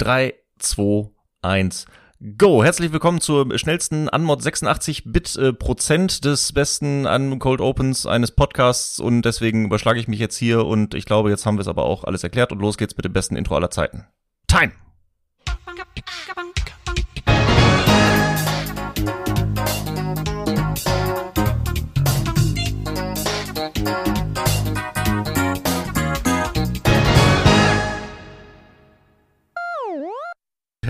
3, 0.00 0.32
2, 0.58 1.10
1. 1.42 1.84
Go! 2.38 2.64
Herzlich 2.64 2.90
willkommen 2.90 3.20
zur 3.20 3.58
schnellsten 3.58 4.08
Anmod 4.08 4.40
86-Bit 4.40 5.36
äh, 5.36 5.52
Prozent 5.52 6.24
des 6.24 6.54
besten 6.54 7.06
an 7.06 7.38
Cold 7.38 7.60
Opens 7.60 8.06
eines 8.06 8.30
Podcasts 8.30 8.98
und 8.98 9.20
deswegen 9.26 9.66
überschlage 9.66 10.00
ich 10.00 10.08
mich 10.08 10.18
jetzt 10.18 10.38
hier 10.38 10.64
und 10.64 10.94
ich 10.94 11.04
glaube, 11.04 11.28
jetzt 11.28 11.44
haben 11.44 11.58
wir 11.58 11.60
es 11.60 11.68
aber 11.68 11.84
auch 11.84 12.04
alles 12.04 12.24
erklärt 12.24 12.50
und 12.50 12.60
los 12.60 12.78
geht's 12.78 12.96
mit 12.96 13.04
dem 13.04 13.12
besten 13.12 13.36
Intro 13.36 13.56
aller 13.56 13.68
Zeiten. 13.68 14.06
Time! 14.46 14.72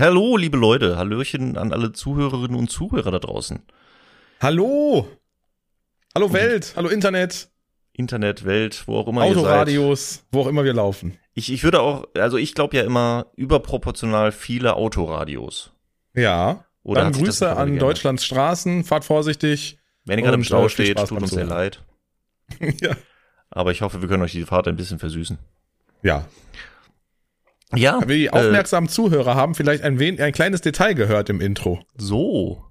Hallo, 0.01 0.35
liebe 0.35 0.57
Leute. 0.57 0.97
Hallöchen 0.97 1.57
an 1.57 1.71
alle 1.71 1.91
Zuhörerinnen 1.91 2.57
und 2.57 2.71
Zuhörer 2.71 3.11
da 3.11 3.19
draußen. 3.19 3.59
Hallo! 4.39 5.07
Hallo 6.15 6.33
Welt, 6.33 6.73
hallo 6.75 6.89
Internet, 6.89 7.51
Internet, 7.93 8.43
Welt, 8.43 8.81
wo 8.87 8.97
auch 8.97 9.07
immer 9.07 9.21
Autoradios, 9.21 10.25
wo 10.31 10.41
auch 10.41 10.47
immer 10.47 10.63
wir 10.63 10.73
laufen. 10.73 11.19
Ich, 11.35 11.53
ich 11.53 11.63
würde 11.63 11.81
auch, 11.81 12.07
also 12.15 12.37
ich 12.37 12.55
glaube 12.55 12.75
ja 12.77 12.81
immer 12.81 13.27
überproportional 13.35 14.31
viele 14.31 14.73
Autoradios. 14.75 15.71
Ja. 16.15 16.65
Oder 16.81 17.01
Dann 17.03 17.13
Grüße 17.13 17.47
an 17.51 17.67
geändert? 17.67 17.83
Deutschlands 17.83 18.25
Straßen, 18.25 18.83
fahrt 18.83 19.05
vorsichtig. 19.05 19.77
Wenn 20.05 20.17
ihr 20.17 20.23
gerade 20.23 20.33
im 20.33 20.39
Und, 20.39 20.45
Stau 20.45 20.65
äh, 20.65 20.69
steht, 20.69 20.97
Spaß 20.97 21.09
tut 21.09 21.21
uns 21.21 21.29
sehr 21.29 21.45
leid. 21.45 21.83
ja. 22.81 22.95
Aber 23.51 23.71
ich 23.71 23.83
hoffe, 23.83 24.01
wir 24.01 24.09
können 24.09 24.23
euch 24.23 24.31
die 24.31 24.45
Fahrt 24.45 24.67
ein 24.67 24.77
bisschen 24.77 24.97
versüßen. 24.97 25.37
ja. 26.01 26.25
Ja, 27.75 28.01
Die 28.01 28.25
äh, 28.25 28.29
aufmerksamen 28.29 28.89
Zuhörer 28.89 29.35
haben 29.35 29.55
vielleicht 29.55 29.83
ein, 29.83 29.99
wen 29.99 30.19
ein 30.19 30.33
kleines 30.33 30.61
Detail 30.61 30.93
gehört 30.93 31.29
im 31.29 31.41
Intro. 31.41 31.83
so. 31.97 32.65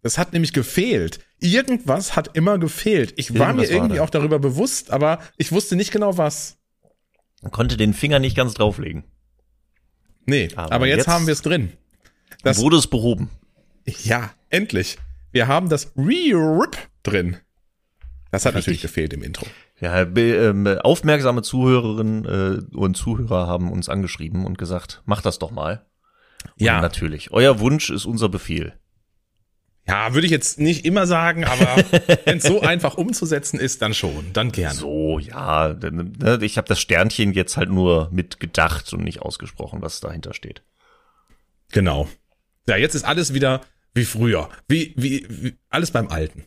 Das 0.00 0.16
hat 0.16 0.32
nämlich 0.32 0.52
gefehlt. 0.52 1.18
Irgendwas 1.40 2.14
hat 2.14 2.36
immer 2.36 2.56
gefehlt. 2.58 3.14
Ich 3.16 3.36
war 3.36 3.48
Irgendwas 3.48 3.68
mir 3.68 3.74
irgendwie 3.76 3.98
war 3.98 4.04
auch 4.04 4.10
darüber 4.10 4.38
bewusst, 4.38 4.92
aber 4.92 5.18
ich 5.36 5.50
wusste 5.50 5.74
nicht 5.74 5.90
genau 5.90 6.16
was. 6.16 6.56
Man 7.42 7.50
konnte 7.50 7.76
den 7.76 7.92
Finger 7.94 8.20
nicht 8.20 8.36
ganz 8.36 8.54
drauflegen. 8.54 9.02
Nee, 10.24 10.48
Aber 10.54 10.70
aber, 10.72 10.86
jetzt, 10.86 10.98
jetzt- 10.98 11.08
haben 11.08 11.26
wir 11.26 11.32
es 11.32 11.42
drin. 11.42 11.72
Das- 12.44 12.58
Wurde 12.58 12.76
es 12.76 12.86
behoben. 12.86 13.28
Ja, 14.04 14.30
endlich. 14.50 14.98
Wir 15.32 15.48
haben 15.48 15.68
das 15.68 15.92
Re-Rip 15.96 16.76
drin. 17.02 17.36
Das 18.30 18.44
hat 18.46 18.54
natürlich 18.54 18.80
gefehlt 18.82 19.12
im 19.12 19.22
Intro. 19.24 19.46
Ja, 19.80 20.02
ähm, 20.02 20.66
aufmerksame 20.66 21.42
Zuhörerinnen 21.42 22.24
äh, 22.24 22.76
und 22.76 22.96
Zuhörer 22.96 23.46
haben 23.46 23.70
uns 23.70 23.88
angeschrieben 23.88 24.44
und 24.44 24.58
gesagt, 24.58 25.02
macht 25.06 25.24
das 25.24 25.38
doch 25.38 25.50
mal. 25.52 25.86
Und 26.58 26.62
Ja. 26.66 26.80
natürlich. 26.80 27.30
Euer 27.30 27.60
Wunsch 27.60 27.90
ist 27.90 28.04
unser 28.04 28.28
Befehl. 28.28 28.74
Ja, 29.86 30.12
würde 30.12 30.26
ich 30.26 30.32
jetzt 30.32 30.58
nicht 30.58 30.84
immer 30.84 31.06
sagen, 31.06 31.44
aber 31.44 31.76
wenn 32.24 32.38
es 32.38 32.44
so 32.44 32.60
einfach 32.60 32.96
umzusetzen 32.98 33.58
ist, 33.58 33.80
dann 33.80 33.94
schon, 33.94 34.32
dann 34.34 34.52
gerne. 34.52 34.74
So, 34.74 35.18
ja, 35.18 35.72
ne, 35.74 36.38
ich 36.42 36.58
habe 36.58 36.68
das 36.68 36.80
Sternchen 36.80 37.32
jetzt 37.32 37.56
halt 37.56 37.70
nur 37.70 38.08
mitgedacht 38.12 38.92
und 38.92 39.02
nicht 39.04 39.22
ausgesprochen, 39.22 39.80
was 39.80 40.00
dahinter 40.00 40.34
steht. 40.34 40.62
Genau. 41.72 42.08
Ja, 42.68 42.76
jetzt 42.76 42.94
ist 42.94 43.04
alles 43.04 43.32
wieder 43.32 43.62
wie 43.94 44.04
früher. 44.04 44.50
Wie, 44.68 44.92
wie, 44.96 45.26
wie 45.28 45.54
alles 45.70 45.90
beim 45.90 46.08
Alten. 46.08 46.44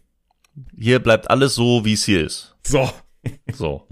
Hier 0.78 1.00
bleibt 1.00 1.30
alles 1.32 1.56
so, 1.56 1.84
wie 1.84 1.94
es 1.94 2.04
hier 2.04 2.24
ist. 2.26 2.56
So. 2.64 2.92
So. 3.54 3.88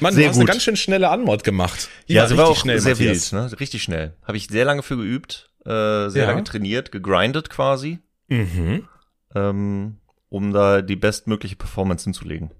Mann, 0.00 0.14
Sehr 0.14 0.24
du 0.24 0.28
hast 0.30 0.36
gut. 0.36 0.42
eine 0.42 0.52
ganz 0.52 0.62
schön 0.62 0.76
schnelle 0.76 1.10
Anmod 1.10 1.44
gemacht. 1.44 1.88
Die 2.08 2.14
Ja, 2.14 2.26
sie 2.26 2.36
war 2.36 2.46
auch 2.46 2.64
richtig 2.64 2.80
sehr 2.82 2.92
Matthias. 2.92 3.32
wild, 3.32 3.50
ne? 3.52 3.60
Richtig 3.60 3.82
schnell. 3.82 4.14
Habe 4.26 4.36
ich 4.36 4.46
sehr 4.48 4.64
lange 4.64 4.82
für 4.82 4.96
geübt, 4.96 5.50
äh, 5.66 6.08
sehr 6.08 6.22
Ja. 6.24 6.26
lange 6.30 6.44
trainiert, 6.44 6.92
gegrindet 6.92 7.50
quasi, 7.50 7.98
Mhm. 8.28 8.88
ähm, 9.34 9.96
um 10.30 10.52
da 10.52 10.80
die 10.82 10.96
bestmögliche 10.96 11.56
Performance 11.56 12.04
hinzulegen. 12.04 12.50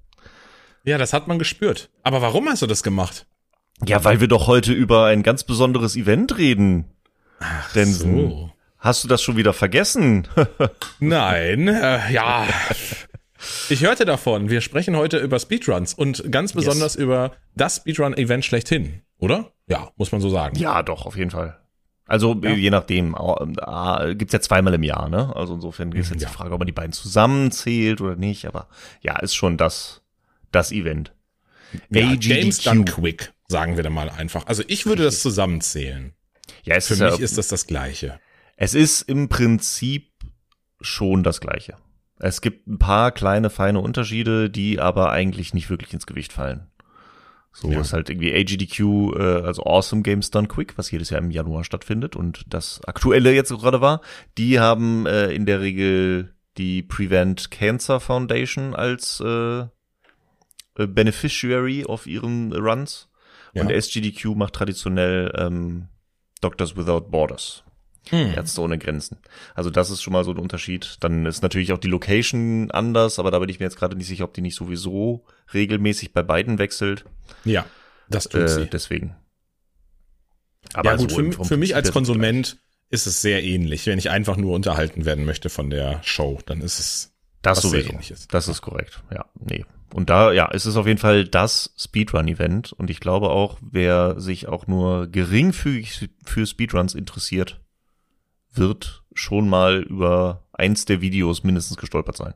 Ja, 0.84 0.98
das 0.98 1.12
hat 1.12 1.26
man 1.28 1.38
gespürt. 1.38 1.90
Aber 2.02 2.20
warum 2.22 2.48
hast 2.48 2.60
du 2.62 2.66
das 2.66 2.82
gemacht? 2.82 3.26
Ja, 3.86 4.04
weil 4.04 4.20
wir 4.20 4.28
doch 4.28 4.46
heute 4.46 4.72
über 4.72 5.06
ein 5.06 5.22
ganz 5.22 5.44
besonderes 5.44 5.96
Event 5.96 6.36
reden. 6.38 6.84
Ach, 7.40 7.72
Densen. 7.72 8.52
Hast 8.78 9.04
du 9.04 9.08
das 9.08 9.22
schon 9.22 9.36
wieder 9.36 9.52
vergessen? 9.52 10.28
Nein, 11.00 11.68
äh, 11.68 12.12
ja. 12.12 12.46
Ich 13.68 13.82
hörte 13.82 14.04
davon. 14.04 14.48
Wir 14.50 14.60
sprechen 14.60 14.96
heute 14.96 15.18
über 15.18 15.38
Speedruns 15.38 15.94
und 15.94 16.30
ganz 16.30 16.52
besonders 16.52 16.94
über 16.96 17.32
das 17.54 17.76
Speedrun-Event 17.76 18.44
schlechthin, 18.44 19.02
oder? 19.18 19.52
Ja, 19.66 19.90
muss 19.96 20.12
man 20.12 20.20
so 20.20 20.28
sagen. 20.30 20.56
ja, 20.58 20.82
doch, 20.82 21.06
auf 21.06 21.16
jeden 21.16 21.30
Fall. 21.30 21.58
Also 22.06 22.38
Ja. 22.42 22.50
je 22.50 22.70
nachdem, 22.70 23.14
äh, 23.16 24.14
gibt's 24.14 24.32
ja 24.34 24.40
zweimal 24.40 24.74
im 24.74 24.82
Jahr, 24.82 25.08
ne? 25.08 25.34
Also 25.34 25.54
insofern 25.54 25.92
ist 25.92 26.10
jetzt 26.10 26.20
Ja. 26.22 26.28
die 26.28 26.34
Frage, 26.34 26.52
ob 26.52 26.58
man 26.60 26.66
die 26.66 26.72
beiden 26.72 26.92
zusammenzählt 26.92 28.00
oder 28.00 28.16
nicht, 28.16 28.44
aber 28.46 28.68
ja, 29.00 29.18
ist 29.20 29.34
schon 29.34 29.56
das, 29.56 30.02
das 30.50 30.72
Event. 30.72 31.12
Ja, 31.88 32.06
AGDQ. 32.08 32.20
Games 32.28 32.58
Done 32.62 32.84
Quick, 32.84 33.32
sagen 33.48 33.76
wir 33.76 33.82
da 33.82 33.88
mal 33.90 34.10
einfach. 34.10 34.46
Also 34.46 34.62
ich 34.66 34.84
würde 34.84 35.04
das 35.04 35.22
zusammenzählen. 35.22 36.12
Ja, 36.64 36.74
es 36.76 36.88
Für 36.88 36.94
ist 36.94 37.00
mich 37.00 37.18
ja, 37.18 37.24
ist 37.24 37.38
das 37.38 37.48
das 37.48 37.66
Gleiche. 37.66 38.20
Es 38.56 38.74
ist 38.74 39.02
im 39.02 39.28
Prinzip 39.28 40.10
schon 40.82 41.22
das 41.22 41.40
Gleiche. 41.40 41.76
Es 42.18 42.40
gibt 42.40 42.66
ein 42.68 42.78
paar 42.78 43.10
kleine, 43.10 43.50
feine 43.50 43.80
Unterschiede, 43.80 44.48
die 44.50 44.78
aber 44.80 45.10
eigentlich 45.10 45.54
nicht 45.54 45.70
wirklich 45.70 45.92
ins 45.92 46.06
Gewicht 46.06 46.32
fallen. 46.32 46.68
So 47.52 47.70
Ja. 47.70 47.80
ist 47.80 47.92
halt 47.92 48.08
irgendwie 48.08 48.32
AGDQ, 48.34 49.14
äh, 49.18 49.42
also 49.44 49.64
Awesome 49.64 50.02
Games 50.02 50.30
Done 50.30 50.48
Quick, 50.48 50.78
was 50.78 50.90
jedes 50.90 51.10
Jahr 51.10 51.20
im 51.20 51.30
Januar 51.30 51.64
stattfindet 51.64 52.16
und 52.16 52.44
das 52.48 52.80
aktuelle 52.86 53.32
jetzt 53.34 53.50
gerade 53.50 53.80
war. 53.80 54.00
Die 54.38 54.58
haben 54.58 55.04
äh, 55.06 55.30
in 55.32 55.44
der 55.44 55.60
Regel 55.60 56.34
die 56.56 56.82
Prevent 56.82 57.50
Cancer 57.50 58.00
Foundation 58.00 58.74
als 58.74 59.20
äh, 59.20 59.60
äh, 59.62 59.66
Beneficiary 60.86 61.84
auf 61.84 62.06
ihren 62.06 62.52
Runs. 62.52 63.08
Ja. 63.54 63.62
Und 63.62 63.70
SGDQ 63.70 64.34
macht 64.34 64.54
traditionell 64.54 65.30
ähm, 65.36 65.88
Doctors 66.40 66.74
Without 66.76 67.10
Borders. 67.10 67.64
Hm. 68.08 68.34
Ärzte 68.34 68.60
ohne 68.60 68.78
Grenzen. 68.78 69.18
Also 69.54 69.70
das 69.70 69.90
ist 69.90 70.02
schon 70.02 70.12
mal 70.12 70.24
so 70.24 70.32
ein 70.32 70.38
Unterschied. 70.38 70.96
Dann 71.00 71.24
ist 71.26 71.42
natürlich 71.42 71.72
auch 71.72 71.78
die 71.78 71.88
Location 71.88 72.70
anders, 72.70 73.18
aber 73.18 73.30
da 73.30 73.38
bin 73.38 73.48
ich 73.48 73.60
mir 73.60 73.66
jetzt 73.66 73.78
gerade 73.78 73.96
nicht 73.96 74.08
sicher, 74.08 74.24
ob 74.24 74.34
die 74.34 74.40
nicht 74.40 74.56
sowieso 74.56 75.24
regelmäßig 75.54 76.12
bei 76.12 76.22
beiden 76.22 76.58
wechselt. 76.58 77.04
Ja, 77.44 77.64
das 78.08 78.24
tut 78.28 78.42
Äh, 78.42 78.48
sie. 78.48 78.66
deswegen. 78.66 79.14
ja 80.82 80.96
gut, 80.96 81.10
so 81.10 81.16
für, 81.32 81.44
für 81.44 81.56
mich 81.56 81.74
als 81.76 81.92
Konsument 81.92 82.58
ist 82.90 83.06
es 83.06 83.22
sehr 83.22 83.42
ähnlich. 83.42 83.86
Wenn 83.86 83.98
ich 83.98 84.10
einfach 84.10 84.36
nur 84.36 84.54
unterhalten 84.54 85.04
werden 85.04 85.24
möchte 85.24 85.48
von 85.48 85.70
der 85.70 86.00
Show, 86.02 86.40
dann 86.46 86.60
ist 86.60 86.78
es 86.78 87.12
Das 87.40 87.62
was 87.64 87.70
sehr 87.70 87.86
ähnliches. 87.88 88.28
Das 88.28 88.48
ist 88.48 88.62
korrekt. 88.62 89.02
Ja, 89.12 89.24
nee. 89.38 89.64
Und 89.94 90.10
da, 90.10 90.32
ja, 90.32 90.50
es 90.52 90.66
ist 90.66 90.76
auf 90.76 90.86
jeden 90.86 90.98
Fall 90.98 91.24
das 91.26 91.74
Speedrun-Event. 91.78 92.72
Und 92.72 92.90
ich 92.90 92.98
glaube 93.00 93.30
auch, 93.30 93.58
wer 93.60 94.18
sich 94.20 94.48
auch 94.48 94.66
nur 94.66 95.06
geringfügig 95.06 96.08
für 96.24 96.46
Speedruns 96.46 96.94
interessiert, 96.94 97.60
wird 98.54 99.02
schon 99.14 99.48
mal 99.48 99.82
über 99.82 100.44
eins 100.52 100.84
der 100.84 101.00
Videos 101.00 101.44
mindestens 101.44 101.76
gestolpert 101.76 102.16
sein. 102.16 102.34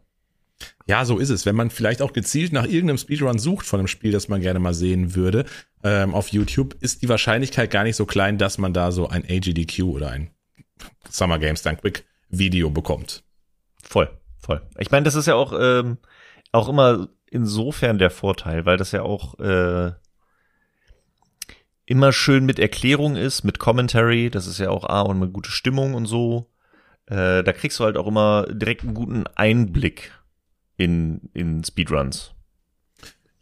Ja, 0.87 1.05
so 1.05 1.19
ist 1.19 1.31
es. 1.31 1.45
Wenn 1.45 1.57
man 1.57 1.71
vielleicht 1.71 2.01
auch 2.01 2.13
gezielt 2.13 2.53
nach 2.53 2.65
irgendeinem 2.65 2.99
Speedrun 2.99 3.39
sucht 3.39 3.67
von 3.67 3.81
einem 3.81 3.89
Spiel, 3.89 4.13
das 4.13 4.29
man 4.29 4.41
gerne 4.41 4.59
mal 4.59 4.75
sehen 4.75 5.15
würde, 5.15 5.45
ähm, 5.83 6.15
auf 6.15 6.29
YouTube, 6.29 6.77
ist 6.81 7.03
die 7.03 7.09
Wahrscheinlichkeit 7.09 7.71
gar 7.71 7.83
nicht 7.83 7.97
so 7.97 8.07
klein, 8.07 8.39
dass 8.39 8.59
man 8.59 8.73
da 8.73 8.93
so 8.93 9.09
ein 9.09 9.25
AGDQ 9.29 9.83
oder 9.83 10.11
ein 10.11 10.31
Summer 11.11 11.39
Games 11.39 11.63
Done 11.63 11.77
Quick 11.77 12.05
Video 12.29 12.71
bekommt. 12.71 13.25
Voll, 13.83 14.09
voll. 14.39 14.63
Ich 14.79 14.91
meine, 14.91 15.05
das 15.05 15.15
ist 15.15 15.27
ja 15.27 15.35
auch, 15.35 15.53
ähm, 15.59 15.99
auch 16.53 16.69
immer 16.69 17.09
insofern 17.31 17.99
der 17.99 18.11
Vorteil, 18.11 18.65
weil 18.65 18.77
das 18.77 18.93
ja 18.93 19.03
auch 19.03 19.39
äh, 19.39 19.93
immer 21.87 22.13
schön 22.13 22.45
mit 22.45 22.59
Erklärung 22.59 23.17
ist, 23.17 23.45
mit 23.45 23.59
Commentary. 23.59 24.29
Das 24.31 24.47
ist 24.47 24.59
ja 24.59 24.71
auch 24.71 24.85
A 24.85 25.03
und 25.03 25.17
eine 25.17 25.29
gute 25.29 25.51
Stimmung 25.51 25.95
und 25.95 26.07
so. 26.07 26.51
Äh, 27.07 27.45
da 27.45 27.53
kriegst 27.53 27.79
du 27.79 27.85
halt 27.85 27.97
auch 27.97 28.09
immer 28.09 28.47
direkt 28.51 28.83
einen 28.83 28.95
guten 28.95 29.25
Einblick 29.37 30.13
in, 30.77 31.31
in 31.33 31.63
Speedruns. 31.65 32.33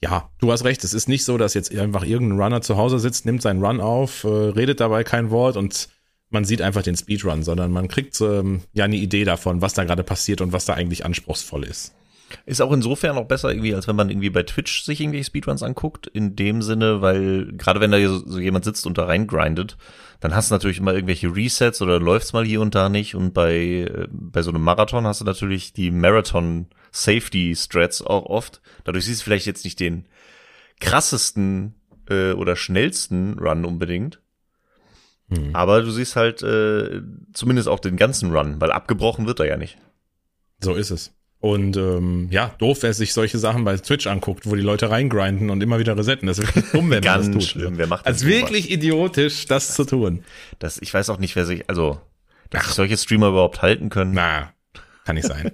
Ja, 0.03 0.31
du 0.39 0.53
hast 0.53 0.65
recht. 0.65 0.85
Es 0.85 0.93
ist 0.93 1.09
nicht 1.09 1.25
so, 1.25 1.39
dass 1.39 1.55
jetzt 1.55 1.75
einfach 1.75 2.05
irgendein 2.05 2.39
Runner 2.39 2.61
zu 2.61 2.77
Hause 2.77 2.99
sitzt, 2.99 3.25
nimmt 3.25 3.41
seinen 3.41 3.65
Run 3.65 3.81
auf, 3.81 4.25
äh, 4.25 4.29
redet 4.29 4.81
dabei 4.81 5.03
kein 5.03 5.31
Wort 5.31 5.57
und 5.57 5.89
man 6.29 6.45
sieht 6.45 6.61
einfach 6.61 6.83
den 6.83 6.97
Speedrun, 6.97 7.43
sondern 7.43 7.73
man 7.73 7.89
kriegt 7.89 8.21
ähm, 8.21 8.61
ja 8.75 8.85
eine 8.85 8.97
Idee 8.97 9.25
davon, 9.25 9.63
was 9.63 9.73
da 9.73 9.85
gerade 9.85 10.03
passiert 10.03 10.43
und 10.43 10.53
was 10.53 10.67
da 10.67 10.75
eigentlich 10.75 11.07
anspruchsvoll 11.07 11.65
ist. 11.65 11.95
Ist 12.47 12.61
auch 12.61 12.73
insofern 12.73 13.17
auch 13.17 13.27
besser 13.27 13.51
irgendwie, 13.51 13.75
als 13.75 13.89
wenn 13.89 13.97
man 13.97 14.11
irgendwie 14.11 14.31
bei 14.31 14.43
Twitch 14.43 14.85
sich 14.85 15.01
irgendwelche 15.01 15.27
Speedruns 15.27 15.63
anguckt. 15.63 16.07
In 16.07 16.37
dem 16.37 16.63
Sinne, 16.63 17.01
weil 17.01 17.53
gerade 17.57 17.81
wenn 17.81 17.91
da 17.91 18.01
so 18.07 18.19
so 18.27 18.39
jemand 18.39 18.65
sitzt 18.65 18.87
und 18.87 18.99
da 18.99 19.05
reingrindet, 19.05 19.77
dann 20.21 20.35
hast 20.35 20.51
du 20.51 20.55
natürlich 20.55 20.79
immer 20.79 20.95
irgendwelche 20.95 21.35
Resets 21.35 21.83
oder 21.83 22.01
läuft's 22.01 22.33
mal 22.33 22.45
hier 22.45 22.61
und 22.61 22.75
da 22.75 22.89
nicht. 22.89 23.15
Und 23.15 23.35
bei, 23.35 23.57
äh, 23.57 24.09
bei 24.11 24.43
so 24.43 24.51
einem 24.51 24.63
Marathon 24.63 25.07
hast 25.07 25.21
du 25.21 25.25
natürlich 25.25 25.73
die 25.73 25.91
Marathon 25.91 26.69
Safety 26.93 27.55
Strats 27.57 28.03
auch 28.03 28.27
oft. 28.27 28.63
Dadurch 28.85 29.05
siehst 29.05 29.21
du 29.21 29.25
vielleicht 29.25 29.47
jetzt 29.47 29.65
nicht 29.65 29.81
den 29.81 30.07
krassesten 30.81 31.75
äh, 32.09 32.33
oder 32.33 32.57
schnellsten 32.57 33.39
Run 33.39 33.65
unbedingt. 33.65 34.21
Hm. 35.29 35.55
Aber 35.55 35.83
du 35.83 35.91
siehst 35.91 36.17
halt 36.17 36.43
äh, 36.43 37.03
zumindest 37.33 37.69
auch 37.69 37.81
den 37.81 37.97
ganzen 37.97 38.35
Run, 38.35 38.61
weil 38.61 38.73
abgebrochen 38.73 39.27
wird 39.27 39.41
er 39.41 39.47
ja 39.47 39.57
nicht. 39.57 39.79
So 40.61 40.75
ist 40.75 40.91
es. 40.91 41.13
Und 41.45 41.77
ähm, 41.77 42.29
ja, 42.31 42.55
doof, 42.57 42.79
wer 42.81 42.95
sich 42.95 43.13
solche 43.13 43.39
Sachen 43.39 43.65
bei 43.65 43.77
Twitch 43.77 44.07
anguckt, 44.07 44.47
wo 44.47 44.55
die 44.55 44.63
Leute 44.63 44.89
reingrinden 44.89 45.51
und 45.51 45.63
immer 45.63 45.79
wieder 45.79 45.95
resetten. 45.95 46.27
Das 46.27 46.39
ist 46.39 46.47
wirklich 46.47 46.73
dumm, 46.73 46.89
wenn 46.89 47.05
man 47.05 47.19
das 47.19 47.31
tut. 47.31 47.43
Schlimm. 47.43 47.77
Wer 47.77 47.87
macht 47.87 48.07
das 48.07 48.15
also 48.15 48.27
wirklich 48.29 48.71
idiotisch, 48.71 49.45
das, 49.45 49.67
das, 49.67 49.77
zu 49.77 49.85
tun. 49.85 50.25
Das, 50.59 50.79
ich 50.81 50.95
weiß 50.95 51.11
auch 51.11 51.19
nicht, 51.19 51.37
wer 51.37 51.45
sich, 51.45 51.69
also, 51.69 52.01
dass 52.49 52.65
sich 52.65 52.73
solche 52.73 52.97
Streamer 52.97 53.29
überhaupt 53.29 53.61
halten 53.61 53.91
können. 53.91 54.15
Na, 54.15 54.55
kann 55.05 55.17
nicht 55.17 55.27
sein. 55.27 55.53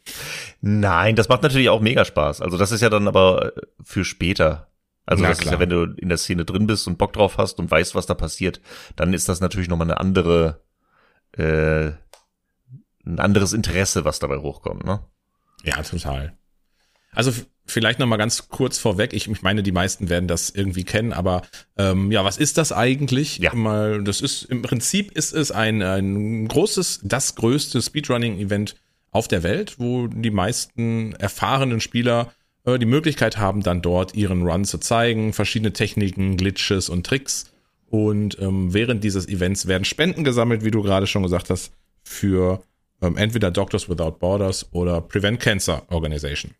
Nein, 0.60 1.16
das 1.16 1.30
macht 1.30 1.42
natürlich 1.42 1.70
auch 1.70 1.80
mega 1.80 2.04
Spaß. 2.04 2.42
Also 2.42 2.58
das 2.58 2.70
ist 2.70 2.82
ja 2.82 2.90
dann 2.90 3.08
aber 3.08 3.54
für 3.82 4.04
später. 4.04 4.68
Also 5.06 5.22
Na, 5.22 5.30
das 5.30 5.38
klar. 5.38 5.54
ist 5.54 5.56
ja, 5.56 5.60
wenn 5.60 5.70
du 5.70 5.94
in 5.96 6.10
der 6.10 6.18
Szene 6.18 6.44
drin 6.44 6.66
bist 6.66 6.86
und 6.86 6.98
Bock 6.98 7.14
drauf 7.14 7.38
hast 7.38 7.58
und 7.58 7.70
weißt, 7.70 7.94
was 7.94 8.04
da 8.04 8.12
passiert, 8.12 8.60
dann 8.96 9.14
ist 9.14 9.30
das 9.30 9.40
natürlich 9.40 9.70
nochmal 9.70 9.86
eine 9.86 9.98
andere, 9.98 10.60
äh, 11.38 11.92
ein 13.06 13.18
anderes 13.18 13.54
Interesse, 13.54 14.04
was 14.04 14.18
dabei 14.18 14.36
hochkommt, 14.36 14.84
ne? 14.84 15.00
Ja, 15.64 15.82
total. 15.82 16.32
Also 17.12 17.32
vielleicht 17.66 17.98
noch 17.98 18.06
mal 18.06 18.16
ganz 18.16 18.48
kurz 18.48 18.78
vorweg. 18.78 19.12
Ich, 19.12 19.28
ich 19.28 19.42
meine, 19.42 19.62
die 19.62 19.72
meisten 19.72 20.08
werden 20.08 20.28
das 20.28 20.50
irgendwie 20.50 20.84
kennen, 20.84 21.12
aber 21.12 21.42
ähm, 21.76 22.10
ja, 22.10 22.24
was 22.24 22.38
ist 22.38 22.58
das 22.58 22.72
eigentlich? 22.72 23.38
Ja. 23.38 23.54
Mal, 23.54 24.02
das 24.02 24.20
ist 24.20 24.44
im 24.44 24.62
Prinzip 24.62 25.12
ist 25.12 25.32
es 25.32 25.52
ein, 25.52 25.82
ein 25.82 26.48
großes, 26.48 27.00
das 27.04 27.34
größte 27.34 27.80
Speedrunning-Event 27.82 28.76
auf 29.10 29.28
der 29.28 29.42
Welt, 29.42 29.78
wo 29.78 30.06
die 30.06 30.30
meisten 30.30 31.12
erfahrenen 31.14 31.80
Spieler 31.80 32.32
äh, 32.64 32.78
die 32.78 32.86
Möglichkeit 32.86 33.36
haben, 33.36 33.62
dann 33.62 33.82
dort 33.82 34.14
ihren 34.14 34.42
Run 34.42 34.64
zu 34.64 34.78
zeigen, 34.78 35.32
verschiedene 35.32 35.72
Techniken, 35.72 36.36
Glitches 36.36 36.88
und 36.88 37.06
Tricks. 37.06 37.52
Und 37.90 38.38
ähm, 38.40 38.72
während 38.72 39.04
dieses 39.04 39.28
Events 39.28 39.66
werden 39.66 39.84
Spenden 39.84 40.24
gesammelt, 40.24 40.64
wie 40.64 40.70
du 40.70 40.82
gerade 40.82 41.06
schon 41.06 41.22
gesagt 41.22 41.50
hast, 41.50 41.72
für 42.02 42.62
ähm, 43.02 43.16
entweder 43.16 43.50
Doctors 43.50 43.88
Without 43.88 44.12
Borders 44.12 44.72
oder 44.72 45.00
Prevent 45.00 45.40
Cancer 45.40 45.82
Organization. 45.90 46.54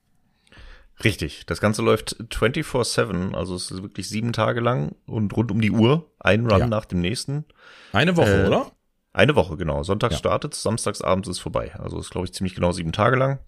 Richtig, 1.02 1.46
das 1.46 1.60
Ganze 1.60 1.82
läuft 1.82 2.16
24-7, 2.30 3.34
also 3.34 3.56
es 3.56 3.70
ist 3.70 3.82
wirklich 3.82 4.08
sieben 4.08 4.32
Tage 4.32 4.60
lang 4.60 4.94
und 5.06 5.34
rund 5.36 5.50
um 5.50 5.60
die 5.60 5.70
Uhr, 5.70 6.10
ein 6.20 6.46
Run 6.46 6.60
ja. 6.60 6.66
nach 6.66 6.84
dem 6.84 7.00
nächsten. 7.00 7.44
Eine 7.92 8.16
Woche, 8.16 8.44
äh, 8.44 8.46
oder? 8.46 8.72
Eine 9.12 9.34
Woche, 9.34 9.56
genau. 9.56 9.82
Sonntags 9.82 10.14
ja. 10.14 10.18
startet, 10.18 10.54
samstags 10.54 11.02
abends 11.02 11.28
ist 11.28 11.40
vorbei. 11.40 11.72
Also 11.78 11.98
ist, 11.98 12.10
glaube 12.10 12.26
ich, 12.26 12.32
ziemlich 12.32 12.54
genau 12.54 12.72
sieben 12.72 12.92
Tage 12.92 13.16
lang. 13.16 13.40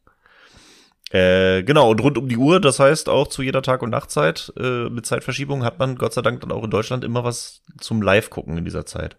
Äh, 1.10 1.62
genau, 1.62 1.90
und 1.90 2.00
rund 2.00 2.18
um 2.18 2.28
die 2.28 2.36
Uhr, 2.36 2.60
das 2.60 2.80
heißt 2.80 3.08
auch 3.08 3.28
zu 3.28 3.42
jeder 3.42 3.62
Tag- 3.62 3.82
und 3.82 3.90
Nachtzeit 3.90 4.52
äh, 4.58 4.88
mit 4.88 5.06
Zeitverschiebung 5.06 5.62
hat 5.64 5.78
man 5.78 5.96
Gott 5.96 6.12
sei 6.12 6.22
Dank 6.22 6.40
dann 6.40 6.50
auch 6.50 6.64
in 6.64 6.70
Deutschland 6.70 7.04
immer 7.04 7.24
was 7.24 7.62
zum 7.78 8.02
Live-Gucken 8.02 8.58
in 8.58 8.64
dieser 8.64 8.84
Zeit. 8.84 9.16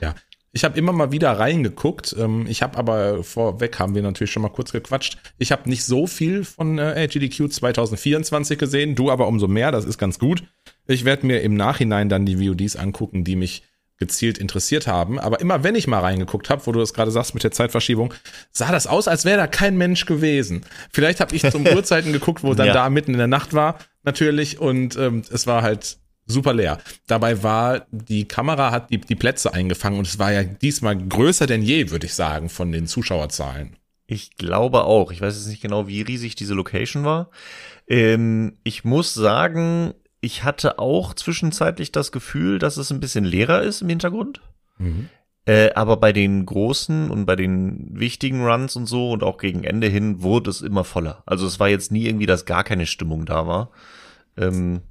Ja, 0.00 0.14
ich 0.52 0.64
habe 0.64 0.78
immer 0.78 0.92
mal 0.92 1.12
wieder 1.12 1.32
reingeguckt. 1.32 2.14
Ähm, 2.18 2.46
ich 2.48 2.62
habe 2.62 2.76
aber 2.78 3.24
vorweg 3.24 3.78
haben 3.78 3.94
wir 3.94 4.02
natürlich 4.02 4.30
schon 4.30 4.42
mal 4.42 4.50
kurz 4.50 4.72
gequatscht. 4.72 5.16
Ich 5.38 5.50
habe 5.50 5.68
nicht 5.68 5.84
so 5.84 6.06
viel 6.06 6.44
von 6.44 6.78
äh, 6.78 7.08
GDQ 7.10 7.50
2024 7.50 8.58
gesehen, 8.58 8.94
du 8.94 9.10
aber 9.10 9.28
umso 9.28 9.48
mehr, 9.48 9.72
das 9.72 9.84
ist 9.84 9.98
ganz 9.98 10.18
gut. 10.18 10.44
Ich 10.86 11.04
werde 11.04 11.26
mir 11.26 11.40
im 11.40 11.54
Nachhinein 11.54 12.08
dann 12.08 12.26
die 12.26 12.36
VODs 12.36 12.76
angucken, 12.76 13.24
die 13.24 13.36
mich 13.36 13.62
gezielt 13.98 14.36
interessiert 14.36 14.86
haben. 14.86 15.18
Aber 15.18 15.40
immer 15.40 15.62
wenn 15.62 15.76
ich 15.76 15.86
mal 15.86 16.00
reingeguckt 16.00 16.50
habe, 16.50 16.66
wo 16.66 16.72
du 16.72 16.80
das 16.80 16.92
gerade 16.92 17.12
sagst 17.12 17.34
mit 17.34 17.44
der 17.44 17.52
Zeitverschiebung, 17.52 18.12
sah 18.50 18.72
das 18.72 18.86
aus, 18.86 19.08
als 19.08 19.24
wäre 19.24 19.38
da 19.38 19.46
kein 19.46 19.78
Mensch 19.78 20.06
gewesen. 20.06 20.66
Vielleicht 20.92 21.20
habe 21.20 21.34
ich 21.34 21.48
zum 21.50 21.66
Uhrzeiten 21.74 22.12
geguckt, 22.12 22.42
wo 22.42 22.54
dann 22.54 22.66
ja. 22.66 22.72
da 22.72 22.90
mitten 22.90 23.12
in 23.12 23.18
der 23.18 23.28
Nacht 23.28 23.54
war, 23.54 23.78
natürlich. 24.02 24.58
Und 24.58 24.96
ähm, 24.96 25.22
es 25.30 25.46
war 25.46 25.62
halt 25.62 25.98
super 26.26 26.52
leer. 26.52 26.78
Dabei 27.06 27.42
war, 27.42 27.86
die 27.90 28.26
Kamera 28.26 28.70
hat 28.70 28.90
die, 28.90 28.98
die 28.98 29.16
Plätze 29.16 29.52
eingefangen 29.52 29.98
und 29.98 30.06
es 30.06 30.18
war 30.18 30.32
ja 30.32 30.44
diesmal 30.44 30.96
größer 30.96 31.46
denn 31.46 31.62
je, 31.62 31.90
würde 31.90 32.06
ich 32.06 32.14
sagen, 32.14 32.48
von 32.48 32.72
den 32.72 32.86
Zuschauerzahlen. 32.86 33.76
Ich 34.06 34.36
glaube 34.36 34.84
auch. 34.84 35.10
Ich 35.10 35.20
weiß 35.20 35.34
jetzt 35.34 35.48
nicht 35.48 35.62
genau, 35.62 35.88
wie 35.88 36.02
riesig 36.02 36.34
diese 36.34 36.54
Location 36.54 37.04
war. 37.04 37.30
Ähm, 37.88 38.58
ich 38.64 38.84
muss 38.84 39.14
sagen, 39.14 39.94
ich 40.20 40.44
hatte 40.44 40.78
auch 40.78 41.14
zwischenzeitlich 41.14 41.92
das 41.92 42.12
Gefühl, 42.12 42.58
dass 42.58 42.76
es 42.76 42.90
ein 42.92 43.00
bisschen 43.00 43.24
leerer 43.24 43.62
ist 43.62 43.82
im 43.82 43.88
Hintergrund. 43.88 44.40
Mhm. 44.78 45.08
Äh, 45.44 45.72
aber 45.74 45.96
bei 45.96 46.12
den 46.12 46.46
großen 46.46 47.10
und 47.10 47.26
bei 47.26 47.34
den 47.34 47.98
wichtigen 47.98 48.44
Runs 48.44 48.76
und 48.76 48.86
so 48.86 49.10
und 49.10 49.24
auch 49.24 49.38
gegen 49.38 49.64
Ende 49.64 49.88
hin 49.88 50.22
wurde 50.22 50.50
es 50.50 50.62
immer 50.62 50.84
voller. 50.84 51.24
Also 51.26 51.46
es 51.46 51.58
war 51.58 51.68
jetzt 51.68 51.90
nie 51.90 52.06
irgendwie, 52.06 52.26
dass 52.26 52.44
gar 52.44 52.62
keine 52.62 52.86
Stimmung 52.86 53.24
da 53.24 53.46
war. 53.48 53.70
Ähm, 54.36 54.82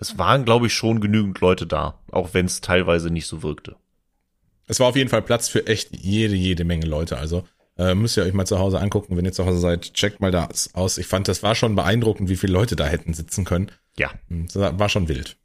es 0.00 0.18
waren, 0.18 0.44
glaube 0.44 0.66
ich, 0.66 0.74
schon 0.74 1.00
genügend 1.00 1.40
Leute 1.40 1.66
da, 1.66 2.00
auch 2.10 2.30
wenn 2.32 2.46
es 2.46 2.60
teilweise 2.62 3.10
nicht 3.10 3.26
so 3.26 3.42
wirkte. 3.42 3.76
Es 4.66 4.80
war 4.80 4.88
auf 4.88 4.96
jeden 4.96 5.10
Fall 5.10 5.22
Platz 5.22 5.48
für 5.48 5.66
echt 5.66 5.94
jede, 5.96 6.34
jede 6.34 6.64
Menge 6.64 6.86
Leute. 6.86 7.18
Also 7.18 7.44
äh, 7.76 7.94
müsst 7.94 8.16
ihr 8.16 8.22
euch 8.22 8.32
mal 8.32 8.46
zu 8.46 8.58
Hause 8.58 8.80
angucken, 8.80 9.16
wenn 9.16 9.24
ihr 9.24 9.32
zu 9.32 9.44
Hause 9.44 9.58
seid, 9.58 9.94
checkt 9.94 10.20
mal 10.20 10.30
das 10.30 10.74
aus. 10.74 10.96
Ich 10.96 11.06
fand, 11.06 11.28
das 11.28 11.42
war 11.42 11.54
schon 11.54 11.74
beeindruckend, 11.74 12.28
wie 12.28 12.36
viele 12.36 12.52
Leute 12.54 12.76
da 12.76 12.86
hätten 12.86 13.12
sitzen 13.12 13.44
können. 13.44 13.70
Ja. 13.98 14.10
Hm, 14.28 14.46
das 14.52 14.78
war 14.78 14.88
schon 14.88 15.08
wild. 15.08 15.36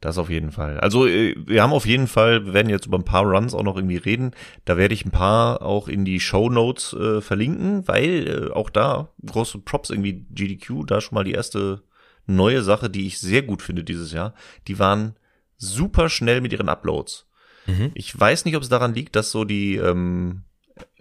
Das 0.00 0.18
auf 0.18 0.30
jeden 0.30 0.52
Fall. 0.52 0.78
Also 0.80 1.06
äh, 1.06 1.34
wir 1.46 1.62
haben 1.62 1.72
auf 1.72 1.86
jeden 1.86 2.08
Fall, 2.08 2.46
wir 2.46 2.54
werden 2.54 2.68
jetzt 2.68 2.86
über 2.86 2.98
ein 2.98 3.04
paar 3.04 3.24
Runs 3.24 3.54
auch 3.54 3.62
noch 3.62 3.76
irgendwie 3.76 3.96
reden. 3.96 4.32
Da 4.64 4.76
werde 4.76 4.94
ich 4.94 5.04
ein 5.04 5.10
paar 5.10 5.62
auch 5.62 5.88
in 5.88 6.04
die 6.04 6.20
Show 6.20 6.50
Notes 6.50 6.92
äh, 6.92 7.20
verlinken, 7.20 7.88
weil 7.88 8.50
äh, 8.50 8.52
auch 8.52 8.70
da 8.70 9.08
große 9.24 9.60
Props 9.60 9.90
irgendwie 9.90 10.26
GDQ, 10.30 10.84
da 10.86 11.00
schon 11.00 11.14
mal 11.14 11.24
die 11.24 11.32
erste 11.32 11.82
neue 12.28 12.62
Sache, 12.62 12.88
die 12.88 13.06
ich 13.06 13.18
sehr 13.18 13.42
gut 13.42 13.62
finde 13.62 13.82
dieses 13.82 14.12
Jahr. 14.12 14.34
Die 14.68 14.78
waren 14.78 15.16
super 15.56 16.08
schnell 16.08 16.40
mit 16.40 16.52
ihren 16.52 16.68
Uploads. 16.68 17.26
Mhm. 17.66 17.90
Ich 17.94 18.18
weiß 18.18 18.44
nicht, 18.44 18.56
ob 18.56 18.62
es 18.62 18.68
daran 18.68 18.94
liegt, 18.94 19.16
dass 19.16 19.30
so 19.30 19.44
die 19.44 19.76
ähm, 19.76 20.44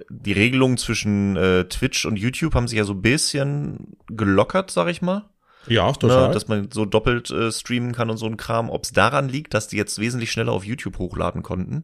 die 0.10 0.34
Regelungen 0.34 0.78
zwischen 0.78 1.36
äh, 1.38 1.66
Twitch 1.66 2.06
und 2.06 2.18
YouTube 2.18 2.56
haben 2.56 2.68
sich 2.68 2.78
ja 2.78 2.84
so 2.84 2.94
ein 2.94 3.02
bisschen 3.02 3.98
gelockert, 4.08 4.72
sag 4.72 4.88
ich 4.88 5.02
mal. 5.02 5.30
Ja, 5.68 5.92
total. 5.92 6.30
Ne, 6.30 6.34
dass 6.34 6.48
man 6.48 6.72
so 6.72 6.86
doppelt 6.86 7.30
äh, 7.30 7.52
streamen 7.52 7.92
kann 7.92 8.10
und 8.10 8.18
so 8.18 8.26
ein 8.26 8.38
Kram. 8.38 8.70
Ob 8.70 8.86
es 8.86 8.92
daran 8.94 9.30
liegt, 9.30 9.54
dass 9.54 9.68
die 9.68 9.78
jetzt 9.78 10.00
wesentlich 10.00 10.32
schneller 10.32 10.54
auf 10.54 10.66
YouTube 10.66 10.98
hochladen 10.98 11.44
konnten. 11.44 11.84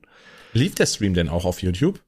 Lief 0.54 0.76
der 0.76 0.86
Stream 0.86 1.14
denn 1.14 1.30
auch 1.30 1.46
auf 1.46 1.62
YouTube? 1.62 2.00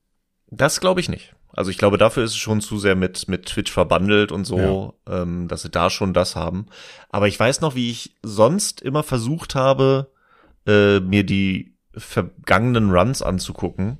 Das 0.49 0.79
glaube 0.79 1.01
ich 1.01 1.09
nicht. 1.09 1.34
Also 1.55 1.71
ich 1.71 1.77
glaube, 1.77 1.97
dafür 1.97 2.23
ist 2.23 2.31
es 2.31 2.37
schon 2.37 2.61
zu 2.61 2.77
sehr 2.77 2.95
mit, 2.95 3.27
mit 3.27 3.45
Twitch 3.45 3.71
verbandelt 3.71 4.31
und 4.31 4.45
so, 4.45 4.93
ja. 5.07 5.21
ähm, 5.21 5.47
dass 5.47 5.61
sie 5.61 5.69
da 5.69 5.89
schon 5.89 6.13
das 6.13 6.35
haben. 6.35 6.67
Aber 7.09 7.27
ich 7.27 7.39
weiß 7.39 7.61
noch, 7.61 7.75
wie 7.75 7.89
ich 7.89 8.15
sonst 8.23 8.81
immer 8.81 9.03
versucht 9.03 9.55
habe, 9.55 10.11
äh, 10.67 10.99
mir 10.99 11.23
die 11.23 11.75
vergangenen 11.95 12.91
Runs 12.91 13.21
anzugucken 13.21 13.99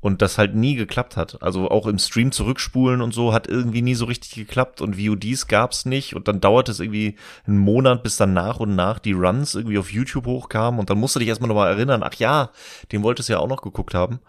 und 0.00 0.22
das 0.22 0.38
halt 0.38 0.54
nie 0.54 0.76
geklappt 0.76 1.16
hat. 1.16 1.42
Also 1.42 1.68
auch 1.68 1.86
im 1.86 1.98
Stream 1.98 2.30
zurückspulen 2.30 3.00
und 3.02 3.12
so 3.12 3.32
hat 3.32 3.48
irgendwie 3.48 3.82
nie 3.82 3.96
so 3.96 4.04
richtig 4.04 4.36
geklappt 4.36 4.80
und 4.80 4.96
VODs 4.96 5.48
gab's 5.48 5.84
nicht 5.86 6.14
und 6.14 6.28
dann 6.28 6.40
dauert 6.40 6.68
es 6.68 6.78
irgendwie 6.78 7.16
einen 7.46 7.58
Monat, 7.58 8.04
bis 8.04 8.16
dann 8.16 8.32
nach 8.32 8.60
und 8.60 8.76
nach 8.76 9.00
die 9.00 9.14
Runs 9.14 9.56
irgendwie 9.56 9.78
auf 9.78 9.90
YouTube 9.90 10.26
hochkamen 10.26 10.78
und 10.78 10.90
dann 10.90 10.98
musst 10.98 11.16
du 11.16 11.18
dich 11.18 11.28
erstmal 11.28 11.48
nochmal 11.48 11.72
erinnern, 11.72 12.04
ach 12.04 12.14
ja, 12.14 12.50
den 12.92 13.02
wolltest 13.02 13.28
du 13.28 13.32
ja 13.32 13.40
auch 13.40 13.48
noch 13.48 13.62
geguckt 13.62 13.94
haben. 13.94 14.20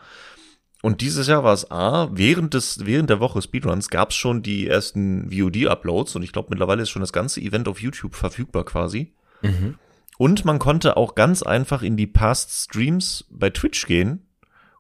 Und 0.88 1.02
dieses 1.02 1.28
Jahr 1.28 1.44
war 1.44 1.52
es 1.52 1.70
A, 1.70 2.08
während 2.14 2.54
des, 2.54 2.86
während 2.86 3.10
der 3.10 3.20
Woche 3.20 3.42
Speedruns 3.42 3.90
gab 3.90 4.12
es 4.12 4.16
schon 4.16 4.42
die 4.42 4.68
ersten 4.68 5.30
VOD-Uploads 5.30 6.16
und 6.16 6.24
ich 6.24 6.32
glaube 6.32 6.48
mittlerweile 6.52 6.82
ist 6.82 6.92
schon 6.92 7.02
das 7.02 7.12
ganze 7.12 7.42
Event 7.42 7.68
auf 7.68 7.82
YouTube 7.82 8.16
verfügbar 8.16 8.64
quasi. 8.64 9.14
Mhm. 9.42 9.76
Und 10.18 10.46
man 10.46 10.60
konnte 10.60 10.96
auch 10.96 11.14
ganz 11.14 11.44
einfach 11.44 11.82
in 11.84 11.98
die 11.98 12.08
Past 12.08 12.52
Streams 12.52 13.26
bei 13.30 13.50
Twitch 13.50 13.86
gehen, 13.86 14.30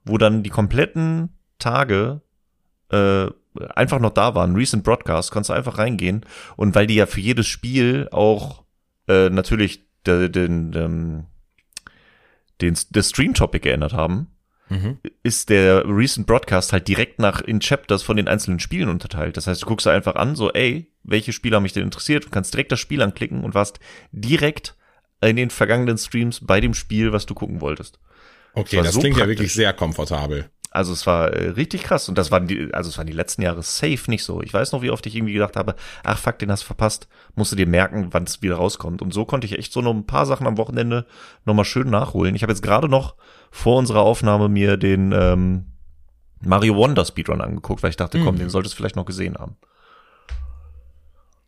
wo 0.05 0.17
dann 0.17 0.43
die 0.43 0.49
kompletten 0.49 1.37
Tage 1.59 2.21
äh, 2.89 3.25
einfach 3.75 3.99
noch 3.99 4.11
da 4.11 4.33
waren, 4.33 4.55
Recent 4.55 4.85
Broadcast, 4.85 5.31
konntest 5.31 5.49
du 5.49 5.55
einfach 5.55 5.77
reingehen. 5.77 6.25
Und 6.55 6.73
weil 6.73 6.87
die 6.87 6.95
ja 6.95 7.05
für 7.05 7.19
jedes 7.19 7.47
Spiel 7.47 8.07
auch 8.13 8.63
äh, 9.09 9.29
natürlich 9.29 9.85
den, 10.05 10.31
den, 10.31 10.71
den, 10.71 11.25
den, 12.61 12.77
das 12.91 13.09
Stream-Topic 13.09 13.59
geändert 13.59 13.91
haben, 13.91 14.27
mhm. 14.69 14.97
ist 15.23 15.49
der 15.49 15.83
Recent 15.85 16.27
Broadcast 16.27 16.73
halt 16.73 16.87
direkt 16.87 17.19
nach 17.19 17.41
in 17.41 17.59
Chapters 17.59 18.03
von 18.03 18.17
den 18.17 18.27
einzelnen 18.27 18.59
Spielen 18.59 18.89
unterteilt. 18.89 19.37
Das 19.37 19.47
heißt, 19.47 19.61
du 19.61 19.65
guckst 19.65 19.87
einfach 19.87 20.15
an, 20.15 20.35
so, 20.35 20.51
ey, 20.51 20.91
welche 21.03 21.33
Spiele 21.33 21.55
haben 21.55 21.63
mich 21.63 21.73
denn 21.73 21.83
interessiert? 21.83 22.25
Du 22.25 22.29
kannst 22.29 22.53
direkt 22.53 22.71
das 22.71 22.79
Spiel 22.79 23.01
anklicken 23.01 23.43
und 23.43 23.53
warst 23.53 23.79
direkt 24.11 24.75
in 25.21 25.35
den 25.35 25.49
vergangenen 25.49 25.97
Streams 25.97 26.41
bei 26.45 26.61
dem 26.61 26.73
Spiel, 26.73 27.11
was 27.11 27.25
du 27.25 27.33
gucken 27.33 27.61
wolltest. 27.61 27.99
Okay, 28.53 28.77
das 28.77 28.93
so 28.93 28.99
klingt 28.99 29.15
praktisch. 29.15 29.33
ja 29.33 29.39
wirklich 29.39 29.53
sehr 29.53 29.73
komfortabel. 29.73 30.49
Also 30.77 30.93
es 30.93 31.07
war 31.07 31.33
äh, 31.33 31.49
richtig 31.49 31.81
krass 31.81 32.07
und 32.07 32.19
das 32.19 32.29
waren 32.29 32.45
die, 32.45 32.71
also 32.71 32.89
es 32.89 32.99
waren 32.99 33.07
die 33.07 33.13
letzten 33.13 33.41
Jahre 33.41 33.63
safe 33.63 34.03
nicht 34.09 34.23
so. 34.23 34.43
Ich 34.43 34.53
weiß 34.53 34.73
noch, 34.73 34.83
wie 34.83 34.91
oft 34.91 35.03
ich 35.07 35.15
irgendwie 35.15 35.33
gedacht 35.33 35.55
habe, 35.55 35.75
ach 36.03 36.19
fuck, 36.19 36.37
den 36.37 36.51
hast 36.51 36.61
du 36.61 36.67
verpasst, 36.67 37.07
musst 37.33 37.51
du 37.51 37.55
dir 37.55 37.65
merken, 37.65 38.09
wann 38.11 38.25
es 38.25 38.43
wieder 38.43 38.57
rauskommt. 38.57 39.01
Und 39.01 39.11
so 39.11 39.25
konnte 39.25 39.47
ich 39.47 39.57
echt 39.57 39.73
so 39.73 39.81
noch 39.81 39.95
ein 39.95 40.05
paar 40.05 40.27
Sachen 40.27 40.45
am 40.45 40.57
Wochenende 40.59 41.07
nochmal 41.45 41.65
schön 41.65 41.89
nachholen. 41.89 42.35
Ich 42.35 42.43
habe 42.43 42.51
jetzt 42.51 42.61
gerade 42.61 42.87
noch 42.87 43.15
vor 43.49 43.77
unserer 43.77 44.01
Aufnahme 44.01 44.49
mir 44.49 44.77
den 44.77 45.11
ähm, 45.13 45.65
Mario 46.41 46.75
Wonder 46.75 47.05
Speedrun 47.05 47.41
angeguckt, 47.41 47.81
weil 47.81 47.89
ich 47.89 47.97
dachte, 47.97 48.19
komm, 48.23 48.35
mhm. 48.35 48.39
den 48.39 48.49
solltest 48.51 48.75
du 48.75 48.77
vielleicht 48.77 48.97
noch 48.97 49.05
gesehen 49.05 49.35
haben. 49.35 49.57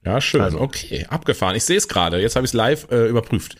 Ja, 0.04 0.20
schön. 0.22 0.42
Also. 0.42 0.60
Okay, 0.60 1.06
abgefahren. 1.08 1.56
Ich 1.56 1.66
sehe 1.66 1.78
es 1.78 1.88
gerade. 1.88 2.20
Jetzt 2.20 2.36
habe 2.36 2.46
ich 2.46 2.50
es 2.50 2.54
live 2.54 2.88
äh, 2.90 3.08
überprüft. 3.08 3.58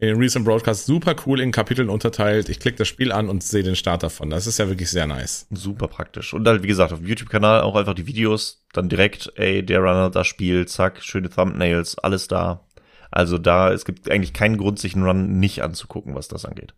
In 0.00 0.08
den 0.08 0.16
Recent 0.16 0.46
Broadcast 0.46 0.86
super 0.86 1.14
cool 1.26 1.40
in 1.40 1.52
Kapiteln 1.52 1.90
unterteilt. 1.90 2.48
Ich 2.48 2.58
klicke 2.58 2.78
das 2.78 2.88
Spiel 2.88 3.12
an 3.12 3.28
und 3.28 3.42
sehe 3.42 3.62
den 3.62 3.76
Start 3.76 4.02
davon. 4.02 4.30
Das 4.30 4.46
ist 4.46 4.58
ja 4.58 4.66
wirklich 4.68 4.90
sehr 4.90 5.06
nice. 5.06 5.46
Super 5.50 5.88
praktisch. 5.88 6.32
Und 6.32 6.48
halt, 6.48 6.62
wie 6.62 6.68
gesagt, 6.68 6.94
auf 6.94 7.00
dem 7.00 7.06
YouTube-Kanal 7.06 7.60
auch 7.60 7.76
einfach 7.76 7.92
die 7.92 8.06
Videos, 8.06 8.64
dann 8.72 8.88
direkt, 8.88 9.30
ey, 9.36 9.62
der 9.62 9.80
Runner, 9.80 10.08
das 10.08 10.26
Spiel, 10.26 10.66
zack, 10.66 11.02
schöne 11.02 11.28
Thumbnails, 11.28 11.98
alles 11.98 12.28
da. 12.28 12.64
Also 13.10 13.36
da, 13.36 13.72
es 13.72 13.84
gibt 13.84 14.10
eigentlich 14.10 14.32
keinen 14.32 14.56
Grund, 14.56 14.78
sich 14.78 14.94
einen 14.94 15.04
Run 15.04 15.38
nicht 15.38 15.62
anzugucken, 15.62 16.14
was 16.14 16.28
das 16.28 16.46
angeht. 16.46 16.72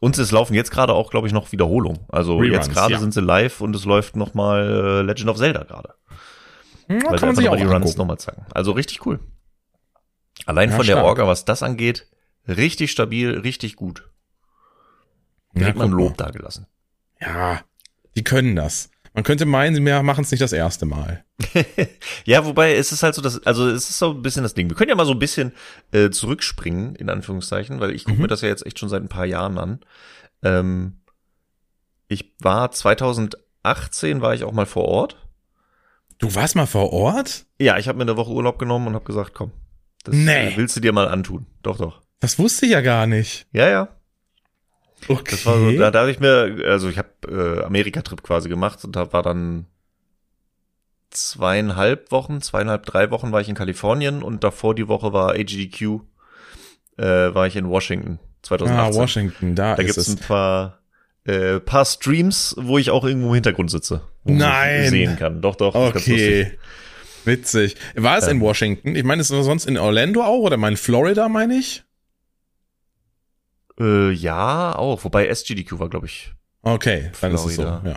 Und 0.00 0.18
es 0.18 0.32
laufen 0.32 0.54
jetzt 0.54 0.72
gerade 0.72 0.94
auch, 0.94 1.10
glaube 1.10 1.28
ich, 1.28 1.32
noch 1.32 1.52
Wiederholungen. 1.52 2.00
Also 2.08 2.36
Reruns, 2.38 2.66
jetzt 2.66 2.72
gerade 2.72 2.94
ja. 2.94 2.98
sind 2.98 3.14
sie 3.14 3.20
live 3.20 3.60
und 3.60 3.76
es 3.76 3.84
läuft 3.84 4.16
noch 4.16 4.34
mal 4.34 4.62
äh, 4.62 5.02
Legend 5.02 5.30
of 5.30 5.36
Zelda 5.36 5.62
gerade. 5.62 5.94
Hm, 6.88 7.02
Weil 7.04 7.18
sie 7.18 7.26
einfach 7.26 7.42
noch 7.42 7.50
mal 7.50 7.56
die 7.56 7.64
Runs 7.64 7.96
nochmal 7.96 8.18
zeigen. 8.18 8.44
Also 8.52 8.72
richtig 8.72 9.06
cool. 9.06 9.20
Allein 10.46 10.70
Ja, 10.70 10.76
von 10.76 10.86
der 10.86 10.94
stark. 10.96 11.06
Orga, 11.06 11.26
was 11.26 11.44
das 11.44 11.62
angeht, 11.62 12.06
richtig 12.46 12.90
stabil, 12.90 13.38
richtig 13.38 13.76
gut. 13.76 14.08
Ja, 15.54 15.62
mal 15.62 15.68
ein 15.68 15.72
guck 15.74 15.90
mal. 15.90 15.96
Lob 15.96 16.16
dagelassen. 16.16 16.66
Ja, 17.20 17.60
die 18.16 18.24
können 18.24 18.54
das. 18.56 18.90
Man 19.14 19.24
könnte 19.24 19.46
meinen, 19.46 19.74
sie 19.74 19.80
machen 19.80 20.22
es 20.22 20.30
nicht 20.30 20.42
das 20.42 20.52
erste 20.52 20.86
Mal. 20.86 21.24
Ja, 22.24 22.44
wobei 22.44 22.74
es 22.74 22.92
ist 22.92 23.02
halt 23.02 23.14
so, 23.14 23.22
dass, 23.22 23.44
also 23.46 23.66
es 23.68 23.88
ist 23.90 23.98
so 23.98 24.10
ein 24.10 24.22
bisschen 24.22 24.42
das 24.42 24.54
Ding. 24.54 24.68
Wir 24.68 24.76
können 24.76 24.90
ja 24.90 24.94
mal 24.96 25.06
so 25.06 25.12
ein 25.12 25.18
bisschen 25.18 25.52
äh, 25.92 26.10
zurückspringen, 26.10 26.94
in 26.96 27.08
Anführungszeichen, 27.10 27.80
weil 27.80 27.92
ich 27.92 28.04
gucke 28.04 28.16
Mhm. 28.16 28.22
mir 28.22 28.28
das 28.28 28.42
ja 28.42 28.48
jetzt 28.48 28.66
echt 28.66 28.78
schon 28.78 28.88
seit 28.88 29.02
ein 29.02 29.08
paar 29.08 29.24
Jahren 29.24 29.56
an. 29.58 29.80
Ähm, 30.42 31.00
ich 32.08 32.34
war 32.40 32.70
2018 32.70 34.20
war 34.20 34.34
ich 34.34 34.44
auch 34.44 34.52
mal 34.52 34.66
vor 34.66 34.84
Ort. 34.86 35.16
Du 36.18 36.34
warst 36.34 36.54
mal 36.56 36.66
vor 36.66 36.92
Ort? 36.92 37.46
Ja, 37.58 37.78
ich 37.78 37.88
habe 37.88 37.96
mir 37.98 38.02
eine 38.02 38.16
Woche 38.16 38.30
Urlaub 38.32 38.58
genommen 38.58 38.88
und 38.88 38.94
habe 38.94 39.04
gesagt, 39.04 39.32
komm, 39.34 39.52
das 40.04 40.14
Nee. 40.14 40.52
äh, 40.52 40.56
willst 40.56 40.76
du 40.76 40.80
dir 40.80 40.92
mal 40.92 41.08
antun. 41.08 41.46
Doch, 41.62 41.78
doch. 41.78 42.00
Das 42.20 42.38
wusste 42.38 42.66
ich 42.66 42.72
ja 42.72 42.80
gar 42.80 43.06
nicht. 43.06 43.46
Ja, 43.52 43.68
ja. 43.68 43.88
Okay. 45.06 45.30
Das 45.30 45.46
war 45.46 45.58
so, 45.58 45.70
da, 45.72 45.90
da 45.90 46.00
habe 46.00 46.10
ich 46.10 46.18
mir, 46.18 46.64
also 46.66 46.88
ich 46.88 46.98
habe 46.98 47.08
äh, 47.28 47.64
Amerika-Trip 47.64 48.22
quasi 48.22 48.48
gemacht 48.48 48.84
und 48.84 48.96
da 48.96 49.12
war 49.12 49.22
dann 49.22 49.66
zweieinhalb 51.10 52.10
Wochen, 52.10 52.40
zweieinhalb, 52.42 52.84
drei 52.84 53.10
Wochen 53.10 53.32
war 53.32 53.40
ich 53.40 53.48
in 53.48 53.54
Kalifornien 53.54 54.22
und 54.22 54.44
davor 54.44 54.74
die 54.74 54.88
Woche 54.88 55.12
war 55.12 55.30
AGDQ, 55.34 56.00
äh, 56.96 57.04
war 57.04 57.46
ich 57.46 57.56
in 57.56 57.68
Washington 57.68 58.18
ah, 58.20 58.42
2018. 58.42 59.00
Washington, 59.00 59.54
da, 59.54 59.76
da 59.76 59.82
ist 59.82 59.94
gibt's 59.94 60.08
es. 60.08 60.16
ein 60.16 60.18
paar, 60.26 60.80
äh, 61.24 61.60
paar 61.60 61.84
Streams, 61.84 62.56
wo 62.58 62.78
ich 62.78 62.90
auch 62.90 63.04
irgendwo 63.04 63.28
im 63.28 63.34
Hintergrund 63.34 63.70
sitze. 63.70 64.02
Wo 64.24 64.32
man 64.32 64.38
Nein. 64.40 64.80
mich 64.80 64.90
sehen 64.90 65.16
kann. 65.16 65.40
Doch, 65.40 65.56
doch. 65.56 65.74
Okay. 65.74 66.58
Witzig. 67.24 67.76
War 67.94 68.18
es 68.18 68.26
in 68.26 68.40
Washington? 68.40 68.94
Ich 68.96 69.04
meine, 69.04 69.20
ist 69.20 69.30
es 69.30 69.44
sonst 69.44 69.66
in 69.66 69.78
Orlando 69.78 70.22
auch 70.22 70.40
oder 70.40 70.56
mein 70.56 70.76
Florida, 70.76 71.28
meine 71.28 71.56
ich? 71.56 71.84
Äh, 73.78 74.10
ja, 74.10 74.74
auch. 74.76 75.04
Wobei 75.04 75.26
SGDQ 75.28 75.78
war, 75.78 75.88
glaube 75.88 76.06
ich, 76.06 76.32
Okay, 76.62 77.10
dann 77.20 77.32
ist 77.32 77.44
es 77.44 77.56
so. 77.56 77.62
Florida. 77.62 77.82
Ja. 77.84 77.96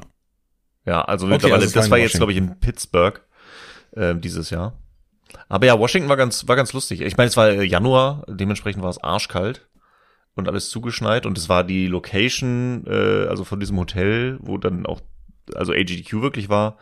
Ja, 0.86 1.01
also 1.04 1.25
Okay, 1.25 1.34
mittlerweile, 1.36 1.63
also 1.63 1.75
war 1.75 1.82
das 1.82 1.92
war 1.92 1.98
jetzt, 1.98 2.16
glaube 2.16 2.32
ich, 2.32 2.38
in 2.38 2.60
Pittsburgh 2.60 3.22
ähm, 3.96 4.22
dieses 4.22 4.50
Jahr. 4.50 4.78
Aber 5.48 5.66
ja, 5.66 5.78
Washington 5.80 6.10
war 6.10 6.18
ganz, 6.18 6.48
war 6.48 6.56
ganz 6.56 6.74
lustig. 6.74 7.01
Ich 7.01 7.18
meine, 7.18 7.28
es 7.28 7.38
war 7.38 7.50
äh, 7.50 7.63
Januar, 7.63 8.25
dementsprechend 8.28 8.84
war 8.84 8.90
es 8.90 9.01
arschkalt 9.01 9.68
und 10.36 10.48
alles 10.48 10.70
zugeschneit 10.70 11.25
und 11.25 11.38
es 11.38 11.50
war 11.50 11.63
die 11.63 11.88
Location, 11.88 12.86
äh, 12.88 13.28
also 13.28 13.44
von 13.44 13.60
diesem 13.60 13.78
Hotel, 13.78 14.38
wo 14.42 14.58
dann 14.58 14.86
auch, 14.86 15.01
also 15.56 15.72
AGDQ 15.74 16.22
wirklich 16.22 16.50
war, 16.50 16.78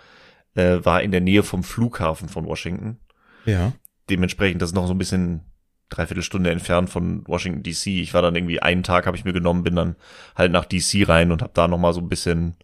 äh, 0.56 0.84
war 0.84 1.01
in 1.01 1.12
der 1.12 1.22
Nähe 1.22 1.44
vom 1.44 1.63
Flughafen 1.63 2.29
von 2.29 2.46
Washington. 2.46 3.00
ja. 3.46 3.74
Dementsprechend, 4.10 4.60
das 4.60 4.72
ist 4.72 4.75
noch 4.75 4.88
so 4.88 4.94
ein 4.96 4.98
bisschen 4.98 5.41
dreiviertel 5.89 6.24
Stunde 6.24 6.50
entfernt 6.50 6.89
von 6.89 7.27
Washington 7.27 7.62
DC. 7.62 7.88
Ich 7.88 8.13
war 8.15 8.24
dann 8.24 8.36
irgendwie 8.36 8.60
einen 8.60 8.82
Tag, 8.82 9.06
habe 9.06 9.15
ich 9.15 9.24
mir 9.24 9.34
genommen, 9.34 9.63
bin 9.63 9.75
dann 9.75 9.96
halt 10.36 10.51
nach 10.51 10.65
DC 10.65 11.08
rein 11.08 11.32
und 11.32 11.44
habe 11.44 11.51
da 11.53 11.68
noch 11.68 11.77
mal 11.77 11.94
so 11.94 12.00
ein 12.00 12.10
bisschen 12.10 12.56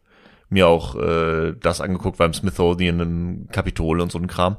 mir 0.50 0.68
auch 0.68 0.96
äh, 0.96 1.54
das 1.60 1.82
angeguckt 1.82 2.18
beim 2.18 2.34
Smithsonian 2.34 3.00
im 3.00 3.48
Kapitol 3.52 4.00
und 4.00 4.12
so 4.12 4.20
ein 4.20 4.28
Kram. 4.28 4.58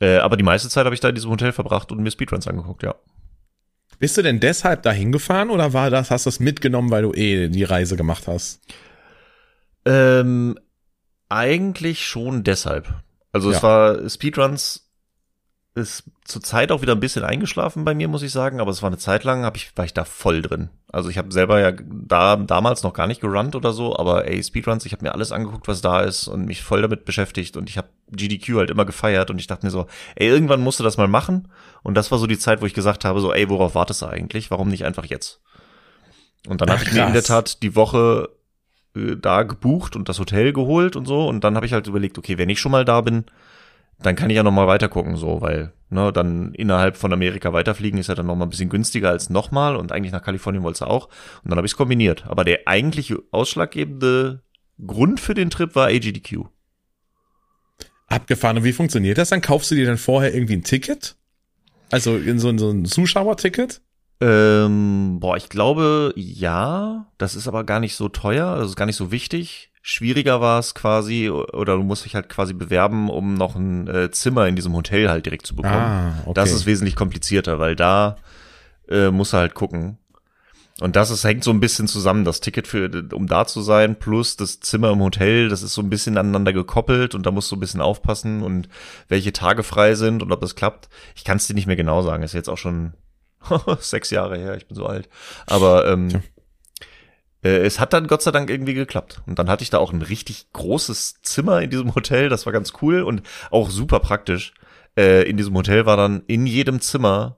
Äh, 0.00 0.18
aber 0.18 0.36
die 0.36 0.44
meiste 0.44 0.68
Zeit 0.68 0.84
habe 0.84 0.94
ich 0.94 1.00
da 1.00 1.08
in 1.08 1.14
diesem 1.14 1.30
Hotel 1.30 1.52
verbracht 1.52 1.90
und 1.92 2.02
mir 2.02 2.10
Speedruns 2.10 2.46
angeguckt, 2.46 2.82
ja. 2.82 2.94
Bist 3.98 4.18
du 4.18 4.22
denn 4.22 4.40
deshalb 4.40 4.82
dahin 4.82 5.10
gefahren 5.10 5.48
oder 5.48 5.72
war 5.72 5.88
das, 5.88 6.10
hast 6.10 6.26
du 6.26 6.30
es 6.30 6.40
mitgenommen, 6.40 6.90
weil 6.90 7.02
du 7.02 7.12
eh 7.14 7.48
die 7.48 7.64
Reise 7.64 7.96
gemacht 7.96 8.26
hast? 8.26 8.60
Ähm, 9.86 10.58
eigentlich 11.28 12.06
schon 12.06 12.44
deshalb. 12.44 12.88
Also 13.32 13.50
es 13.50 13.56
Ja. 13.56 13.62
war 13.62 14.08
Speedruns 14.08 14.82
ist 15.74 16.04
zur 16.24 16.42
Zeit 16.42 16.72
auch 16.72 16.80
wieder 16.80 16.94
ein 16.94 17.00
bisschen 17.00 17.22
eingeschlafen 17.22 17.84
bei 17.84 17.94
mir, 17.94 18.08
muss 18.08 18.22
ich 18.22 18.32
sagen, 18.32 18.60
aber 18.60 18.70
es 18.70 18.80
war 18.82 18.86
eine 18.88 18.96
Zeit 18.96 19.24
lang, 19.24 19.44
hab 19.44 19.56
ich, 19.58 19.76
war 19.76 19.84
ich 19.84 19.92
da 19.92 20.06
voll 20.06 20.40
drin. 20.40 20.70
Also 20.90 21.10
ich 21.10 21.18
habe 21.18 21.30
selber 21.30 21.60
ja 21.60 21.70
da 21.70 22.36
damals 22.36 22.82
noch 22.82 22.94
gar 22.94 23.06
nicht 23.06 23.20
gerannt 23.20 23.54
oder 23.54 23.74
so, 23.74 23.94
aber 23.94 24.26
ey, 24.26 24.42
Speedruns, 24.42 24.86
ich 24.86 24.92
habe 24.92 25.04
mir 25.04 25.12
alles 25.12 25.32
angeguckt, 25.32 25.68
was 25.68 25.82
da 25.82 26.00
ist 26.00 26.28
und 26.28 26.46
mich 26.46 26.62
voll 26.62 26.80
damit 26.80 27.04
beschäftigt 27.04 27.58
und 27.58 27.68
ich 27.68 27.76
habe 27.76 27.88
GDQ 28.10 28.54
halt 28.56 28.70
immer 28.70 28.86
gefeiert 28.86 29.28
und 29.30 29.38
ich 29.38 29.48
dachte 29.48 29.66
mir 29.66 29.70
so, 29.70 29.86
ey, 30.14 30.28
irgendwann 30.28 30.62
musst 30.62 30.80
du 30.80 30.84
das 30.84 30.96
mal 30.96 31.08
machen 31.08 31.48
und 31.82 31.94
das 31.94 32.10
war 32.10 32.18
so 32.18 32.26
die 32.26 32.38
Zeit, 32.38 32.62
wo 32.62 32.66
ich 32.66 32.72
gesagt 32.74 33.04
habe, 33.04 33.20
so, 33.20 33.34
ey, 33.34 33.50
worauf 33.50 33.74
wartest 33.74 34.00
du 34.00 34.06
eigentlich? 34.06 34.50
Warum 34.50 34.68
nicht 34.68 34.86
einfach 34.86 35.04
jetzt? 35.04 35.42
Und 36.48 36.62
dann 36.62 36.70
habe 36.70 36.84
ich 36.84 36.92
mir 36.92 37.06
in 37.06 37.12
der. 37.12 37.22
Tat 37.22 37.62
die 37.62 37.74
Woche 37.76 38.30
äh, 38.96 39.16
da 39.16 39.42
gebucht 39.42 39.96
und 39.96 40.08
das 40.08 40.18
Hotel 40.18 40.52
geholt 40.52 40.96
und 40.96 41.06
so 41.06 41.28
und 41.28 41.44
dann 41.44 41.56
habe 41.56 41.66
ich 41.66 41.72
halt 41.72 41.86
überlegt, 41.86 42.18
okay, 42.18 42.38
wenn 42.38 42.48
ich 42.48 42.60
schon 42.60 42.72
mal 42.72 42.84
da 42.84 43.00
bin, 43.00 43.24
dann 44.00 44.16
kann 44.16 44.30
ich 44.30 44.36
ja 44.36 44.42
noch 44.42 44.52
mal 44.52 44.78
so, 45.16 45.40
weil 45.40 45.72
ne, 45.88 46.12
dann 46.12 46.52
innerhalb 46.54 46.96
von 46.96 47.12
Amerika 47.12 47.52
weiterfliegen 47.52 47.98
ist 47.98 48.08
ja 48.08 48.14
dann 48.14 48.26
noch 48.26 48.38
ein 48.38 48.50
bisschen 48.50 48.68
günstiger 48.68 49.10
als 49.10 49.30
nochmal 49.30 49.76
und 49.76 49.92
eigentlich 49.92 50.12
nach 50.12 50.22
Kalifornien 50.22 50.62
wollte 50.62 50.76
es 50.76 50.82
auch 50.82 51.06
und 51.42 51.50
dann 51.50 51.56
habe 51.56 51.66
ich 51.66 51.72
es 51.72 51.76
kombiniert. 51.76 52.26
Aber 52.26 52.44
der 52.44 52.60
eigentliche 52.66 53.22
ausschlaggebende 53.30 54.42
Grund 54.84 55.20
für 55.20 55.34
den 55.34 55.50
Trip 55.50 55.74
war 55.74 55.88
AGDQ. 55.88 56.44
Abgefahren. 58.08 58.58
Und 58.58 58.64
wie 58.64 58.72
funktioniert 58.72 59.18
das? 59.18 59.30
Dann 59.30 59.40
kaufst 59.40 59.70
du 59.70 59.74
dir 59.74 59.86
dann 59.86 59.98
vorher 59.98 60.34
irgendwie 60.34 60.56
ein 60.56 60.62
Ticket? 60.62 61.16
Also 61.90 62.16
in 62.16 62.38
so, 62.38 62.56
so 62.56 62.70
ein 62.70 62.84
Zuschauerticket? 62.84 63.80
Ähm, 64.20 65.18
boah, 65.20 65.36
ich 65.36 65.48
glaube, 65.48 66.12
ja, 66.16 67.06
das 67.18 67.34
ist 67.34 67.48
aber 67.48 67.64
gar 67.64 67.80
nicht 67.80 67.96
so 67.96 68.08
teuer, 68.08 68.56
das 68.56 68.70
ist 68.70 68.76
gar 68.76 68.86
nicht 68.86 68.96
so 68.96 69.10
wichtig. 69.10 69.70
Schwieriger 69.82 70.40
war 70.40 70.58
es 70.58 70.74
quasi, 70.74 71.30
oder 71.30 71.76
du 71.76 71.82
musst 71.82 72.04
dich 72.04 72.14
halt 72.14 72.28
quasi 72.28 72.54
bewerben, 72.54 73.08
um 73.08 73.34
noch 73.34 73.54
ein 73.54 73.86
äh, 73.86 74.10
Zimmer 74.10 74.48
in 74.48 74.56
diesem 74.56 74.74
Hotel 74.74 75.08
halt 75.08 75.26
direkt 75.26 75.46
zu 75.46 75.54
bekommen. 75.54 75.74
Ah, 75.74 76.14
okay. 76.24 76.34
Das 76.34 76.52
ist 76.52 76.66
wesentlich 76.66 76.96
komplizierter, 76.96 77.58
weil 77.58 77.76
da 77.76 78.16
äh, 78.88 79.10
musst 79.10 79.32
du 79.32 79.36
halt 79.36 79.54
gucken. 79.54 79.98
Und 80.80 80.96
das 80.96 81.10
ist, 81.10 81.24
hängt 81.24 81.44
so 81.44 81.50
ein 81.50 81.60
bisschen 81.60 81.88
zusammen, 81.88 82.24
das 82.24 82.40
Ticket 82.40 82.66
für, 82.66 82.90
um 83.12 83.26
da 83.26 83.46
zu 83.46 83.62
sein, 83.62 83.96
plus 83.98 84.36
das 84.36 84.60
Zimmer 84.60 84.90
im 84.90 85.00
Hotel, 85.00 85.48
das 85.48 85.62
ist 85.62 85.72
so 85.72 85.80
ein 85.80 85.88
bisschen 85.88 86.18
aneinander 86.18 86.52
gekoppelt 86.52 87.14
und 87.14 87.24
da 87.24 87.30
musst 87.30 87.50
du 87.50 87.56
ein 87.56 87.60
bisschen 87.60 87.80
aufpassen 87.80 88.42
und 88.42 88.68
welche 89.08 89.32
Tage 89.32 89.62
frei 89.62 89.94
sind 89.94 90.22
und 90.22 90.32
ob 90.32 90.40
das 90.40 90.54
klappt. 90.54 90.90
Ich 91.14 91.24
kann 91.24 91.38
es 91.38 91.46
dir 91.46 91.54
nicht 91.54 91.66
mehr 91.66 91.76
genau 91.76 92.02
sagen, 92.02 92.22
ist 92.22 92.34
jetzt 92.34 92.50
auch 92.50 92.58
schon 92.58 92.92
sechs 93.80 94.10
Jahre 94.10 94.38
her, 94.38 94.56
ich 94.56 94.66
bin 94.66 94.76
so 94.76 94.86
alt. 94.86 95.08
Aber 95.46 95.86
ähm, 95.88 96.08
Tja. 96.08 96.20
äh, 97.42 97.58
es 97.58 97.80
hat 97.80 97.92
dann 97.92 98.06
Gott 98.06 98.22
sei 98.22 98.30
Dank 98.30 98.50
irgendwie 98.50 98.74
geklappt. 98.74 99.22
Und 99.26 99.38
dann 99.38 99.48
hatte 99.48 99.62
ich 99.62 99.70
da 99.70 99.78
auch 99.78 99.92
ein 99.92 100.02
richtig 100.02 100.52
großes 100.52 101.22
Zimmer 101.22 101.62
in 101.62 101.70
diesem 101.70 101.94
Hotel, 101.94 102.28
das 102.28 102.46
war 102.46 102.52
ganz 102.52 102.72
cool 102.82 103.02
und 103.02 103.22
auch 103.50 103.70
super 103.70 104.00
praktisch. 104.00 104.54
Äh, 104.96 105.28
in 105.28 105.36
diesem 105.36 105.54
Hotel 105.54 105.86
war 105.86 105.96
dann 105.96 106.22
in 106.26 106.46
jedem 106.46 106.80
Zimmer 106.80 107.36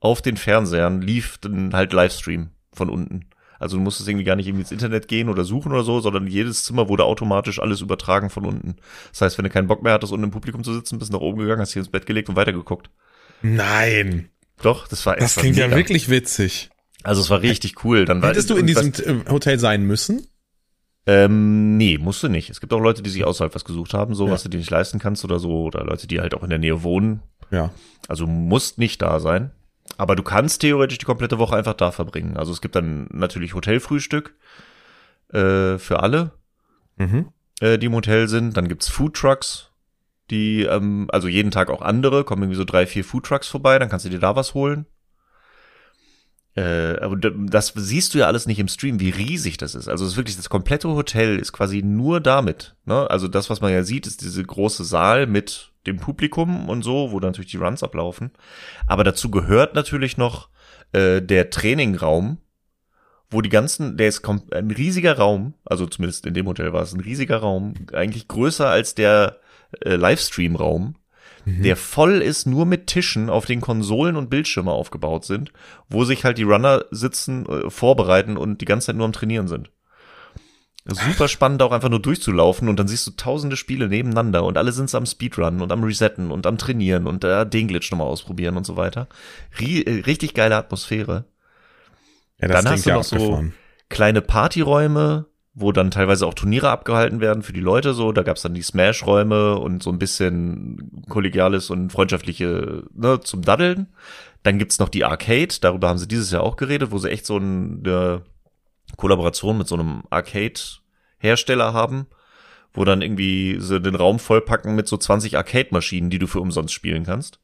auf 0.00 0.22
den 0.22 0.36
Fernsehern 0.36 1.00
lief 1.00 1.38
dann 1.38 1.74
halt 1.74 1.92
Livestream 1.92 2.50
von 2.72 2.88
unten. 2.88 3.28
Also 3.58 3.76
du 3.76 3.82
musstest 3.82 4.08
irgendwie 4.08 4.24
gar 4.24 4.36
nicht 4.36 4.46
irgendwie 4.46 4.62
ins 4.62 4.70
Internet 4.72 5.08
gehen 5.08 5.28
oder 5.28 5.44
suchen 5.44 5.72
oder 5.72 5.82
so, 5.82 6.00
sondern 6.00 6.28
jedes 6.28 6.64
Zimmer 6.64 6.88
wurde 6.88 7.04
automatisch 7.04 7.58
alles 7.58 7.80
übertragen 7.80 8.30
von 8.30 8.44
unten. 8.44 8.76
Das 9.10 9.22
heißt, 9.22 9.38
wenn 9.38 9.44
du 9.44 9.50
keinen 9.50 9.66
Bock 9.66 9.82
mehr 9.82 9.92
hattest, 9.92 10.12
unten 10.12 10.24
im 10.24 10.30
Publikum 10.30 10.62
zu 10.62 10.72
sitzen, 10.72 10.98
bist 10.98 11.12
du 11.12 11.16
nach 11.16 11.22
oben 11.22 11.38
gegangen, 11.38 11.60
hast 11.60 11.70
dich 11.70 11.78
ins 11.78 11.90
Bett 11.90 12.06
gelegt 12.06 12.28
und 12.28 12.36
weitergeguckt. 12.36 12.90
Nein. 13.42 14.30
Doch, 14.62 14.88
das 14.88 15.04
war 15.06 15.16
Das 15.16 15.36
war 15.36 15.42
klingt 15.42 15.56
ja 15.56 15.66
mega. 15.66 15.76
wirklich 15.76 16.08
witzig. 16.08 16.70
Also 17.04 17.20
es 17.22 17.30
war 17.30 17.42
richtig 17.42 17.84
cool. 17.84 18.04
Dann 18.04 18.22
war, 18.22 18.30
Hättest 18.30 18.50
du 18.50 18.56
in 18.56 18.66
diesem 18.66 18.92
äh, 18.92 19.30
Hotel 19.30 19.58
sein 19.58 19.82
müssen? 19.84 20.26
Ähm, 21.06 21.76
nee, 21.76 21.96
musst 21.96 22.22
du 22.22 22.28
nicht. 22.28 22.50
Es 22.50 22.60
gibt 22.60 22.72
auch 22.72 22.80
Leute, 22.80 23.02
die 23.02 23.10
sich 23.10 23.24
außerhalb 23.24 23.54
was 23.54 23.64
gesucht 23.64 23.94
haben, 23.94 24.14
so 24.14 24.26
Ja. 24.26 24.32
was 24.32 24.42
du 24.42 24.48
dir 24.50 24.58
nicht 24.58 24.70
leisten 24.70 24.98
kannst 24.98 25.24
oder 25.24 25.38
so, 25.38 25.62
oder 25.62 25.84
Leute, 25.84 26.06
die 26.06 26.20
halt 26.20 26.34
auch 26.34 26.42
in 26.42 26.50
der 26.50 26.58
Nähe 26.58 26.82
wohnen. 26.82 27.22
Ja. 27.50 27.70
Also 28.08 28.26
musst 28.26 28.78
nicht 28.78 29.00
da 29.00 29.20
sein. 29.20 29.52
Aber 29.96 30.16
du 30.16 30.22
kannst 30.22 30.60
theoretisch 30.60 30.98
die 30.98 31.06
komplette 31.06 31.38
Woche 31.38 31.56
einfach 31.56 31.72
da 31.74 31.92
verbringen. 31.92 32.36
Also 32.36 32.52
es 32.52 32.60
gibt 32.60 32.74
dann 32.76 33.06
natürlich 33.10 33.54
Hotelfrühstück 33.54 34.34
äh, 35.32 35.78
für 35.78 36.00
alle, 36.02 36.32
Mhm. 36.96 37.28
äh, 37.60 37.78
die 37.78 37.86
im 37.86 37.94
Hotel 37.94 38.28
sind. 38.28 38.56
Dann 38.56 38.68
gibt's 38.68 38.88
Foodtrucks, 38.88 39.67
die, 40.30 40.62
ähm, 40.62 41.08
also 41.12 41.28
jeden 41.28 41.50
Tag 41.50 41.70
auch 41.70 41.82
andere, 41.82 42.24
kommen 42.24 42.42
irgendwie 42.42 42.58
so 42.58 42.64
drei, 42.64 42.86
vier 42.86 43.04
Foodtrucks 43.04 43.48
vorbei, 43.48 43.78
dann 43.78 43.88
kannst 43.88 44.04
du 44.04 44.10
dir 44.10 44.18
da 44.18 44.36
was 44.36 44.54
holen. 44.54 44.86
Äh, 46.58 46.98
aber 47.00 47.16
das 47.16 47.72
siehst 47.76 48.14
du 48.14 48.18
ja 48.18 48.26
alles 48.26 48.46
nicht 48.46 48.58
im 48.58 48.66
Stream, 48.66 48.98
wie 48.98 49.10
riesig 49.10 49.58
das 49.58 49.76
ist. 49.76 49.86
Also 49.86 50.04
es 50.04 50.12
ist 50.12 50.16
wirklich, 50.16 50.36
das 50.36 50.48
komplette 50.48 50.88
Hotel 50.88 51.38
ist 51.38 51.52
quasi 51.52 51.82
nur 51.82 52.20
damit. 52.20 52.74
Ne? 52.84 53.08
Also 53.08 53.28
das, 53.28 53.48
was 53.48 53.60
man 53.60 53.72
ja 53.72 53.84
sieht, 53.84 54.08
ist 54.08 54.22
diese 54.22 54.42
große 54.42 54.84
Saal 54.84 55.26
mit 55.26 55.70
dem 55.86 55.98
Publikum 55.98 56.68
und 56.68 56.82
so, 56.82 57.12
wo 57.12 57.20
dann 57.20 57.30
natürlich 57.30 57.52
die 57.52 57.58
Runs 57.58 57.84
ablaufen. 57.84 58.32
Aber 58.88 59.04
dazu 59.04 59.30
gehört 59.30 59.76
natürlich 59.76 60.16
noch 60.16 60.48
äh, 60.92 61.22
der 61.22 61.50
Trainingraum, 61.50 62.38
wo 63.30 63.40
die 63.40 63.50
ganzen, 63.50 63.96
der 63.96 64.08
ist 64.08 64.26
ein 64.26 64.70
riesiger 64.70 65.16
Raum, 65.16 65.54
also 65.64 65.86
zumindest 65.86 66.26
in 66.26 66.34
dem 66.34 66.46
Hotel 66.46 66.72
war 66.72 66.82
es 66.82 66.92
ein 66.92 67.00
riesiger 67.00 67.36
Raum, 67.36 67.74
eigentlich 67.92 68.26
größer 68.26 68.68
als 68.68 68.94
der 68.94 69.38
äh, 69.80 69.96
Livestream-Raum, 69.96 70.96
mhm. 71.44 71.62
der 71.62 71.76
voll 71.76 72.22
ist 72.22 72.46
nur 72.46 72.66
mit 72.66 72.86
Tischen, 72.86 73.30
auf 73.30 73.46
den 73.46 73.60
Konsolen 73.60 74.16
und 74.16 74.30
Bildschirme 74.30 74.72
aufgebaut 74.72 75.24
sind, 75.24 75.52
wo 75.88 76.04
sich 76.04 76.24
halt 76.24 76.38
die 76.38 76.44
Runner 76.44 76.84
sitzen, 76.90 77.46
äh, 77.46 77.70
vorbereiten 77.70 78.36
und 78.36 78.60
die 78.60 78.66
ganze 78.66 78.86
Zeit 78.86 78.96
nur 78.96 79.06
am 79.06 79.12
Trainieren 79.12 79.48
sind. 79.48 79.70
Super 80.90 81.28
spannend 81.28 81.60
auch 81.60 81.72
einfach 81.72 81.90
nur 81.90 82.00
durchzulaufen 82.00 82.66
und 82.66 82.78
dann 82.78 82.88
siehst 82.88 83.06
du 83.06 83.10
tausende 83.10 83.58
Spiele 83.58 83.88
nebeneinander 83.88 84.42
und 84.44 84.56
alle 84.56 84.72
sind 84.72 84.94
am 84.94 85.04
Speedrun 85.04 85.60
und 85.60 85.70
am 85.70 85.84
Resetten 85.84 86.30
und 86.30 86.46
am 86.46 86.56
Trainieren 86.56 87.06
und 87.06 87.24
äh, 87.24 87.46
den 87.46 87.68
Glitch 87.68 87.90
nochmal 87.90 88.06
ausprobieren 88.06 88.56
und 88.56 88.64
so 88.64 88.76
weiter. 88.78 89.06
Rie 89.60 89.82
äh, 89.82 90.00
richtig 90.02 90.32
geile 90.32 90.56
Atmosphäre. 90.56 91.26
Ja, 92.40 92.48
das 92.48 92.64
dann 92.64 92.72
hast 92.72 92.86
du 92.86 92.90
noch 92.90 93.04
so 93.04 93.44
kleine 93.90 94.22
Partyräume, 94.22 95.26
wo 95.60 95.72
dann 95.72 95.90
teilweise 95.90 96.26
auch 96.26 96.34
Turniere 96.34 96.70
abgehalten 96.70 97.20
werden 97.20 97.42
für 97.42 97.52
die 97.52 97.60
Leute 97.60 97.92
so. 97.92 98.12
Da 98.12 98.22
gab's 98.22 98.42
dann 98.42 98.54
die 98.54 98.62
Smash-Räume 98.62 99.58
und 99.58 99.82
so 99.82 99.90
ein 99.90 99.98
bisschen 99.98 101.02
kollegiales 101.08 101.70
und 101.70 101.90
freundschaftliche 101.90 102.84
ne, 102.94 103.20
zum 103.20 103.42
Daddeln. 103.42 103.88
Dann 104.44 104.58
gibt's 104.58 104.78
noch 104.78 104.88
die 104.88 105.04
Arcade, 105.04 105.54
darüber 105.60 105.88
haben 105.88 105.98
sie 105.98 106.06
dieses 106.06 106.30
Jahr 106.30 106.44
auch 106.44 106.56
geredet, 106.56 106.92
wo 106.92 106.98
sie 106.98 107.10
echt 107.10 107.26
so 107.26 107.36
eine 107.36 108.22
Kollaboration 108.96 109.58
mit 109.58 109.66
so 109.66 109.74
einem 109.74 110.04
Arcade-Hersteller 110.10 111.72
haben, 111.72 112.06
wo 112.72 112.84
dann 112.84 113.02
irgendwie 113.02 113.56
sie 113.58 113.80
den 113.80 113.96
Raum 113.96 114.20
vollpacken 114.20 114.76
mit 114.76 114.86
so 114.86 114.96
20 114.96 115.36
Arcade-Maschinen, 115.36 116.08
die 116.08 116.20
du 116.20 116.28
für 116.28 116.40
umsonst 116.40 116.72
spielen 116.72 117.04
kannst. 117.04 117.40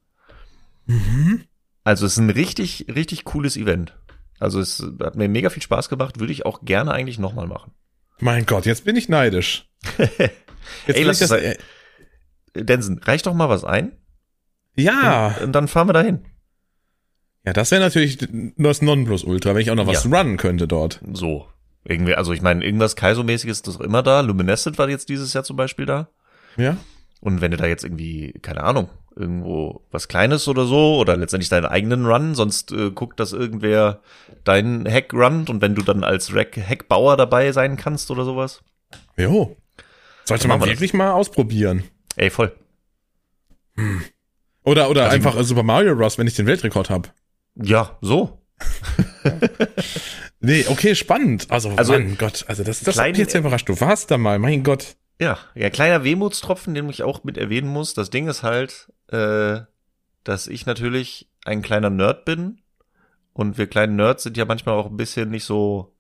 Mhm. 0.86 1.42
Also 1.82 2.06
es 2.06 2.12
ist 2.12 2.18
ein 2.18 2.30
richtig, 2.30 2.86
richtig 2.94 3.24
cooles 3.24 3.56
Event. 3.56 3.96
Also 4.38 4.60
es 4.60 4.84
hat 5.00 5.16
mir 5.16 5.28
mega 5.28 5.50
viel 5.50 5.62
Spaß 5.62 5.88
gemacht, 5.88 6.20
würde 6.20 6.32
ich 6.32 6.46
auch 6.46 6.64
gerne 6.64 6.92
eigentlich 6.92 7.18
nochmal 7.18 7.46
machen. 7.46 7.72
Mein 8.20 8.46
Gott, 8.46 8.66
jetzt 8.66 8.84
bin 8.84 8.96
ich 8.96 9.08
neidisch. 9.08 9.68
Jetzt 10.86 10.96
Ey, 10.96 11.02
lass 11.02 11.18
das, 11.18 11.30
äh, 11.30 11.56
Densen, 12.56 12.98
reicht 12.98 13.26
doch 13.26 13.34
mal 13.34 13.50
was 13.50 13.64
ein. 13.64 13.92
Ja. 14.76 15.28
Und, 15.28 15.44
und 15.44 15.52
dann 15.52 15.68
fahren 15.68 15.88
wir 15.88 15.92
dahin. 15.92 16.24
Ja, 17.44 17.52
das 17.52 17.70
wäre 17.70 17.82
natürlich 17.82 18.18
das 18.56 18.80
Nonplusultra, 18.80 19.54
wenn 19.54 19.60
ich 19.60 19.70
auch 19.70 19.74
noch 19.74 19.86
was 19.86 20.04
ja. 20.04 20.10
runnen 20.10 20.38
könnte 20.38 20.66
dort. 20.66 21.00
So. 21.12 21.46
Irgendwie, 21.84 22.14
also 22.14 22.32
ich 22.32 22.40
meine, 22.40 22.64
irgendwas 22.64 22.96
Kaiso-mäßiges 22.96 23.58
ist 23.58 23.68
doch 23.68 23.80
immer 23.80 24.02
da. 24.02 24.20
Luminescent 24.20 24.78
war 24.78 24.88
jetzt 24.88 25.10
dieses 25.10 25.34
Jahr 25.34 25.44
zum 25.44 25.56
Beispiel 25.56 25.84
da. 25.84 26.08
Ja. 26.56 26.78
Und 27.20 27.42
wenn 27.42 27.50
du 27.50 27.58
da 27.58 27.66
jetzt 27.66 27.84
irgendwie, 27.84 28.32
keine 28.40 28.64
Ahnung, 28.64 28.88
irgendwo 29.16 29.82
was 29.90 30.08
Kleines 30.08 30.48
oder 30.48 30.64
so 30.64 30.96
oder 30.96 31.16
letztendlich 31.16 31.48
deinen 31.48 31.66
eigenen 31.66 32.06
Run, 32.06 32.34
sonst 32.34 32.72
äh, 32.72 32.90
guckt, 32.90 33.20
dass 33.20 33.32
irgendwer 33.32 34.00
deinen 34.44 34.88
Hack 34.90 35.12
runnt 35.12 35.50
und 35.50 35.62
wenn 35.62 35.74
du 35.74 35.82
dann 35.82 36.04
als 36.04 36.32
Hackbauer 36.32 37.16
dabei 37.16 37.52
sein 37.52 37.76
kannst 37.76 38.10
oder 38.10 38.24
sowas. 38.24 38.62
Jo. 39.16 39.56
Sollte 40.24 40.48
man 40.48 40.60
wirklich 40.60 40.92
das. 40.92 40.98
mal 40.98 41.12
ausprobieren. 41.12 41.84
Ey, 42.16 42.30
voll. 42.30 42.52
Hm. 43.76 44.02
Oder, 44.64 44.88
oder 44.88 45.04
also 45.04 45.14
einfach 45.14 45.42
Super 45.42 45.62
Mario 45.62 45.94
Bros., 45.94 46.18
wenn 46.18 46.26
ich 46.26 46.34
den 46.34 46.46
Weltrekord 46.46 46.90
habe. 46.90 47.10
Ja, 47.54 47.98
so. 48.00 48.40
nee, 50.40 50.64
okay, 50.68 50.94
spannend. 50.94 51.50
Also, 51.50 51.70
also 51.70 51.92
mein 51.92 52.16
Gott, 52.16 52.44
also 52.48 52.64
das, 52.64 52.80
das 52.80 52.98
hat 52.98 53.08
mich 53.08 53.18
jetzt 53.18 53.34
überrascht. 53.34 53.68
Du 53.68 53.78
warst 53.80 54.10
da 54.10 54.18
mal, 54.18 54.38
mein 54.38 54.62
Gott. 54.62 54.96
Ja, 55.20 55.38
ja, 55.54 55.70
kleiner 55.70 56.02
Wehmutstropfen, 56.02 56.74
den 56.74 56.88
ich 56.88 57.02
auch 57.02 57.22
mit 57.24 57.38
erwähnen 57.38 57.68
muss. 57.68 57.94
Das 57.94 58.10
Ding 58.10 58.26
ist 58.26 58.42
halt, 58.42 58.92
äh, 59.14 59.64
dass 60.24 60.46
ich 60.46 60.66
natürlich 60.66 61.28
ein 61.44 61.62
kleiner 61.62 61.90
Nerd 61.90 62.24
bin. 62.24 62.60
Und 63.32 63.58
wir 63.58 63.66
kleinen 63.66 63.96
Nerds 63.96 64.22
sind 64.22 64.36
ja 64.36 64.44
manchmal 64.44 64.76
auch 64.76 64.86
ein 64.86 64.96
bisschen 64.96 65.30
nicht 65.30 65.44
so, 65.44 65.94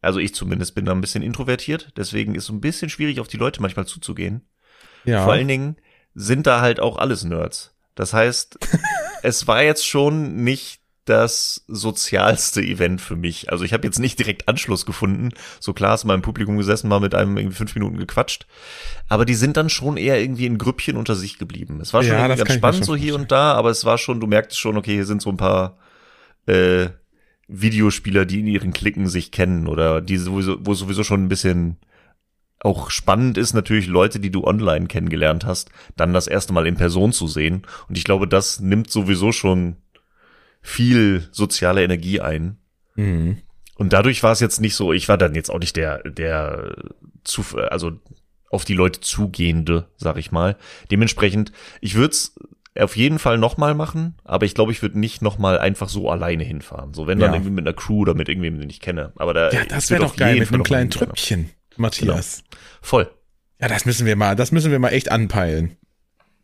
also 0.00 0.18
ich 0.18 0.34
zumindest 0.34 0.74
bin 0.74 0.84
da 0.84 0.92
ein 0.92 1.00
bisschen 1.00 1.22
introvertiert. 1.22 1.92
Deswegen 1.96 2.34
ist 2.34 2.44
es 2.44 2.50
ein 2.50 2.60
bisschen 2.60 2.90
schwierig, 2.90 3.20
auf 3.20 3.28
die 3.28 3.36
Leute 3.36 3.62
manchmal 3.62 3.86
zuzugehen. 3.86 4.42
Ja. 5.04 5.24
Vor 5.24 5.34
allen 5.34 5.48
Dingen 5.48 5.76
sind 6.14 6.46
da 6.46 6.60
halt 6.60 6.80
auch 6.80 6.96
alles 6.96 7.24
Nerds. 7.24 7.74
Das 7.94 8.12
heißt, 8.12 8.58
es 9.22 9.46
war 9.46 9.62
jetzt 9.62 9.86
schon 9.86 10.42
nicht 10.42 10.79
das 11.04 11.64
sozialste 11.66 12.60
Event 12.62 13.00
für 13.00 13.16
mich. 13.16 13.50
Also 13.50 13.64
ich 13.64 13.72
habe 13.72 13.86
jetzt 13.86 13.98
nicht 13.98 14.18
direkt 14.18 14.48
Anschluss 14.48 14.86
gefunden. 14.86 15.30
So 15.58 15.72
klar 15.72 15.94
ist 15.94 16.04
mal 16.04 16.14
im 16.14 16.22
Publikum 16.22 16.56
gesessen, 16.58 16.88
mal 16.88 17.00
mit 17.00 17.14
einem 17.14 17.36
irgendwie 17.36 17.56
fünf 17.56 17.74
Minuten 17.74 17.98
gequatscht. 17.98 18.46
Aber 19.08 19.24
die 19.24 19.34
sind 19.34 19.56
dann 19.56 19.70
schon 19.70 19.96
eher 19.96 20.20
irgendwie 20.20 20.46
in 20.46 20.58
Grüppchen 20.58 20.96
unter 20.96 21.14
sich 21.14 21.38
geblieben. 21.38 21.80
Es 21.80 21.92
war 21.92 22.02
schon 22.02 22.12
ja, 22.12 22.28
ganz 22.28 22.52
spannend 22.52 22.84
so 22.84 22.94
hier 22.94 23.14
und 23.14 23.32
da, 23.32 23.54
aber 23.54 23.70
es 23.70 23.84
war 23.84 23.98
schon, 23.98 24.20
du 24.20 24.26
merkst 24.26 24.58
schon, 24.58 24.76
okay, 24.76 24.94
hier 24.94 25.06
sind 25.06 25.22
so 25.22 25.30
ein 25.30 25.36
paar 25.36 25.78
äh, 26.46 26.88
Videospieler, 27.48 28.26
die 28.26 28.40
in 28.40 28.46
ihren 28.46 28.72
Klicken 28.72 29.08
sich 29.08 29.32
kennen 29.32 29.66
oder 29.66 30.00
die 30.00 30.18
sowieso, 30.18 30.58
wo 30.60 30.74
sowieso 30.74 31.02
schon 31.02 31.24
ein 31.24 31.28
bisschen 31.28 31.78
auch 32.62 32.90
spannend 32.90 33.38
ist 33.38 33.54
natürlich 33.54 33.86
Leute, 33.86 34.20
die 34.20 34.30
du 34.30 34.44
online 34.44 34.86
kennengelernt 34.86 35.46
hast, 35.46 35.70
dann 35.96 36.12
das 36.12 36.26
erste 36.26 36.52
Mal 36.52 36.66
in 36.66 36.76
Person 36.76 37.10
zu 37.12 37.26
sehen. 37.26 37.62
Und 37.88 37.96
ich 37.96 38.04
glaube, 38.04 38.28
das 38.28 38.60
nimmt 38.60 38.90
sowieso 38.90 39.32
schon 39.32 39.76
viel 40.60 41.28
soziale 41.32 41.82
Energie 41.82 42.20
ein. 42.20 42.58
Mhm. 42.94 43.38
Und 43.76 43.92
dadurch 43.92 44.22
war 44.22 44.32
es 44.32 44.40
jetzt 44.40 44.60
nicht 44.60 44.74
so, 44.74 44.92
ich 44.92 45.08
war 45.08 45.16
dann 45.16 45.34
jetzt 45.34 45.50
auch 45.50 45.58
nicht 45.58 45.76
der, 45.76 46.02
der 46.02 46.76
zu, 47.24 47.42
also 47.56 47.92
auf 48.50 48.64
die 48.64 48.74
Leute 48.74 49.00
zugehende, 49.00 49.88
sag 49.96 50.18
ich 50.18 50.32
mal. 50.32 50.56
Dementsprechend, 50.90 51.52
ich 51.80 51.94
würde 51.94 52.12
es 52.12 52.34
auf 52.78 52.96
jeden 52.96 53.18
Fall 53.18 53.38
nochmal 53.38 53.74
machen, 53.74 54.16
aber 54.24 54.44
ich 54.44 54.54
glaube, 54.54 54.72
ich 54.72 54.82
würde 54.82 54.98
nicht 54.98 55.22
nochmal 55.22 55.58
einfach 55.58 55.88
so 55.88 56.10
alleine 56.10 56.44
hinfahren. 56.44 56.94
So, 56.94 57.06
wenn 57.06 57.18
dann 57.18 57.32
irgendwie 57.32 57.52
mit 57.52 57.66
einer 57.66 57.74
Crew 57.74 58.00
oder 58.00 58.14
mit 58.14 58.28
irgendwem, 58.28 58.58
den 58.60 58.70
ich 58.70 58.80
kenne. 58.80 59.12
Aber 59.16 59.34
da, 59.34 59.50
ja, 59.50 59.64
das 59.64 59.90
wäre 59.90 60.02
doch 60.02 60.16
geil 60.16 60.38
mit 60.38 60.52
einem 60.52 60.62
kleinen 60.62 60.90
Trüppchen, 60.90 61.50
Matthias. 61.76 62.44
Genau. 62.50 62.62
Voll. 62.82 63.10
Ja, 63.60 63.68
das 63.68 63.86
müssen 63.86 64.06
wir 64.06 64.16
mal, 64.16 64.36
das 64.36 64.52
müssen 64.52 64.70
wir 64.70 64.78
mal 64.78 64.90
echt 64.90 65.10
anpeilen. 65.10 65.76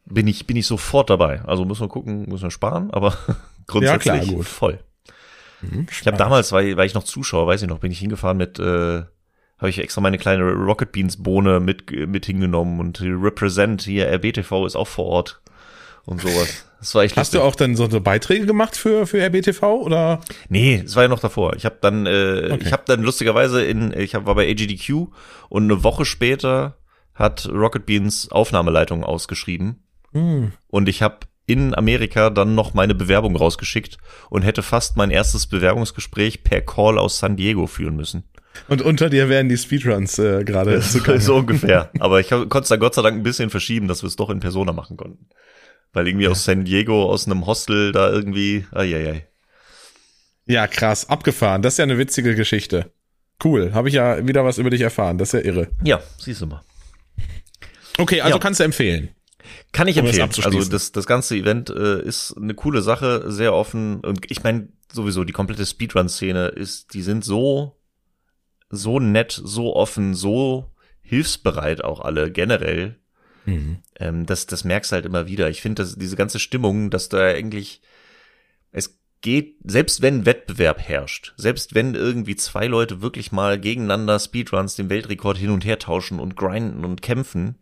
Bin 0.04 0.28
ich, 0.28 0.46
bin 0.46 0.56
ich 0.56 0.66
sofort 0.66 1.10
dabei. 1.10 1.42
Also 1.42 1.64
müssen 1.64 1.82
wir 1.82 1.88
gucken, 1.88 2.28
müssen 2.28 2.44
wir 2.44 2.50
sparen, 2.50 2.90
aber 2.90 3.16
grundsätzlich 3.66 4.14
ja, 4.14 4.20
klar, 4.20 4.42
voll. 4.42 4.78
Mhm, 5.62 5.86
ich 5.90 6.06
habe 6.06 6.16
damals, 6.16 6.52
weil, 6.52 6.76
weil 6.76 6.86
ich 6.86 6.94
noch 6.94 7.04
Zuschauer, 7.04 7.46
weiß 7.46 7.62
ich 7.62 7.68
noch, 7.68 7.78
bin 7.78 7.92
ich 7.92 7.98
hingefahren 7.98 8.36
mit, 8.36 8.58
äh, 8.58 9.02
habe 9.58 9.70
ich 9.70 9.78
extra 9.78 10.00
meine 10.00 10.18
kleine 10.18 10.50
Rocket 10.50 10.92
Beans 10.92 11.22
Bohne 11.22 11.60
mit, 11.60 11.90
mit 11.90 12.26
hingenommen 12.26 12.80
und 12.80 13.00
Represent 13.00 13.82
hier, 13.82 14.08
RBTV 14.08 14.66
ist 14.66 14.76
auch 14.76 14.88
vor 14.88 15.06
Ort 15.06 15.40
und 16.04 16.20
sowas. 16.20 16.66
Das 16.78 16.94
war 16.94 17.02
echt 17.02 17.16
Hast 17.16 17.32
lustig. 17.32 17.40
du 17.40 17.44
auch 17.44 17.56
dann 17.56 17.74
so, 17.74 17.88
Beiträge 18.00 18.46
gemacht 18.46 18.76
für, 18.76 19.06
für 19.06 19.18
RBTV 19.18 19.62
oder? 19.62 20.20
Nee, 20.48 20.82
es 20.84 20.94
war 20.94 21.04
ja 21.04 21.08
noch 21.08 21.20
davor. 21.20 21.56
Ich 21.56 21.64
habe 21.64 21.78
dann, 21.80 22.06
äh, 22.06 22.50
okay. 22.52 22.58
ich 22.60 22.72
habe 22.72 22.84
dann 22.86 23.02
lustigerweise 23.02 23.64
in, 23.64 23.92
ich 23.98 24.14
hab, 24.14 24.26
war 24.26 24.34
bei 24.34 24.48
AGDQ 24.48 25.08
und 25.48 25.64
eine 25.64 25.82
Woche 25.82 26.04
später 26.04 26.76
hat 27.14 27.48
Rocket 27.50 27.86
Beans 27.86 28.30
Aufnahmeleitung 28.30 29.04
ausgeschrieben. 29.04 29.82
Hm. 30.12 30.52
Und 30.68 30.88
ich 30.88 31.02
habe 31.02 31.20
in 31.46 31.74
Amerika 31.74 32.30
dann 32.30 32.54
noch 32.54 32.74
meine 32.74 32.94
Bewerbung 32.94 33.36
rausgeschickt 33.36 33.98
und 34.30 34.42
hätte 34.42 34.62
fast 34.62 34.96
mein 34.96 35.10
erstes 35.10 35.46
Bewerbungsgespräch 35.46 36.42
per 36.42 36.60
Call 36.60 36.98
aus 36.98 37.18
San 37.18 37.36
Diego 37.36 37.66
führen 37.66 37.96
müssen. 37.96 38.24
Und 38.68 38.82
unter 38.82 39.10
dir 39.10 39.28
werden 39.28 39.48
die 39.48 39.56
Speedruns 39.56 40.18
äh, 40.18 40.42
gerade 40.44 40.80
so, 40.82 41.18
so 41.18 41.36
ungefähr. 41.36 41.90
Aber 42.00 42.20
ich 42.20 42.30
konnte 42.30 42.60
es 42.60 42.68
dann 42.68 42.80
Gott 42.80 42.94
sei 42.94 43.02
Dank 43.02 43.16
ein 43.16 43.22
bisschen 43.22 43.50
verschieben, 43.50 43.86
dass 43.86 44.02
wir 44.02 44.08
es 44.08 44.16
doch 44.16 44.30
in 44.30 44.40
Persona 44.40 44.72
machen 44.72 44.96
konnten. 44.96 45.28
Weil 45.92 46.08
irgendwie 46.08 46.24
ja. 46.24 46.30
aus 46.30 46.44
San 46.44 46.64
Diego, 46.64 47.10
aus 47.10 47.26
einem 47.26 47.46
Hostel 47.46 47.92
da 47.92 48.10
irgendwie, 48.10 48.66
ai. 48.72 49.26
Ja, 50.46 50.66
krass, 50.66 51.08
abgefahren. 51.08 51.62
Das 51.62 51.74
ist 51.74 51.78
ja 51.78 51.84
eine 51.84 51.98
witzige 51.98 52.34
Geschichte. 52.34 52.92
Cool, 53.44 53.72
habe 53.74 53.88
ich 53.88 53.94
ja 53.94 54.26
wieder 54.26 54.44
was 54.44 54.58
über 54.58 54.70
dich 54.70 54.80
erfahren. 54.80 55.18
Das 55.18 55.34
ist 55.34 55.44
ja 55.44 55.46
irre. 55.46 55.68
Ja, 55.82 56.00
siehst 56.18 56.40
du 56.40 56.46
mal. 56.46 56.62
Okay, 57.98 58.20
also 58.20 58.36
ja. 58.36 58.42
kannst 58.42 58.60
du 58.60 58.64
empfehlen. 58.64 59.10
Kann 59.72 59.88
ich 59.88 59.96
empfehlen. 59.96 60.30
Also 60.42 60.64
das, 60.70 60.92
das 60.92 61.06
ganze 61.06 61.36
Event 61.36 61.70
äh, 61.70 62.02
ist 62.02 62.34
eine 62.36 62.54
coole 62.54 62.82
Sache, 62.82 63.30
sehr 63.30 63.54
offen. 63.54 64.00
Und 64.00 64.30
ich 64.30 64.42
meine, 64.42 64.68
sowieso, 64.92 65.24
die 65.24 65.32
komplette 65.32 65.66
Speedrun-Szene 65.66 66.48
ist, 66.48 66.94
die 66.94 67.02
sind 67.02 67.24
so, 67.24 67.76
so 68.70 69.00
nett, 69.00 69.40
so 69.42 69.74
offen, 69.74 70.14
so 70.14 70.72
hilfsbereit 71.02 71.84
auch 71.84 72.00
alle 72.00 72.30
generell. 72.30 72.96
Mhm. 73.44 73.78
Ähm, 73.98 74.26
das, 74.26 74.46
das 74.46 74.64
merkst 74.64 74.90
du 74.90 74.94
halt 74.94 75.06
immer 75.06 75.26
wieder. 75.26 75.48
Ich 75.50 75.62
finde, 75.62 75.82
dass 75.82 75.96
diese 75.96 76.16
ganze 76.16 76.38
Stimmung, 76.38 76.90
dass 76.90 77.08
da 77.08 77.24
eigentlich, 77.26 77.80
es 78.72 78.98
geht, 79.20 79.56
selbst 79.64 80.02
wenn 80.02 80.26
Wettbewerb 80.26 80.80
herrscht, 80.80 81.32
selbst 81.36 81.74
wenn 81.74 81.94
irgendwie 81.94 82.36
zwei 82.36 82.66
Leute 82.66 83.02
wirklich 83.02 83.32
mal 83.32 83.58
gegeneinander 83.58 84.18
Speedruns 84.18 84.74
den 84.74 84.90
Weltrekord 84.90 85.38
hin 85.38 85.50
und 85.50 85.64
her 85.64 85.78
tauschen 85.78 86.20
und 86.20 86.36
grinden 86.36 86.84
und 86.84 87.02
kämpfen, 87.02 87.56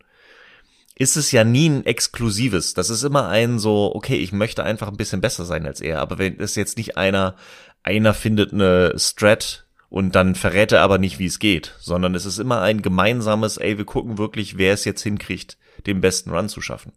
ist 0.97 1.17
es 1.17 1.33
ja 1.33 1.45
nie 1.45 1.69
ein 1.69 1.87
exklusives. 1.87 2.75
Das 2.75 2.89
ist 2.89 3.03
immer 3.03 3.29
ein 3.29 3.59
so, 3.59 3.93
okay, 3.95 4.17
ich 4.17 4.33
möchte 4.33 4.63
einfach 4.63 4.89
ein 4.89 4.97
bisschen 4.97 5.21
besser 5.21 5.45
sein 5.45 5.67
als 5.67 5.81
er. 5.81 6.01
Aber 6.01 6.19
wenn 6.19 6.39
es 6.39 6.55
jetzt 6.55 6.77
nicht 6.77 6.97
einer, 6.97 7.35
einer 7.83 8.15
findet 8.15 8.53
eine 8.53 8.95
Strat 8.97 9.67
und 9.89 10.15
dann 10.15 10.35
verrät 10.35 10.73
er 10.73 10.83
aber 10.83 10.99
nicht, 10.99 11.19
wie 11.19 11.27
es 11.27 11.39
geht, 11.39 11.75
sondern 11.81 12.15
es 12.15 12.27
ist 12.27 12.39
immer 12.39 12.61
ein 12.61 12.81
gemeinsames, 12.81 13.57
ey, 13.57 13.77
wir 13.77 13.85
gucken 13.85 14.19
wirklich, 14.19 14.57
wer 14.57 14.73
es 14.73 14.85
jetzt 14.85 15.03
hinkriegt, 15.03 15.59
den 15.87 16.01
besten 16.01 16.31
Run 16.31 16.49
zu 16.49 16.61
schaffen. 16.61 16.93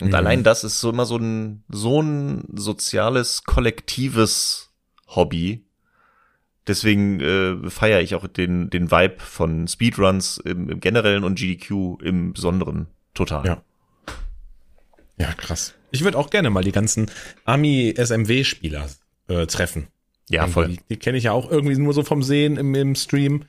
Und 0.00 0.08
mhm. 0.08 0.14
allein 0.14 0.44
das 0.44 0.62
ist 0.62 0.80
so 0.80 0.90
immer 0.90 1.04
so 1.04 1.16
ein, 1.16 1.64
so 1.68 2.00
ein 2.00 2.44
soziales, 2.52 3.42
kollektives 3.42 4.70
Hobby. 5.08 5.64
Deswegen 6.68 7.20
äh, 7.20 7.70
feiere 7.70 8.00
ich 8.00 8.14
auch 8.14 8.28
den, 8.28 8.70
den 8.70 8.92
Vibe 8.92 9.16
von 9.18 9.66
Speedruns 9.66 10.38
im, 10.38 10.70
im 10.70 10.78
Generellen 10.78 11.24
und 11.24 11.38
GDQ 11.38 12.00
im 12.02 12.32
Besonderen 12.32 12.86
total. 13.14 13.46
Ja. 13.46 13.62
Ja, 15.18 15.32
krass. 15.34 15.74
Ich 15.90 16.02
würde 16.04 16.16
auch 16.16 16.30
gerne 16.30 16.50
mal 16.50 16.64
die 16.64 16.72
ganzen 16.72 17.10
Ami-SMW-Spieler 17.44 18.88
äh, 19.28 19.46
treffen. 19.46 19.88
Ja, 20.28 20.46
voll. 20.46 20.68
Die, 20.68 20.80
die 20.88 20.96
kenne 20.96 21.18
ich 21.18 21.24
ja 21.24 21.32
auch 21.32 21.50
irgendwie 21.50 21.76
nur 21.76 21.92
so 21.92 22.02
vom 22.02 22.22
Sehen 22.22 22.56
im, 22.56 22.74
im 22.74 22.94
Stream. 22.94 23.44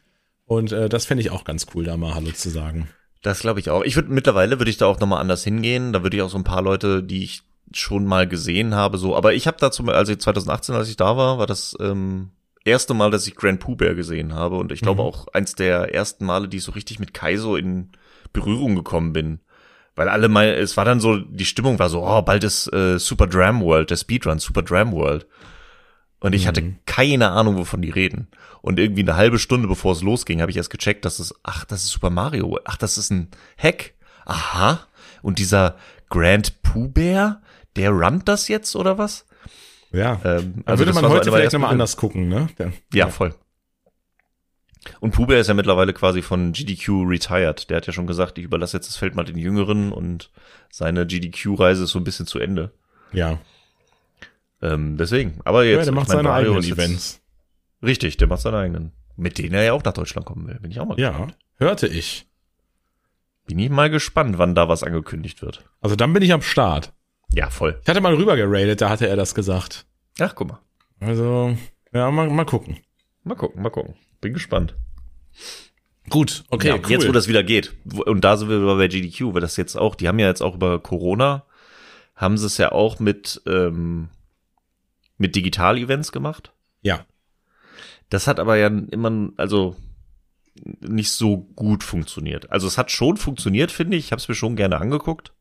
Und 0.45 0.71
äh, 0.71 0.89
das 0.89 1.05
fände 1.05 1.21
ich 1.21 1.29
auch 1.29 1.43
ganz 1.43 1.67
cool, 1.73 1.83
da 1.85 1.95
mal 1.95 2.15
Hallo 2.15 2.31
zu 2.31 2.49
sagen. 2.49 2.89
Das 3.21 3.39
glaube 3.41 3.59
ich 3.59 3.69
auch. 3.69 3.83
Ich 3.83 3.95
würde 3.95 4.11
mittlerweile 4.11 4.59
würde 4.59 4.71
ich 4.71 4.77
da 4.77 4.87
auch 4.87 4.99
nochmal 4.99 5.21
anders 5.21 5.43
hingehen. 5.43 5.93
Da 5.93 6.01
würde 6.03 6.17
ich 6.17 6.23
auch 6.23 6.29
so 6.29 6.37
ein 6.37 6.43
paar 6.43 6.63
Leute, 6.63 7.03
die 7.03 7.23
ich 7.23 7.43
schon 7.71 8.05
mal 8.05 8.27
gesehen 8.27 8.73
habe, 8.75 8.97
so. 8.97 9.15
Aber 9.15 9.33
ich 9.33 9.47
habe 9.47 9.57
dazu, 9.59 9.83
also 9.85 10.13
2018, 10.15 10.75
als 10.75 10.89
ich 10.89 10.97
da 10.97 11.15
war, 11.15 11.37
war 11.37 11.45
das 11.47 11.77
ähm, 11.79 12.31
erste 12.65 12.93
Mal, 12.95 13.11
dass 13.11 13.27
ich 13.27 13.35
Grand 13.35 13.59
Pooh 13.61 13.75
Bear 13.75 13.93
gesehen 13.93 14.33
habe 14.33 14.57
und 14.57 14.71
ich 14.71 14.81
glaube 14.81 15.01
Mhm. 15.03 15.07
auch 15.07 15.27
eins 15.29 15.55
der 15.55 15.93
ersten 15.93 16.25
Male, 16.25 16.49
die 16.49 16.57
ich 16.57 16.63
so 16.63 16.71
richtig 16.73 16.99
mit 16.99 17.13
Kaizo 17.13 17.55
in 17.55 17.91
Berührung 18.33 18.75
gekommen 18.75 19.13
bin. 19.13 19.39
Weil 19.95 20.09
alle 20.09 20.29
mal, 20.29 20.47
es 20.47 20.77
war 20.77 20.85
dann 20.85 20.99
so, 20.99 21.17
die 21.17 21.45
Stimmung 21.45 21.79
war 21.79 21.89
so, 21.89 22.05
oh, 22.05 22.21
bald 22.21 22.43
ist 22.43 22.71
äh, 22.73 22.97
Super 22.97 23.27
Dram 23.27 23.61
World, 23.61 23.89
der 23.89 23.97
Speedrun, 23.97 24.39
Super 24.39 24.61
Dram 24.61 24.91
World. 24.93 25.27
Und 26.21 26.33
ich 26.33 26.47
hatte 26.47 26.75
keine 26.85 27.31
Ahnung, 27.31 27.57
wovon 27.57 27.81
die 27.81 27.89
reden. 27.89 28.27
Und 28.61 28.79
irgendwie 28.79 29.01
eine 29.01 29.15
halbe 29.15 29.39
Stunde 29.39 29.67
bevor 29.67 29.93
es 29.93 30.03
losging, 30.03 30.39
habe 30.39 30.51
ich 30.51 30.57
erst 30.57 30.69
gecheckt, 30.69 31.03
dass 31.03 31.19
es, 31.19 31.33
ach, 31.43 31.65
das 31.65 31.83
ist 31.83 31.89
Super 31.89 32.11
Mario, 32.11 32.51
World. 32.51 32.63
ach, 32.65 32.77
das 32.77 32.97
ist 32.97 33.09
ein 33.11 33.29
Hack. 33.57 33.93
Aha. 34.25 34.81
Und 35.23 35.39
dieser 35.39 35.75
Grand 36.09 36.61
Pooh 36.61 36.87
Bear, 36.87 37.41
der 37.75 37.89
runnt 37.89 38.27
das 38.27 38.47
jetzt 38.47 38.75
oder 38.75 38.97
was? 38.97 39.25
Ja. 39.91 40.19
Ähm, 40.23 40.63
also 40.65 40.85
würde 40.85 40.93
man 40.93 41.03
so 41.03 41.09
heute 41.09 41.31
vielleicht 41.31 41.53
nochmal 41.53 41.71
anders 41.71 41.97
gucken, 41.97 42.27
ne? 42.29 42.47
Der, 42.57 42.71
Ja, 42.93 43.07
voll. 43.07 43.33
Und 44.99 45.15
Bear 45.15 45.39
ist 45.39 45.47
ja 45.47 45.53
mittlerweile 45.53 45.93
quasi 45.93 46.21
von 46.21 46.53
GDQ 46.53 46.89
retired. 47.05 47.69
Der 47.69 47.77
hat 47.77 47.87
ja 47.87 47.93
schon 47.93 48.07
gesagt, 48.07 48.37
ich 48.39 48.43
überlasse 48.45 48.77
jetzt 48.77 48.87
das 48.87 48.97
Feld 48.97 49.15
mal 49.15 49.23
den 49.23 49.37
Jüngeren 49.37 49.91
und 49.91 50.31
seine 50.71 51.05
GDQ-Reise 51.05 51.83
ist 51.83 51.91
so 51.91 51.99
ein 51.99 52.03
bisschen 52.03 52.25
zu 52.27 52.39
Ende. 52.39 52.71
ja. 53.11 53.37
Ähm, 54.63 54.95
deswegen. 54.97 55.39
Aber 55.43 55.63
jetzt, 55.65 55.79
ja, 55.79 55.83
der 55.85 55.93
macht 55.93 56.03
ich 56.03 56.09
mein, 56.09 56.17
seine 56.17 56.27
Mario 56.29 56.51
eigenen 56.51 56.63
jetzt- 56.69 56.77
Events. 56.77 57.21
Richtig, 57.81 58.17
der 58.17 58.27
macht 58.27 58.41
seine 58.41 58.57
eigenen. 58.57 58.91
Mit 59.15 59.39
denen 59.39 59.55
er 59.55 59.63
ja 59.63 59.73
auch 59.73 59.83
nach 59.83 59.93
Deutschland 59.93 60.25
kommen 60.27 60.47
will. 60.47 60.59
Bin 60.59 60.69
ich 60.69 60.79
auch 60.79 60.85
mal 60.85 60.99
Ja, 60.99 61.09
gespannt. 61.09 61.37
hörte 61.57 61.87
ich. 61.87 62.27
Bin 63.47 63.57
ich 63.57 63.71
mal 63.71 63.89
gespannt, 63.89 64.37
wann 64.37 64.53
da 64.53 64.69
was 64.69 64.83
angekündigt 64.83 65.41
wird. 65.41 65.65
Also 65.81 65.95
dann 65.95 66.13
bin 66.13 66.21
ich 66.21 66.31
am 66.31 66.43
Start. 66.43 66.93
Ja, 67.33 67.49
voll. 67.49 67.79
Ich 67.81 67.89
hatte 67.89 68.01
mal 68.01 68.13
rüber 68.13 68.35
geradet, 68.35 68.81
da 68.81 68.89
hatte 68.89 69.07
er 69.07 69.15
das 69.15 69.33
gesagt. 69.33 69.85
Ach, 70.19 70.35
guck 70.35 70.49
mal. 70.49 70.59
Also, 70.99 71.57
ja, 71.91 72.11
mal, 72.11 72.29
mal 72.29 72.45
gucken. 72.45 72.77
Mal 73.23 73.35
gucken, 73.35 73.63
mal 73.63 73.69
gucken. 73.71 73.95
Bin 74.21 74.33
gespannt. 74.33 74.75
Gut, 76.09 76.43
okay, 76.49 76.69
ja, 76.69 76.75
cool. 76.75 76.91
Jetzt, 76.91 77.07
wo 77.07 77.11
das 77.11 77.27
wieder 77.27 77.43
geht. 77.43 77.73
Und 78.05 78.21
da 78.21 78.37
sind 78.37 78.49
wir 78.49 78.59
bei 78.75 78.87
GDQ, 78.87 79.33
weil 79.33 79.41
das 79.41 79.57
jetzt 79.57 79.75
auch, 79.75 79.95
die 79.95 80.07
haben 80.07 80.19
ja 80.19 80.27
jetzt 80.27 80.41
auch 80.41 80.55
über 80.55 80.79
Corona, 80.79 81.45
haben 82.15 82.37
sie 82.37 82.45
es 82.47 82.57
ja 82.57 82.71
auch 82.71 82.99
mit, 82.99 83.41
ähm, 83.45 84.09
mit 85.17 85.35
Digital-Events 85.35 86.11
gemacht. 86.11 86.53
ja, 86.81 87.05
Das 88.09 88.27
hat 88.27 88.39
aber 88.39 88.57
ja 88.57 88.67
immer, 88.67 89.29
also 89.37 89.75
nicht 90.79 91.11
so 91.11 91.37
gut 91.55 91.83
funktioniert. 91.83 92.51
Also 92.51 92.67
es 92.67 92.77
hat 92.77 92.91
schon 92.91 93.17
funktioniert, 93.17 93.71
finde 93.71 93.95
ich. 93.97 94.05
Ich 94.05 94.11
habe 94.11 94.19
es 94.19 94.27
mir 94.27 94.35
schon 94.35 94.55
gerne 94.55 94.79
angeguckt. 94.79 95.33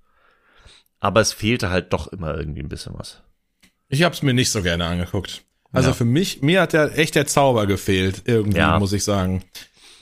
Aber 1.01 1.21
es 1.21 1.33
fehlte 1.33 1.71
halt 1.71 1.93
doch 1.93 2.09
immer 2.09 2.37
irgendwie 2.37 2.61
ein 2.61 2.69
bisschen 2.69 2.95
was. 2.97 3.23
ich 3.89 4.03
hab's 4.05 4.23
mir 4.23 4.35
nicht 4.35 4.51
so 4.53 4.63
gerne 4.63 4.85
angeguckt. 4.85 5.43
Also 5.73 5.91
Ja. 5.91 5.95
für 5.95 6.05
mich, 6.05 6.43
mir 6.43 6.61
hat 6.63 6.73
ja 6.73 6.87
echt 6.89 7.15
der 7.15 7.27
Zauber 7.27 7.67
gefehlt, 7.67 8.23
irgendwie, 8.25 8.59
Ja. 8.59 8.79
muss 8.79 8.93
ich 8.93 9.05
sagen. 9.05 9.43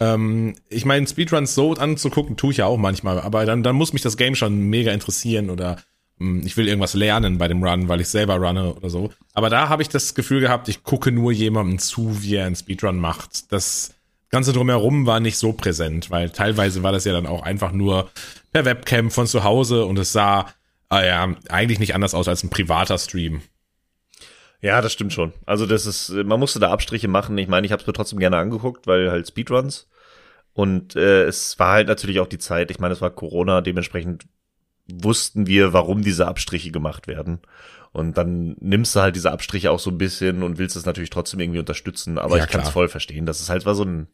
Ähm, 0.01 0.55
ich 0.69 0.85
meine, 0.85 1.07
Speedruns 1.07 1.55
so 1.55 1.73
anzugucken, 1.75 2.37
tue 2.37 2.53
ich 2.53 2.59
ja 2.59 2.67
auch 2.67 2.77
manchmal, 2.79 3.21
aber 3.21 3.45
dann, 3.45 3.63
dann 3.63 3.77
muss 3.77 3.93
mich 3.93 4.03
das 4.03 4.17
Game 4.17 4.35
schon 4.35 4.61
mega 4.71 4.93
interessieren 4.93 5.51
oder 5.51 5.77
mh, 6.19 6.47
ich 6.47 6.57
will 6.57 6.69
irgendwas 6.69 6.95
lernen 6.95 7.37
bei 7.39 7.49
dem 7.49 7.63
Run, 7.63 7.89
weil 7.89 8.01
ich 8.01 8.09
selber 8.09 8.37
runne 8.37 8.75
oder 8.75 8.91
so. 8.91 9.11
Aber 9.35 9.51
da 9.51 9.69
habe 9.69 9.83
ich 9.83 9.89
das 9.89 10.15
Gefühl 10.15 10.41
gehabt, 10.41 10.69
ich 10.69 10.85
gucke 10.85 11.11
nur 11.13 11.33
jemandem 11.33 11.79
zu, 11.79 12.23
wie 12.23 12.37
er 12.37 12.47
einen 12.47 12.57
Speedrun 12.57 12.99
macht. 12.99 13.53
Das 13.53 13.95
Ganze 14.31 14.53
drumherum 14.53 15.07
war 15.07 15.21
nicht 15.21 15.37
so 15.39 15.53
präsent, 15.53 16.11
weil 16.11 16.31
teilweise 16.31 16.83
war 16.83 16.93
das 16.93 17.05
ja 17.05 17.13
dann 17.13 17.27
auch 17.27 17.43
einfach 17.43 17.73
nur 17.73 18.11
per 18.53 18.65
Webcam 18.65 19.11
von 19.11 19.27
zu 19.27 19.43
Hause 19.43 19.85
und 19.85 19.99
es 19.99 20.13
sah 20.13 20.47
ah 20.91 21.05
ja, 21.05 21.35
eigentlich 21.51 21.79
nicht 21.81 21.95
anders 21.95 22.15
aus 22.15 22.29
als 22.29 22.43
ein 22.45 22.51
privater 22.51 22.99
Stream. 22.99 23.43
Ja, 24.61 24.81
das 24.81 24.93
stimmt 24.93 25.13
schon. 25.13 25.33
Also 25.47 25.67
das 25.67 25.87
ist, 25.87 26.11
man 26.11 26.41
musste 26.41 26.59
da 26.59 26.71
Abstriche 26.71 27.09
machen. 27.09 27.39
Ich 27.39 27.49
meine, 27.49 27.67
ich 27.67 27.73
habe 27.73 27.81
es 27.81 27.87
mir 27.87 27.93
trotzdem 27.93 28.19
gerne 28.19 28.39
angeguckt, 28.39 28.87
weil 28.87 29.11
halt 29.11 29.29
Speedruns. 29.29 29.89
Und 30.53 30.97
äh, 30.97 31.25
es 31.25 31.59
war 31.59 31.75
halt 31.75 31.89
natürlich 31.89 32.19
auch 32.19 32.27
die 32.27 32.39
Zeit. 32.39 32.71
Ich 32.71 32.81
meine, 32.81 32.93
es 32.93 33.01
war 33.01 33.11
Corona, 33.11 33.61
dementsprechend 33.61 34.27
wussten 34.91 35.47
wir, 35.47 35.73
warum 35.73 36.03
diese 36.03 36.27
Abstriche 36.27 36.73
gemacht 36.73 37.07
werden. 37.07 37.41
Und 37.93 38.19
dann 38.19 38.57
nimmst 38.59 38.97
du 38.97 39.01
halt 39.01 39.17
diese 39.17 39.31
Abstriche 39.31 39.71
auch 39.71 39.79
so 39.79 39.91
ein 39.91 39.99
bisschen 39.99 40.43
und 40.43 40.59
willst 40.59 40.77
es 40.77 40.87
natürlich 40.87 41.11
trotzdem 41.11 41.41
irgendwie 41.41 41.61
unterstützen. 41.61 42.19
Aber 42.19 42.37
Ja, 42.37 42.45
ich 42.45 42.51
kann 42.51 42.63
es 42.63 42.71
voll 42.71 42.89
verstehen. 42.89 43.27
Das 43.27 43.41
ist 43.41 43.51
halt 43.51 43.67
war 43.67 43.75
so 43.75 43.85
ein, 43.85 44.09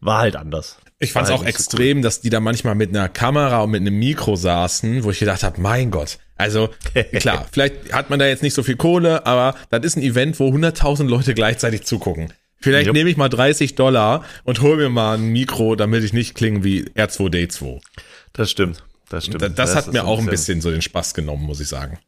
war 0.00 0.18
halt 0.18 0.36
anders. 0.36 0.78
Ich 0.98 1.12
fand 1.12 1.24
es 1.24 1.30
War 1.30 1.36
auch 1.36 1.44
halt 1.44 1.48
nicht 1.48 1.58
so 1.58 1.64
extrem, 1.64 2.02
dass 2.02 2.20
die 2.20 2.30
da 2.30 2.40
manchmal 2.40 2.74
mit 2.74 2.90
einer 2.90 3.08
Kamera 3.08 3.62
und 3.62 3.70
mit 3.70 3.82
einem 3.82 3.98
Mikro 3.98 4.36
saßen, 4.36 5.04
wo 5.04 5.10
ich 5.10 5.18
gedacht 5.18 5.42
habe, 5.42 5.60
mein 5.60 5.90
Gott. 5.90 6.18
Also 6.40 6.70
klar, 7.18 7.46
vielleicht 7.52 7.92
hat 7.92 8.10
man 8.10 8.18
da 8.18 8.26
jetzt 8.26 8.42
nicht 8.42 8.54
so 8.54 8.62
viel 8.62 8.76
Kohle, 8.76 9.26
aber 9.26 9.54
das 9.70 9.84
ist 9.84 9.96
ein 9.96 10.02
Event, 10.02 10.40
wo 10.40 10.48
100.000 10.48 11.06
Leute 11.06 11.34
gleichzeitig 11.34 11.82
zugucken. 11.84 12.32
Vielleicht 12.62 12.88
Jupp. 12.88 12.94
nehme 12.96 13.08
ich 13.08 13.16
mal 13.16 13.28
30 13.28 13.74
Dollar 13.74 14.24
und 14.44 14.60
hol 14.60 14.76
mir 14.76 14.90
mal 14.90 15.16
ein 15.16 15.28
Mikro, 15.28 15.76
damit 15.76 16.04
ich 16.04 16.12
nicht 16.12 16.34
klinge 16.34 16.62
wie 16.62 16.84
R2D2. 16.90 17.80
Das 18.32 18.50
stimmt. 18.50 18.84
Das 19.08 19.24
stimmt. 19.26 19.42
Das, 19.42 19.54
das 19.54 19.74
hat 19.74 19.86
ist 19.86 19.92
mir 19.92 20.04
auch 20.04 20.18
ein 20.18 20.26
bisschen 20.26 20.60
so 20.60 20.70
den 20.70 20.82
Spaß 20.82 21.14
genommen, 21.14 21.44
muss 21.44 21.60
ich 21.60 21.68
sagen. 21.68 21.98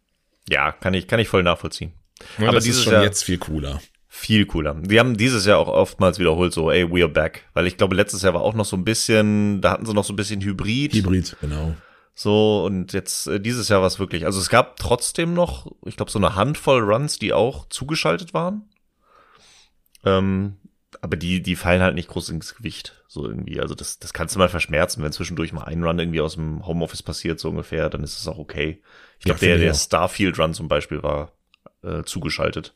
Ja, 0.49 0.73
kann 0.73 0.95
ich, 0.95 1.09
kann 1.09 1.21
ich 1.21 1.29
voll 1.29 1.43
nachvollziehen. 1.43 1.93
Ja, 2.39 2.45
Aber 2.49 2.57
das 2.57 2.65
dieses 2.65 2.81
ist 2.81 2.85
schon 2.85 2.93
Jahr- 2.95 3.03
jetzt 3.05 3.25
viel 3.25 3.39
cooler. 3.39 3.81
Viel 4.09 4.45
cooler. 4.45 4.75
Die 4.75 5.01
haben 5.01 5.17
dieses 5.17 5.47
Jahr 5.47 5.59
auch 5.59 5.69
oftmals 5.69 6.19
wiederholt 6.19 6.53
so, 6.53 6.71
ey, 6.71 6.89
we 6.91 7.01
are 7.03 7.09
back. 7.09 7.45
Weil 7.55 7.67
ich 7.67 7.79
glaube, 7.79 7.97
letztes 7.97 8.21
Jahr 8.23 8.35
war 8.35 8.43
auch 8.43 8.53
noch 8.55 8.67
so 8.67 8.77
ein 8.77 8.85
bisschen, 8.85 9.63
da 9.63 9.71
hatten 9.71 9.87
sie 9.87 9.95
noch 9.95 10.05
so 10.05 10.13
ein 10.13 10.17
bisschen 10.17 10.43
Hybrid. 10.43 10.93
Hybrid, 10.93 11.35
genau. 11.41 11.75
So, 12.23 12.65
und 12.65 12.93
jetzt, 12.93 13.27
äh, 13.27 13.41
dieses 13.41 13.69
Jahr 13.69 13.81
war 13.81 13.87
es 13.89 13.99
wirklich. 13.99 14.27
Also 14.27 14.41
es 14.41 14.49
gab 14.49 14.77
trotzdem 14.77 15.35
noch, 15.35 15.67
ich 15.85 15.97
glaube, 15.97 16.11
so 16.11 16.19
eine 16.19 16.37
Handvoll 16.37 16.81
Runs, 16.83 17.19
die 17.19 17.33
auch 17.33 17.69
zugeschaltet 17.69 18.35
waren. 18.35 18.69
Ähm, 20.05 20.57
aber 21.01 21.17
die, 21.17 21.43
die 21.43 21.57
fallen 21.57 21.83
halt 21.83 21.95
nicht 21.95 22.09
groß 22.09 22.29
ins 22.31 22.55
Gewicht. 22.55 23.03
So 23.09 23.27
irgendwie. 23.27 23.61
Also 23.61 23.75
das, 23.75 23.99
das 23.99 24.13
kannst 24.13 24.35
du 24.35 24.39
mal 24.39 24.49
verschmerzen, 24.49 25.03
wenn 25.03 25.13
zwischendurch 25.13 25.53
mal 25.53 25.65
ein 25.65 25.83
Run 25.83 25.99
irgendwie 25.99 26.21
aus 26.21 26.35
dem 26.35 26.67
Homeoffice 26.67 27.03
passiert, 27.03 27.41
so 27.41 27.49
ungefähr, 27.51 27.89
dann 27.91 28.03
ist 28.03 28.19
es 28.19 28.29
auch 28.29 28.39
okay. 28.39 28.83
Ich 29.19 29.25
Ja, 29.25 29.35
glaube, 29.35 29.41
der, 29.41 29.59
ich 29.59 29.59
der 29.59 29.75
auch. 29.75 29.75
Starfield 29.75 30.39
Run 30.39 30.55
zum 30.55 30.69
Beispiel 30.69 31.03
war 31.03 31.33
äh, 31.83 32.03
zugeschaltet. 32.05 32.75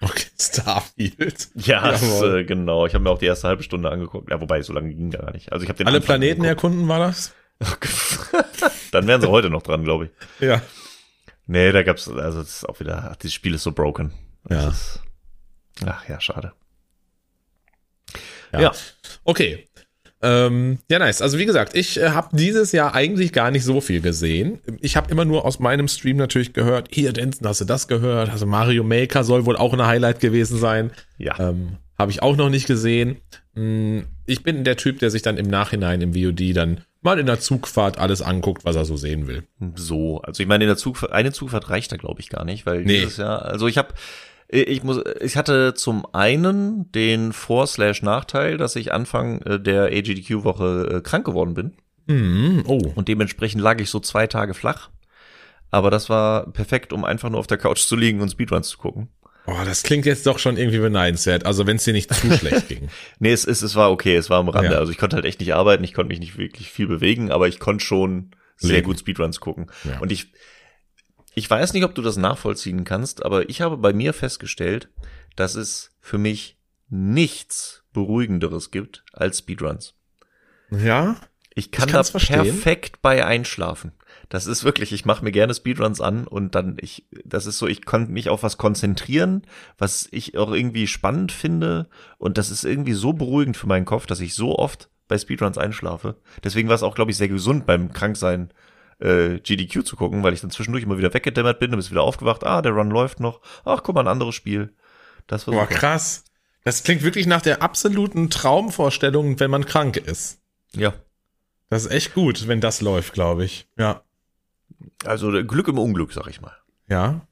Okay, 0.00 0.26
Starfield. 0.38 1.48
Ja, 1.54 1.90
das, 1.90 2.22
äh, 2.22 2.44
genau. 2.44 2.86
Ich 2.86 2.94
habe 2.94 3.02
mir 3.04 3.10
auch 3.10 3.18
die 3.18 3.26
erste 3.26 3.48
halbe 3.48 3.62
Stunde 3.62 3.90
angeguckt. 3.90 4.30
Ja, 4.30 4.40
wobei, 4.40 4.62
so 4.62 4.72
lange 4.72 4.94
ging 4.94 5.10
gar 5.10 5.32
nicht. 5.32 5.52
Also 5.52 5.64
ich 5.64 5.68
habe 5.68 5.78
den 5.78 5.88
Alle 5.88 6.00
Anfang 6.00 6.20
Planeten 6.20 6.44
angeguckt. 6.44 6.46
erkunden 6.46 6.86
war 6.88 7.00
das? 7.00 7.34
Dann 8.92 9.06
wären 9.06 9.20
sie 9.20 9.28
heute 9.28 9.50
noch 9.50 9.62
dran, 9.62 9.84
glaube 9.84 10.06
ich. 10.06 10.10
Ja. 10.40 10.62
Nee, 11.46 11.72
da 11.72 11.82
gab's, 11.82 12.08
also 12.08 12.40
das 12.40 12.56
ist 12.58 12.68
auch 12.68 12.78
wieder, 12.80 13.10
ach, 13.10 13.16
dieses 13.16 13.34
Spiel 13.34 13.54
ist 13.54 13.62
so 13.62 13.72
broken. 13.72 14.12
Das 14.44 14.62
Ja. 14.62 14.68
Ist, 14.68 15.02
ach 15.86 16.08
ja, 16.08 16.20
schade. 16.20 16.52
Ja. 18.52 18.60
Ja. 18.60 18.72
Okay. 19.24 19.66
Ähm, 20.20 20.78
ja, 20.90 20.98
nice. 20.98 21.22
Also 21.22 21.38
wie 21.38 21.46
gesagt, 21.46 21.76
ich 21.76 21.98
äh, 22.00 22.10
habe 22.10 22.36
dieses 22.36 22.72
Jahr 22.72 22.94
eigentlich 22.94 23.32
gar 23.32 23.50
nicht 23.50 23.64
so 23.64 23.80
viel 23.80 24.00
gesehen. 24.00 24.58
Ich 24.80 24.96
habe 24.96 25.10
immer 25.10 25.24
nur 25.24 25.44
aus 25.44 25.60
meinem 25.60 25.86
Stream 25.86 26.16
natürlich 26.16 26.52
gehört, 26.52 26.88
hier, 26.90 27.12
Denson, 27.12 27.46
hast 27.46 27.60
du 27.60 27.64
das 27.64 27.86
gehört? 27.86 28.28
Also 28.28 28.44
Mario 28.44 28.82
Maker 28.82 29.22
soll 29.22 29.46
wohl 29.46 29.56
auch 29.56 29.72
ein 29.72 29.86
Highlight 29.86 30.18
gewesen 30.18 30.58
sein. 30.58 30.90
Ja. 31.18 31.38
Ähm, 31.38 31.76
habe 31.96 32.10
ich 32.10 32.22
auch 32.22 32.36
noch 32.36 32.50
nicht 32.50 32.66
gesehen. 32.66 33.18
Hm, 33.58 34.06
Ich 34.26 34.42
bin 34.42 34.64
der 34.64 34.76
Typ, 34.76 34.98
der 35.00 35.10
sich 35.10 35.22
dann 35.22 35.36
im 35.36 35.46
Nachhinein 35.48 36.00
im 36.00 36.14
VOD 36.14 36.54
dann 36.56 36.82
mal 37.00 37.18
in 37.18 37.26
der 37.26 37.40
Zugfahrt 37.40 37.98
alles 37.98 38.22
anguckt, 38.22 38.64
was 38.64 38.76
er 38.76 38.84
so 38.84 38.96
sehen 38.96 39.26
will. 39.26 39.44
So, 39.74 40.20
also 40.22 40.42
ich 40.42 40.48
meine, 40.48 40.64
in 40.64 40.68
der 40.68 40.76
Zugfahrt, 40.76 41.12
eine 41.12 41.32
Zugfahrt 41.32 41.70
reicht 41.70 41.92
da, 41.92 41.96
glaube 41.96 42.20
ich, 42.20 42.28
gar 42.28 42.44
nicht, 42.44 42.66
weil 42.66 42.82
Nee. 42.84 43.00
dieses 43.00 43.16
Jahr, 43.18 43.42
also 43.42 43.66
ich 43.68 43.78
habe, 43.78 43.94
ich 44.48 44.82
muss, 44.82 45.00
ich 45.20 45.36
hatte 45.36 45.74
zum 45.74 46.06
einen 46.14 46.90
den 46.92 47.32
Vor-Slash-Nachteil, 47.32 48.56
dass 48.58 48.76
ich 48.76 48.92
Anfang 48.92 49.42
äh, 49.42 49.60
der 49.60 49.84
AGDQ-Woche 49.86 50.96
äh, 50.96 51.00
krank 51.02 51.24
geworden 51.26 51.54
bin. 51.54 51.72
Hm, 52.08 52.62
oh, 52.66 52.92
Und 52.94 53.08
dementsprechend 53.08 53.60
lag 53.62 53.80
ich 53.80 53.90
so 53.90 54.00
zwei 54.00 54.26
Tage 54.26 54.54
flach. 54.54 54.90
Aber 55.70 55.90
das 55.90 56.08
war 56.08 56.50
perfekt, 56.50 56.94
um 56.94 57.04
einfach 57.04 57.28
nur 57.28 57.38
auf 57.40 57.46
der 57.46 57.58
Couch 57.58 57.80
zu 57.80 57.94
liegen 57.94 58.22
und 58.22 58.30
Speedruns 58.30 58.68
zu 58.68 58.78
gucken. 58.78 59.08
Oh, 59.48 59.64
das 59.64 59.82
klingt 59.82 60.06
jetzt 60.06 60.26
doch 60.26 60.38
schon 60.38 60.56
irgendwie 60.56 60.78
beneidenswert. 60.78 61.46
Also 61.46 61.66
wenn 61.66 61.76
es 61.76 61.84
dir 61.84 61.92
nicht 61.92 62.12
zu 62.14 62.30
schlecht 62.36 62.68
ging. 62.68 62.88
Nee, 63.18 63.32
es, 63.32 63.44
es, 63.46 63.62
es 63.62 63.74
war 63.74 63.90
okay, 63.90 64.14
es 64.16 64.30
war 64.30 64.38
am 64.38 64.48
Rande. 64.48 64.72
Ja. 64.74 64.78
Also 64.78 64.92
ich 64.92 64.98
konnte 64.98 65.16
halt 65.16 65.24
echt 65.24 65.40
nicht 65.40 65.54
arbeiten, 65.54 65.82
ich 65.84 65.94
konnte 65.94 66.08
mich 66.10 66.20
nicht 66.20 66.36
wirklich 66.38 66.70
viel 66.70 66.86
bewegen, 66.86 67.30
aber 67.30 67.48
ich 67.48 67.58
konnte 67.58 67.84
schon 67.84 68.30
sehr 68.56 68.76
Leben. 68.76 68.86
gut 68.86 68.98
Speedruns 69.00 69.40
gucken. 69.40 69.70
Ja. 69.84 69.98
Und 70.00 70.12
ich, 70.12 70.32
Ich 71.34 71.48
weiß 71.48 71.72
nicht, 71.72 71.84
ob 71.84 71.94
du 71.94 72.02
das 72.02 72.16
nachvollziehen 72.16 72.84
kannst, 72.84 73.24
aber 73.24 73.48
ich 73.48 73.60
habe 73.60 73.76
bei 73.76 73.92
mir 73.92 74.12
festgestellt, 74.12 74.88
dass 75.36 75.54
es 75.54 75.92
für 76.00 76.18
mich 76.18 76.58
nichts 76.88 77.84
beruhigenderes 77.92 78.70
gibt 78.70 79.04
als 79.12 79.38
Speedruns. 79.38 79.94
Ja. 80.70 81.16
Ich 81.54 81.70
kann 81.70 81.88
Ich 81.88 81.92
da 81.92 82.02
perfekt 82.02 83.02
bei 83.02 83.24
einschlafen. 83.24 83.92
Das 84.28 84.46
ist 84.46 84.62
wirklich, 84.64 84.92
ich 84.92 85.04
mache 85.06 85.24
mir 85.24 85.32
gerne 85.32 85.54
Speedruns 85.54 86.00
an 86.00 86.26
und 86.26 86.54
dann 86.54 86.76
ich, 86.80 87.06
das 87.24 87.46
ist 87.46 87.58
so, 87.58 87.66
ich 87.66 87.84
kann 87.86 88.10
mich 88.10 88.28
auf 88.28 88.42
was 88.42 88.58
konzentrieren, 88.58 89.42
was 89.78 90.06
ich 90.10 90.36
auch 90.36 90.52
irgendwie 90.52 90.86
spannend 90.86 91.32
finde 91.32 91.88
und 92.18 92.36
das 92.36 92.50
ist 92.50 92.64
irgendwie 92.64 92.92
so 92.92 93.14
beruhigend 93.14 93.56
für 93.56 93.66
meinen 93.66 93.86
Kopf, 93.86 94.06
dass 94.06 94.20
ich 94.20 94.34
so 94.34 94.58
oft 94.58 94.90
bei 95.08 95.16
Speedruns 95.16 95.56
einschlafe. 95.56 96.16
Deswegen 96.44 96.68
war 96.68 96.74
es 96.74 96.82
auch, 96.82 96.94
glaube 96.94 97.10
ich, 97.10 97.16
sehr 97.16 97.28
gesund 97.28 97.64
beim 97.64 97.92
Kranksein 97.92 98.52
äh, 99.00 99.38
GDQ 99.38 99.84
zu 99.84 99.96
gucken, 99.96 100.22
weil 100.22 100.34
ich 100.34 100.40
dann 100.40 100.50
zwischendurch 100.50 100.84
immer 100.84 100.98
wieder 100.98 101.14
weggedämmert 101.14 101.58
bin 101.58 101.70
und 101.70 101.76
bist 101.78 101.90
wieder 101.90 102.02
aufgewacht. 102.02 102.44
Ah, 102.44 102.62
der 102.62 102.72
Run 102.72 102.90
läuft 102.90 103.20
noch. 103.20 103.40
Ach, 103.64 103.82
guck 103.82 103.94
mal, 103.94 104.02
ein 104.02 104.08
anderes 104.08 104.34
Spiel. 104.34 104.74
Das 105.26 105.46
war 105.46 105.54
Boah, 105.54 105.62
super. 105.62 105.74
krass. 105.74 106.24
Das 106.64 106.82
klingt 106.82 107.02
wirklich 107.02 107.26
nach 107.26 107.40
der 107.40 107.62
absoluten 107.62 108.28
Traumvorstellung, 108.28 109.40
wenn 109.40 109.50
man 109.50 109.64
krank 109.64 109.96
ist. 109.96 110.40
Ja. 110.74 110.92
Das 111.70 111.84
ist 111.84 111.92
echt 111.92 112.14
gut, 112.14 112.48
wenn 112.48 112.60
das 112.60 112.80
läuft, 112.80 113.12
glaube 113.12 113.44
ich. 113.44 113.68
Ja. 113.78 114.02
Also 115.04 115.32
äh, 115.34 115.44
Glück 115.44 115.68
im 115.68 115.78
Unglück, 115.78 116.12
sag 116.12 116.28
ich 116.28 116.40
mal. 116.40 116.56
Ja. 116.88 117.22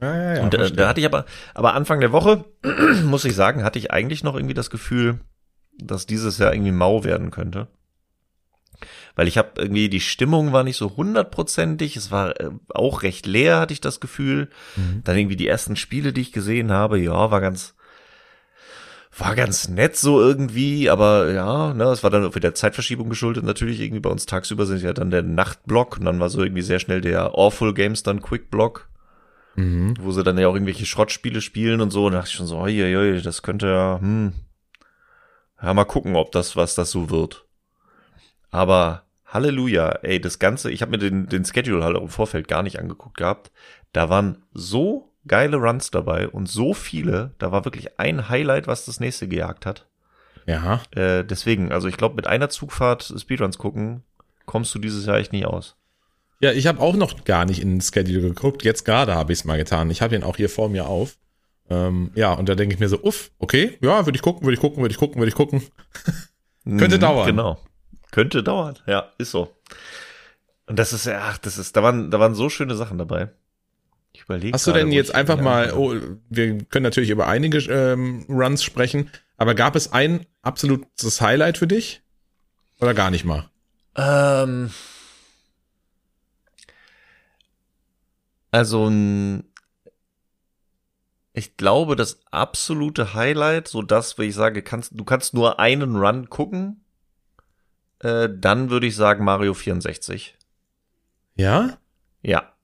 Ja, 0.00 0.14
ja, 0.14 0.34
ja. 0.34 0.42
und 0.42 0.54
äh, 0.54 0.70
da 0.70 0.88
hatte 0.88 1.00
ich 1.00 1.06
aber, 1.06 1.24
aber 1.54 1.74
Anfang 1.74 2.00
der 2.00 2.12
Woche, 2.12 2.44
muss 3.04 3.24
ich 3.24 3.34
sagen, 3.34 3.64
hatte 3.64 3.78
ich 3.78 3.90
eigentlich 3.90 4.22
noch 4.22 4.34
irgendwie 4.34 4.54
das 4.54 4.70
Gefühl, 4.70 5.20
dass 5.78 6.06
dieses 6.06 6.38
Jahr 6.38 6.52
irgendwie 6.52 6.72
mau 6.72 7.04
werden 7.04 7.30
könnte. 7.30 7.68
Weil 9.14 9.28
ich 9.28 9.38
habe 9.38 9.52
irgendwie, 9.56 9.88
die 9.88 10.00
Stimmung 10.00 10.52
war 10.52 10.62
nicht 10.62 10.76
so 10.76 10.96
hundertprozentig, 10.96 11.96
es 11.96 12.10
war 12.10 12.38
äh, 12.38 12.50
auch 12.68 13.02
recht 13.02 13.24
leer, 13.24 13.60
hatte 13.60 13.72
ich 13.72 13.80
das 13.80 14.00
Gefühl. 14.00 14.50
Mhm. 14.76 15.02
Dann 15.04 15.16
irgendwie 15.16 15.36
die 15.36 15.48
ersten 15.48 15.76
Spiele, 15.76 16.12
die 16.12 16.20
ich 16.20 16.32
gesehen 16.32 16.70
habe, 16.70 16.98
ja, 16.98 17.30
war 17.30 17.40
ganz, 17.40 17.74
war 19.18 19.34
ganz 19.34 19.68
nett 19.68 19.96
so 19.96 20.20
irgendwie, 20.20 20.90
aber 20.90 21.32
ja, 21.32 21.72
ne, 21.74 21.84
es 21.84 22.02
war 22.02 22.10
dann 22.10 22.34
wieder 22.34 22.54
Zeitverschiebung 22.54 23.08
geschuldet 23.08 23.44
natürlich 23.44 23.80
irgendwie 23.80 24.00
bei 24.00 24.10
uns 24.10 24.26
tagsüber 24.26 24.66
sind 24.66 24.82
ja 24.82 24.92
dann 24.92 25.10
der 25.10 25.22
Nachtblock 25.22 25.98
und 25.98 26.04
dann 26.04 26.20
war 26.20 26.28
so 26.28 26.42
irgendwie 26.42 26.62
sehr 26.62 26.78
schnell 26.78 27.00
der 27.00 27.34
Awful 27.34 27.72
Games 27.74 28.02
dann 28.02 28.20
Quick 28.20 28.50
Block 28.50 28.88
Mhm. 29.56 29.94
wo 30.00 30.12
sie 30.12 30.22
dann 30.22 30.36
ja 30.38 30.48
auch 30.48 30.54
irgendwelche 30.54 30.84
Schrottspiele 30.84 31.40
spielen 31.40 31.80
und 31.80 31.90
so. 31.90 32.06
Und 32.06 32.12
da 32.12 32.18
dachte 32.18 32.30
ich 32.30 32.36
schon 32.36 32.46
so, 32.46 32.58
oi, 32.58 32.82
oi, 32.82 32.96
oi, 32.96 33.22
das 33.22 33.42
könnte 33.42 33.68
ja, 33.68 33.98
hm, 33.98 34.34
ja, 35.62 35.72
mal 35.72 35.84
gucken, 35.84 36.14
ob 36.14 36.30
das, 36.32 36.56
was 36.56 36.74
das 36.74 36.90
so 36.90 37.08
wird. 37.08 37.46
Aber 38.50 39.04
Halleluja, 39.24 39.90
ey, 40.02 40.20
das 40.20 40.38
Ganze, 40.38 40.70
ich 40.70 40.82
habe 40.82 40.90
mir 40.90 40.98
den, 40.98 41.26
den 41.26 41.44
Schedule 41.44 41.82
halt 41.82 41.96
auch 41.96 42.02
im 42.02 42.08
Vorfeld 42.08 42.48
gar 42.48 42.62
nicht 42.62 42.78
angeguckt 42.78 43.16
gehabt. 43.16 43.50
Da 43.92 44.10
waren 44.10 44.44
so 44.52 45.10
geile 45.26 45.56
Runs 45.56 45.90
dabei 45.90 46.28
und 46.28 46.48
so 46.48 46.74
viele, 46.74 47.32
da 47.38 47.52
war 47.52 47.64
wirklich 47.64 47.98
ein 47.98 48.28
Highlight, 48.28 48.66
was 48.66 48.84
das 48.84 49.00
nächste 49.00 49.28
gejagt 49.28 49.66
hat. 49.66 49.86
Ja. 50.46 50.80
Äh, 50.92 51.24
deswegen, 51.24 51.72
also 51.72 51.88
ich 51.88 51.96
glaube, 51.96 52.14
mit 52.14 52.26
einer 52.26 52.48
Zugfahrt 52.48 53.12
Speedruns 53.18 53.58
gucken, 53.58 54.02
kommst 54.44 54.74
du 54.74 54.78
dieses 54.78 55.06
Jahr 55.06 55.18
echt 55.18 55.32
nicht 55.32 55.46
aus. 55.46 55.76
Ja, 56.40 56.52
ich 56.52 56.66
habe 56.66 56.80
auch 56.80 56.94
noch 56.94 57.24
gar 57.24 57.44
nicht 57.44 57.60
in 57.60 57.70
den 57.70 57.80
Schedule 57.80 58.20
geguckt. 58.20 58.62
Jetzt 58.62 58.84
gerade 58.84 59.14
habe 59.14 59.32
ich 59.32 59.40
es 59.40 59.44
mal 59.44 59.56
getan. 59.56 59.90
Ich 59.90 60.02
habe 60.02 60.14
ihn 60.14 60.22
auch 60.22 60.36
hier 60.36 60.50
vor 60.50 60.68
mir 60.68 60.86
auf. 60.86 61.16
Ähm, 61.68 62.10
ja, 62.14 62.32
und 62.32 62.48
da 62.48 62.54
denke 62.54 62.74
ich 62.74 62.80
mir 62.80 62.88
so, 62.88 63.02
uff, 63.02 63.30
okay, 63.38 63.76
ja, 63.80 64.06
würde 64.06 64.16
ich 64.16 64.22
gucken, 64.22 64.42
würde 64.44 64.54
ich 64.54 64.60
gucken, 64.60 64.82
würde 64.82 64.92
ich 64.92 64.98
gucken, 64.98 65.18
würde 65.18 65.30
ich 65.30 65.34
gucken. 65.34 65.62
Könnte 66.64 66.96
Mhm, 66.96 67.00
dauern. 67.00 67.26
Genau. 67.26 67.58
Könnte 68.12 68.42
dauern. 68.42 68.78
Ja, 68.86 69.12
ist 69.18 69.30
so. 69.30 69.56
Und 70.66 70.78
das 70.78 70.92
ist 70.92 71.06
ja, 71.06 71.20
ach, 71.22 71.38
das 71.38 71.58
ist, 71.58 71.76
da 71.76 71.82
waren, 71.82 72.10
da 72.10 72.20
waren 72.20 72.34
so 72.34 72.48
schöne 72.48 72.74
Sachen 72.76 72.98
dabei. 72.98 73.30
Ich 74.16 74.22
überlege. 74.22 74.54
Hast 74.54 74.66
du 74.66 74.72
denn 74.72 74.92
jetzt 74.92 75.14
einfach 75.14 75.38
mal, 75.38 75.74
oh, 75.74 75.94
wir 76.30 76.58
können 76.64 76.84
natürlich 76.84 77.10
über 77.10 77.26
einige 77.26 77.58
ähm, 77.58 78.24
Runs 78.30 78.64
sprechen, 78.64 79.10
aber 79.36 79.54
gab 79.54 79.76
es 79.76 79.92
ein 79.92 80.24
absolutes 80.40 81.20
Highlight 81.20 81.58
für 81.58 81.66
dich? 81.66 82.02
Oder 82.80 82.94
gar 82.94 83.10
nicht 83.10 83.26
mal? 83.26 83.50
Ähm, 83.94 84.70
also 88.50 88.88
ein, 88.88 89.44
ich 91.34 91.58
glaube, 91.58 91.94
das 91.94 92.20
absolute 92.30 93.12
Highlight, 93.12 93.68
so 93.68 93.82
das, 93.82 94.16
wo 94.16 94.22
ich 94.22 94.34
sage, 94.34 94.62
kannst, 94.62 94.92
du 94.94 95.04
kannst 95.04 95.34
nur 95.34 95.60
einen 95.60 95.96
Run 95.96 96.30
gucken, 96.30 96.84
äh, 97.98 98.30
dann 98.34 98.70
würde 98.70 98.86
ich 98.86 98.96
sagen 98.96 99.24
Mario 99.26 99.52
64. 99.52 100.38
Ja? 101.34 101.76
Ja. 102.22 102.55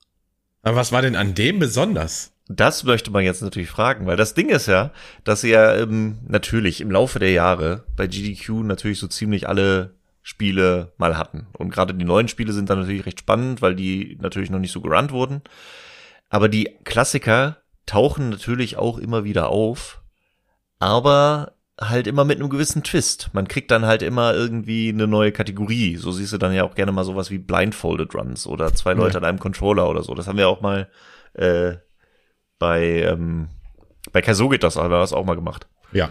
Aber 0.63 0.77
was 0.77 0.93
war 0.93 1.03
denn 1.03 1.17
an 1.17 1.35
dem 1.35 1.59
besonders? 1.59 2.33
Das 2.49 2.85
möchte 2.85 3.11
man 3.11 3.25
jetzt 3.25 3.43
natürlich 3.43 3.71
fragen, 3.71 4.07
weil 4.07 4.17
das 4.17 4.35
Ding 4.35 4.49
ist 4.49 4.67
ja, 4.67 4.93
dass 5.25 5.41
sie 5.41 5.51
ja 5.51 5.77
ähm, 5.77 6.19
natürlich 6.27 6.81
im 6.81 6.91
Laufe 6.91 7.19
der 7.19 7.31
Jahre 7.31 7.85
bei 7.97 8.07
GDQ 8.07 8.65
natürlich 8.65 8.99
so 8.99 9.07
ziemlich 9.07 9.49
alle 9.49 9.95
Spiele 10.23 10.93
mal 10.99 11.17
hatten. 11.17 11.47
Und 11.53 11.71
gerade 11.71 11.95
die 11.95 12.05
neuen 12.05 12.29
Spiele 12.29 12.53
sind 12.53 12.71
dann 12.71 12.81
natürlich 12.81 13.07
recht 13.07 13.21
spannend, 13.21 13.63
weil 13.63 13.75
die 13.75 14.19
natürlich 14.21 14.51
noch 14.51 14.59
nicht 14.59 14.73
so 14.73 14.81
gerannt 14.81 15.13
wurden. 15.13 15.43
Aber 16.31 16.49
die 16.49 16.71
Klassiker 16.85 17.59
tauchen 17.87 18.31
natürlich 18.31 18.77
auch 18.77 18.99
immer 18.99 19.25
wieder 19.25 19.49
auf, 19.49 20.03
aber 20.79 21.53
halt 21.81 22.07
immer 22.07 22.25
mit 22.25 22.39
einem 22.39 22.51
gewissen 22.51 22.83
Twist. 22.85 23.31
Man 23.33 23.49
kriegt 23.49 23.71
dann 23.71 23.87
halt 23.87 24.03
immer 24.03 24.35
irgendwie 24.35 24.91
eine 24.91 25.07
neue 25.07 25.33
Kategorie. 25.33 25.97
So 25.97 26.13
siehst 26.13 26.33
du 26.33 26.39
dann 26.39 26.53
ja 26.53 26.65
auch 26.65 26.75
gerne 26.75 26.93
mal 26.93 27.05
sowas 27.05 27.31
wie 27.31 27.39
Blindfolded 27.39 28.15
Runs 28.15 28.47
oder 28.47 28.75
zwei 28.75 28.93
Leute 28.93 29.15
Ja. 29.15 29.19
an 29.21 29.25
einem 29.25 29.39
Controller 29.39 29.89
oder 29.89 30.03
so. 30.03 30.15
Das 30.15 30.27
haben 30.29 30.39
wir 30.39 30.49
auch 30.49 30.61
mal 30.61 30.89
äh, 31.35 31.75
bei 32.59 33.03
ähm, 33.03 33.49
bei 34.13 34.21
Kaizo 34.21 34.49
geht 34.49 34.63
das, 34.65 34.77
aber 34.77 34.99
das 34.99 35.13
auch 35.13 35.25
mal 35.25 35.35
gemacht. 35.37 35.67
Ja. 35.93 36.11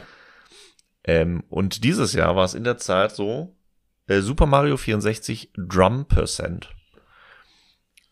Ähm, 1.04 1.44
und 1.50 1.84
dieses 1.84 2.14
Jahr 2.14 2.36
war 2.36 2.46
es 2.46 2.54
in 2.54 2.64
der 2.64 2.78
Zeit 2.78 3.12
so 3.16 3.56
äh, 4.08 4.22
Super 4.22 4.46
Mario 4.48 4.78
64 4.78 5.52
Drum 5.56 6.06
Percent. 6.06 6.70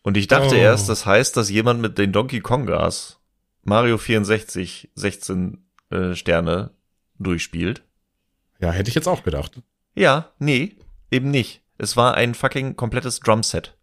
Und 0.02 0.16
ich 0.16 0.28
dachte 0.28 0.54
Oh. 0.54 0.58
erst, 0.58 0.88
das 0.88 1.04
heißt, 1.04 1.36
dass 1.36 1.50
jemand 1.50 1.80
mit 1.80 1.98
den 1.98 2.12
Donkey 2.12 2.40
Kongas 2.40 3.20
Mario 3.62 3.98
64 3.98 4.90
16 4.94 5.64
äh, 5.90 6.14
Sterne 6.14 6.70
durchspielt. 7.20 7.82
Ja, 8.60 8.70
hätte 8.72 8.88
ich 8.88 8.94
jetzt 8.94 9.08
auch 9.08 9.22
gedacht. 9.22 9.62
Ja, 9.94 10.32
nee, 10.38 10.76
eben 11.10 11.30
nicht. 11.30 11.62
Es 11.78 11.96
war 11.96 12.14
ein 12.14 12.34
fucking 12.34 12.76
komplettes 12.76 13.20
Drumset. 13.20 13.76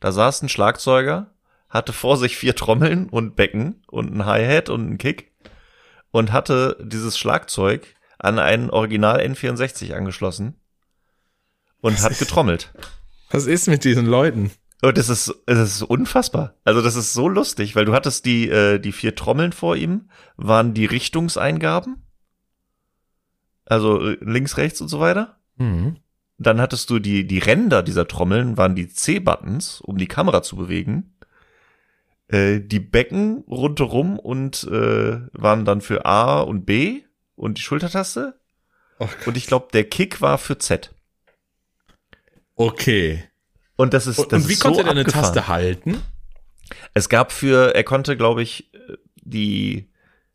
Da 0.00 0.12
saß 0.12 0.42
ein 0.42 0.48
Schlagzeuger, 0.48 1.34
hatte 1.68 1.92
vor 1.92 2.16
sich 2.16 2.36
vier 2.36 2.54
Trommeln 2.56 3.08
und 3.08 3.36
Becken 3.36 3.82
und 3.88 4.14
ein 4.14 4.24
Hi-Hat 4.26 4.68
und 4.68 4.88
ein 4.90 4.98
Kick 4.98 5.32
und 6.10 6.32
hatte 6.32 6.76
dieses 6.82 7.18
Schlagzeug 7.18 7.86
an 8.18 8.38
einen 8.38 8.70
Original 8.70 9.20
N64 9.20 9.92
angeschlossen 9.94 10.56
und 11.80 11.94
Was 11.94 12.04
hat 12.04 12.12
ist- 12.12 12.18
getrommelt. 12.20 12.72
Was 13.30 13.46
ist 13.46 13.66
mit 13.68 13.84
diesen 13.84 14.06
Leuten? 14.06 14.50
Und 14.82 14.98
das 14.98 15.08
ist, 15.08 15.32
es 15.46 15.58
ist 15.58 15.82
unfassbar. 15.82 16.54
Also 16.64 16.82
das 16.82 16.96
ist 16.96 17.12
so 17.12 17.28
lustig, 17.28 17.76
weil 17.76 17.84
du 17.84 17.94
hattest 17.94 18.24
die, 18.26 18.48
äh, 18.48 18.78
die 18.80 18.92
vier 18.92 19.14
Trommeln 19.14 19.52
vor 19.52 19.76
ihm, 19.76 20.10
waren 20.36 20.74
die 20.74 20.86
Richtungseingaben. 20.86 22.04
Also 23.72 24.00
äh, 24.10 24.18
links, 24.20 24.56
rechts 24.56 24.80
und 24.80 24.88
so 24.88 25.00
weiter. 25.00 25.38
Mhm. 25.56 25.96
Dann 26.38 26.60
hattest 26.60 26.90
du 26.90 26.98
die, 26.98 27.26
die 27.26 27.38
Ränder 27.38 27.82
dieser 27.82 28.08
Trommeln 28.08 28.56
waren 28.56 28.74
die 28.74 28.88
C-Buttons, 28.88 29.80
um 29.80 29.96
die 29.96 30.08
Kamera 30.08 30.42
zu 30.42 30.56
bewegen. 30.56 31.14
Äh, 32.28 32.60
die 32.60 32.80
Becken 32.80 33.44
rundherum 33.48 34.18
und 34.18 34.64
äh, 34.64 35.20
waren 35.32 35.64
dann 35.64 35.80
für 35.80 36.04
A 36.06 36.40
und 36.40 36.64
B 36.64 37.02
und 37.36 37.58
die 37.58 37.62
Schultertaste. 37.62 38.40
Oh, 38.98 39.08
Und 39.26 39.36
ich 39.36 39.46
glaube, 39.46 39.68
der 39.72 39.84
Kick 39.84 40.20
war 40.20 40.38
für 40.38 40.58
Z. 40.58 40.94
okay. 42.56 43.24
Und 43.76 43.94
das 43.94 44.06
ist, 44.06 44.18
das 44.18 44.42
und 44.42 44.48
wie 44.48 44.52
ist 44.52 44.60
konnte 44.60 44.82
so 44.82 44.86
er 44.86 44.94
denn 44.94 45.04
eine. 45.04 45.10
Taste 45.12 45.48
halten? 45.48 46.00
Es 46.94 47.08
gab 47.08 47.32
für, 47.32 47.74
er 47.74 47.84
konnte, 47.84 48.16
glaube 48.16 48.42
ich, 48.42 48.70
die 49.16 49.90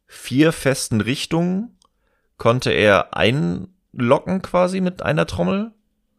vier 0.07 0.51
festen 0.51 1.01
Richtungen 1.01 1.76
konnte 2.37 2.71
er 2.71 3.15
einlocken 3.15 4.41
quasi 4.41 4.81
mit 4.81 5.01
einer 5.01 5.25
Trommel. 5.25 5.71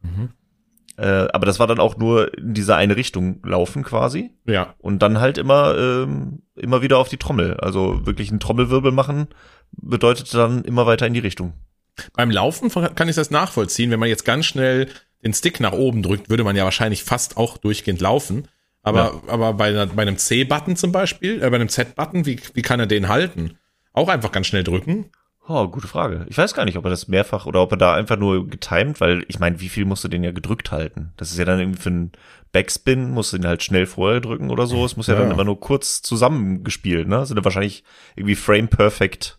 Mhm. 0.02 0.31
Äh, 0.96 1.28
aber 1.33 1.46
das 1.46 1.61
war 1.61 1.68
dann 1.68 1.78
auch 1.78 1.96
nur 1.96 2.37
in 2.37 2.54
diese 2.54 2.74
eine 2.74 2.96
Richtung 2.96 3.40
laufen 3.44 3.85
quasi. 3.85 4.31
Ja. 4.46 4.74
Und 4.78 5.00
dann 5.00 5.20
halt 5.20 5.38
immer, 5.38 5.76
ähm, 5.78 6.42
immer 6.57 6.83
wieder 6.83 6.98
auf 6.98 7.09
die 7.09 7.18
Trommel. 7.18 7.54
Also 7.59 8.04
wirklich 8.04 8.31
einen 8.31 8.40
Trommelwirbel 8.40 8.90
machen 8.90 9.28
bedeutet 9.70 10.33
dann 10.35 10.64
immer 10.64 10.87
weiter 10.87 11.07
in 11.07 11.14
die 11.14 11.20
Richtung. 11.20 11.52
Beim 12.14 12.31
Laufen 12.31 12.70
kann 12.70 13.09
ich 13.09 13.16
das 13.16 13.31
nachvollziehen. 13.31 13.90
Wenn 13.90 14.00
man 14.00 14.09
jetzt 14.09 14.24
ganz 14.24 14.46
schnell 14.46 14.88
den 15.24 15.35
Stick 15.35 15.61
nach 15.61 15.72
oben 15.72 16.02
drückt, 16.02 16.31
würde 16.31 16.44
man 16.44 16.57
ja 16.57 16.64
wahrscheinlich 16.64 17.04
fast 17.04 17.37
auch 17.37 17.59
durchgehend 17.59 18.00
laufen. 18.00 18.48
Aber, 18.83 19.22
aber 19.26 19.54
bei, 19.54 19.68
einer, 19.68 19.87
bei 19.87 20.02
einem 20.02 20.16
C-Button 20.16 20.76
zum 20.76 20.92
Beispiel, 20.92 21.42
äh, 21.42 21.50
bei 21.50 21.57
einem 21.57 21.68
Z-Button, 21.68 22.26
wie, 22.26 22.40
wie 22.54 22.62
kann 22.62 22.81
er 22.81 22.87
den 22.87 23.09
halten? 23.09 23.59
Auch 23.92 24.09
einfach 24.09 24.33
ganz 24.33 24.46
schnell 24.46 24.64
drücken. 24.64 25.07
Oh, 25.51 25.67
gute 25.69 25.89
Frage. 25.89 26.27
Ich 26.29 26.37
weiß 26.37 26.53
gar 26.53 26.67
nicht, 26.67 26.77
ob 26.77 26.85
er 26.85 26.91
das 26.91 27.09
mehrfach 27.09 27.47
oder 27.47 27.63
ob 27.63 27.73
er 27.73 27.79
da 27.79 27.95
einfach 27.95 28.19
nur 28.19 28.47
getimed, 28.47 29.01
weil 29.01 29.25
ich 29.29 29.39
meine, 29.39 29.61
wie 29.61 29.71
viel 29.71 29.87
musst 29.87 30.05
du 30.05 30.09
den 30.09 30.23
ja 30.23 30.31
gedrückt 30.31 30.71
halten? 30.71 31.15
Das 31.17 31.31
ist 31.31 31.39
ja 31.39 31.47
dann 31.47 31.59
irgendwie 31.59 31.81
für 31.81 31.89
einen 31.89 32.13
Backspin, 32.53 33.11
musst 33.13 33.33
du 33.33 33.39
den 33.39 33.47
halt 33.47 33.63
schnell 33.63 33.87
vorher 33.87 34.21
drücken 34.21 34.51
oder 34.51 34.67
so. 34.67 34.85
Es 34.85 34.99
muss 34.99 35.07
ja, 35.07 35.15
ja 35.15 35.21
dann 35.21 35.31
immer 35.31 35.45
nur 35.45 35.59
kurz 35.59 36.03
zusammengespielt, 36.03 37.09
ne? 37.09 37.25
Sind 37.25 37.39
ja 37.39 37.45
wahrscheinlich 37.45 37.83
irgendwie 38.15 38.35
frame 38.35 38.69
perfect 38.69 39.39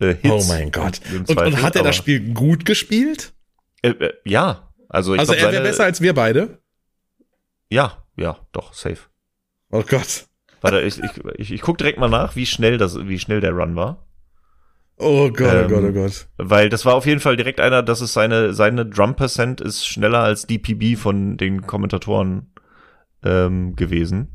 äh, 0.00 0.14
Hits. 0.14 0.28
Oh 0.28 0.44
mein 0.52 0.70
Gott. 0.70 1.00
Und, 1.10 1.30
und, 1.30 1.62
hat 1.62 1.76
er 1.76 1.82
das 1.82 1.96
Spiel 1.96 2.34
gut 2.34 2.66
gespielt? 2.66 3.32
Äh, 3.80 3.90
äh, 3.90 4.12
ja. 4.24 4.70
Also, 4.90 5.14
ich 5.14 5.20
also 5.20 5.32
glaub, 5.32 5.46
er 5.46 5.52
wäre 5.52 5.62
besser 5.62 5.84
als 5.84 6.02
wir 6.02 6.12
beide? 6.12 6.58
Ja, 7.70 8.04
ja, 8.16 8.38
doch, 8.52 8.74
safe. 8.74 8.98
Oh 9.70 9.82
Gott. 9.82 10.26
Warte, 10.60 10.82
ich, 10.82 10.98
ich, 10.98 11.10
ich, 11.36 11.52
ich 11.52 11.60
guck 11.62 11.78
direkt 11.78 11.98
mal 11.98 12.08
nach, 12.08 12.36
wie 12.36 12.46
schnell 12.46 12.76
das, 12.76 12.98
wie 13.06 13.18
schnell 13.18 13.40
der 13.40 13.52
Run 13.52 13.76
war. 13.76 14.07
Oh 14.98 15.30
Gott, 15.30 15.54
ähm, 15.54 15.64
oh 15.66 15.68
Gott, 15.68 15.84
oh 15.84 15.92
Gott. 15.92 16.28
Weil 16.38 16.68
das 16.68 16.84
war 16.84 16.94
auf 16.94 17.06
jeden 17.06 17.20
Fall 17.20 17.36
direkt 17.36 17.60
einer, 17.60 17.82
dass 17.82 18.00
es 18.00 18.12
seine, 18.12 18.52
seine 18.52 18.84
Drum 18.84 19.14
Percent 19.14 19.60
ist 19.60 19.86
schneller 19.86 20.20
als 20.20 20.46
DPB 20.46 20.96
von 20.96 21.36
den 21.36 21.66
Kommentatoren 21.66 22.52
ähm, 23.22 23.76
gewesen. 23.76 24.34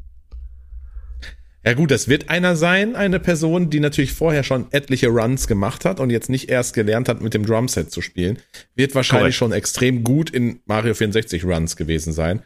Ja 1.66 1.74
gut, 1.74 1.92
das 1.92 2.10
wird 2.10 2.30
einer 2.30 2.58
sein, 2.58 2.98
eine 2.98 3.22
Person, 3.22 3.70
die 3.70 3.80
natürlich 3.80 4.12
vorher 4.12 4.44
schon 4.44 4.68
etliche 4.72 5.08
Runs 5.08 5.48
gemacht 5.48 5.86
hat 5.86 6.02
und 6.02 6.10
jetzt 6.10 6.30
nicht 6.30 6.50
erst 6.50 6.74
gelernt 6.74 7.08
hat, 7.08 7.22
mit 7.22 7.34
dem 7.34 7.46
Drumset 7.46 7.90
zu 7.90 8.02
spielen. 8.02 8.40
Wird 8.76 8.96
wahrscheinlich 8.96 9.38
Correct. 9.38 9.52
schon 9.52 9.52
extrem 9.54 10.04
gut 10.04 10.30
in 10.30 10.60
Mario 10.66 10.94
64 10.94 11.46
Runs 11.46 11.78
gewesen 11.78 12.12
sein 12.12 12.44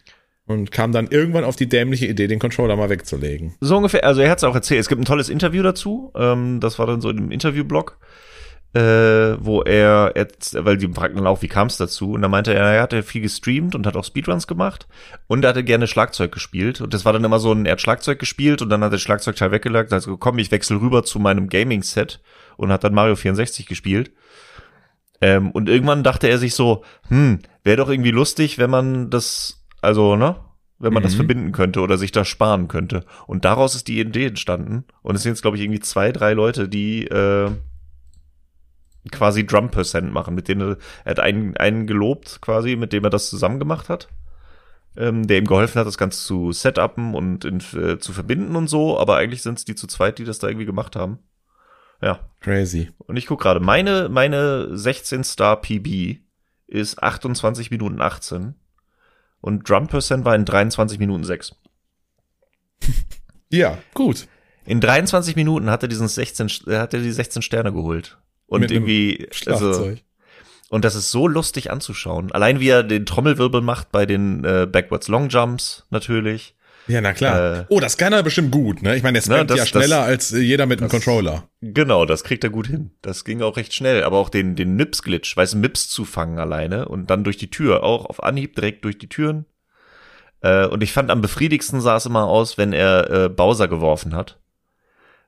und 0.48 0.72
kam 0.72 0.92
dann 0.92 1.08
irgendwann 1.08 1.44
auf 1.44 1.56
die 1.56 1.70
dämliche 1.70 2.08
Idee, 2.08 2.28
den 2.28 2.40
Controller 2.40 2.76
mal 2.76 2.90
wegzulegen. 2.90 3.56
So 3.60 3.78
ungefähr, 3.78 4.04
also 4.04 4.22
er 4.22 4.32
hat 4.32 4.40
es 4.40 4.44
auch 4.44 4.56
erzählt. 4.56 4.80
Es 4.80 4.88
gibt 4.88 5.02
ein 5.02 5.06
tolles 5.06 5.30
Interview 5.30 5.62
dazu. 5.62 6.12
Ähm, 6.16 6.60
das 6.60 6.80
war 6.80 6.88
dann 6.88 7.02
so 7.02 7.10
einem 7.10 7.32
Interviewblog 7.32 8.00
äh, 8.74 9.38
wo 9.40 9.62
er 9.62 10.14
jetzt, 10.16 10.56
weil 10.64 10.78
die 10.78 10.88
fragten 10.88 11.18
dann 11.18 11.28
auch, 11.28 11.42
wie 11.42 11.48
kam 11.48 11.68
es 11.68 11.78
dazu? 11.78 12.12
Und 12.12 12.22
dann 12.22 12.32
meinte 12.32 12.54
er, 12.54 12.66
er 12.66 12.82
hatte 12.82 13.02
viel 13.02 13.22
gestreamt 13.22 13.76
und 13.76 13.88
hat 13.88 13.96
auch 13.96 14.04
Speedruns 14.04 14.46
gemacht 14.46 14.88
und 15.28 15.44
er 15.44 15.50
hatte 15.50 15.64
gerne 15.64 15.88
Schlagzeug 15.88 16.32
gespielt. 16.32 16.82
Und 16.82 16.94
das 16.94 17.06
war 17.06 17.14
dann 17.14 17.24
immer 17.24 17.40
so 17.40 17.52
ein, 17.52 17.66
er 17.66 17.74
hat 17.74 17.82
Schlagzeug 17.82 18.20
gespielt 18.20 18.62
und 18.62 18.70
dann 18.70 18.84
hat 18.84 18.92
er 18.92 19.00
Schlagzeugteil 19.00 19.52
weggelegt, 19.52 19.94
also 19.94 20.18
komm, 20.18 20.38
ich 20.38 20.52
wechsle 20.52 20.82
rüber 20.82 21.04
zu 21.04 21.18
meinem 21.20 21.50
Gaming-Set 21.50 22.20
und 22.58 22.72
hat 22.72 22.84
dann 22.84 22.94
Mario 22.94 23.16
64 23.16 23.66
gespielt. 23.66 24.12
Ähm, 25.22 25.50
und 25.52 25.70
irgendwann 25.70 26.04
dachte 26.04 26.28
er 26.28 26.38
sich 26.38 26.54
so, 26.54 26.84
hm, 27.08 27.40
wäre 27.64 27.78
doch 27.78 27.90
irgendwie 27.90 28.12
lustig, 28.12 28.60
wenn 28.60 28.70
man 28.70 29.10
das, 29.10 29.57
also, 29.82 30.16
ne? 30.16 30.36
Wenn 30.80 30.94
man 30.94 31.02
mhm. 31.02 31.06
das 31.06 31.16
verbinden 31.16 31.52
könnte 31.54 31.82
oder 31.82 31.98
sich 31.98 32.12
das 32.12 32.28
sparen 32.28 32.68
könnte. 32.68 33.04
Und 33.26 33.46
daraus 33.46 33.74
ist 33.74 33.88
die 33.88 34.00
Idee 34.00 34.28
entstanden. 34.28 34.86
Und 35.02 35.16
es 35.16 35.24
sind 35.24 35.32
jetzt, 35.32 35.42
glaube 35.42 35.58
ich, 35.58 35.64
irgendwie 35.64 35.80
zwei, 35.80 36.12
drei 36.12 36.34
Leute, 36.34 36.70
die 36.70 37.08
äh, 37.08 37.50
quasi 39.12 39.46
Drum 39.46 39.72
Percent 39.72 40.12
machen, 40.14 40.36
mit 40.36 40.48
denen 40.48 40.62
er, 40.62 40.78
er 41.04 41.12
hat 41.12 41.20
einen, 41.20 41.58
einen 41.58 41.88
gelobt 41.88 42.42
quasi, 42.42 42.76
mit 42.76 42.94
dem 42.94 43.04
er 43.04 43.10
das 43.10 43.30
zusammen 43.30 43.60
gemacht 43.60 43.90
hat, 43.90 44.08
ähm, 44.96 45.28
der 45.28 45.40
ihm 45.40 45.48
geholfen 45.48 45.80
hat, 45.80 45.88
das 45.88 45.98
Ganze 45.98 46.24
zu 46.24 46.52
setupen 46.52 47.16
und 47.16 47.46
in, 47.46 47.60
äh, 47.74 47.98
zu 48.00 48.14
verbinden 48.14 48.56
und 48.56 48.68
so, 48.68 49.00
aber 49.00 49.18
eigentlich 49.18 49.42
sind 49.42 49.58
es 49.58 49.66
die 49.66 49.76
zu 49.76 49.88
zweit, 49.88 50.20
die 50.20 50.26
das 50.26 50.40
da 50.40 50.48
irgendwie 50.48 50.66
gemacht 50.66 50.96
haben. 50.96 51.20
Ja. 52.02 52.20
Crazy. 52.42 52.92
Und 52.98 53.18
ich 53.18 53.26
guck 53.26 53.42
gerade, 53.42 53.60
meine, 53.60 54.10
meine 54.10 54.78
16 54.78 55.24
Star 55.24 55.60
PB 55.60 56.20
ist 56.68 57.02
28 57.02 57.72
Minuten 57.72 58.02
18 58.02 58.56
und 59.42 59.70
Drum 59.70 59.88
Percent 59.88 60.26
war 60.26 60.36
in 60.36 60.46
23 60.46 61.00
Minuten 61.00 61.24
6. 61.24 61.56
ja, 63.50 63.78
gut. 63.94 64.28
In 64.66 64.82
23 64.82 65.36
Minuten 65.36 65.70
hat 65.70 65.84
er 65.84 65.88
diesen 65.88 66.08
16, 66.08 66.48
hat 66.70 66.94
er 66.94 67.00
die 67.00 67.12
16 67.12 67.42
Sterne 67.42 67.72
geholt. 67.72 68.18
Und 68.48 68.62
Mit 68.62 68.72
irgendwie, 68.72 69.28
also, 69.46 69.94
und 70.70 70.86
das 70.86 70.96
ist 70.96 71.12
so 71.12 71.28
lustig 71.28 71.72
anzuschauen. 71.72 72.32
Allein 72.32 72.60
wie 72.60 72.70
er 72.70 72.84
den 72.84 73.06
Trommelwirbel 73.06 73.62
macht 73.62 73.92
bei 73.92 74.06
den 74.06 74.44
äh, 74.44 74.68
Backwards 74.70 75.08
Long 75.08 75.30
Jumps 75.30 75.86
natürlich. 75.90 76.56
Ja, 76.88 77.02
na 77.02 77.14
klar. 77.14 77.60
Äh, 77.60 77.66
oh, 77.70 77.80
das 77.80 77.98
kann 77.98 78.14
er 78.14 78.24
bestimmt 78.24 78.52
gut, 78.52 78.82
ne? 78.82 78.96
Ich 78.96 79.04
meine, 79.04 79.18
er 79.18 79.22
spammt 79.22 79.52
ja 79.52 79.66
schneller 79.66 80.00
das, 80.00 80.08
als 80.08 80.32
jeder 80.32 80.66
mit 80.66 80.80
einem 80.80 80.90
Controller. 80.90 81.50
Genau, 81.62 82.06
das 82.06 82.24
kriegt 82.24 82.44
er 82.44 82.50
gut 82.50 82.68
hin. 82.68 82.92
Das 83.02 83.26
ging 83.26 83.42
auch 83.42 83.58
recht 83.58 83.74
schnell. 83.74 84.04
Aber 84.04 84.18
auch 84.18 84.30
den, 84.30 84.56
den 84.56 84.76
Nips-Glitch, 84.76 85.36
weißt 85.36 85.54
du, 85.54 85.58
Mips 85.58 85.90
zu 85.90 86.06
fangen 86.06 86.40
alleine 86.40 86.88
und 86.88 87.10
dann 87.10 87.24
durch 87.24 87.38
die 87.38 87.50
Tür, 87.50 87.84
auch 87.84 88.06
auf 88.06 88.24
Anhieb 88.24 88.56
direkt 88.56 88.86
durch 88.86 88.98
die 88.98 89.10
Türen. 89.10 89.46
Äh, 90.42 90.68
und 90.68 90.84
ich 90.84 90.94
fand 90.94 91.12
am 91.12 91.22
befriedigsten 91.22 91.82
sah 91.82 91.98
es 91.98 92.06
immer 92.06 92.26
aus, 92.26 92.58
wenn 92.58 92.74
er 92.74 93.10
äh, 93.10 93.30
Bowser 93.30 93.68
geworfen 93.68 94.16
hat 94.16 94.40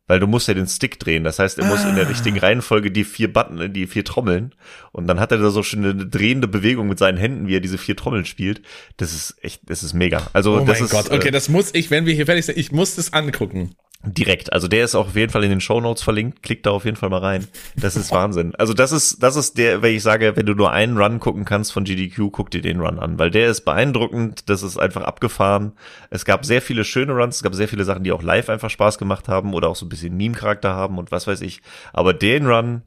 weil 0.10 0.20
du 0.20 0.26
musst 0.26 0.48
ja 0.48 0.56
den 0.56 0.66
Stick 0.66 1.00
drehen. 1.00 1.24
Das 1.24 1.38
heißt, 1.38 1.60
er 1.60 1.66
muss 1.66 1.86
in 1.86 1.94
der 1.94 2.06
ah. 2.06 2.10
richtigen 2.10 2.40
Reihenfolge 2.40 2.90
die 2.90 3.04
vier 3.04 3.32
Button, 3.32 3.72
die 3.72 3.86
vier 3.86 4.04
Trommeln. 4.04 4.56
Und 4.92 5.06
dann 5.06 5.20
hat 5.20 5.32
er 5.32 5.38
da 5.38 5.52
so 5.52 5.62
schon 5.62 5.86
eine 5.86 6.08
drehende 6.08 6.48
Bewegung 6.48 6.88
mit 6.88 6.98
seinen 6.98 7.20
Händen, 7.20 7.48
wie 7.48 7.56
er 7.56 7.60
diese 7.60 7.78
vier 7.78 7.96
Trommeln 7.96 8.26
spielt. 8.26 8.64
Das 8.98 9.14
ist 9.14 9.36
echt, 9.44 9.62
das 9.70 9.84
ist 9.84 9.94
mega. 9.94 10.28
Also, 10.34 10.56
oh 10.56 10.66
das 10.66 10.80
mein 10.80 10.86
ist, 10.86 10.92
Gott, 10.92 11.12
okay, 11.12 11.28
äh, 11.28 11.32
das 11.32 11.48
muss 11.48 11.76
ich, 11.76 11.92
wenn 11.92 12.08
wir 12.08 12.16
hier 12.16 12.26
fertig 12.26 12.44
sind, 12.44 12.58
ich 12.58 12.72
muss 12.72 12.96
das 12.96 13.14
angucken. 13.14 13.76
Direkt. 14.02 14.54
Also 14.54 14.70
der 14.70 14.86
ist 14.86 14.96
auch 14.96 15.08
auf 15.08 15.16
jeden 15.18 15.30
Fall 15.30 15.44
in 15.44 15.50
den 15.50 15.60
Show 15.60 15.82
Notes 15.82 16.02
verlinkt. 16.02 16.42
Klickt 16.42 16.66
da 16.66 16.72
auf 16.72 16.86
jeden 16.86 16.96
Fall 16.96 17.10
mal 17.10 17.20
rein. 17.20 17.46
Das 17.76 17.98
ist 17.98 18.12
Wahnsinn. 18.12 18.56
Also 18.56 18.74
das 18.74 18.94
ist, 18.94 19.22
das 19.22 19.36
ist 19.36 19.58
der, 19.58 19.82
wenn 19.82 19.94
ich 19.94 20.04
sage, 20.04 20.38
wenn 20.38 20.46
du 20.46 20.54
nur 20.54 20.72
einen 20.72 20.98
Run 20.98 21.20
gucken 21.20 21.44
kannst 21.44 21.74
von 21.74 21.84
GDQ, 21.84 22.32
guck 22.32 22.50
dir 22.50 22.62
den 22.62 22.80
Run 22.80 22.98
an, 22.98 23.20
weil 23.20 23.30
der 23.30 23.50
ist 23.50 23.66
beeindruckend. 23.66 24.50
Das 24.50 24.64
ist 24.64 24.78
einfach 24.78 25.02
abgefahren. 25.02 25.74
Es 26.12 26.24
gab 26.24 26.46
sehr 26.46 26.62
viele 26.62 26.86
schöne 26.86 27.12
Runs. 27.12 27.38
Es 27.38 27.44
gab 27.44 27.54
sehr 27.54 27.68
viele 27.68 27.84
Sachen, 27.84 28.06
die 28.06 28.14
auch 28.14 28.24
live 28.24 28.48
einfach 28.48 28.70
Spaß 28.70 29.00
gemacht 29.00 29.28
haben 29.28 29.54
oder 29.54 29.68
auch 29.68 29.76
so 29.76 29.86
ein 29.86 29.90
bisschen 29.90 30.16
Meme-Charakter 30.16 30.74
haben 30.74 30.98
und 30.98 31.12
was 31.12 31.28
weiß 31.28 31.42
ich. 31.42 31.62
Aber 31.92 32.14
den 32.14 32.48
Run, 32.48 32.84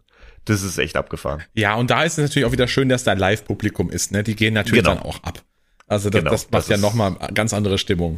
das 0.47 0.63
ist 0.63 0.79
echt 0.79 0.97
abgefahren. 0.97 1.43
Ja, 1.53 1.75
und 1.75 1.91
da 1.91 2.05
ist 2.05 2.17
es 2.17 2.29
natürlich 2.29 2.47
auch 2.47 2.53
wieder 2.53 2.69
schön, 2.69 2.89
dass 2.89 3.05
da 3.05 3.13
Live-Publikum 3.13 3.91
ist. 3.91 4.13
Ne, 4.13 4.23
die 4.23 4.35
gehen 4.35 4.55
natürlich 4.55 4.83
genau. 4.83 4.95
dann 4.95 5.05
auch 5.05 5.23
ab. 5.25 5.43
Also 5.89 6.09
das, 6.09 6.21
genau, 6.21 6.31
das 6.31 6.51
macht 6.51 6.55
das 6.55 6.69
ja 6.69 6.79
nochmal 6.79 7.17
ganz 7.35 7.53
andere 7.53 7.77
Stimmung 7.77 8.17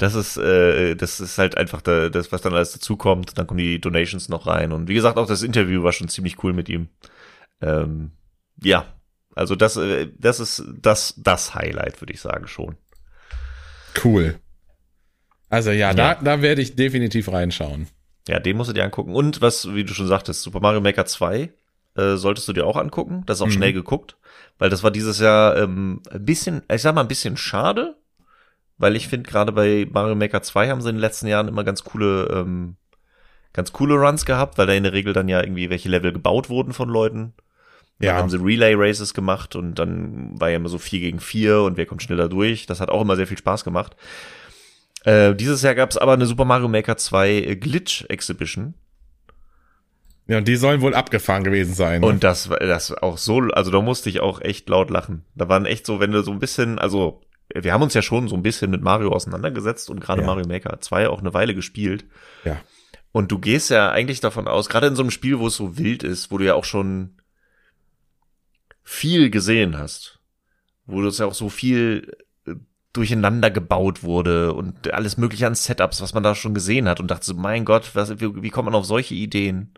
das 0.00 0.14
ist, 0.14 0.38
äh, 0.38 0.96
das 0.96 1.20
ist 1.20 1.36
halt 1.36 1.58
einfach 1.58 1.82
da, 1.82 2.08
das, 2.08 2.32
was 2.32 2.40
dann 2.40 2.54
alles 2.54 2.72
dazukommt. 2.72 3.36
Dann 3.36 3.46
kommen 3.46 3.58
die 3.58 3.78
Donations 3.78 4.30
noch 4.30 4.46
rein. 4.46 4.72
Und 4.72 4.88
wie 4.88 4.94
gesagt, 4.94 5.18
auch 5.18 5.26
das 5.26 5.42
Interview 5.42 5.82
war 5.82 5.92
schon 5.92 6.08
ziemlich 6.08 6.42
cool 6.42 6.54
mit 6.54 6.70
ihm. 6.70 6.88
Ähm, 7.60 8.12
ja, 8.62 8.86
also 9.34 9.56
das, 9.56 9.76
äh, 9.76 10.08
das 10.18 10.40
ist 10.40 10.64
das, 10.80 11.14
das 11.18 11.54
Highlight, 11.54 12.00
würde 12.00 12.14
ich 12.14 12.20
sagen, 12.22 12.46
schon. 12.46 12.76
Cool. 14.02 14.40
Also 15.50 15.70
ja, 15.70 15.88
ja, 15.88 15.94
da, 15.94 16.14
da 16.14 16.40
werde 16.40 16.62
ich 16.62 16.76
definitiv 16.76 17.30
reinschauen. 17.30 17.86
Ja, 18.26 18.40
den 18.40 18.56
musst 18.56 18.70
du 18.70 18.74
dir 18.74 18.84
angucken. 18.84 19.14
Und 19.14 19.42
was, 19.42 19.74
wie 19.74 19.84
du 19.84 19.92
schon 19.92 20.06
sagtest, 20.06 20.40
Super 20.40 20.60
Mario 20.60 20.80
Maker 20.80 21.04
2 21.04 21.52
äh, 21.96 22.16
solltest 22.16 22.48
du 22.48 22.54
dir 22.54 22.64
auch 22.64 22.76
angucken. 22.76 23.22
Das 23.26 23.36
ist 23.36 23.42
auch 23.42 23.48
mhm. 23.48 23.52
schnell 23.52 23.72
geguckt, 23.74 24.16
weil 24.58 24.70
das 24.70 24.82
war 24.82 24.90
dieses 24.90 25.20
Jahr 25.20 25.58
ähm, 25.58 26.02
ein 26.10 26.24
bisschen, 26.24 26.62
ich 26.72 26.80
sag 26.80 26.94
mal, 26.94 27.02
ein 27.02 27.08
bisschen 27.08 27.36
schade, 27.36 27.99
weil 28.80 28.96
ich 28.96 29.08
finde, 29.08 29.30
gerade 29.30 29.52
bei 29.52 29.86
Mario 29.92 30.14
Maker 30.14 30.42
2 30.42 30.70
haben 30.70 30.80
sie 30.80 30.88
in 30.88 30.96
den 30.96 31.02
letzten 31.02 31.26
Jahren 31.26 31.48
immer 31.48 31.64
ganz 31.64 31.84
coole, 31.84 32.28
ähm, 32.32 32.76
ganz 33.52 33.72
coole 33.72 33.94
Runs 33.94 34.24
gehabt, 34.24 34.56
weil 34.56 34.66
da 34.66 34.72
in 34.72 34.84
der 34.84 34.94
Regel 34.94 35.12
dann 35.12 35.28
ja 35.28 35.42
irgendwie 35.42 35.68
welche 35.68 35.90
Level 35.90 36.12
gebaut 36.12 36.48
wurden 36.48 36.72
von 36.72 36.88
Leuten. 36.88 37.34
Dann 37.98 38.06
ja. 38.06 38.14
haben 38.14 38.30
sie 38.30 38.42
Relay 38.42 38.74
Races 38.74 39.12
gemacht 39.12 39.54
und 39.54 39.74
dann 39.74 40.40
war 40.40 40.48
ja 40.48 40.56
immer 40.56 40.70
so 40.70 40.78
4 40.78 40.98
gegen 41.00 41.20
4 41.20 41.60
und 41.60 41.76
wer 41.76 41.84
kommt 41.84 42.02
schneller 42.02 42.30
durch. 42.30 42.64
Das 42.64 42.80
hat 42.80 42.88
auch 42.88 43.02
immer 43.02 43.16
sehr 43.16 43.26
viel 43.26 43.36
Spaß 43.36 43.64
gemacht. 43.64 43.96
Äh, 45.04 45.34
dieses 45.34 45.60
Jahr 45.60 45.74
gab 45.74 45.90
es 45.90 45.98
aber 45.98 46.14
eine 46.14 46.24
Super 46.24 46.46
Mario 46.46 46.68
Maker 46.68 46.96
2 46.96 47.58
Glitch 47.60 48.06
Exhibition. 48.08 48.72
Ja, 50.26 50.38
und 50.38 50.48
die 50.48 50.56
sollen 50.56 50.80
wohl 50.80 50.94
abgefahren 50.94 51.44
gewesen 51.44 51.74
sein. 51.74 52.00
Ne? 52.00 52.06
Und 52.06 52.24
das, 52.24 52.48
das 52.48 52.94
auch 52.94 53.18
so, 53.18 53.40
also 53.40 53.70
da 53.70 53.82
musste 53.82 54.08
ich 54.08 54.20
auch 54.20 54.40
echt 54.40 54.70
laut 54.70 54.88
lachen. 54.88 55.26
Da 55.34 55.50
waren 55.50 55.66
echt 55.66 55.84
so, 55.84 56.00
wenn 56.00 56.12
du 56.12 56.22
so 56.22 56.30
ein 56.30 56.38
bisschen, 56.38 56.78
also 56.78 57.20
wir 57.54 57.72
haben 57.72 57.82
uns 57.82 57.94
ja 57.94 58.02
schon 58.02 58.28
so 58.28 58.36
ein 58.36 58.42
bisschen 58.42 58.70
mit 58.70 58.82
Mario 58.82 59.12
auseinandergesetzt 59.12 59.90
und 59.90 60.00
gerade 60.00 60.22
ja. 60.22 60.26
Mario 60.26 60.46
Maker 60.46 60.80
2 60.80 61.08
auch 61.08 61.20
eine 61.20 61.34
Weile 61.34 61.54
gespielt. 61.54 62.04
Ja. 62.44 62.60
Und 63.12 63.32
du 63.32 63.38
gehst 63.38 63.70
ja 63.70 63.90
eigentlich 63.90 64.20
davon 64.20 64.46
aus, 64.46 64.68
gerade 64.68 64.86
in 64.86 64.96
so 64.96 65.02
einem 65.02 65.10
Spiel, 65.10 65.38
wo 65.38 65.48
es 65.48 65.56
so 65.56 65.76
wild 65.76 66.02
ist, 66.02 66.30
wo 66.30 66.38
du 66.38 66.46
ja 66.46 66.54
auch 66.54 66.64
schon 66.64 67.16
viel 68.82 69.30
gesehen 69.30 69.78
hast, 69.78 70.20
wo 70.86 71.02
das 71.02 71.18
ja 71.18 71.26
auch 71.26 71.34
so 71.34 71.48
viel 71.48 72.16
äh, 72.46 72.54
durcheinander 72.92 73.50
gebaut 73.50 74.02
wurde 74.04 74.52
und 74.52 74.92
alles 74.92 75.16
mögliche 75.16 75.46
an 75.46 75.54
Setups, 75.54 76.00
was 76.00 76.14
man 76.14 76.22
da 76.22 76.34
schon 76.34 76.54
gesehen 76.54 76.88
hat 76.88 77.00
und 77.00 77.10
dachte 77.10 77.26
so, 77.26 77.34
mein 77.34 77.64
Gott, 77.64 77.90
was, 77.94 78.20
wie, 78.20 78.42
wie 78.42 78.50
kommt 78.50 78.66
man 78.66 78.74
auf 78.74 78.86
solche 78.86 79.14
Ideen? 79.14 79.74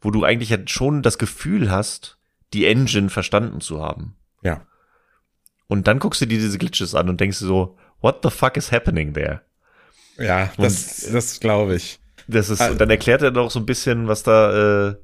Wo 0.00 0.10
du 0.10 0.24
eigentlich 0.24 0.50
ja 0.50 0.58
schon 0.66 1.02
das 1.02 1.16
Gefühl 1.16 1.70
hast, 1.70 2.18
die 2.52 2.66
Engine 2.66 3.08
verstanden 3.08 3.60
zu 3.60 3.80
haben. 3.80 4.16
Und 5.72 5.86
dann 5.88 5.98
guckst 5.98 6.20
du 6.20 6.26
dir 6.26 6.38
diese 6.38 6.58
Glitches 6.58 6.94
an 6.94 7.08
und 7.08 7.18
denkst 7.18 7.38
so, 7.38 7.78
what 8.02 8.18
the 8.22 8.28
fuck 8.28 8.58
is 8.58 8.70
happening 8.70 9.14
there? 9.14 9.40
Ja, 10.18 10.52
das, 10.58 11.04
und, 11.04 11.14
das 11.14 11.40
glaube 11.40 11.76
ich. 11.76 11.98
Das 12.28 12.50
ist, 12.50 12.60
also, 12.60 12.76
dann 12.76 12.90
erklärt 12.90 13.22
er 13.22 13.30
doch 13.30 13.50
so 13.50 13.58
ein 13.58 13.64
bisschen, 13.64 14.06
was 14.06 14.22
da, 14.22 14.90
äh, 14.90 14.96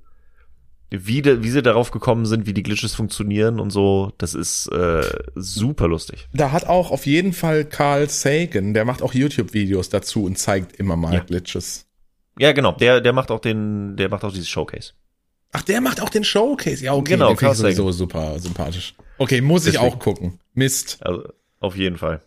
wie, 0.91 1.23
de, 1.23 1.43
wie 1.43 1.49
sie 1.49 1.63
darauf 1.63 1.91
gekommen 1.91 2.27
sind, 2.27 2.45
wie 2.45 2.53
die 2.53 2.63
Glitches 2.63 2.95
funktionieren 2.95 3.61
und 3.61 3.71
so. 3.71 4.13
Das 4.19 4.35
ist 4.35 4.67
äh, 4.67 5.11
super 5.37 5.89
lustig. 5.89 6.29
Da 6.35 6.53
hat 6.53 6.67
auch 6.67 6.91
auf 6.91 7.07
jeden 7.07 7.33
Fall 7.33 7.65
Carl 7.65 8.11
Sagan, 8.11 8.75
der 8.75 8.85
macht 8.85 9.01
auch 9.01 9.15
YouTube-Videos 9.15 9.89
dazu 9.89 10.25
und 10.25 10.37
zeigt 10.37 10.77
immer 10.77 10.97
mal 10.97 11.15
ja. 11.15 11.21
Glitches. 11.21 11.87
Ja, 12.39 12.53
genau. 12.53 12.73
Der, 12.73 13.01
der 13.01 13.15
macht 13.15 13.31
auch 13.31 13.41
den, 13.41 13.97
der 13.97 14.11
macht 14.11 14.23
auch 14.23 14.33
dieses 14.33 14.51
Showcase. 14.51 14.93
Ach, 15.53 15.63
der 15.63 15.81
macht 15.81 16.03
auch 16.03 16.11
den 16.11 16.25
Showcase. 16.25 16.85
Ja, 16.85 16.93
okay, 16.93 17.13
Genau, 17.13 17.29
den 17.29 17.35
ich 17.35 17.41
Carl 17.41 17.55
Sagan. 17.55 17.75
sowieso 17.75 17.91
super 17.93 18.39
sympathisch. 18.39 18.95
Okay, 19.17 19.41
muss 19.41 19.67
ich 19.67 19.73
Deswegen. 19.73 19.93
auch 19.93 19.99
gucken. 19.99 20.39
Mist. 20.59 20.99
Also 21.01 21.33
auf 21.61 21.77
jeden 21.77 21.97
Fall. 21.97 22.21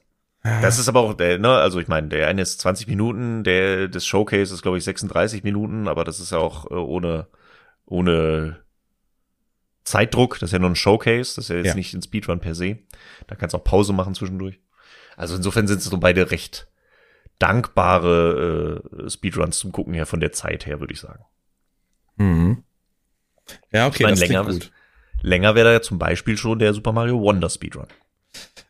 Das 0.44 0.80
ist 0.80 0.90
aber 0.90 1.02
auch 1.02 1.14
der, 1.14 1.38
ne, 1.38 1.50
also 1.50 1.80
ich 1.80 1.88
meine, 1.88 2.08
der 2.08 2.28
eine 2.28 2.42
ist 2.42 2.60
20 2.62 2.88
Minuten, 2.88 3.44
der 3.44 3.88
des 3.88 4.08
Showcase 4.08 4.52
ist 4.54 4.64
glaube 4.64 4.80
ich 4.80 4.84
36 4.84 5.44
Minuten, 5.44 5.88
aber 5.88 6.04
das 6.04 6.20
ist 6.20 6.32
ja 6.32 6.40
auch 6.40 6.70
äh, 6.72 6.74
ohne 6.74 7.28
ohne 7.86 8.58
Zeitdruck, 9.84 10.40
das 10.40 10.50
ist 10.50 10.54
ja 10.54 10.60
nur 10.60 10.70
ein 10.70 10.76
Showcase, 10.76 11.36
das 11.36 11.46
ist 11.46 11.50
ja 11.50 11.58
jetzt 11.58 11.66
Ja. 11.68 11.76
nicht 11.76 11.94
ein 11.94 12.02
Speedrun 12.02 12.40
per 12.40 12.56
se. 12.56 12.80
Da 13.28 13.36
kannst 13.36 13.54
du 13.54 13.58
auch 13.58 13.64
Pause 13.64 13.94
machen 13.94 14.16
zwischendurch. 14.16 14.60
Also 15.18 15.36
insofern 15.36 15.68
sind 15.68 15.80
es 15.80 15.86
so 15.86 15.98
beide 15.98 16.32
recht 16.32 16.68
dankbare 17.40 18.82
äh, 19.06 19.10
Speedruns 19.10 19.58
zum 19.60 19.72
Gucken 19.72 19.94
her 19.94 20.06
von 20.06 20.20
der 20.20 20.32
Zeit 20.32 20.66
her, 20.66 20.80
würde 20.80 20.94
ich 20.94 21.00
sagen. 21.00 21.24
Mhm. 22.18 22.64
Ja, 23.72 23.88
okay, 23.88 23.96
Ich 23.98 24.02
meine, 24.04 24.12
das 24.20 24.28
länger, 24.28 24.44
gut. 24.46 24.72
länger 25.22 25.56
wäre 25.56 25.68
da 25.68 25.74
ja 25.74 25.82
zum 25.82 25.98
Beispiel 26.00 26.38
schon 26.38 26.60
der 26.60 26.74
Super 26.74 26.94
Mario 26.94 27.20
Wonder 27.20 27.50
Speedrun. 27.50 27.88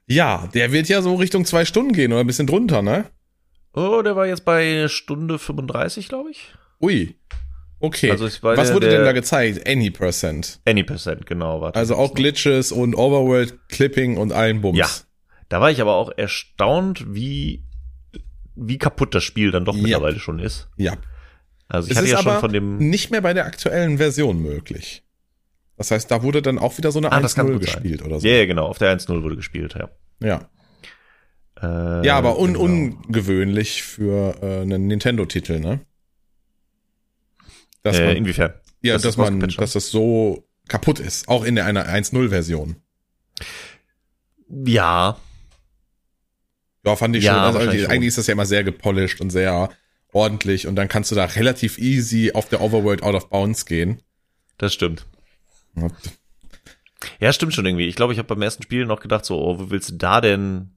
Ja, 0.08 0.48
der 0.54 0.72
wird 0.72 0.90
ja 0.90 1.02
so 1.02 1.16
Richtung 1.16 1.46
zwei 1.46 1.64
Stunden 1.66 1.94
gehen 1.94 2.12
oder 2.12 2.22
ein 2.22 2.28
bisschen 2.28 2.48
drunter, 2.48 2.82
ne? 2.82 3.06
Oh, 3.74 4.02
der 4.04 4.16
war 4.16 4.28
jetzt 4.28 4.44
bei 4.44 4.88
Stunde 4.90 5.40
35, 5.40 6.10
glaube 6.10 6.32
ich. 6.32 6.54
Ui. 6.82 7.16
Okay. 7.80 8.12
Also 8.12 8.26
Was 8.26 8.68
der- 8.68 8.76
wurde 8.76 8.90
denn 8.90 9.06
da 9.06 9.12
gezeigt? 9.14 9.68
Any 9.68 9.90
Percent. 9.90 10.60
Any 10.66 10.84
Percent, 10.84 11.26
genau. 11.26 11.62
Warte. 11.62 11.80
Also 11.80 11.96
auch 11.96 12.14
Glitches 12.14 12.72
und 12.72 12.94
Overworld 12.96 13.58
Clipping 13.70 14.18
und 14.18 14.34
allen 14.34 14.62
Bums. 14.62 14.78
Ja. 14.78 14.88
Da 15.50 15.62
war 15.62 15.72
ich 15.72 15.82
aber 15.82 15.96
auch 15.96 16.12
erstaunt, 16.16 17.06
wie, 17.16 17.64
wie 18.56 18.78
kaputt 18.78 19.16
das 19.16 19.24
Spiel 19.24 19.52
dann 19.52 19.66
doch 19.66 19.76
Ja. 19.76 19.82
mittlerweile 19.82 20.20
schon 20.20 20.40
ist. 20.40 20.70
Ja. 20.78 20.94
Also 21.70 21.88
ich 21.88 21.92
Es 21.94 21.98
hatte 21.98 22.10
ja 22.10 22.22
schon 22.22 22.40
von 22.40 22.52
dem. 22.54 22.78
nicht 22.78 23.12
mehr 23.12 23.22
bei 23.22 23.34
der 23.34 23.46
aktuellen 23.46 23.98
Version 23.98 24.42
möglich. 24.42 25.04
Das 25.82 25.90
heißt, 25.90 26.12
da 26.12 26.22
wurde 26.22 26.44
dann 26.44 26.60
auch 26.60 26.78
wieder 26.78 26.92
so 26.92 27.00
eine 27.00 27.12
Ah, 27.12 27.20
das 27.22 27.34
kann 27.34 27.48
1-0 27.48 27.54
gut 27.54 27.64
sein. 27.66 27.74
gespielt 27.82 28.04
oder 28.04 28.20
so. 28.20 28.28
Ja, 28.28 28.36
ja, 28.36 28.46
genau. 28.46 28.68
Auf 28.68 28.78
der 28.78 28.96
1-0 28.96 29.24
wurde 29.24 29.36
gespielt, 29.36 29.74
ja. 29.74 29.90
Ja. 30.22 30.48
Äh, 31.60 32.06
Ja, 32.06 32.18
aber 32.20 32.38
un 32.38 32.54
genau. 32.54 32.60
ungewöhnlich 32.66 33.82
für 33.82 34.36
äh, 34.44 34.62
einen 34.62 34.86
Nintendo-Titel, 34.86 35.60
ne? 35.60 35.80
Dass 37.82 37.98
Äh, 37.98 38.06
man, 38.06 38.16
inwiefern? 38.18 38.54
ja, 38.84 38.94
dass 38.94 39.02
dass, 39.02 39.16
das 39.16 39.30
man, 39.32 39.40
dass 39.40 39.74
das 39.74 39.90
so 39.90 40.48
kaputt 40.68 41.00
ist, 41.00 41.28
auch 41.28 41.44
in 41.44 41.56
der 41.56 41.66
einer 41.66 41.88
1.0-Version. 41.88 42.76
Ja, 44.50 45.18
Ja, 46.86 46.96
fand 46.96 47.16
ich 47.16 47.24
Ja, 47.24 47.34
schon. 47.34 47.44
Also 47.44 47.60
eigentlich 47.60 47.86
schon. 47.86 48.04
ist 48.04 48.18
das 48.20 48.28
ja 48.28 48.34
immer 48.34 48.46
sehr 48.46 48.64
gepolished 48.64 49.20
und 49.20 49.32
sehr 49.32 49.70
ordentlich 50.14 50.68
und 50.68 50.76
dann 50.76 50.88
kannst 50.88 51.10
du 51.12 51.16
da 51.16 51.26
relativ 51.26 51.78
easy 51.80 52.34
auf 52.34 52.50
der 52.50 52.62
Overworld 52.62 53.02
out 53.02 53.16
of 53.16 53.30
bounds 53.30 53.66
gehen. 53.66 54.02
das 54.60 54.74
stimmt. 54.76 55.08
Ja, 57.20 57.34
stimmt 57.34 57.54
schon 57.54 57.66
irgendwie. 57.66 57.88
Ich 57.88 57.96
glaube, 57.96 58.14
ich 58.14 58.20
habe 58.20 58.28
beim 58.28 58.42
ersten 58.42 58.64
Spiel 58.64 58.86
noch 58.86 59.00
gedacht, 59.00 59.26
so, 59.26 59.40
oh, 59.42 59.60
wo 59.60 59.70
willst 59.72 59.90
du 59.92 59.96
da 59.96 60.22
denn, 60.22 60.72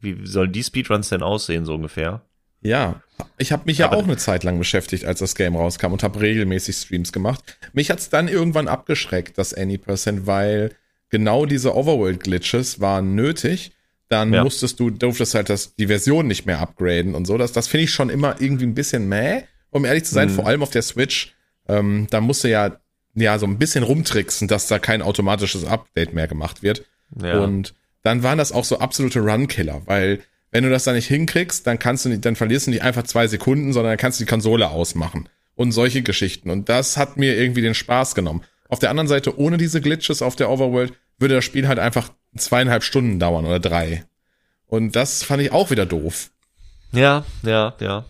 wie 0.00 0.26
sollen 0.26 0.52
die 0.52 0.64
Speedruns 0.64 1.08
denn 1.10 1.22
aussehen, 1.22 1.64
so 1.64 1.74
ungefähr? 1.74 2.22
Ja, 2.60 3.02
ich 3.38 3.52
habe 3.52 3.64
mich 3.66 3.78
ja 3.78 3.86
Aber- 3.86 3.98
auch 3.98 4.04
eine 4.04 4.16
Zeit 4.16 4.42
lang 4.42 4.58
beschäftigt, 4.58 5.04
als 5.04 5.18
das 5.20 5.34
Game 5.34 5.54
rauskam 5.54 5.92
und 5.92 6.02
habe 6.02 6.20
regelmäßig 6.20 6.76
Streams 6.76 7.12
gemacht. 7.12 7.58
Mich 7.72 7.90
hat's 7.90 8.08
dann 8.08 8.26
irgendwann 8.28 8.68
abgeschreckt, 8.68 9.36
das 9.38 9.52
Any 9.54 9.76
Percent, 9.78 10.26
weil 10.26 10.74
genau 11.10 11.44
diese 11.46 11.74
Overworld-Glitches 11.76 12.80
waren 12.80 13.14
nötig. 13.14 13.72
Dann 14.08 14.32
Ja. 14.32 14.42
musstest 14.44 14.80
du, 14.80 14.90
durftest 14.90 15.34
halt 15.34 15.50
das, 15.50 15.76
die 15.76 15.86
Version 15.86 16.26
nicht 16.26 16.46
mehr 16.46 16.60
upgraden 16.60 17.14
und 17.14 17.26
so. 17.26 17.36
Das, 17.38 17.52
das 17.52 17.68
finde 17.68 17.84
ich 17.84 17.90
schon 17.92 18.10
immer 18.10 18.40
irgendwie 18.40 18.64
ein 18.66 18.74
bisschen 18.74 19.08
mäh, 19.08 19.42
um 19.70 19.84
ehrlich 19.84 20.04
zu 20.04 20.14
sein, 20.14 20.28
Mhm. 20.30 20.34
vor 20.34 20.46
allem 20.46 20.62
auf 20.62 20.70
der 20.70 20.82
Switch. 20.82 21.34
Ähm, 21.68 22.06
da 22.10 22.20
musst 22.20 22.44
du 22.44 22.48
ja, 22.48 22.78
ja 23.14 23.38
so 23.38 23.46
ein 23.46 23.58
bisschen 23.58 23.84
rumtricksen, 23.84 24.48
dass 24.48 24.66
da 24.66 24.78
kein 24.78 25.02
automatisches 25.02 25.64
Update 25.64 26.14
mehr 26.14 26.28
gemacht 26.28 26.62
wird. 26.62 26.84
Ja. 27.20 27.40
Und 27.40 27.74
dann 28.02 28.22
waren 28.22 28.38
das 28.38 28.52
auch 28.52 28.64
so 28.64 28.78
absolute 28.78 29.20
Run-Killer, 29.20 29.82
weil 29.86 30.20
wenn 30.50 30.64
du 30.64 30.70
das 30.70 30.84
dann 30.84 30.94
nicht 30.94 31.08
hinkriegst, 31.08 31.66
dann 31.66 31.78
kannst 31.78 32.04
du 32.04 32.10
nicht, 32.10 32.24
dann 32.24 32.36
verlierst 32.36 32.66
du 32.66 32.70
nicht 32.70 32.82
einfach 32.82 33.02
zwei 33.04 33.26
Sekunden, 33.26 33.72
sondern 33.72 33.92
dann 33.92 33.98
kannst 33.98 34.20
du 34.20 34.24
die 34.24 34.30
Konsole 34.30 34.70
ausmachen. 34.70 35.28
Und 35.56 35.72
solche 35.72 36.02
Geschichten. 36.02 36.50
Und 36.50 36.68
das 36.68 36.96
hat 36.96 37.16
mir 37.16 37.36
irgendwie 37.36 37.62
den 37.62 37.74
Spaß 37.74 38.14
genommen. 38.14 38.42
Auf 38.68 38.80
der 38.80 38.90
anderen 38.90 39.08
Seite, 39.08 39.38
ohne 39.38 39.56
diese 39.56 39.80
Glitches 39.80 40.20
auf 40.20 40.36
der 40.36 40.50
Overworld, 40.50 40.92
würde 41.18 41.36
das 41.36 41.44
Spiel 41.44 41.68
halt 41.68 41.78
einfach 41.78 42.10
zweieinhalb 42.36 42.82
Stunden 42.82 43.20
dauern 43.20 43.46
oder 43.46 43.60
drei. 43.60 44.04
Und 44.66 44.96
das 44.96 45.22
fand 45.22 45.42
ich 45.42 45.52
auch 45.52 45.70
wieder 45.70 45.86
doof. 45.86 46.30
ja, 46.92 47.24
ja, 47.42 47.74
ja. 47.80 48.04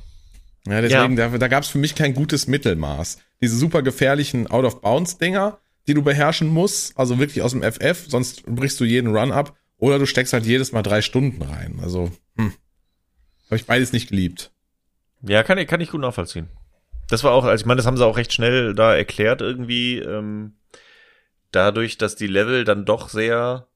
Ja, 0.67 0.81
deswegen, 0.81 1.17
da, 1.17 1.29
da 1.29 1.49
gab 1.49 1.63
es 1.63 1.69
für 1.69 1.79
mich 1.79 1.95
kein 1.95 2.15
gutes 2.15 2.47
Mittelmaß. 2.47 3.19
Diese 3.43 3.57
super 3.57 3.83
gefährlichen 3.83 4.47
Out-of-Bounds-Dinger, 4.47 5.59
die 5.87 5.95
du 5.95 6.03
beherrschen 6.03 6.49
musst, 6.49 6.99
also 6.99 7.19
wirklich 7.19 7.43
aus 7.43 7.51
dem 7.53 7.63
FF, 7.63 8.07
sonst 8.09 8.45
brichst 8.47 8.81
du 8.81 8.85
jeden 8.85 9.15
Run 9.15 9.33
ab. 9.33 9.57
Oder 9.77 9.99
du 9.99 10.07
steckst 10.07 10.33
halt 10.33 10.47
jedes 10.47 10.73
Mal 10.73 10.83
drei 10.83 11.03
Stunden 11.03 11.43
rein. 11.43 11.79
Also, 11.83 12.11
hm. 12.37 12.53
Habe 13.47 13.57
ich 13.57 13.67
beides 13.67 13.93
nicht 13.93 14.09
geliebt. 14.09 14.51
Ja, 15.21 15.43
kann, 15.43 15.59
ich- 15.59 15.67
kann 15.69 15.81
ich 15.83 15.91
gut 15.91 16.01
nachvollziehen. 16.01 16.49
Das 17.09 17.23
war 17.25 17.33
auch, 17.33 17.45
also 17.45 17.61
ich 17.63 17.67
meine, 17.67 17.77
das 17.79 17.87
haben 17.87 17.99
sie 17.99 18.07
auch 18.07 18.17
recht 18.17 18.33
schnell 18.33 18.75
da 18.75 18.95
erklärt 18.95 19.43
irgendwie, 19.43 19.99
ähm, 19.99 20.55
dadurch, 21.51 21.99
dass 21.99 22.17
die 22.17 22.27
Level 22.27 22.65
dann 22.65 22.87
doch 22.87 23.11
sehr 23.11 23.67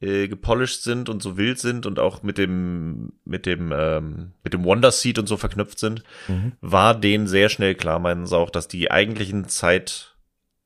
äh, 0.00 0.28
gepolished 0.28 0.82
sind 0.82 1.08
und 1.08 1.22
so 1.22 1.36
wild 1.36 1.58
sind 1.58 1.84
und 1.86 1.98
auch 1.98 2.22
mit 2.22 2.38
dem, 2.38 3.12
mit 3.24 3.46
dem, 3.46 3.72
ähm, 3.76 4.32
mit 4.44 4.52
dem 4.52 4.64
Wonder 4.64 4.92
Seed 4.92 5.18
und 5.18 5.26
so 5.26 5.36
verknüpft 5.36 5.78
sind, 5.78 6.02
Mhm. 6.28 6.52
war 6.60 6.94
denen 6.94 7.26
sehr 7.26 7.48
schnell 7.48 7.74
klar, 7.74 7.98
meinen 7.98 8.26
sie 8.26 8.36
auch, 8.36 8.50
dass 8.50 8.68
die 8.68 8.90
eigentlichen 8.90 9.48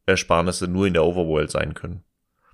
Zeitersparnisse 0.07 0.68
nur 0.68 0.87
in 0.87 0.93
der 0.95 1.05
Overworld 1.05 1.51
sein 1.51 1.74
können. 1.74 2.03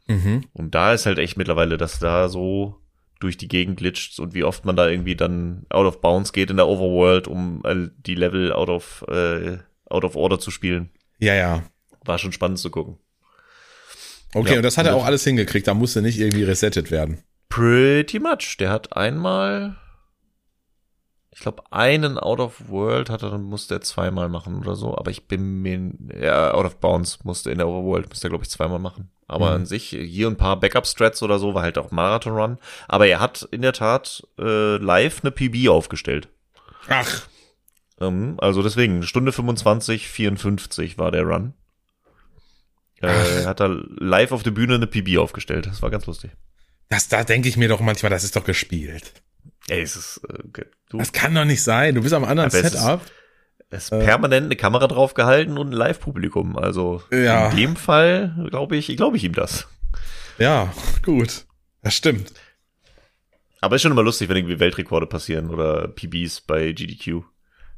Mhm. 0.06 0.44
Und 0.52 0.74
da 0.74 0.94
ist 0.94 1.06
halt 1.06 1.18
echt 1.18 1.36
mittlerweile, 1.36 1.76
dass 1.76 1.98
da 1.98 2.28
so 2.28 2.76
durch 3.20 3.36
die 3.36 3.48
Gegend 3.48 3.78
glitscht 3.78 4.20
und 4.20 4.32
wie 4.34 4.44
oft 4.44 4.64
man 4.64 4.76
da 4.76 4.88
irgendwie 4.88 5.16
dann 5.16 5.66
out 5.70 5.86
of 5.86 6.00
bounds 6.00 6.32
geht 6.32 6.50
in 6.50 6.56
der 6.56 6.68
Overworld, 6.68 7.26
um 7.26 7.62
äh, 7.64 7.88
die 7.98 8.14
Level 8.14 8.52
out 8.52 8.68
of, 8.68 9.04
äh, 9.08 9.58
out 9.86 10.04
of 10.04 10.14
order 10.14 10.38
zu 10.38 10.50
spielen. 10.52 10.90
Ja, 11.18 11.34
ja. 11.34 11.64
War 12.04 12.18
schon 12.18 12.32
spannend 12.32 12.60
zu 12.60 12.70
gucken. 12.70 12.98
Okay, 14.34 14.50
Ja. 14.52 14.56
und 14.56 14.62
das 14.62 14.76
hat 14.78 14.86
er 14.86 14.94
auch 14.96 15.04
alles 15.06 15.24
hingekriegt. 15.24 15.66
Da 15.66 15.74
musste 15.74 16.02
nicht 16.02 16.18
irgendwie 16.18 16.44
resettet 16.44 16.90
werden. 16.90 17.22
Pretty 17.48 18.18
much. 18.18 18.56
Der 18.58 18.70
hat 18.70 18.94
einmal, 18.96 19.76
ich 21.30 21.40
glaube, 21.40 21.62
einen 21.70 22.18
out 22.18 22.40
of 22.40 22.68
world 22.68 23.10
hat 23.10 23.22
er, 23.22 23.30
dann 23.30 23.42
musste 23.44 23.76
er 23.76 23.80
zweimal 23.80 24.28
machen 24.28 24.56
oder 24.56 24.74
so. 24.76 24.96
Aber 24.96 25.10
ich 25.10 25.26
bin 25.28 25.62
mir, 25.62 25.92
ja, 26.20 26.52
out 26.52 26.66
of 26.66 26.76
bounds 26.78 27.24
musste 27.24 27.50
in 27.50 27.58
der 27.58 27.68
Overworld, 27.68 28.08
musste 28.08 28.26
er, 28.26 28.30
glaube 28.30 28.44
ich, 28.44 28.50
zweimal 28.50 28.78
machen. 28.78 29.10
Aber 29.28 29.46
Mhm. 29.50 29.54
an 29.56 29.66
sich, 29.66 29.88
hier 29.90 30.26
ein 30.26 30.36
paar 30.36 30.58
Backup-Strats 30.58 31.22
oder 31.22 31.38
so, 31.38 31.54
war 31.54 31.62
halt 31.62 31.78
auch 31.78 31.90
Marathon 31.90 32.32
Run. 32.34 32.58
Aber 32.86 33.06
er 33.06 33.20
hat 33.20 33.46
in 33.50 33.62
der 33.62 33.72
Tat 33.74 34.26
äh, 34.38 34.76
live 34.76 35.20
eine 35.22 35.30
PB 35.30 35.68
aufgestellt. 35.68 36.28
Ach. 36.88 37.26
Ähm, 38.00 38.36
also 38.38 38.62
deswegen, 38.62 39.02
Stunde 39.02 39.32
25, 39.32 40.08
54 40.08 40.98
war 40.98 41.10
der 41.10 41.24
Run. 41.24 41.52
Äh, 43.00 43.42
er 43.42 43.46
hat 43.46 43.60
da 43.60 43.66
live 43.66 44.32
auf 44.32 44.42
der 44.42 44.50
Bühne 44.50 44.74
eine 44.74 44.86
PB 44.86 45.18
aufgestellt. 45.18 45.66
Das 45.66 45.82
war 45.82 45.90
ganz 45.90 46.06
lustig. 46.06 46.32
Das, 46.88 47.08
da 47.08 47.22
denke 47.24 47.48
ich 47.48 47.56
mir 47.56 47.68
doch 47.68 47.80
manchmal, 47.80 48.10
das 48.10 48.24
ist 48.24 48.34
doch 48.36 48.44
gespielt. 48.44 49.12
Ey, 49.68 49.82
es 49.82 49.94
ist, 49.96 50.20
äh, 50.28 50.64
du, 50.88 50.98
Das 50.98 51.12
kann 51.12 51.34
doch 51.34 51.44
nicht 51.44 51.62
sein. 51.62 51.94
Du 51.94 52.02
bist 52.02 52.14
am 52.14 52.24
anderen 52.24 52.50
Aber 52.50 52.58
es 52.58 52.64
ist- 52.72 52.80
Setup. 52.80 53.00
Es 53.70 53.84
ist 53.84 53.92
Äh. 53.92 54.02
permanent 54.02 54.46
eine 54.46 54.56
Kamera 54.56 54.86
drauf 54.86 55.12
gehalten 55.12 55.58
und 55.58 55.68
ein 55.68 55.72
Live-Publikum. 55.72 56.56
Also 56.56 57.02
Ja. 57.12 57.50
in 57.50 57.56
dem 57.56 57.76
Fall 57.76 58.34
glaube 58.50 58.76
ich, 58.76 58.86
glaube 58.96 59.18
ich 59.18 59.24
ihm 59.24 59.34
das. 59.34 59.68
Ja, 60.38 60.72
gut. 61.02 61.44
Das 61.82 61.94
stimmt. 61.94 62.32
Aber 63.60 63.76
ist 63.76 63.82
schon 63.82 63.92
immer 63.92 64.02
lustig, 64.02 64.28
wenn 64.28 64.36
irgendwie 64.38 64.58
Weltrekorde 64.60 65.06
passieren 65.06 65.50
oder 65.50 65.88
PBs 65.88 66.40
bei 66.42 66.72
GDQ. 66.72 67.22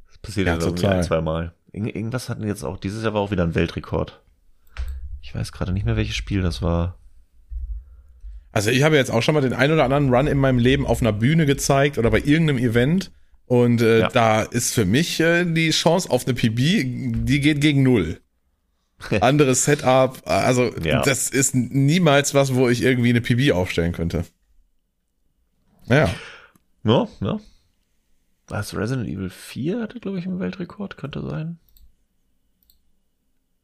Das 0.07 0.19
passiert 0.19 0.47
Ja, 0.47 0.55
ja, 0.55 0.61
irgendwie 0.61 0.87
ein, 0.87 1.03
zwei 1.03 1.21
Mal. 1.21 1.55
Irgend, 1.73 1.95
irgendwas 1.97 2.29
hatten 2.29 2.47
jetzt 2.47 2.63
auch, 2.65 2.77
dieses 2.77 3.03
Jahr 3.03 3.15
war 3.15 3.21
auch 3.23 3.31
wieder 3.31 3.43
ein 3.45 3.55
Weltrekord. 3.55 4.21
Ich 5.23 5.35
weiß 5.35 5.53
gerade 5.53 5.73
nicht 5.73 5.85
mehr, 5.85 5.97
welches 5.97 6.17
Spiel 6.17 6.43
das 6.43 6.63
war. 6.63 6.99
Also 8.53 8.71
ich 8.71 8.83
habe 8.83 8.97
jetzt 8.97 9.11
auch 9.11 9.23
schon 9.23 9.35
mal 9.35 9.43
den 9.43 9.53
ein 9.53 9.71
oder 9.71 9.85
anderen 9.85 10.13
Run 10.13 10.27
in 10.27 10.39
meinem 10.39 10.59
Leben 10.59 10.87
auf 10.87 11.01
einer 11.01 11.13
Bühne 11.13 11.47
gezeigt 11.47 11.99
oder 11.99 12.11
bei 12.11 12.19
irgendeinem 12.21 12.59
Event. 12.59 13.13
Und 13.47 13.81
äh, 13.81 14.01
Ja. 14.01 14.09
da 14.09 14.43
ist 14.43 14.73
für 14.75 14.85
mich 14.85 15.21
äh, 15.21 15.45
die 15.45 15.71
Chance 15.71 16.11
auf 16.11 16.25
eine 16.27 16.35
PB, 16.35 17.25
die 17.27 17.41
geht 17.41 17.61
gegen 17.61 17.83
null. 17.83 18.21
Anderes 19.21 19.65
Setup, 19.65 20.21
also 20.27 20.75
Ja. 20.83 21.03
das 21.03 21.31
ist 21.31 21.55
niemals 21.55 22.35
was, 22.35 22.55
wo 22.55 22.69
ich 22.69 22.83
irgendwie 22.83 23.09
eine 23.11 23.21
PB 23.21 23.53
aufstellen 23.53 23.93
könnte. 23.93 24.25
Ja, 25.87 26.13
Ja, 26.85 27.09
ja. 27.21 27.41
Was, 28.49 28.75
Resident 28.75 29.09
Evil 29.09 29.31
4 29.31 29.81
hatte, 29.81 30.01
glaube 30.01 30.19
ich, 30.19 30.27
einen 30.27 30.41
Weltrekord, 30.41 30.97
könnte 30.97 31.23
sein. 31.23 31.59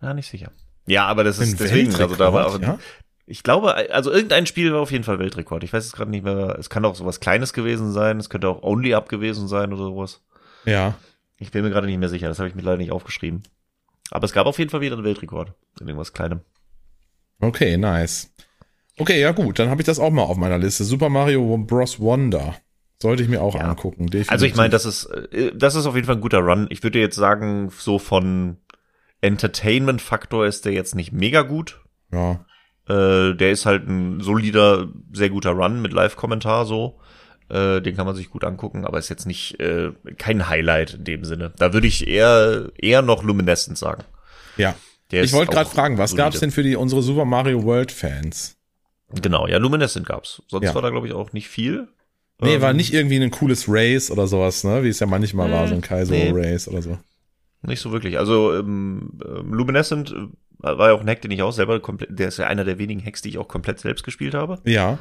Ja, 0.00 0.14
nicht 0.14 0.28
sicher. 0.28 0.52
Ja, 0.86 1.06
aber 1.06 1.24
das 1.24 1.38
ist 1.38 1.58
deswegen, 1.60 1.94
also 1.94 2.14
da 2.14 2.32
war 2.32 2.46
auch, 2.46 2.52
Weltrekord, 2.54 2.78
ja? 2.80 2.84
Ich 3.26 3.42
glaube, 3.42 3.74
also 3.92 4.12
irgendein 4.12 4.46
Spiel 4.46 4.72
war 4.72 4.80
auf 4.80 4.92
jeden 4.92 5.02
Fall 5.02 5.18
Weltrekord. 5.18 5.64
Ich 5.64 5.72
weiß 5.72 5.84
es 5.84 5.92
gerade 5.92 6.10
nicht 6.12 6.22
mehr. 6.24 6.56
Es 6.60 6.70
kann 6.70 6.84
auch 6.84 6.94
sowas 6.94 7.18
Kleines 7.18 7.52
gewesen 7.52 7.92
sein. 7.92 8.18
Es 8.20 8.30
könnte 8.30 8.48
auch 8.48 8.62
Only 8.62 8.94
Up 8.94 9.08
gewesen 9.08 9.48
sein 9.48 9.72
oder 9.72 9.82
sowas. 9.82 10.22
Ja. 10.64 10.94
Ich 11.38 11.50
bin 11.50 11.64
mir 11.64 11.70
gerade 11.70 11.88
nicht 11.88 11.98
mehr 11.98 12.08
sicher. 12.08 12.28
Das 12.28 12.38
habe 12.38 12.48
ich 12.48 12.54
mir 12.54 12.62
leider 12.62 12.78
nicht 12.78 12.92
aufgeschrieben. 12.92 13.42
Aber 14.12 14.24
es 14.24 14.32
gab 14.32 14.46
auf 14.46 14.58
jeden 14.60 14.70
Fall 14.70 14.80
wieder 14.80 14.94
einen 14.94 15.04
Weltrekord 15.04 15.52
in 15.80 15.88
irgendwas 15.88 16.12
Kleinem. 16.12 16.40
Okay, 17.40 17.76
nice. 17.76 18.30
Okay, 18.98 19.20
ja 19.20 19.32
gut, 19.32 19.58
dann 19.58 19.68
habe 19.68 19.82
ich 19.82 19.86
das 19.86 19.98
auch 19.98 20.10
mal 20.10 20.22
auf 20.22 20.36
meiner 20.36 20.58
Liste. 20.58 20.84
Super 20.84 21.08
Mario 21.08 21.58
Bros. 21.58 21.98
Wonder. 22.00 22.54
Sollte 23.02 23.22
ich 23.24 23.28
mir 23.28 23.42
auch 23.42 23.54
Ja. 23.56 23.62
angucken. 23.62 24.06
Definitiv. 24.06 24.30
Also 24.32 24.46
ich 24.46 24.54
meine, 24.54 24.70
das 24.70 24.86
ist, 24.86 25.04
äh, 25.06 25.52
das 25.54 25.74
ist 25.74 25.84
auf 25.84 25.94
jeden 25.96 26.06
Fall 26.06 26.14
ein 26.16 26.22
guter 26.22 26.38
Run. 26.38 26.66
Ich 26.70 26.82
würde 26.82 26.98
jetzt 26.98 27.16
sagen, 27.16 27.70
so 27.76 27.98
von 27.98 28.56
Entertainment-Faktor 29.26 30.46
ist 30.46 30.64
der 30.64 30.72
jetzt 30.72 30.94
nicht 30.94 31.12
mega 31.12 31.42
gut. 31.42 31.80
Ja. 32.12 32.44
Äh, 32.88 33.34
der 33.34 33.50
ist 33.50 33.66
halt 33.66 33.88
ein 33.88 34.20
solider, 34.20 34.88
sehr 35.12 35.30
guter 35.30 35.50
Run 35.50 35.82
mit 35.82 35.92
Live-Kommentar 35.92 36.64
so. 36.66 36.98
Äh, 37.48 37.80
den 37.80 37.96
kann 37.96 38.06
man 38.06 38.16
sich 38.16 38.30
gut 38.30 38.44
angucken, 38.44 38.84
aber 38.84 38.98
ist 38.98 39.08
jetzt 39.08 39.26
nicht 39.26 39.60
äh, 39.60 39.92
kein 40.18 40.48
Highlight 40.48 40.94
in 40.94 41.04
dem 41.04 41.24
Sinne. 41.24 41.52
Da 41.58 41.72
würde 41.72 41.86
ich 41.86 42.06
eher 42.08 42.70
eher 42.76 43.02
noch 43.02 43.22
Luminescent 43.22 43.78
sagen. 43.78 44.02
Ja. 44.56 44.74
Der 45.12 45.22
Ich 45.22 45.32
wollte 45.32 45.52
gerade 45.52 45.70
fragen, 45.70 45.98
was 45.98 46.10
solide. 46.10 46.24
gab's 46.24 46.40
denn 46.40 46.50
für 46.50 46.64
die 46.64 46.74
unsere 46.74 47.02
Super 47.02 47.24
Mario 47.24 47.62
World 47.62 47.92
Fans? 47.92 48.56
Genau, 49.22 49.46
ja, 49.46 49.58
Luminescent 49.58 50.06
gab's. 50.06 50.42
Sonst 50.48 50.66
Ja. 50.66 50.74
war 50.74 50.82
da 50.82 50.90
glaube 50.90 51.06
ich 51.06 51.12
auch 51.12 51.32
nicht 51.32 51.46
viel. 51.48 51.86
Nee, 52.40 52.56
Ähm, 52.56 52.62
war 52.62 52.72
nicht 52.72 52.92
irgendwie 52.92 53.22
ein 53.22 53.30
cooles 53.30 53.66
Race 53.68 54.10
oder 54.10 54.26
sowas, 54.26 54.64
ne? 54.64 54.82
Wie 54.82 54.88
es 54.88 54.98
ja 54.98 55.06
manchmal 55.06 55.50
war, 55.52 55.68
so 55.68 55.74
ein 55.74 55.80
Kaizo 55.80 56.12
nee. 56.12 56.32
Race 56.34 56.66
oder 56.68 56.82
so. 56.82 56.98
Nicht 57.62 57.80
so 57.80 57.92
wirklich. 57.92 58.18
Also 58.18 58.54
ähm, 58.54 59.18
ähm, 59.24 59.52
Luminescent 59.52 60.12
äh, 60.12 60.26
war 60.60 60.88
ja 60.88 60.94
auch 60.94 61.00
ein 61.00 61.08
Hack, 61.08 61.22
den 61.22 61.30
ich 61.30 61.42
auch 61.42 61.52
selber 61.52 61.80
komplett, 61.80 62.18
der 62.18 62.28
ist 62.28 62.38
ja 62.38 62.46
einer 62.46 62.64
der 62.64 62.78
wenigen 62.78 63.04
Hacks, 63.04 63.22
die 63.22 63.30
ich 63.30 63.38
auch 63.38 63.48
komplett 63.48 63.80
selbst 63.80 64.04
gespielt 64.04 64.34
habe. 64.34 64.58
Ja. 64.64 64.98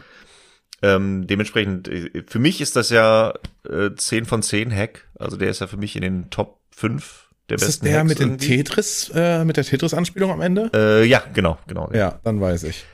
Ähm, 0.81 1.27
dementsprechend, 1.27 1.87
äh, 1.87 2.23
für 2.27 2.39
mich 2.39 2.61
ist 2.61 2.75
das 2.75 2.89
ja 2.89 3.33
äh, 3.69 3.91
10 3.95 4.25
von 4.25 4.41
10 4.41 4.75
Hack. 4.75 5.07
Also 5.17 5.37
der 5.37 5.49
ist 5.49 5.61
ja 5.61 5.67
für 5.67 5.77
mich 5.77 5.95
in 5.95 6.01
den 6.01 6.29
Top 6.29 6.59
5 6.71 7.29
der 7.49 7.55
Ist 7.55 7.61
das 7.61 7.69
besten 7.69 7.85
der 7.85 7.99
Hacks 7.99 8.09
mit 8.09 8.19
den 8.19 8.29
irgendwie. 8.29 8.47
Tetris, 8.47 9.11
äh, 9.13 9.45
mit 9.45 9.57
der 9.57 9.63
Tetris-Anspielung 9.63 10.31
am 10.31 10.41
Ende? 10.41 10.71
Äh, 10.73 11.05
ja, 11.05 11.23
genau, 11.33 11.57
genau. 11.67 11.89
Ja, 11.93 12.19
dann 12.23 12.41
weiß 12.41 12.63
ich. 12.63 12.85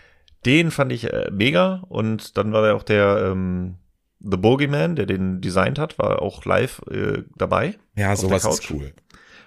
Den 0.45 0.71
fand 0.71 0.91
ich 0.91 1.11
äh, 1.11 1.29
mega 1.31 1.83
und 1.87 2.37
dann 2.37 2.51
war 2.51 2.61
da 2.63 2.73
auch 2.73 2.83
der 2.83 3.31
ähm, 3.31 3.75
The 4.19 4.37
Bogeyman, 4.37 4.95
der 4.95 5.05
den 5.05 5.41
designt 5.41 5.79
hat, 5.79 5.97
war 5.97 6.21
auch 6.21 6.45
live 6.45 6.81
äh, 6.91 7.23
dabei. 7.35 7.75
Ja, 7.95 8.15
sowas 8.15 8.43
der 8.43 8.51
ist 8.51 8.71
cool. 8.71 8.93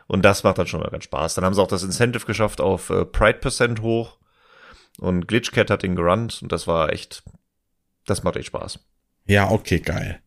Und 0.07 0.25
das 0.25 0.45
macht 0.45 0.59
dann 0.59 0.67
schon 0.67 0.81
mal 0.81 0.91
ganz 0.91 1.05
Spaß. 1.05 1.35
Dann 1.35 1.45
haben 1.45 1.55
sie 1.55 1.63
auch 1.63 1.69
das 1.69 1.83
Incentive 1.83 2.27
geschafft 2.27 2.61
auf 2.61 2.91
äh, 2.91 3.05
Pride 3.05 3.39
Percent 3.39 3.81
hoch. 3.81 4.19
Und 4.99 5.27
Glitchcat 5.27 5.71
hat 5.71 5.83
den 5.83 5.97
gerannt 5.97 6.41
und 6.43 6.53
das 6.53 6.67
war 6.67 6.93
echt, 6.93 7.25
das 8.07 8.23
macht 8.23 8.37
echt 8.37 8.47
Spaß. 8.47 8.79
Ja, 9.27 9.51
okay, 9.51 9.81
geil. 9.81 10.21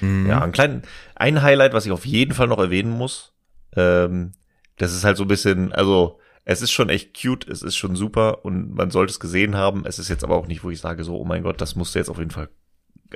Mhm. 0.00 0.26
Ja, 0.28 0.42
ein 0.42 0.52
kleinen, 0.52 0.82
ein 1.16 1.42
Highlight, 1.42 1.72
was 1.72 1.86
ich 1.86 1.92
auf 1.92 2.06
jeden 2.06 2.34
Fall 2.34 2.46
noch 2.46 2.58
erwähnen 2.58 2.90
muss. 2.90 3.32
Ähm, 3.74 4.32
das 4.76 4.94
ist 4.94 5.04
halt 5.04 5.16
so 5.16 5.24
ein 5.24 5.28
bisschen, 5.28 5.72
also 5.72 6.20
es 6.44 6.62
ist 6.62 6.70
schon 6.70 6.88
echt 6.88 7.20
cute, 7.20 7.48
es 7.48 7.62
ist 7.62 7.76
schon 7.76 7.96
super 7.96 8.44
und 8.44 8.74
man 8.74 8.90
sollte 8.90 9.10
es 9.10 9.20
gesehen 9.20 9.56
haben. 9.56 9.84
Es 9.84 9.98
ist 9.98 10.08
jetzt 10.08 10.24
aber 10.24 10.36
auch 10.36 10.46
nicht, 10.46 10.62
wo 10.62 10.70
ich 10.70 10.80
sage 10.80 11.04
so, 11.04 11.18
oh 11.18 11.24
mein 11.24 11.42
Gott, 11.42 11.60
das 11.60 11.74
musst 11.74 11.94
du 11.94 11.98
jetzt 11.98 12.08
auf 12.08 12.18
jeden 12.18 12.30
Fall. 12.30 12.48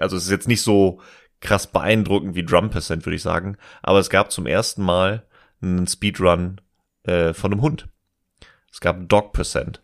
Also 0.01 0.17
es 0.17 0.25
ist 0.25 0.31
jetzt 0.31 0.49
nicht 0.49 0.63
so 0.63 1.01
krass 1.43 1.67
beeindruckend 1.67 2.35
wie 2.35 2.45
Drum 2.45 2.71
Percent, 2.71 3.05
würde 3.05 3.17
ich 3.17 3.23
sagen. 3.23 3.59
Aber 3.83 3.99
es 3.99 4.09
gab 4.09 4.33
zum 4.33 4.47
ersten 4.47 4.83
Mal 4.83 5.27
einen 5.61 5.87
Speedrun 5.87 6.61
äh, 7.05 7.35
von 7.35 7.53
einem 7.53 7.61
Hund. 7.61 7.89
Es 8.73 8.81
gab 8.81 9.07
Dog 9.09 9.33
Percent. 9.35 9.83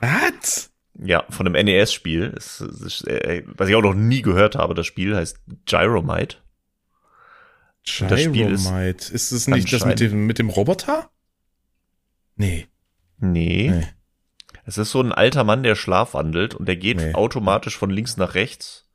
Was? 0.00 0.72
Ja, 0.96 1.24
von 1.30 1.46
einem 1.46 1.64
NES-Spiel. 1.64 2.32
Es, 2.36 2.60
es 2.60 2.80
ist, 2.80 3.06
äh, 3.08 3.42
was 3.46 3.68
ich 3.68 3.74
auch 3.76 3.82
noch 3.82 3.94
nie 3.94 4.22
gehört 4.22 4.56
habe, 4.56 4.74
das 4.74 4.86
Spiel 4.86 5.14
heißt 5.16 5.38
Gyromite. 5.66 6.36
Spiel 7.82 8.10
ist 8.12 8.32
Gyromite. 8.32 9.12
Ist 9.12 9.30
es 9.32 9.46
nicht 9.46 9.72
das 9.72 9.84
mit 9.84 10.00
dem, 10.00 10.26
mit 10.26 10.38
dem 10.38 10.48
Roboter? 10.48 11.10
Nee. 12.36 12.66
Nee. 13.18 13.70
Nee. 13.70 13.86
Es 14.66 14.78
ist 14.78 14.90
so 14.90 15.00
ein 15.00 15.12
alter 15.12 15.44
Mann, 15.44 15.62
der 15.62 15.74
schlafwandelt 15.74 16.54
und 16.54 16.66
der 16.66 16.76
geht 16.76 16.96
Nee. 16.96 17.14
automatisch 17.14 17.76
von 17.76 17.90
links 17.90 18.16
nach 18.16 18.34
rechts. 18.34 18.88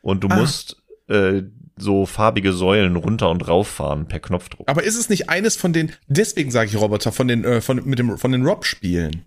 Und 0.00 0.20
du 0.24 0.28
Ah. 0.28 0.36
musst 0.36 0.82
äh, 1.08 1.42
so 1.78 2.06
farbige 2.06 2.52
Säulen 2.52 2.96
runter 2.96 3.28
und 3.30 3.46
rauffahren 3.46 4.08
per 4.08 4.20
Knopfdruck. 4.20 4.68
Aber 4.68 4.82
ist 4.82 4.96
es 4.96 5.08
nicht 5.08 5.28
eines 5.28 5.56
von 5.56 5.72
den, 5.72 5.92
deswegen 6.06 6.50
sage 6.50 6.70
ich 6.70 6.76
Roboter, 6.76 7.12
von 7.12 7.28
den, 7.28 7.44
äh, 7.44 7.60
von, 7.60 7.84
mit 7.84 7.98
dem, 7.98 8.16
von 8.16 8.32
den 8.32 8.46
Rob-Spielen? 8.46 9.24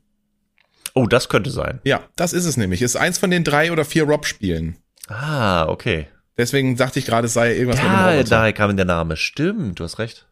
Oh, 0.95 1.05
das 1.05 1.30
könnte 1.30 1.51
sein. 1.51 1.80
Ja, 1.84 2.01
das 2.15 2.34
ist 2.34 2.45
es 2.45 2.57
nämlich. 2.57 2.82
Ist 2.82 2.95
eins 2.95 3.19
von 3.19 3.30
den 3.30 3.43
drei 3.43 3.71
oder 3.71 3.86
vier 3.86 4.03
Rob-Spielen. 4.03 4.77
Ah, 5.07 5.67
okay. 5.67 6.07
Deswegen 6.38 6.75
dachte 6.77 6.99
ich 6.99 7.05
gerade, 7.05 7.27
es 7.27 7.34
sei 7.34 7.53
irgendwas 7.55 7.82
mit 7.82 7.91
dem 7.91 7.99
Roboter. 7.99 8.23
daher 8.30 8.53
kam 8.53 8.75
der 8.75 8.86
Name. 8.86 9.15
Stimmt, 9.15 9.80
du 9.80 9.84
hast 9.84 9.99
recht. 9.99 10.25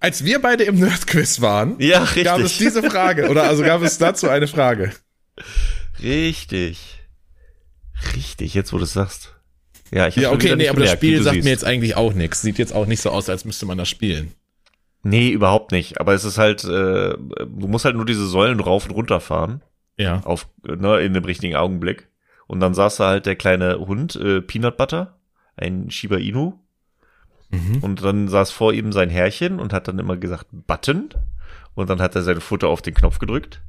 Als 0.00 0.24
wir 0.24 0.42
beide 0.42 0.64
im 0.64 0.78
Nerd-Quiz 0.78 1.40
waren, 1.40 1.76
Ja, 1.78 2.02
richtig. 2.02 2.24
gab 2.24 2.40
es 2.40 2.58
diese 2.58 2.82
Frage. 2.82 3.30
Oder 3.30 3.44
also 3.44 3.62
gab 3.62 3.80
es 3.80 3.96
dazu 3.96 4.28
eine 4.28 4.46
Frage. 4.48 4.92
Richtig. 6.02 7.00
Richtig, 8.14 8.54
jetzt 8.54 8.72
wo 8.72 8.78
du 8.78 8.84
es 8.84 8.92
sagst. 8.92 9.33
Ja, 9.90 10.08
ich 10.08 10.16
Ja, 10.16 10.32
okay, 10.32 10.56
nee, 10.56 10.68
aber 10.68 10.80
das 10.80 10.90
gemerkt, 10.90 11.02
wie 11.02 11.06
Spiel 11.08 11.22
sagt 11.22 11.34
siehst. 11.34 11.44
mir 11.44 11.50
jetzt 11.50 11.64
eigentlich 11.64 11.96
auch 11.96 12.14
nichts. 12.14 12.42
Sieht 12.42 12.58
jetzt 12.58 12.74
auch 12.74 12.86
nicht 12.86 13.00
so 13.00 13.10
aus, 13.10 13.28
als 13.28 13.44
müsste 13.44 13.66
man 13.66 13.78
das 13.78 13.88
spielen. 13.88 14.32
Nee, 15.02 15.30
überhaupt 15.30 15.70
nicht. 15.72 16.00
Aber 16.00 16.14
es 16.14 16.24
ist 16.24 16.38
halt, 16.38 16.64
äh, 16.64 16.68
du 17.16 17.68
musst 17.68 17.84
halt 17.84 17.94
nur 17.94 18.06
diese 18.06 18.26
Säulen 18.26 18.60
rauf 18.60 18.86
und 18.86 18.92
runter 18.92 19.20
fahren. 19.20 19.62
Ja. 19.96 20.22
auf, 20.24 20.48
ne, 20.66 20.98
in 21.00 21.14
dem 21.14 21.24
richtigen 21.24 21.54
Augenblick. 21.54 22.08
Und 22.46 22.60
dann 22.60 22.74
saß 22.74 22.96
da 22.96 23.08
halt 23.08 23.26
der 23.26 23.36
kleine 23.36 23.78
Hund, 23.78 24.16
äh, 24.16 24.40
Peanut 24.40 24.76
Butter, 24.76 25.18
ein 25.56 25.90
Shiba 25.90 26.16
Inu. 26.16 26.54
Mhm. 27.50 27.78
Und 27.80 28.02
dann 28.02 28.28
saß 28.28 28.50
vor 28.50 28.72
ihm 28.72 28.92
sein 28.92 29.08
Herrchen 29.08 29.60
und 29.60 29.72
hat 29.72 29.88
dann 29.88 29.98
immer 29.98 30.16
gesagt, 30.16 30.46
Button. 30.50 31.10
Und 31.74 31.90
dann 31.90 32.00
hat 32.00 32.14
er 32.14 32.22
sein 32.22 32.40
Futter 32.40 32.68
auf 32.68 32.82
den 32.82 32.94
Knopf 32.94 33.18
gedrückt. 33.18 33.62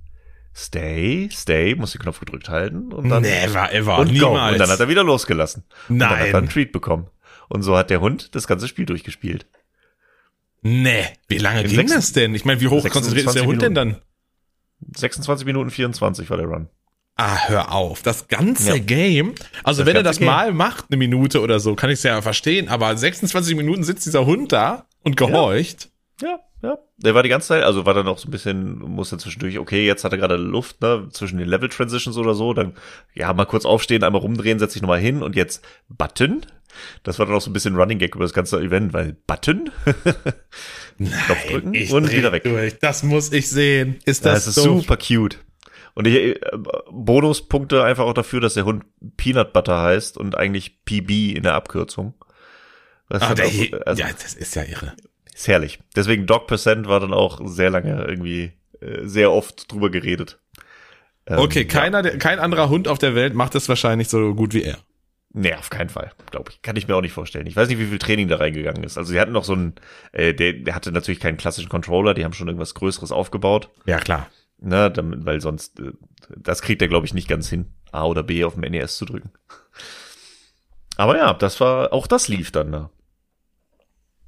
Stay, 0.57 1.27
stay, 1.31 1.75
muss 1.75 1.91
den 1.91 2.01
Knopf 2.01 2.19
gedrückt 2.19 2.47
halten. 2.47 2.93
Und 2.93 3.09
dann, 3.09 3.23
Never 3.23 3.73
ever. 3.73 3.97
und 3.99 4.07
go. 4.07 4.13
niemals. 4.29 4.53
Und 4.53 4.59
dann 4.59 4.69
hat 4.69 4.79
er 4.79 4.87
wieder 4.87 5.03
losgelassen. 5.03 5.63
Und 5.89 5.99
dann 5.99 6.09
hat 6.11 6.17
er 6.19 6.23
einen 6.25 6.31
Nein. 6.45 6.49
Treat 6.49 6.71
bekommen. 6.71 7.07
Und 7.49 7.61
so 7.63 7.75
hat 7.77 7.89
der 7.89 7.99
Hund 8.01 8.33
das 8.35 8.47
ganze 8.47 8.67
Spiel 8.67 8.85
durchgespielt. 8.85 9.45
Nee. 10.61 11.05
Wie 11.27 11.37
lange 11.37 11.61
In 11.61 11.67
ging 11.67 11.75
sechs- 11.79 11.91
das 11.93 12.11
denn? 12.13 12.33
Ich 12.35 12.45
meine, 12.45 12.59
wie 12.61 12.67
hoch 12.67 12.81
26 12.81 12.91
konzentriert 12.93 13.27
ist 13.27 13.35
der 13.35 13.45
Hund 13.45 13.61
denn 13.61 13.75
dann? 13.75 13.97
26 14.95 15.45
Minuten 15.45 15.69
24 15.69 16.29
war 16.29 16.37
der 16.37 16.47
Run. 16.47 16.69
Ah, 17.17 17.47
hör 17.47 17.71
auf. 17.71 18.01
Das 18.01 18.27
ganze 18.27 18.77
Ja. 18.77 18.77
Game. 18.77 19.35
Also 19.63 19.81
Das 19.83 19.87
wenn 19.87 19.95
er 19.95 20.03
das 20.03 20.19
mal 20.19 20.51
macht, 20.53 20.85
eine 20.89 20.97
Minute 20.97 21.41
oder 21.41 21.59
so, 21.59 21.75
kann 21.75 21.89
ich 21.89 21.95
es 21.99 22.03
ja 22.03 22.21
verstehen. 22.21 22.67
Aber 22.67 22.95
26 22.97 23.55
Minuten 23.55 23.83
sitzt 23.83 24.05
dieser 24.05 24.25
Hund 24.25 24.51
da 24.51 24.85
und 25.03 25.15
gehorcht. 25.15 25.83
Ja, 25.85 25.89
ja. 26.21 26.39
Der 26.97 27.13
war 27.13 27.23
die 27.23 27.29
ganze 27.29 27.49
Zeit, 27.49 27.63
also 27.63 27.85
war 27.85 27.93
dann 27.93 28.07
auch 28.07 28.17
so 28.17 28.27
ein 28.27 28.31
bisschen, 28.31 28.79
musste 28.79 29.17
zwischendurch, 29.17 29.59
okay, 29.59 29.85
jetzt 29.85 30.03
hat 30.03 30.11
er 30.13 30.17
gerade 30.17 30.35
Luft, 30.37 30.81
ne, 30.81 31.07
zwischen 31.11 31.37
den 31.37 31.47
Level 31.47 31.69
Transitions 31.69 32.17
oder 32.17 32.33
so, 32.33 32.53
dann, 32.53 32.73
ja, 33.13 33.31
mal 33.33 33.45
kurz 33.45 33.65
aufstehen, 33.65 34.03
einmal 34.03 34.21
rumdrehen, 34.21 34.57
setz 34.59 34.73
dich 34.73 34.81
nochmal 34.81 34.99
hin 34.99 35.21
und 35.21 35.35
jetzt 35.35 35.63
Button. 35.89 36.45
Das 37.03 37.19
war 37.19 37.25
dann 37.25 37.35
auch 37.35 37.41
so 37.41 37.49
ein 37.49 37.53
bisschen 37.53 37.75
Running 37.75 37.99
Gag 37.99 38.15
über 38.15 38.25
das 38.25 38.33
ganze 38.33 38.59
Event, 38.59 38.93
weil 38.93 39.15
Button, 39.27 39.71
Knopf 40.97 41.47
drücken 41.49 41.91
und 41.93 42.11
wieder 42.11 42.31
weg. 42.31 42.43
Durch. 42.43 42.79
Das 42.79 43.03
muss 43.03 43.31
ich 43.31 43.49
sehen. 43.49 43.99
Ist 44.05 44.25
das, 44.25 44.45
Das 44.45 44.47
ist 44.57 44.63
so? 44.63 44.79
super 44.79 44.97
cute. 44.97 45.39
Und 45.93 46.07
ich, 46.07 46.15
äh, 46.15 46.39
Bonuspunkte 46.91 47.83
einfach 47.83 48.03
auch 48.05 48.13
dafür, 48.13 48.41
dass 48.41 48.55
der 48.55 48.65
Hund 48.65 48.83
Peanut 49.15 49.53
Butter 49.53 49.81
heißt 49.81 50.17
und 50.17 50.35
eigentlich 50.37 50.83
PB 50.83 51.33
in 51.35 51.43
der 51.43 51.53
Abkürzung. 51.53 52.13
Das 53.07 53.21
Ah, 53.21 53.29
hat 53.29 53.37
der, 53.37 53.45
auch, 53.45 53.85
also, 53.85 54.01
ja, 54.01 54.09
das 54.11 54.33
ist 54.33 54.55
ja 54.55 54.63
irre. 54.63 54.93
Ist 55.35 55.47
herrlich. 55.47 55.79
Deswegen 55.95 56.25
Dog 56.25 56.47
Percent 56.47 56.87
war 56.87 56.99
dann 56.99 57.13
auch 57.13 57.39
sehr 57.45 57.69
lange 57.69 58.03
irgendwie 58.05 58.53
äh, 58.81 59.05
sehr 59.05 59.31
oft 59.31 59.71
drüber 59.71 59.89
geredet. 59.91 60.39
Ähm, 61.27 61.39
Okay, 61.39 61.61
ja. 61.61 61.67
keiner, 61.67 62.01
der- 62.01 62.17
kein 62.17 62.39
anderer 62.39 62.69
Hund 62.69 62.87
auf 62.87 62.97
der 62.97 63.13
Welt 63.15 63.33
macht 63.35 63.53
das 63.55 63.69
wahrscheinlich 63.69 64.07
so 64.09 64.33
gut 64.33 64.53
wie 64.53 64.63
er. 64.63 64.77
Nee, 65.37 65.53
auf 65.53 65.69
keinen 65.69 65.89
Fall, 65.89 66.13
glaube 66.31 66.51
ich. 66.51 66.61
Kann 66.61 66.77
ich 66.77 66.87
mir 66.87 66.95
auch 66.95 67.01
nicht 67.01 67.11
vorstellen. 67.11 67.45
Ich 67.45 67.57
weiß 67.57 67.67
nicht, 67.67 67.77
wie 67.79 67.87
viel 67.87 67.99
Training 67.99 68.29
da 68.29 68.37
reingegangen 68.37 68.83
ist. 68.85 68.97
Also 68.97 69.11
sie 69.11 69.19
hatten 69.19 69.33
noch 69.33 69.43
so 69.43 69.51
einen, 69.51 69.73
äh, 70.13 70.33
der, 70.33 70.53
der 70.53 70.73
hatte 70.73 70.93
natürlich 70.93 71.19
keinen 71.19 71.35
klassischen 71.35 71.67
Controller, 71.67 72.13
die 72.13 72.23
haben 72.23 72.31
schon 72.31 72.47
irgendwas 72.47 72.73
Größeres 72.73 73.11
aufgebaut. 73.11 73.69
Ja, 73.85 73.97
klar. 73.99 74.27
Ne, 74.59 74.89
damit, 74.89 75.25
weil 75.25 75.41
sonst, 75.41 75.77
äh, 75.81 75.91
das 76.37 76.61
kriegt 76.61 76.81
er, 76.81 76.87
glaube 76.87 77.05
ich, 77.05 77.13
nicht 77.13 77.27
ganz 77.27 77.49
hin, 77.49 77.65
A 77.91 78.05
oder 78.05 78.23
B 78.23 78.45
auf 78.45 78.53
dem 78.53 78.63
NES 78.63 78.95
zu 78.95 79.03
drücken. 79.03 79.31
Aber 80.95 81.17
ja, 81.17 81.33
das 81.33 81.59
war, 81.59 81.91
auch 81.91 82.07
das 82.07 82.29
lief 82.29 82.51
dann 82.51 82.71
da. 82.71 82.89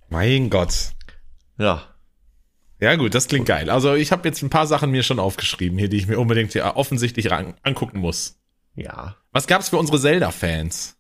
Mein 0.09 0.49
Gott. 0.49 0.91
Ja. 1.57 1.83
Ja 2.79 2.95
gut, 2.95 3.15
das 3.15 3.27
klingt 3.27 3.47
geil. 3.47 3.69
Also 3.69 3.95
ich 3.95 4.11
habe 4.11 4.27
jetzt 4.27 4.41
ein 4.43 4.49
paar 4.51 4.67
Sachen 4.67 4.91
mir 4.91 5.01
schon 5.03 5.19
aufgeschrieben 5.19 5.79
hier, 5.79 5.89
die 5.89 5.97
ich 5.97 6.07
mir 6.07 6.19
unbedingt 6.19 6.53
hier 6.53 6.75
offensichtlich 6.75 7.31
angucken 7.31 7.99
muss. 7.99 8.39
Ja. 8.75 9.15
Was 9.31 9.47
gab's 9.47 9.69
für 9.69 9.77
unsere 9.77 9.99
Zelda-Fans? 9.99 10.95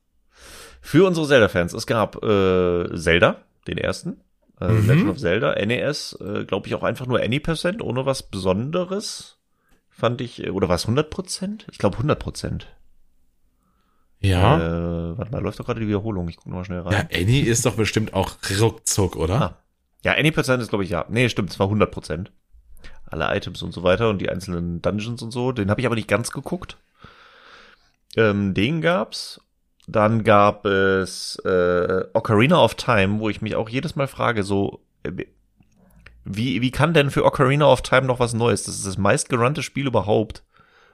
Für 0.81 1.05
unsere 1.05 1.27
Zelda-Fans, 1.27 1.73
es 1.73 1.85
gab 1.85 2.15
äh, 2.23 2.95
Zelda, 2.97 3.41
den 3.67 3.77
ersten. 3.77 4.21
Äh, 4.59 4.69
Mhm. 4.69 4.87
Legend 4.87 5.09
of 5.09 5.17
Zelda, 5.19 5.53
NES, 5.63 6.17
äh, 6.19 6.45
glaube 6.45 6.67
ich 6.67 6.73
auch 6.73 6.81
einfach 6.81 7.05
nur 7.05 7.19
Any% 7.21 7.81
ohne 7.83 8.07
was 8.07 8.23
Besonderes. 8.23 9.37
Fand 9.89 10.19
ich, 10.21 10.43
äh, 10.43 10.49
oder 10.49 10.67
war 10.69 10.75
es 10.77 10.87
100%? 10.87 11.65
Ich 11.71 11.77
glaube 11.77 11.97
100%. 11.97 12.65
Ja. 14.19 14.57
Äh, 14.57 15.17
warte 15.17 15.31
mal, 15.31 15.43
läuft 15.43 15.59
doch 15.59 15.65
gerade 15.65 15.79
die 15.79 15.87
Wiederholung. 15.87 16.27
Ich 16.27 16.37
gucke 16.37 16.49
mal 16.49 16.65
schnell 16.65 16.79
rein. 16.79 17.07
Ja, 17.11 17.19
Annie 17.19 17.43
ist 17.45 17.67
doch 17.67 17.75
bestimmt 17.75 18.13
auch 18.13 18.31
ruckzuck, 18.59 19.15
oder? 19.15 19.41
Ah. 19.41 19.57
Ja, 20.03 20.13
Any 20.13 20.31
Percent 20.31 20.61
ist, 20.61 20.69
glaube 20.69 20.83
ich, 20.83 20.89
ja. 20.89 21.05
Nee, 21.09 21.29
stimmt, 21.29 21.49
es 21.49 21.59
war 21.59 21.67
100 21.67 21.91
Prozent. 21.91 22.31
Alle 23.05 23.35
Items 23.35 23.61
und 23.61 23.73
so 23.73 23.83
weiter 23.83 24.09
und 24.09 24.19
die 24.19 24.29
einzelnen 24.29 24.81
Dungeons 24.81 25.21
und 25.21 25.31
so. 25.31 25.51
Den 25.51 25.69
habe 25.69 25.81
ich 25.81 25.87
aber 25.87 25.95
nicht 25.95 26.07
ganz 26.07 26.31
geguckt. 26.31 26.77
Ähm, 28.15 28.53
den 28.53 28.81
gab's. 28.81 29.41
Dann 29.87 30.25
gab 30.25 30.65
es 30.65 31.37
äh, 31.45 32.03
Ocarina 32.13 32.61
of 32.61 32.75
Time, 32.75 33.19
wo 33.19 33.29
ich 33.29 33.41
mich 33.41 33.55
auch 33.55 33.69
jedes 33.69 33.95
Mal 33.95 34.07
frage, 34.07 34.43
so, 34.43 34.81
äh, 35.03 35.11
wie, 36.25 36.61
wie 36.61 36.71
kann 36.71 36.93
denn 36.93 37.09
für 37.09 37.23
Ocarina 37.23 37.65
of 37.65 37.81
Time 37.81 38.05
noch 38.05 38.19
was 38.19 38.33
Neues? 38.33 38.63
Das 38.63 38.75
ist 38.75 38.85
das 38.85 38.97
meistgerannte 38.97 39.63
Spiel 39.63 39.87
überhaupt. 39.87 40.43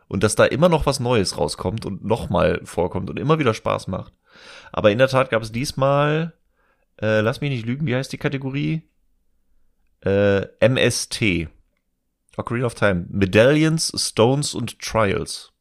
Und 0.08 0.22
dass 0.24 0.36
da 0.36 0.46
immer 0.46 0.70
noch 0.70 0.86
was 0.86 1.00
Neues 1.00 1.40
rauskommt 1.40 1.88
und 1.88 2.06
nochmal 2.06 2.62
vorkommt 2.66 3.10
und 3.10 3.18
immer 3.18 3.40
wieder 3.40 3.56
Spaß 3.56 3.88
macht. 3.88 4.14
Aber 4.72 4.92
in 4.92 5.00
der 5.00 5.08
Tat 5.08 5.32
gab 5.32 5.42
es 5.42 5.52
diesmal, 5.52 6.34
äh, 7.02 7.22
lass 7.22 7.42
mich 7.42 7.50
nicht 7.50 7.66
lügen, 7.66 7.88
wie 7.88 7.96
heißt 7.96 8.14
die 8.14 8.18
Kategorie? 8.20 8.84
Äh, 10.06 10.48
MST. 10.60 11.48
Ocarina 12.38 12.66
of 12.66 12.76
Time. 12.76 13.06
Medallions, 13.10 13.94
Stones 13.96 14.54
und 14.54 14.80
Trials. 14.80 15.52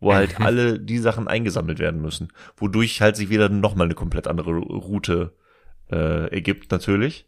Wo 0.00 0.12
halt 0.12 0.40
alle 0.40 0.78
die 0.78 0.98
Sachen 0.98 1.28
eingesammelt 1.28 1.78
werden 1.78 2.00
müssen. 2.00 2.32
Wodurch 2.56 3.00
halt 3.00 3.16
sich 3.16 3.30
wieder 3.30 3.48
nochmal 3.48 3.86
eine 3.86 3.94
komplett 3.94 4.26
andere 4.26 4.50
Route 4.50 5.34
äh, 5.90 6.32
ergibt, 6.32 6.70
natürlich. 6.70 7.26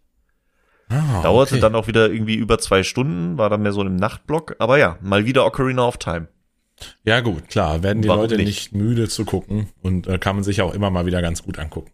Ah, 0.91 1.23
Dauerte 1.23 1.55
okay. 1.55 1.61
dann 1.61 1.75
auch 1.75 1.87
wieder 1.87 2.11
irgendwie 2.11 2.37
über 2.37 2.59
zwei 2.59 2.83
Stunden, 2.83 3.37
war 3.37 3.51
dann 3.51 3.63
mehr 3.63 3.73
so 3.73 3.83
im 3.83 3.97
Nachtblock. 3.97 4.57
Aber 4.59 4.79
ja, 4.79 4.99
mal 5.03 5.27
wieder 5.27 5.45
Ocarina 5.45 5.87
of 5.87 5.99
Time. 5.99 6.29
Ja, 7.05 7.21
gut, 7.21 7.49
klar, 7.49 7.83
werden 7.83 8.03
die 8.03 8.09
Warum 8.09 8.23
Leute 8.23 8.37
nicht? 8.37 8.47
nicht 8.47 8.73
müde 8.73 9.09
zu 9.09 9.25
gucken 9.25 9.69
und 9.83 10.07
äh, 10.07 10.19
kann 10.19 10.37
man 10.37 10.45
sich 10.45 10.63
auch 10.63 10.73
immer 10.73 10.91
mal 10.91 11.07
wieder 11.07 11.21
ganz 11.23 11.43
gut 11.43 11.59
angucken. 11.59 11.91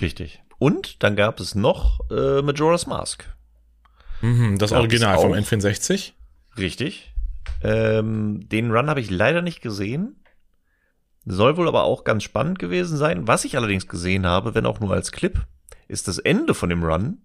Richtig. 0.00 0.42
Und 0.58 1.02
dann 1.02 1.16
gab 1.16 1.40
es 1.40 1.54
noch 1.54 2.00
äh, 2.10 2.42
Majora's 2.42 2.86
Mask. 2.86 3.35
Mhm, 4.26 4.58
das 4.58 4.72
es 4.72 4.76
Original 4.76 5.18
vom 5.18 5.32
auch. 5.32 5.36
N64? 5.36 6.12
Richtig. 6.58 7.14
Ähm, 7.62 8.48
den 8.48 8.72
Run 8.72 8.90
habe 8.90 9.00
ich 9.00 9.08
leider 9.08 9.40
nicht 9.40 9.60
gesehen. 9.60 10.16
Soll 11.24 11.56
wohl 11.56 11.68
aber 11.68 11.84
auch 11.84 12.02
ganz 12.04 12.24
spannend 12.24 12.58
gewesen 12.58 12.96
sein. 12.96 13.28
Was 13.28 13.44
ich 13.44 13.56
allerdings 13.56 13.86
gesehen 13.86 14.26
habe, 14.26 14.54
wenn 14.54 14.66
auch 14.66 14.80
nur 14.80 14.92
als 14.92 15.12
Clip, 15.12 15.46
ist 15.86 16.08
das 16.08 16.18
Ende 16.18 16.54
von 16.54 16.70
dem 16.70 16.82
Run, 16.82 17.18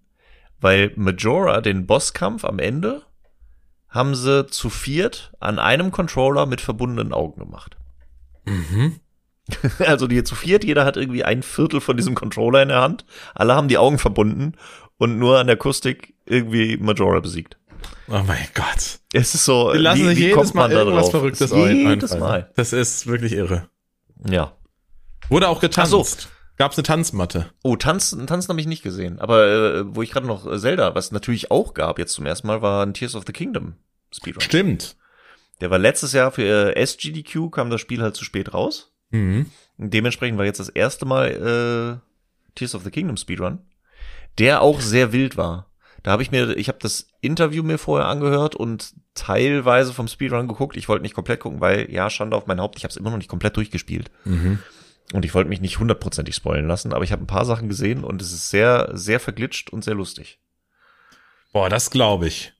weil 0.60 0.92
Majora 0.94 1.60
den 1.60 1.86
Bosskampf 1.86 2.44
am 2.44 2.60
Ende 2.60 3.02
haben 3.88 4.14
sie 4.14 4.46
zu 4.46 4.70
viert 4.70 5.32
an 5.40 5.58
einem 5.58 5.90
Controller 5.90 6.46
mit 6.46 6.60
verbundenen 6.60 7.12
Augen 7.12 7.40
gemacht. 7.40 7.76
Mhm. 8.44 9.00
Also 9.80 10.06
die 10.06 10.22
zu 10.22 10.36
viert, 10.36 10.62
jeder 10.62 10.84
hat 10.84 10.96
irgendwie 10.96 11.24
ein 11.24 11.42
Viertel 11.42 11.80
von 11.80 11.96
diesem 11.96 12.14
Controller 12.14 12.62
in 12.62 12.68
der 12.68 12.80
Hand. 12.80 13.04
Alle 13.34 13.56
haben 13.56 13.66
die 13.66 13.76
Augen 13.76 13.98
verbunden 13.98 14.54
und 15.02 15.18
nur 15.18 15.40
an 15.40 15.48
der 15.48 15.54
Akustik 15.54 16.14
irgendwie 16.26 16.76
Majora 16.76 17.18
besiegt. 17.18 17.56
Oh 18.06 18.20
mein 18.24 18.46
Gott. 18.54 19.00
Es 19.12 19.34
ist 19.34 19.44
so, 19.44 19.72
Wir 19.72 19.80
lassen 19.80 20.02
wie, 20.02 20.06
sich 20.10 20.18
wie 20.18 20.22
jedes 20.22 20.36
kommt 20.36 20.54
Mal 20.54 20.62
man 20.62 20.70
da 20.70 20.76
irgendwas 20.78 21.02
drauf? 21.06 21.10
Verrücktes 21.10 21.50
jedes 21.50 22.12
einfallen. 22.12 22.20
Mal. 22.20 22.52
Das 22.54 22.72
ist 22.72 23.08
wirklich 23.08 23.32
irre. 23.32 23.68
Ja. 24.24 24.56
Wurde 25.28 25.48
auch 25.48 25.58
getanzt. 25.58 25.92
Ach 25.92 26.04
so. 26.04 26.28
Gab's 26.56 26.78
eine 26.78 26.84
Tanzmatte? 26.84 27.50
Oh, 27.64 27.74
Tanzen, 27.74 28.28
Tanzen 28.28 28.50
habe 28.50 28.60
ich 28.60 28.68
nicht 28.68 28.84
gesehen. 28.84 29.18
Aber 29.18 29.48
äh, 29.48 29.96
wo 29.96 30.02
ich 30.02 30.12
gerade 30.12 30.28
noch 30.28 30.46
äh, 30.46 30.56
Zelda, 30.56 30.94
was 30.94 31.10
natürlich 31.10 31.50
auch 31.50 31.74
gab 31.74 31.98
jetzt 31.98 32.12
zum 32.12 32.24
ersten 32.24 32.46
Mal, 32.46 32.62
war 32.62 32.86
ein 32.86 32.94
Tears 32.94 33.16
of 33.16 33.24
the 33.26 33.32
Kingdom 33.32 33.74
Speedrun. 34.14 34.40
Stimmt. 34.40 34.96
Der 35.60 35.70
war 35.72 35.80
letztes 35.80 36.12
Jahr 36.12 36.30
für 36.30 36.76
äh, 36.76 36.80
SGDQ, 36.80 37.50
kam 37.50 37.70
das 37.70 37.80
Spiel 37.80 38.02
halt 38.02 38.14
zu 38.14 38.24
spät 38.24 38.54
raus. 38.54 38.92
Mhm. 39.10 39.46
Dementsprechend 39.78 40.38
war 40.38 40.44
jetzt 40.44 40.60
das 40.60 40.68
erste 40.68 41.06
Mal 41.06 42.00
äh, 42.04 42.54
Tears 42.54 42.76
of 42.76 42.84
the 42.84 42.90
Kingdom 42.92 43.16
Speedrun, 43.16 43.58
der 44.38 44.62
auch 44.62 44.80
sehr 44.80 45.12
wild 45.12 45.36
war. 45.36 45.72
Da 46.02 46.10
habe 46.10 46.22
ich 46.22 46.30
mir, 46.30 46.56
ich 46.56 46.68
habe 46.68 46.78
das 46.80 47.06
Interview 47.20 47.62
mir 47.62 47.78
vorher 47.78 48.08
angehört 48.08 48.56
und 48.56 48.94
teilweise 49.14 49.92
vom 49.92 50.08
Speedrun 50.08 50.48
geguckt. 50.48 50.76
Ich 50.76 50.88
wollte 50.88 51.02
nicht 51.02 51.14
komplett 51.14 51.40
gucken, 51.40 51.60
weil 51.60 51.90
ja, 51.92 52.10
Schande 52.10 52.36
auf 52.36 52.46
mein 52.46 52.60
Haupt, 52.60 52.76
ich 52.76 52.84
habe 52.84 52.90
es 52.90 52.96
immer 52.96 53.10
noch 53.10 53.18
nicht 53.18 53.28
komplett 53.28 53.56
durchgespielt. 53.56 54.10
Mhm. 54.24 54.58
Und 55.12 55.24
ich 55.24 55.34
wollte 55.34 55.48
mich 55.48 55.60
nicht 55.60 55.78
hundertprozentig 55.78 56.34
spoilen 56.34 56.66
lassen, 56.66 56.92
aber 56.92 57.04
ich 57.04 57.12
habe 57.12 57.22
ein 57.22 57.28
paar 57.28 57.44
Sachen 57.44 57.68
gesehen 57.68 58.02
und 58.02 58.20
es 58.22 58.32
ist 58.32 58.50
sehr, 58.50 58.90
sehr 58.94 59.20
verglitscht 59.20 59.70
und 59.70 59.84
sehr 59.84 59.94
lustig. 59.94 60.40
Boah, 61.52 61.68
das 61.68 61.90
glaube 61.90 62.26
ich. 62.26 62.52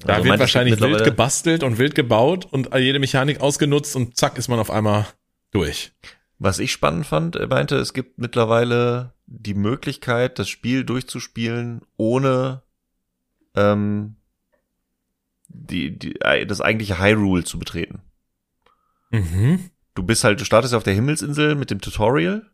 Da 0.00 0.14
Also 0.14 0.24
wird 0.24 0.38
wahrscheinlich 0.38 0.80
wild 0.80 1.04
gebastelt 1.04 1.62
und 1.62 1.78
wild 1.78 1.94
gebaut 1.94 2.46
und 2.50 2.74
jede 2.74 2.98
Mechanik 2.98 3.40
ausgenutzt 3.40 3.94
und 3.94 4.16
zack 4.16 4.38
ist 4.38 4.48
man 4.48 4.58
auf 4.58 4.70
einmal 4.70 5.06
durch. 5.52 5.92
Was 6.38 6.58
ich 6.58 6.72
spannend 6.72 7.06
fand, 7.06 7.36
er 7.36 7.46
meinte, 7.46 7.76
es 7.76 7.94
gibt 7.94 8.18
mittlerweile 8.18 9.12
die 9.26 9.54
Möglichkeit, 9.54 10.38
das 10.38 10.48
Spiel 10.48 10.84
durchzuspielen, 10.84 11.82
ohne 11.96 12.62
ähm, 13.54 14.16
die, 15.48 15.98
die, 15.98 16.20
äh, 16.20 16.46
das 16.46 16.60
eigentliche 16.60 17.00
Hyrule 17.00 17.44
zu 17.44 17.58
betreten. 17.58 18.02
Mhm. 19.10 19.70
Du 19.94 20.02
bist 20.02 20.24
halt, 20.24 20.40
du 20.40 20.44
startest 20.44 20.74
auf 20.74 20.82
der 20.82 20.94
Himmelsinsel 20.94 21.54
mit 21.54 21.70
dem 21.70 21.80
Tutorial 21.80 22.50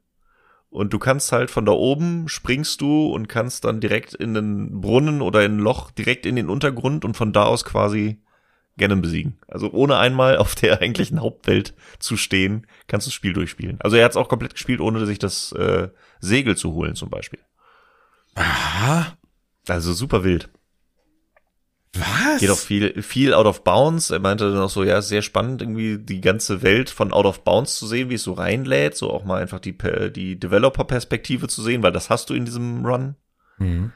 und 0.70 0.92
du 0.92 0.98
kannst 0.98 1.32
halt 1.32 1.50
von 1.50 1.66
da 1.66 1.72
oben 1.72 2.28
springst 2.28 2.80
du 2.80 3.06
und 3.08 3.28
kannst 3.28 3.64
dann 3.64 3.80
direkt 3.80 4.14
in 4.14 4.32
den 4.32 4.80
Brunnen 4.80 5.20
oder 5.20 5.44
in 5.44 5.56
ein 5.56 5.58
Loch 5.58 5.90
direkt 5.90 6.24
in 6.24 6.36
den 6.36 6.48
Untergrund 6.48 7.04
und 7.04 7.16
von 7.16 7.32
da 7.32 7.44
aus 7.44 7.64
quasi 7.64 8.21
Ganon 8.78 9.02
besiegen. 9.02 9.38
Also 9.48 9.70
ohne 9.70 9.98
einmal 9.98 10.36
auf 10.38 10.54
der 10.54 10.80
eigentlichen 10.80 11.20
Hauptwelt 11.20 11.74
zu 11.98 12.16
stehen, 12.16 12.66
kannst 12.86 13.06
du 13.06 13.10
das 13.10 13.14
Spiel 13.14 13.32
durchspielen. 13.32 13.78
Also 13.80 13.96
er 13.96 14.04
hat 14.04 14.12
es 14.12 14.16
auch 14.16 14.28
komplett 14.28 14.54
gespielt, 14.54 14.80
ohne 14.80 15.04
sich 15.06 15.18
das 15.18 15.52
äh, 15.52 15.88
Segel 16.20 16.56
zu 16.56 16.72
holen 16.72 16.94
zum 16.94 17.10
Beispiel. 17.10 17.40
Aha. 18.34 19.16
Also 19.68 19.92
super 19.92 20.24
wild. 20.24 20.48
Was? 21.94 22.40
Geht 22.40 22.48
auch 22.48 22.58
viel, 22.58 23.02
viel 23.02 23.34
out 23.34 23.44
of 23.44 23.64
bounds. 23.64 24.10
Er 24.10 24.18
meinte 24.18 24.50
dann 24.50 24.62
auch 24.62 24.70
so, 24.70 24.82
ja, 24.82 24.98
ist 24.98 25.08
sehr 25.08 25.20
spannend, 25.20 25.60
irgendwie 25.60 25.98
die 25.98 26.22
ganze 26.22 26.62
Welt 26.62 26.88
von 26.88 27.12
out 27.12 27.26
of 27.26 27.44
bounds 27.44 27.78
zu 27.78 27.86
sehen, 27.86 28.08
wie 28.08 28.14
es 28.14 28.22
so 28.22 28.32
reinlädt, 28.32 28.96
so 28.96 29.10
auch 29.10 29.24
mal 29.24 29.42
einfach 29.42 29.60
die, 29.60 29.76
die 30.10 30.40
Developer-Perspektive 30.40 31.48
zu 31.48 31.60
sehen, 31.60 31.82
weil 31.82 31.92
das 31.92 32.08
hast 32.08 32.30
du 32.30 32.34
in 32.34 32.46
diesem 32.46 32.86
Run. 32.86 33.16
Mhm. 33.58 33.92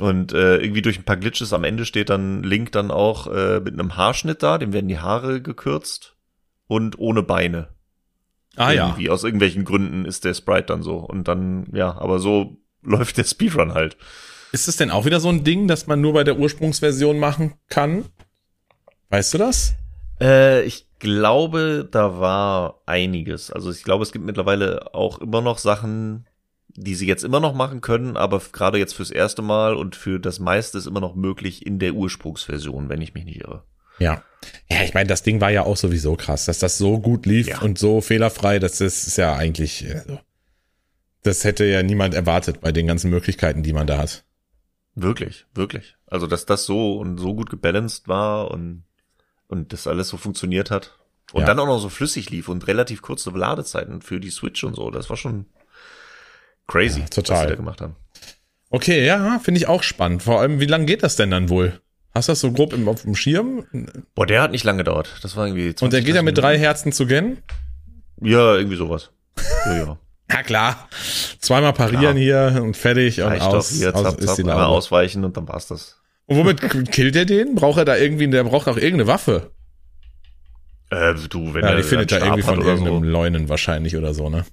Und 0.00 0.32
äh, 0.32 0.58
irgendwie 0.58 0.82
durch 0.82 0.98
ein 0.98 1.04
paar 1.04 1.16
Glitches 1.16 1.52
am 1.52 1.64
Ende 1.64 1.84
steht 1.84 2.10
dann 2.10 2.42
Link 2.42 2.72
dann 2.72 2.90
auch 2.90 3.26
äh, 3.26 3.60
mit 3.60 3.74
einem 3.74 3.96
Haarschnitt 3.96 4.42
da, 4.42 4.58
dem 4.58 4.72
werden 4.72 4.88
die 4.88 4.98
Haare 4.98 5.42
gekürzt 5.42 6.16
und 6.66 6.98
ohne 6.98 7.22
Beine. 7.22 7.68
Ah 8.56 8.72
ja. 8.72 8.86
Irgendwie 8.86 9.10
aus 9.10 9.24
irgendwelchen 9.24 9.64
Gründen 9.64 10.04
ist 10.04 10.24
der 10.24 10.34
Sprite 10.34 10.66
dann 10.66 10.82
so. 10.82 10.96
Und 10.96 11.28
dann, 11.28 11.66
ja, 11.72 11.96
aber 11.96 12.18
so 12.18 12.56
läuft 12.82 13.16
der 13.16 13.24
Speedrun 13.24 13.74
halt. 13.74 13.96
Ist 14.52 14.68
es 14.68 14.76
denn 14.76 14.90
auch 14.90 15.04
wieder 15.04 15.20
so 15.20 15.28
ein 15.28 15.44
Ding, 15.44 15.68
das 15.68 15.86
man 15.86 16.00
nur 16.00 16.14
bei 16.14 16.24
der 16.24 16.38
Ursprungsversion 16.38 17.18
machen 17.18 17.54
kann? 17.68 18.06
Weißt 19.10 19.34
du 19.34 19.38
das? 19.38 19.74
Äh, 20.20 20.62
ich 20.62 20.86
glaube, 20.98 21.88
da 21.90 22.18
war 22.18 22.82
einiges. 22.86 23.50
Also 23.50 23.70
ich 23.70 23.84
glaube, 23.84 24.02
es 24.02 24.12
gibt 24.12 24.24
mittlerweile 24.24 24.94
auch 24.94 25.20
immer 25.20 25.40
noch 25.40 25.58
Sachen, 25.58 26.26
die 26.80 26.94
sie 26.94 27.06
jetzt 27.06 27.24
immer 27.24 27.40
noch 27.40 27.54
machen 27.54 27.80
können, 27.80 28.16
aber 28.16 28.40
gerade 28.52 28.78
jetzt 28.78 28.94
fürs 28.94 29.10
erste 29.10 29.42
Mal 29.42 29.74
und 29.74 29.96
für 29.96 30.18
das 30.20 30.38
meiste 30.38 30.78
ist 30.78 30.86
immer 30.86 31.00
noch 31.00 31.14
möglich 31.14 31.66
in 31.66 31.78
der 31.78 31.94
Ursprungsversion, 31.94 32.88
wenn 32.88 33.00
ich 33.02 33.14
mich 33.14 33.24
nicht 33.24 33.40
irre. 33.40 33.64
Ja. 33.98 34.22
Ja, 34.70 34.82
ich 34.84 34.94
meine, 34.94 35.08
das 35.08 35.22
Ding 35.24 35.40
war 35.40 35.50
ja 35.50 35.64
auch 35.64 35.76
sowieso 35.76 36.14
krass, 36.14 36.44
dass 36.44 36.60
das 36.60 36.78
so 36.78 37.00
gut 37.00 37.26
lief 37.26 37.48
Ja. 37.48 37.60
und 37.60 37.78
so 37.78 38.00
fehlerfrei, 38.00 38.58
das 38.60 38.80
ist, 38.80 39.06
ist 39.08 39.18
ja 39.18 39.34
eigentlich, 39.34 39.84
also, 39.92 40.20
das 41.24 41.42
hätte 41.44 41.64
ja 41.64 41.82
niemand 41.82 42.14
erwartet 42.14 42.60
bei 42.60 42.70
den 42.70 42.86
ganzen 42.86 43.10
Möglichkeiten, 43.10 43.62
die 43.64 43.72
man 43.72 43.86
da 43.88 43.98
hat. 43.98 44.24
Wirklich, 44.94 45.46
wirklich. 45.54 45.96
Also, 46.06 46.26
dass 46.26 46.46
das 46.46 46.64
so 46.64 46.98
und 46.98 47.18
so 47.18 47.34
gut 47.34 47.50
gebalanced 47.50 48.06
war 48.08 48.50
und, 48.52 48.84
und 49.48 49.72
das 49.72 49.86
alles 49.86 50.08
so 50.08 50.16
funktioniert 50.16 50.70
hat. 50.70 50.96
Und 51.32 51.40
Ja. 51.42 51.46
dann 51.46 51.58
auch 51.58 51.66
noch 51.66 51.78
so 51.78 51.88
flüssig 51.88 52.30
lief 52.30 52.48
und 52.48 52.66
relativ 52.68 53.02
kurze 53.02 53.30
Ladezeiten 53.30 54.00
für 54.00 54.18
die 54.20 54.30
Switch 54.30 54.62
und 54.64 54.74
so. 54.74 54.90
Das 54.90 55.10
war 55.10 55.16
schon 55.16 55.46
crazy, 56.68 57.00
Ja, 57.00 57.06
total. 57.06 57.36
was 57.36 57.42
sie 57.42 57.48
da 57.48 57.54
gemacht 57.56 57.80
haben. 57.80 57.96
Okay, 58.70 59.04
ja, 59.04 59.40
finde 59.42 59.58
ich 59.58 59.66
auch 59.66 59.82
spannend. 59.82 60.22
Vor 60.22 60.40
allem, 60.40 60.60
wie 60.60 60.66
lange 60.66 60.84
geht 60.86 61.02
das 61.02 61.16
denn 61.16 61.30
dann 61.32 61.48
wohl? 61.48 61.80
Hast 62.14 62.28
du 62.28 62.32
das 62.32 62.40
so 62.40 62.52
grob 62.52 62.72
im, 62.72 62.88
auf 62.88 63.02
dem 63.02 63.14
Schirm? 63.16 63.64
Boah, 64.14 64.26
der 64.26 64.42
hat 64.42 64.50
nicht 64.52 64.64
lange 64.64 64.78
gedauert. 64.78 65.16
Das 65.22 65.36
war 65.36 65.46
irgendwie 65.46 65.74
20, 65.74 65.82
Und 65.82 65.92
der 65.92 66.02
geht 66.02 66.14
ja 66.14 66.22
mit 66.22 66.36
30 66.36 66.42
drei 66.42 66.58
Herzen 66.58 66.92
zu 66.92 67.06
Gen? 67.06 67.38
Ja, 68.20 68.54
irgendwie 68.56 68.76
sowas. 68.76 69.10
Ja, 69.66 69.76
ja. 69.76 69.98
Ja, 70.30 70.42
klar. 70.42 70.88
Zweimal 71.40 71.72
parieren 71.72 72.18
hier 72.18 72.60
und 72.62 72.76
fertig 72.76 73.22
und 73.22 73.40
aus, 73.40 73.70
doch 73.70 73.74
hier, 73.78 73.96
aus 73.96 74.02
zapp, 74.02 74.18
ist 74.20 74.26
zapp, 74.26 74.36
die 74.36 74.42
Laube. 74.42 74.66
ausweichen 74.66 75.24
und 75.24 75.34
dann 75.38 75.48
war's 75.48 75.68
das. 75.68 75.96
Und 76.26 76.36
womit 76.36 76.60
killt 76.92 77.16
er 77.16 77.24
den? 77.24 77.54
Braucht 77.54 77.78
er 77.78 77.86
da 77.86 77.96
irgendwie, 77.96 78.28
der 78.28 78.44
braucht 78.44 78.68
auch 78.68 78.76
irgendeine 78.76 79.06
Waffe. 79.06 79.52
Äh, 80.90 81.14
du, 81.30 81.54
wenn 81.54 81.62
Ja, 81.64 81.70
er 81.70 81.76
die 81.76 81.82
findet 81.82 82.12
er 82.12 82.20
irgendwie 82.20 82.42
von 82.42 82.60
irgendeinem 82.60 83.04
so. 83.04 83.08
Leunen 83.08 83.48
wahrscheinlich 83.48 83.96
oder 83.96 84.12
so, 84.12 84.28
ne? 84.28 84.44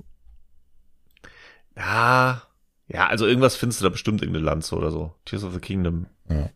Ja, 1.77 2.43
ja, 2.87 3.07
also 3.07 3.25
irgendwas 3.25 3.55
findest 3.55 3.81
du 3.81 3.85
da 3.85 3.89
bestimmt 3.89 4.21
irgendeine 4.21 4.45
Lanze 4.45 4.75
oder 4.75 4.91
so. 4.91 5.13
Tears 5.25 5.43
of 5.43 5.53
the 5.53 5.59
Kingdom. 5.59 6.05
Ja. 6.29 6.49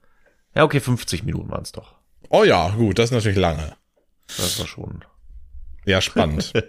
Ja, 0.56 0.64
okay, 0.64 0.80
50 0.80 1.24
Minuten 1.24 1.50
waren's 1.50 1.72
doch. 1.72 1.96
Oh 2.30 2.44
ja, 2.44 2.70
gut, 2.70 3.00
das 3.00 3.06
ist 3.06 3.12
natürlich 3.16 3.38
lange. 3.38 3.76
Das 4.28 4.60
war 4.60 4.68
schon. 4.68 5.04
Ja, 5.86 6.02
spannend. 6.02 6.54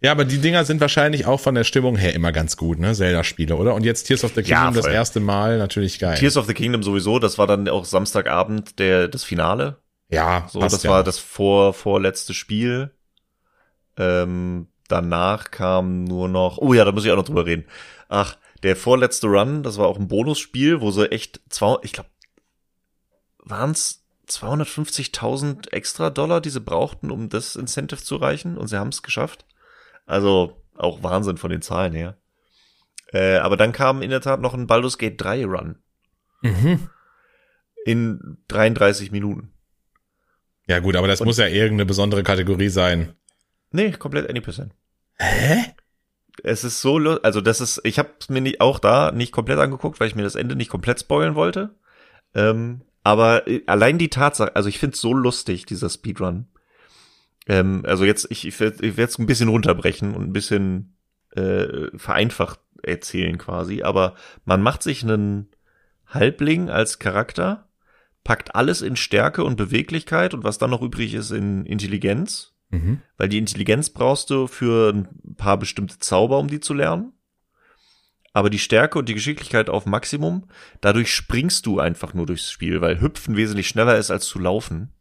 Ja, 0.00 0.12
aber 0.12 0.24
die 0.24 0.38
Dinger 0.38 0.64
sind 0.64 0.80
wahrscheinlich 0.80 1.26
auch 1.26 1.40
von 1.40 1.56
der 1.56 1.64
Stimmung 1.64 1.96
her 1.96 2.14
immer 2.14 2.30
ganz 2.30 2.56
gut, 2.56 2.78
ne? 2.78 2.94
Zelda-Spiele, 2.94 3.56
oder? 3.56 3.74
Und 3.74 3.84
jetzt 3.84 4.04
Tears 4.04 4.22
of 4.22 4.30
the 4.34 4.42
Kingdom 4.42 4.66
Ja, 4.66 4.70
das 4.70 4.86
erste 4.86 5.18
Mal, 5.18 5.58
natürlich 5.58 5.98
geil. 5.98 6.16
Tears 6.16 6.36
of 6.36 6.46
the 6.46 6.54
Kingdom 6.54 6.84
sowieso, 6.84 7.18
das 7.18 7.36
war 7.36 7.48
dann 7.48 7.68
auch 7.68 7.84
Samstagabend 7.84 8.78
der, 8.78 9.08
das 9.08 9.24
Finale. 9.24 9.82
ja, 10.08 10.46
So, 10.52 10.60
das 10.60 10.84
ja 10.84 10.90
war 10.90 11.02
das 11.02 11.18
vor, 11.18 11.74
vorletzte 11.74 12.32
Spiel. 12.32 12.92
Ähm, 13.96 14.68
danach 14.88 15.50
kam 15.50 16.04
nur 16.04 16.28
noch, 16.28 16.58
oh 16.58 16.72
ja, 16.74 16.84
da 16.84 16.92
muss 16.92 17.04
ich 17.04 17.10
auch 17.10 17.16
noch 17.16 17.24
drüber 17.24 17.46
reden. 17.46 17.64
Ach, 18.08 18.36
der 18.62 18.74
vorletzte 18.76 19.26
Run, 19.28 19.62
das 19.62 19.78
war 19.78 19.86
auch 19.86 19.98
ein 19.98 20.08
Bonusspiel, 20.08 20.80
wo 20.80 20.90
sie 20.90 21.10
echt 21.12 21.40
zwei, 21.48 21.76
ich 21.82 21.92
glaube, 21.92 22.08
waren 23.38 23.70
es 23.70 24.04
250.000 24.28 25.72
extra 25.72 26.10
Dollar, 26.10 26.40
die 26.40 26.50
sie 26.50 26.60
brauchten, 26.60 27.10
um 27.10 27.28
das 27.28 27.56
Incentive 27.56 28.02
zu 28.02 28.16
erreichen 28.16 28.58
und 28.58 28.68
sie 28.68 28.78
haben 28.78 28.88
es 28.88 29.02
geschafft. 29.02 29.46
Also 30.06 30.60
auch 30.76 31.02
Wahnsinn 31.02 31.36
von 31.38 31.50
den 31.50 31.62
Zahlen 31.62 31.94
her. 31.94 32.16
Äh, 33.12 33.36
aber 33.36 33.56
dann 33.56 33.72
kam 33.72 34.02
in 34.02 34.10
der 34.10 34.20
Tat 34.20 34.40
noch 34.40 34.52
ein 34.54 34.66
Baldur's 34.66 34.98
Gate 34.98 35.20
3 35.20 35.44
Run 35.46 35.76
Mhm. 36.42 36.88
in 37.84 38.38
33 38.48 39.10
Minuten. 39.10 39.52
Ja 40.66 40.80
gut, 40.80 40.94
aber 40.96 41.08
das 41.08 41.20
Und- 41.20 41.26
muss 41.26 41.38
ja 41.38 41.46
irgendeine 41.46 41.86
besondere 41.86 42.22
Kategorie 42.22 42.68
sein. 42.68 43.14
Nee, 43.70 43.92
komplett 43.92 44.28
any 44.28 44.40
percent. 44.40 44.74
Hä? 45.20 45.74
Es 46.44 46.64
ist 46.64 46.80
so, 46.80 46.96
also 46.98 47.40
das 47.40 47.60
ist, 47.60 47.80
ich 47.84 47.98
habe 47.98 48.10
mir 48.28 48.40
nicht, 48.40 48.60
auch 48.60 48.78
da 48.78 49.10
nicht 49.10 49.32
komplett 49.32 49.58
angeguckt, 49.58 49.98
weil 49.98 50.08
ich 50.08 50.14
mir 50.14 50.22
das 50.22 50.36
Ende 50.36 50.54
nicht 50.54 50.70
komplett 50.70 51.00
spoilen 51.00 51.34
wollte. 51.34 51.74
Ähm, 52.34 52.82
aber 53.02 53.48
äh, 53.48 53.62
allein 53.66 53.98
die 53.98 54.10
Tatsache, 54.10 54.54
also 54.54 54.68
ich 54.68 54.78
finde 54.78 54.94
es 54.94 55.00
so 55.00 55.12
lustig, 55.12 55.66
dieser 55.66 55.88
Speedrun. 55.88 56.46
Ähm, 57.48 57.82
also 57.86 58.04
jetzt, 58.04 58.28
ich, 58.30 58.46
ich 58.46 58.60
werde 58.60 59.02
es 59.02 59.18
ein 59.18 59.26
bisschen 59.26 59.48
runterbrechen 59.48 60.14
und 60.14 60.28
ein 60.28 60.32
bisschen 60.32 60.96
äh, 61.34 61.96
vereinfacht 61.96 62.60
erzählen 62.82 63.38
quasi, 63.38 63.82
aber 63.82 64.14
man 64.44 64.62
macht 64.62 64.82
sich 64.82 65.02
einen 65.02 65.50
Halbling 66.06 66.70
als 66.70 66.98
Charakter, 66.98 67.68
packt 68.22 68.54
alles 68.54 68.82
in 68.82 68.94
Stärke 68.94 69.42
und 69.42 69.56
Beweglichkeit 69.56 70.34
und 70.34 70.44
was 70.44 70.58
dann 70.58 70.70
noch 70.70 70.82
übrig 70.82 71.14
ist 71.14 71.32
in 71.32 71.66
Intelligenz 71.66 72.54
Mhm. 72.70 73.00
weil 73.16 73.30
die 73.30 73.38
Intelligenz 73.38 73.88
brauchst 73.88 74.28
du 74.28 74.46
für 74.46 74.92
ein 74.92 75.34
paar 75.36 75.56
bestimmte 75.56 75.98
Zauber, 75.98 76.38
um 76.38 76.48
die 76.48 76.60
zu 76.60 76.74
lernen. 76.74 77.12
Aber 78.34 78.50
die 78.50 78.58
Stärke 78.58 78.98
und 78.98 79.08
die 79.08 79.14
Geschicklichkeit 79.14 79.70
auf 79.70 79.86
Maximum, 79.86 80.48
dadurch 80.80 81.12
springst 81.12 81.64
du 81.66 81.80
einfach 81.80 82.12
nur 82.14 82.26
durchs 82.26 82.50
Spiel, 82.50 82.80
weil 82.80 83.00
Hüpfen 83.00 83.36
wesentlich 83.36 83.68
schneller 83.68 83.96
ist 83.96 84.10
als 84.10 84.26
zu 84.26 84.38
laufen. 84.38 84.92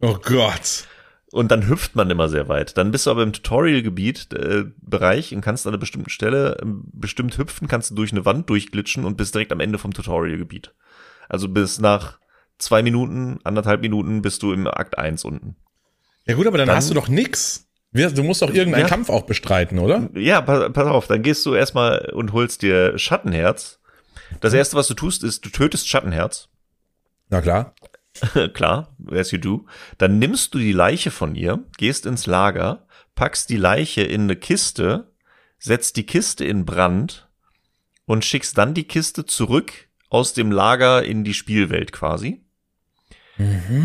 Oh 0.00 0.18
Gott. 0.22 0.86
Und 1.30 1.50
dann 1.50 1.68
hüpft 1.68 1.96
man 1.96 2.10
immer 2.10 2.28
sehr 2.28 2.48
weit. 2.48 2.76
Dann 2.76 2.90
bist 2.90 3.06
du 3.06 3.10
aber 3.10 3.22
im 3.22 3.32
Tutorial-Gebiet, 3.32 4.32
äh, 4.34 4.64
Bereich 4.82 5.34
und 5.34 5.40
kannst 5.40 5.66
an 5.66 5.72
einer 5.72 5.80
bestimmten 5.80 6.10
Stelle 6.10 6.58
ähm, 6.62 6.84
bestimmt 6.92 7.38
hüpfen, 7.38 7.68
kannst 7.68 7.90
du 7.90 7.94
durch 7.94 8.12
eine 8.12 8.24
Wand 8.24 8.50
durchglitschen 8.50 9.04
und 9.04 9.16
bist 9.16 9.34
direkt 9.34 9.52
am 9.52 9.60
Ende 9.60 9.78
vom 9.78 9.94
Tutorial-Gebiet. 9.94 10.74
Also 11.28 11.48
bis 11.48 11.80
nach 11.80 12.18
zwei 12.58 12.82
Minuten, 12.82 13.40
anderthalb 13.44 13.80
Minuten 13.80 14.22
bist 14.22 14.42
du 14.42 14.52
im 14.52 14.66
Akt 14.66 14.98
1 14.98 15.24
unten. 15.24 15.56
Ja 16.26 16.34
gut, 16.34 16.46
aber 16.46 16.58
dann, 16.58 16.66
Dann- 16.68 16.76
hast 16.76 16.90
du 16.90 16.94
doch 16.94 17.08
nix. 17.08 17.66
Du 17.92 18.24
musst 18.24 18.42
doch 18.42 18.52
irgendeinen 18.52 18.82
Ja. 18.82 18.88
Kampf 18.88 19.08
auch 19.08 19.22
bestreiten, 19.22 19.78
oder? 19.78 20.10
Ja, 20.14 20.40
pass, 20.40 20.72
pass 20.72 20.86
auf, 20.88 21.06
dann 21.06 21.22
gehst 21.22 21.46
du 21.46 21.54
erstmal 21.54 22.10
und 22.12 22.32
holst 22.32 22.62
dir 22.62 22.98
Schattenherz. 22.98 23.78
Das 24.40 24.52
erste, 24.52 24.74
was 24.76 24.88
du 24.88 24.94
tust, 24.94 25.22
ist, 25.22 25.44
du 25.44 25.48
tötest 25.50 25.88
Schattenherz. 25.88 26.48
Na 27.28 27.40
klar. 27.40 27.74
Klar, 28.54 28.96
as 29.10 29.30
you 29.32 29.38
do. 29.38 29.66
Dann 29.98 30.18
nimmst 30.18 30.54
du 30.54 30.58
die 30.58 30.72
Leiche 30.72 31.10
von 31.12 31.34
ihr, 31.34 31.64
gehst 31.78 32.06
ins 32.06 32.26
Lager, 32.26 32.86
packst 33.14 33.48
die 33.50 33.56
Leiche 33.56 34.02
in 34.02 34.22
eine 34.22 34.36
Kiste, 34.36 35.12
setzt 35.58 35.96
die 35.96 36.06
Kiste 36.06 36.44
in 36.44 36.64
Brand 36.64 37.28
und 38.06 38.24
schickst 38.24 38.56
dann 38.58 38.74
die 38.74 38.84
Kiste 38.84 39.24
zurück 39.26 39.72
aus 40.10 40.32
dem 40.32 40.50
Lager 40.52 41.04
in 41.04 41.24
die 41.24 41.34
Spielwelt 41.34 41.90
quasi. 41.92 42.44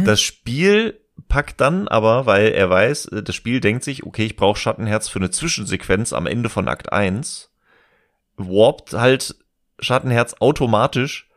Das 0.06 0.22
Spiel 0.22 1.00
packt 1.28 1.60
dann 1.62 1.88
aber, 1.88 2.26
weil 2.26 2.50
er 2.50 2.70
weiß, 2.70 3.06
äh, 3.08 3.24
das 3.24 3.36
Spiel 3.36 3.60
denkt 3.60 3.84
sich, 3.84 4.06
okay, 4.06 4.26
ich 4.26 4.36
brauche 4.36 4.60
Schattenherz 4.60 5.10
für 5.10 5.20
eine 5.20 5.32
Zwischensequenz 5.32 6.14
am 6.14 6.28
Ende 6.28 6.50
von 6.50 6.68
Akt 6.68 6.92
1, 6.92 7.52
warpt 8.38 8.94
halt 8.94 9.36
Schattenherz 9.80 10.36
automatisch 10.40 11.30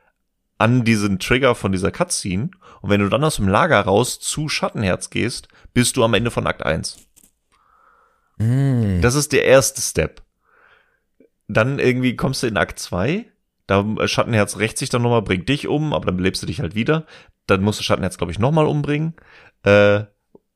an 0.59 0.85
diesen 0.85 1.19
Trigger 1.19 1.55
von 1.55 1.73
dieser 1.73 1.91
Cutscene 1.91 2.51
und 2.81 2.91
wenn 2.91 3.01
du 3.01 3.09
dann 3.09 3.25
aus 3.25 3.37
dem 3.37 3.49
Lager 3.49 3.81
raus 3.81 4.21
zu 4.21 4.49
Schattenherz 4.49 5.11
gehst, 5.11 5.49
bist 5.75 5.97
du 5.97 6.05
am 6.05 6.15
Ende 6.15 6.31
von 6.31 6.47
Akt 6.47 6.65
1. 6.65 6.99
Hm. 8.39 9.01
Das 9.03 9.15
ist 9.15 9.33
der 9.33 9.45
erste 9.45 9.81
Step. 9.81 10.23
Dann 11.49 11.79
irgendwie 11.79 12.17
kommst 12.17 12.43
du 12.43 12.47
in 12.47 12.57
Akt 12.57 12.79
2, 12.79 13.27
da 13.67 13.87
äh, 13.99 14.09
Schattenherz 14.09 14.59
rächt 14.59 14.79
sich 14.79 14.91
dann 14.91 15.03
nochmal, 15.03 15.23
bringt 15.23 15.49
dich 15.49 15.69
um, 15.69 15.93
aber 15.93 16.07
dann 16.07 16.17
belebst 16.17 16.43
du 16.43 16.47
dich 16.47 16.61
halt 16.61 16.75
wieder. 16.75 17.07
Dann 17.47 17.63
musst 17.63 17.81
du 17.81 17.85
Schattenherz, 17.85 18.19
glaube 18.19 18.33
ich, 18.33 18.39
nochmal 18.39 18.67
umbringen. 18.67 19.15
Äh, 19.63 20.05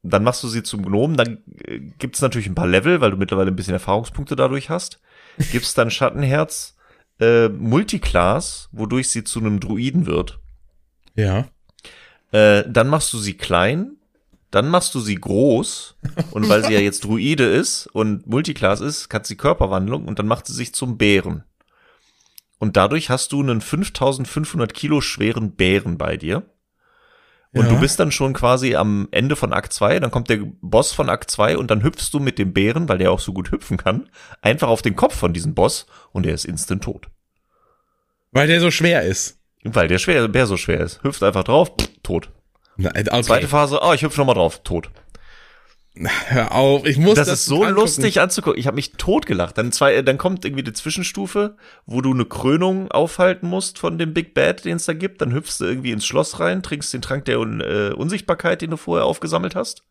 dann 0.02 0.22
machst 0.22 0.42
du 0.42 0.48
sie 0.48 0.62
zum 0.62 0.82
Gnomen, 0.82 1.16
dann 1.16 1.38
äh, 1.64 1.80
gibt's 1.98 2.20
natürlich 2.20 2.46
ein 2.46 2.54
paar 2.54 2.66
Level, 2.66 3.00
weil 3.00 3.10
du 3.10 3.16
mittlerweile 3.16 3.50
ein 3.50 3.56
bisschen 3.56 3.74
Erfahrungspunkte 3.74 4.36
dadurch 4.36 4.70
hast. 4.70 5.00
Gibst 5.52 5.76
dann 5.78 5.90
Schattenherz 5.90 6.76
äh, 7.20 7.48
Multiclass, 7.48 8.68
wodurch 8.72 9.10
sie 9.10 9.24
zu 9.24 9.40
einem 9.40 9.60
Druiden 9.60 10.06
wird. 10.06 10.40
Ja. 11.14 11.48
Äh, 12.32 12.64
dann 12.68 12.88
machst 12.88 13.12
du 13.12 13.18
sie 13.18 13.34
klein, 13.34 13.96
dann 14.50 14.68
machst 14.68 14.94
du 14.94 15.00
sie 15.00 15.16
groß 15.16 15.96
und 16.30 16.48
weil 16.48 16.64
sie 16.64 16.74
ja 16.74 16.80
jetzt 16.80 17.04
Druide 17.04 17.44
ist 17.44 17.86
und 17.88 18.26
Multiclass 18.26 18.80
ist, 18.80 19.12
hat 19.12 19.26
sie 19.26 19.36
Körperwandlung 19.36 20.06
und 20.06 20.18
dann 20.18 20.26
macht 20.26 20.46
sie 20.46 20.54
sich 20.54 20.74
zum 20.74 20.98
Bären. 20.98 21.44
Und 22.58 22.76
dadurch 22.76 23.10
hast 23.10 23.32
du 23.32 23.42
einen 23.42 23.60
5500 23.60 24.72
Kilo 24.72 25.00
schweren 25.00 25.52
Bären 25.52 25.98
bei 25.98 26.16
dir. 26.16 26.42
Und 27.52 27.64
Ja. 27.66 27.68
du 27.70 27.80
bist 27.80 27.98
dann 28.00 28.12
schon 28.12 28.32
quasi 28.34 28.74
am 28.76 29.08
Ende 29.12 29.34
von 29.36 29.52
Akt 29.52 29.72
2, 29.72 30.00
dann 30.00 30.10
kommt 30.10 30.28
der 30.28 30.40
Boss 30.60 30.92
von 30.92 31.08
Akt 31.08 31.30
2 31.30 31.56
und 31.56 31.70
dann 31.70 31.82
hüpfst 31.82 32.10
du 32.12 32.20
mit 32.20 32.38
dem 32.38 32.52
Bären, 32.52 32.88
weil 32.88 32.98
der 32.98 33.10
auch 33.12 33.20
so 33.20 33.32
gut 33.32 33.50
hüpfen 33.50 33.76
kann, 33.76 34.08
einfach 34.42 34.68
auf 34.68 34.82
den 34.82 34.96
Kopf 34.96 35.14
von 35.16 35.32
diesem 35.32 35.54
Boss 35.54 35.86
und 36.12 36.26
der 36.26 36.34
ist 36.34 36.44
instant 36.44 36.84
tot. 36.84 37.06
Weil 38.32 38.46
der 38.48 38.60
so 38.60 38.70
schwer 38.70 39.02
ist. 39.02 39.38
Weil 39.64 39.88
der 39.88 39.98
schwer, 39.98 40.28
Bär 40.28 40.46
so 40.46 40.56
schwer 40.56 40.80
ist. 40.80 41.02
Hüpft 41.02 41.22
einfach 41.22 41.44
drauf, 41.44 41.72
pff, 41.80 41.88
tot. 42.02 42.30
Na, 42.76 42.90
okay. 42.90 43.22
Zweite 43.22 43.48
Phase, 43.48 43.80
oh, 43.82 43.92
ich 43.94 44.02
hüpfe 44.02 44.20
nochmal 44.20 44.34
drauf, 44.34 44.62
tot. 44.62 44.90
Hör 45.98 46.52
auf, 46.52 46.84
ich 46.84 46.98
muss 46.98 47.14
Das, 47.14 47.28
das, 47.28 47.40
ist 47.40 47.46
so 47.46 47.62
angucken. 47.62 47.80
lustig 47.80 48.20
anzugucken. 48.20 48.60
Ich 48.60 48.66
habe 48.66 48.74
mich 48.74 48.92
totgelacht. 48.92 49.56
Dann 49.56 49.72
zwei, 49.72 50.02
dann 50.02 50.18
kommt 50.18 50.44
irgendwie 50.44 50.62
die 50.62 50.74
Zwischenstufe, 50.74 51.56
wo 51.86 52.02
du 52.02 52.12
eine 52.12 52.26
Krönung 52.26 52.90
aufhalten 52.90 53.48
musst 53.48 53.78
von 53.78 53.96
dem 53.96 54.12
Big 54.12 54.34
Bad, 54.34 54.64
den 54.64 54.76
es 54.76 54.84
da 54.84 54.92
gibt. 54.92 55.22
Dann 55.22 55.32
hüpfst 55.32 55.58
du 55.60 55.64
irgendwie 55.64 55.92
ins 55.92 56.04
Schloss 56.04 56.38
rein, 56.38 56.62
trinkst 56.62 56.92
den 56.92 57.02
Trank 57.02 57.24
der 57.24 57.40
Un 57.40 57.60
äh, 57.60 57.92
Unsichtbarkeit, 57.96 58.60
den 58.60 58.70
du 58.70 58.76
vorher 58.76 59.06
aufgesammelt 59.06 59.54
hast. 59.54 59.84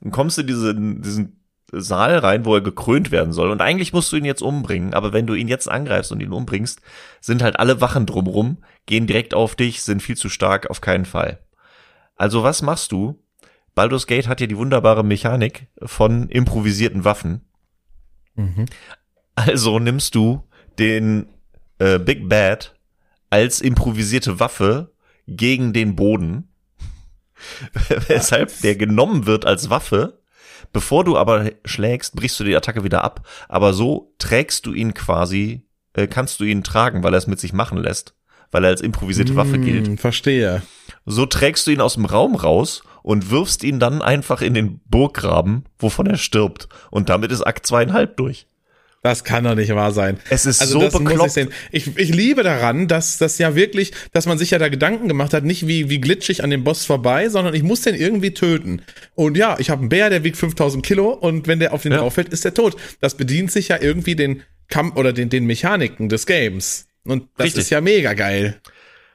Dann 0.00 0.12
kommst 0.12 0.36
du 0.38 0.42
in 0.42 0.46
diesen, 0.46 1.02
diesen 1.02 1.40
Saal 1.72 2.18
rein, 2.18 2.44
wo 2.44 2.54
er 2.54 2.60
gekrönt 2.60 3.10
werden 3.10 3.32
soll. 3.32 3.50
Und 3.50 3.60
eigentlich 3.60 3.92
musst 3.92 4.12
du 4.12 4.16
ihn 4.16 4.24
jetzt 4.24 4.42
umbringen. 4.42 4.94
Aber 4.94 5.12
wenn 5.12 5.26
du 5.26 5.34
ihn 5.34 5.48
jetzt 5.48 5.68
angreifst 5.68 6.12
und 6.12 6.20
ihn 6.20 6.32
umbringst, 6.32 6.80
sind 7.20 7.42
halt 7.42 7.58
alle 7.58 7.80
Wachen 7.80 8.06
drumrum, 8.06 8.58
gehen 8.86 9.08
direkt 9.08 9.34
auf 9.34 9.56
dich, 9.56 9.82
sind 9.82 10.00
viel 10.00 10.16
zu 10.16 10.28
stark, 10.28 10.70
auf 10.70 10.80
keinen 10.80 11.06
Fall. 11.06 11.40
Also 12.14 12.44
was 12.44 12.62
machst 12.62 12.92
du? 12.92 13.18
Baldur's 13.74 14.06
Gate 14.06 14.28
hat 14.28 14.40
ja 14.40 14.46
die 14.46 14.56
wunderbare 14.56 15.04
Mechanik 15.04 15.68
von 15.82 16.28
improvisierten 16.28 17.04
Waffen. 17.04 17.42
Mhm. 18.34 18.66
Also 19.34 19.78
nimmst 19.78 20.14
du 20.14 20.44
den 20.78 21.26
äh, 21.78 21.98
Big 21.98 22.28
Bad 22.28 22.74
als 23.30 23.60
improvisierte 23.60 24.38
Waffe 24.38 24.92
gegen 25.26 25.72
den 25.72 25.96
Boden, 25.96 26.48
weshalb 28.06 28.60
der 28.62 28.76
genommen 28.76 29.26
wird 29.26 29.44
als 29.44 29.70
Waffe. 29.70 30.20
Bevor 30.72 31.04
du 31.04 31.16
aber 31.16 31.50
schlägst, 31.64 32.16
brichst 32.16 32.38
du 32.40 32.44
die 32.44 32.56
Attacke 32.56 32.84
wieder 32.84 33.04
ab. 33.04 33.26
Aber 33.48 33.74
so 33.74 34.14
trägst 34.18 34.66
du 34.66 34.72
ihn 34.72 34.94
quasi, 34.94 35.66
äh, 35.94 36.06
kannst 36.06 36.40
du 36.40 36.44
ihn 36.44 36.64
tragen, 36.64 37.02
weil 37.02 37.14
er 37.14 37.18
es 37.18 37.26
mit 37.26 37.40
sich 37.40 37.52
machen 37.52 37.78
lässt, 37.78 38.14
weil 38.54 38.64
er 38.64 38.70
als 38.70 38.80
improvisierte 38.80 39.36
Waffe 39.36 39.58
gilt. 39.58 39.86
Hm, 39.88 39.98
Verstehe. 39.98 40.62
So 41.04 41.26
trägst 41.26 41.66
du 41.66 41.72
ihn 41.72 41.80
aus 41.80 41.94
dem 41.94 42.04
Raum 42.06 42.34
raus 42.36 42.82
und 43.02 43.30
wirfst 43.30 43.64
ihn 43.64 43.78
dann 43.80 44.00
einfach 44.00 44.40
in 44.40 44.54
den 44.54 44.80
Burggraben, 44.88 45.64
wovon 45.78 46.06
er 46.06 46.16
stirbt. 46.16 46.68
Und 46.90 47.08
damit 47.10 47.30
ist 47.32 47.42
Akt 47.42 47.66
zweieinhalb 47.66 48.16
durch. 48.16 48.46
Das 49.02 49.22
kann 49.22 49.44
doch 49.44 49.54
nicht 49.54 49.74
wahr 49.74 49.92
sein. 49.92 50.18
Es 50.30 50.46
ist 50.46 50.62
Also 50.62 50.74
so 50.74 50.80
das 50.80 50.94
muss 50.94 51.02
ich 51.02 51.08
bekloppt. 51.08 51.30
sehen. 51.32 51.50
Ich, 51.72 51.94
ich 51.98 52.14
liebe 52.14 52.42
daran, 52.42 52.88
dass 52.88 53.18
das 53.18 53.36
ja 53.36 53.54
wirklich, 53.54 53.92
dass 54.14 54.24
man 54.24 54.38
sich 54.38 54.52
ja 54.52 54.58
da 54.58 54.68
Gedanken 54.70 55.08
gemacht 55.08 55.34
hat, 55.34 55.44
nicht 55.44 55.66
wie, 55.66 55.90
wie 55.90 56.00
glitschig 56.00 56.42
an 56.42 56.48
dem 56.48 56.64
Boss 56.64 56.86
vorbei, 56.86 57.28
sondern 57.28 57.52
ich 57.52 57.62
muss 57.62 57.82
den 57.82 57.94
irgendwie 57.96 58.32
töten. 58.32 58.80
Und 59.14 59.36
ja, 59.36 59.56
ich 59.58 59.68
habe 59.68 59.80
einen 59.80 59.90
Bär, 59.90 60.08
der 60.08 60.24
wiegt 60.24 60.38
5000 60.38 60.82
Kilo 60.86 61.10
und 61.10 61.46
wenn 61.46 61.58
der 61.58 61.74
auf 61.74 61.82
den 61.82 61.92
Ja. 61.92 61.98
drauf 61.98 62.14
fällt, 62.14 62.30
ist 62.30 62.46
der 62.46 62.54
tot. 62.54 62.76
Das 63.02 63.14
bedient 63.16 63.52
sich 63.52 63.68
ja 63.68 63.78
irgendwie 63.78 64.16
den 64.16 64.42
Kampf 64.68 64.96
oder 64.96 65.12
den, 65.12 65.28
den 65.28 65.44
Mechaniken 65.44 66.08
des 66.08 66.24
Games. 66.24 66.86
Und 67.04 67.28
das 67.36 67.46
Richtig. 67.46 67.62
ist 67.62 67.70
ja 67.70 67.80
mega 67.80 68.14
geil. 68.14 68.60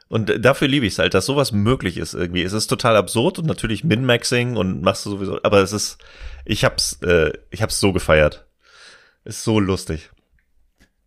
Und 0.08 0.44
dafür 0.44 0.68
liebe 0.68 0.88
ich 0.88 0.94
es 0.94 1.00
halt, 1.00 1.14
dass 1.14 1.28
sowas 1.28 1.52
möglich 1.52 1.98
ist 1.98 2.16
irgendwie. 2.16 2.42
Es 2.42 2.54
ist 2.54 2.68
total 2.68 2.96
absurd 2.96 3.38
und 3.40 3.46
natürlich 3.46 3.84
Min-Maxing 3.84 4.58
und 4.58 4.82
machst 4.82 5.06
du 5.06 5.12
sowieso, 5.12 5.40
aber 5.44 5.62
es 5.62 5.72
ist, 5.72 6.00
ich 6.46 6.66
hab's, 6.66 7.00
äh, 7.04 7.32
ich 7.52 7.62
hab's 7.62 7.80
so 7.80 7.94
gefeiert. 7.94 8.48
Ist 9.24 9.44
so 9.44 9.60
lustig. 9.60 10.10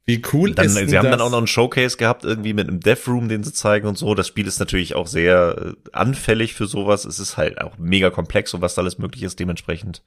Wie 0.04 0.22
cool 0.32 0.52
Dann, 0.54 0.66
ist 0.66 0.76
denn 0.76 0.88
sie 0.88 0.98
haben 0.98 1.04
das? 1.04 1.12
dann 1.12 1.20
auch 1.20 1.30
noch 1.30 1.38
einen 1.38 1.46
Showcase 1.46 1.96
gehabt, 1.96 2.24
irgendwie 2.24 2.52
mit 2.52 2.68
einem 2.68 2.80
Death 2.80 3.06
Room, 3.06 3.28
den 3.28 3.44
sie 3.44 3.52
zeigen 3.52 3.86
und 3.86 3.96
so. 3.96 4.14
Das 4.14 4.26
Spiel 4.26 4.46
ist 4.46 4.58
natürlich 4.58 4.94
auch 4.94 5.06
sehr 5.06 5.56
äh, 5.58 5.72
anfällig 5.92 6.54
für 6.54 6.66
sowas. 6.66 7.04
Es 7.04 7.20
ist 7.20 7.36
halt 7.36 7.60
auch 7.60 7.78
mega 7.78 8.10
komplex 8.10 8.52
und 8.54 8.62
was 8.62 8.74
da 8.74 8.82
alles 8.82 8.98
möglich 8.98 9.22
ist. 9.22 9.38
Dementsprechend 9.38 10.02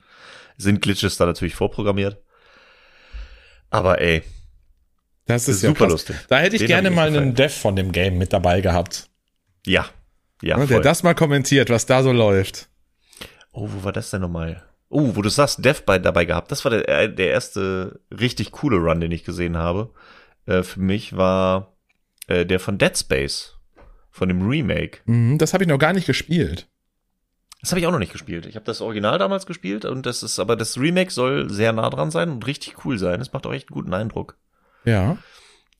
sind 0.57 0.81
Glitches 0.81 1.17
da 1.17 1.25
natürlich 1.25 1.55
vorprogrammiert. 1.55 2.17
Aber 3.69 3.99
ey, 4.01 4.23
das 5.25 5.43
ist 5.47 5.57
ist 5.57 5.63
ja 5.63 5.69
super 5.69 5.85
krass. 5.85 5.91
lustig. 5.91 6.15
Da 6.29 6.37
hätte 6.39 6.55
ich 6.55 6.61
Den 6.61 6.67
gerne 6.67 6.89
mal 6.91 7.07
einen. 7.07 7.33
Dev 7.35 7.53
von 7.53 7.75
dem 7.75 7.91
Game 7.91 8.17
mit 8.17 8.33
dabei 8.33 8.61
gehabt. 8.61 9.09
ja. 9.65 9.85
Ja, 10.41 10.57
ne, 10.57 10.67
der 10.67 10.81
das 10.81 11.01
mal 11.01 11.15
kommentiert, 11.15 11.69
was 11.69 11.85
da 11.85 12.03
so 12.03 12.11
läuft. 12.11 12.67
Oh, 13.53 13.69
wo 13.71 13.83
war 13.85 13.93
das 13.93 14.09
denn 14.11 14.19
nochmal? 14.21 14.63
Oh, 14.89 15.15
wo 15.15 15.21
du 15.21 15.29
sagst, 15.29 15.63
Dev 15.63 15.81
bei, 15.85 15.97
dabei 15.97 16.25
gehabt. 16.25 16.51
Das 16.51 16.65
war 16.65 16.71
der, 16.71 16.87
äh, 16.89 17.11
der 17.13 17.29
erste 17.29 18.01
richtig 18.11 18.51
coole 18.51 18.75
Run, 18.77 18.99
den 18.99 19.11
ich 19.13 19.23
gesehen 19.23 19.55
habe. 19.57 19.91
Äh, 20.45 20.61
für 20.61 20.81
mich 20.81 21.15
war 21.15 21.77
äh, 22.27 22.45
der 22.45 22.59
von 22.59 22.77
Dead 22.77 22.95
Space. 22.95 23.55
Von 24.11 24.27
dem 24.27 24.47
Remake. 24.47 24.99
Mhm, 25.05 25.37
das 25.37 25.53
habe 25.53 25.63
ich 25.63 25.69
noch 25.69 25.79
gar 25.79 25.93
nicht 25.93 26.05
gespielt. 26.05 26.67
Das 27.61 27.71
habe 27.71 27.79
ich 27.79 27.87
auch 27.87 27.91
noch 27.91 27.99
nicht 27.99 28.11
gespielt. 28.13 28.45
Ich 28.45 28.55
habe 28.55 28.65
das 28.65 28.81
Original 28.81 29.17
damals 29.17 29.45
gespielt 29.45 29.85
und 29.85 30.05
das 30.05 30.21
ist, 30.21 30.37
aber 30.37 30.55
das 30.57 30.77
Remake 30.77 31.11
soll 31.11 31.49
sehr 31.49 31.71
nah 31.71 31.89
dran 31.89 32.11
sein 32.11 32.29
und 32.29 32.45
richtig 32.45 32.85
cool 32.85 32.99
sein. 32.99 33.21
Es 33.21 33.33
macht 33.33 33.47
auch 33.47 33.53
echt 33.53 33.69
einen 33.69 33.75
guten 33.75 33.93
Eindruck. 33.93 34.37
Ja. 34.85 35.17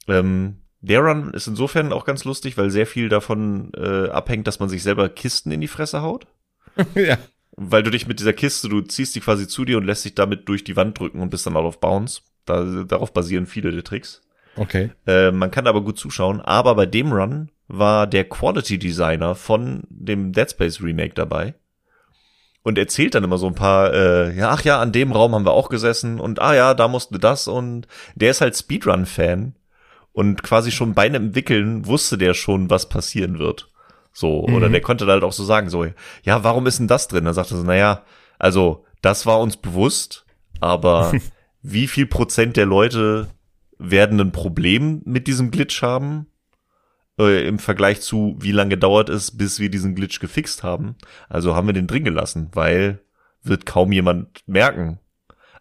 Ähm, 0.08 0.58
der 0.82 1.00
Run 1.00 1.34
ist 1.34 1.48
insofern 1.48 1.92
auch 1.92 2.06
ganz 2.06 2.26
lustig, 2.26 2.58
weil 2.58 2.70
sehr 2.70 2.86
viel 2.86 3.10
davon 3.10 3.72
äh, 3.76 4.10
abhängt, 4.10 4.46
dass 4.48 4.60
man 4.60 4.70
sich 4.70 4.84
selber 4.84 5.10
Kisten 5.10 5.52
in 5.52 5.62
die 5.62 5.68
Fresse 5.68 6.02
haut. 6.02 6.28
ja. 6.96 7.18
Weil 7.58 7.84
du 7.84 7.90
dich 7.90 8.08
mit 8.08 8.20
dieser 8.20 8.34
Kiste, 8.34 8.70
du 8.70 8.82
ziehst 8.82 9.16
die 9.16 9.22
quasi 9.22 9.48
zu 9.48 9.66
dir 9.66 9.78
und 9.78 9.86
lässt 9.86 10.06
dich 10.06 10.14
damit 10.14 10.48
durch 10.50 10.64
die 10.64 10.76
Wand 10.76 11.00
drücken 11.00 11.22
und 11.22 11.30
bist 11.30 11.46
dann 11.46 11.58
out 11.58 11.66
of 11.66 11.80
bounds. 11.80 12.24
Da, 12.46 12.84
darauf 12.84 13.14
basieren 13.14 13.48
viele 13.48 13.72
der 13.72 13.84
Tricks. 13.84 14.22
Okay. 14.58 14.92
Äh, 15.08 15.32
man 15.32 15.52
kann 15.52 15.68
aber 15.68 15.82
gut 15.82 15.98
zuschauen. 15.98 16.42
Aber 16.42 16.76
bei 16.76 16.86
dem 16.86 17.12
Run 17.12 17.50
war 17.68 18.08
der 18.08 18.26
Quality 18.26 18.78
Designer 18.78 19.36
von 19.36 19.84
dem 19.90 20.34
Dead 20.34 20.50
Space 20.50 20.82
Remake 20.82 21.14
dabei. 21.16 21.56
Und 22.66 22.80
erzählt 22.80 23.14
dann 23.14 23.24
immer 23.24 23.38
so 23.38 23.46
ein 23.46 23.54
paar, 23.54 23.94
äh, 23.94 24.36
ja, 24.36 24.50
ach 24.50 24.64
ja, 24.64 24.82
an 24.82 24.92
dem 24.92 25.12
Raum 25.12 25.36
haben 25.36 25.46
wir 25.46 25.52
auch 25.54 25.70
gesessen 25.70 26.20
und 26.20 26.42
ah 26.42 26.56
ja, 26.56 26.74
da 26.74 26.88
mussten 26.88 27.14
wir 27.14 27.20
das 27.20 27.48
und 27.48 27.88
der 28.16 28.32
ist 28.32 28.42
halt 28.42 28.58
Speedrun-Fan 28.58 29.54
und 30.14 30.42
quasi 30.42 30.72
schon 30.72 30.96
beim 30.96 31.14
Entwickeln 31.14 31.86
wusste 31.86 32.18
der 32.18 32.34
schon, 32.34 32.72
was 32.72 32.90
passieren 32.90 33.38
wird. 33.38 33.70
So, 34.14 34.42
oder 34.46 34.70
Mhm. 34.70 34.72
der 34.72 34.82
konnte 34.82 35.06
halt 35.06 35.24
auch 35.24 35.32
so 35.32 35.44
sagen, 35.44 35.70
so, 35.70 35.86
ja, 36.24 36.44
warum 36.44 36.66
ist 36.66 36.80
denn 36.80 36.88
das 36.88 37.08
drin? 37.08 37.26
Dann 37.26 37.36
sagte 37.36 37.54
er 37.54 37.58
so, 37.58 37.64
naja, 37.64 38.02
also, 38.40 38.84
das 39.04 39.28
war 39.28 39.42
uns 39.42 39.58
bewusst, 39.58 40.26
aber 40.60 41.14
wie 41.62 41.86
viel 41.86 42.08
Prozent 42.08 42.58
der 42.58 42.66
Leute 42.66 43.28
werden 43.78 44.20
ein 44.20 44.32
Problem 44.32 45.04
mit 45.06 45.28
diesem 45.28 45.52
Glitch 45.52 45.84
haben? 45.84 46.26
Äh, 47.18 47.48
Im 47.48 47.60
Vergleich 47.60 48.02
zu, 48.02 48.36
wie 48.40 48.52
lange 48.52 48.78
dauert 48.78 49.10
es, 49.10 49.36
bis 49.36 49.60
wir 49.60 49.70
diesen 49.70 49.96
Glitch 49.96 50.20
gefixt 50.20 50.64
haben. 50.64 50.96
Also 51.30 51.56
haben 51.56 51.68
wir 51.68 51.74
den 51.74 51.88
drin 51.88 52.04
gelassen, 52.04 52.50
weil 52.54 53.00
wird 53.44 53.66
kaum 53.66 53.92
jemand 53.92 54.44
merken. 54.48 55.00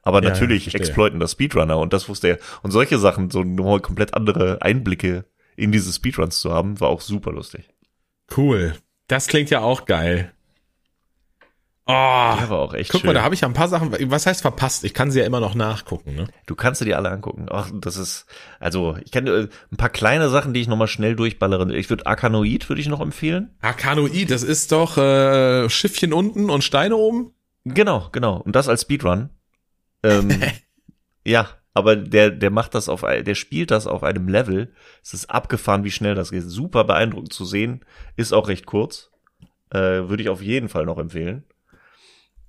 Aber 0.02 0.22
Ja, 0.22 0.30
natürlich 0.30 0.74
exploiten 0.74 1.20
das 1.20 1.32
Speedrunner 1.32 1.78
und 1.78 1.92
das 1.92 2.08
wusste 2.08 2.28
er. 2.28 2.38
Und 2.62 2.70
solche 2.70 2.98
Sachen, 2.98 3.30
so 3.30 3.42
nochmal 3.42 3.80
komplett 3.80 4.14
andere 4.14 4.60
Einblicke 4.60 5.24
in 5.56 5.72
diese 5.72 5.92
Speedruns 5.92 6.40
zu 6.40 6.52
haben, 6.52 6.80
war 6.80 6.88
auch 6.88 7.00
super 7.00 7.32
lustig. 7.32 7.70
Cool. 8.36 8.74
Das 9.08 9.28
klingt 9.28 9.50
ja 9.50 9.60
auch 9.60 9.86
geil. 9.86 10.32
Oh, 11.86 11.92
Ja, 11.92 12.46
war 12.48 12.58
auch 12.60 12.72
echt 12.72 12.90
guck 12.90 13.02
schön. 13.02 13.08
mal, 13.08 13.12
da 13.14 13.22
habe 13.22 13.34
ich 13.34 13.42
ja 13.42 13.48
ein 13.48 13.52
paar 13.52 13.68
Sachen, 13.68 13.92
was 14.10 14.24
heißt 14.26 14.40
verpasst? 14.40 14.84
Ich 14.84 14.94
kann 14.94 15.10
sie 15.10 15.20
ja 15.20 15.26
immer 15.26 15.40
noch 15.40 15.54
nachgucken, 15.54 16.14
ne? 16.14 16.28
Du 16.46 16.54
kannst 16.54 16.80
dir 16.80 16.86
die 16.86 16.94
alle 16.94 17.10
angucken. 17.10 17.46
Ach, 17.50 17.70
das 17.74 17.98
ist, 17.98 18.24
also, 18.58 18.96
ich 19.04 19.10
kann 19.12 19.26
äh, 19.26 19.48
ein 19.70 19.76
paar 19.76 19.90
kleine 19.90 20.30
Sachen, 20.30 20.54
die 20.54 20.60
ich 20.62 20.68
nochmal 20.68 20.88
schnell 20.88 21.14
durchballere. 21.14 21.74
Ich 21.76 21.90
würde 21.90 22.06
Arkanoid 22.06 22.68
würde 22.70 22.80
ich 22.80 22.88
noch 22.88 23.00
empfehlen. 23.02 23.50
Arkanoid, 23.60 24.30
das 24.30 24.42
ist 24.42 24.72
doch 24.72 24.96
äh, 24.96 25.68
Schiffchen 25.68 26.14
unten 26.14 26.48
und 26.48 26.64
Steine 26.64 26.96
oben? 26.96 27.32
Genau, 27.64 28.08
genau. 28.12 28.38
Und 28.38 28.56
das 28.56 28.68
als 28.68 28.82
Speedrun. 28.82 29.28
Ähm, 30.02 30.30
ja, 31.24 31.48
aber 31.74 31.96
der, 31.96 32.30
der 32.30 32.50
macht 32.50 32.74
das 32.74 32.88
auf, 32.88 33.02
der 33.02 33.34
spielt 33.34 33.70
das 33.70 33.86
auf 33.86 34.02
einem 34.04 34.28
Level. 34.28 34.72
Es 35.02 35.12
ist 35.12 35.28
abgefahren, 35.28 35.84
wie 35.84 35.90
schnell 35.90 36.14
das 36.14 36.30
geht. 36.30 36.44
Super 36.44 36.84
beeindruckend 36.84 37.32
zu 37.34 37.44
sehen. 37.44 37.84
Ist 38.16 38.32
auch 38.32 38.48
recht 38.48 38.64
kurz. 38.64 39.10
Äh, 39.70 40.08
würde 40.08 40.22
ich 40.22 40.28
auf 40.30 40.40
jeden 40.40 40.68
Fall 40.70 40.86
noch 40.86 40.98
empfehlen. 40.98 41.44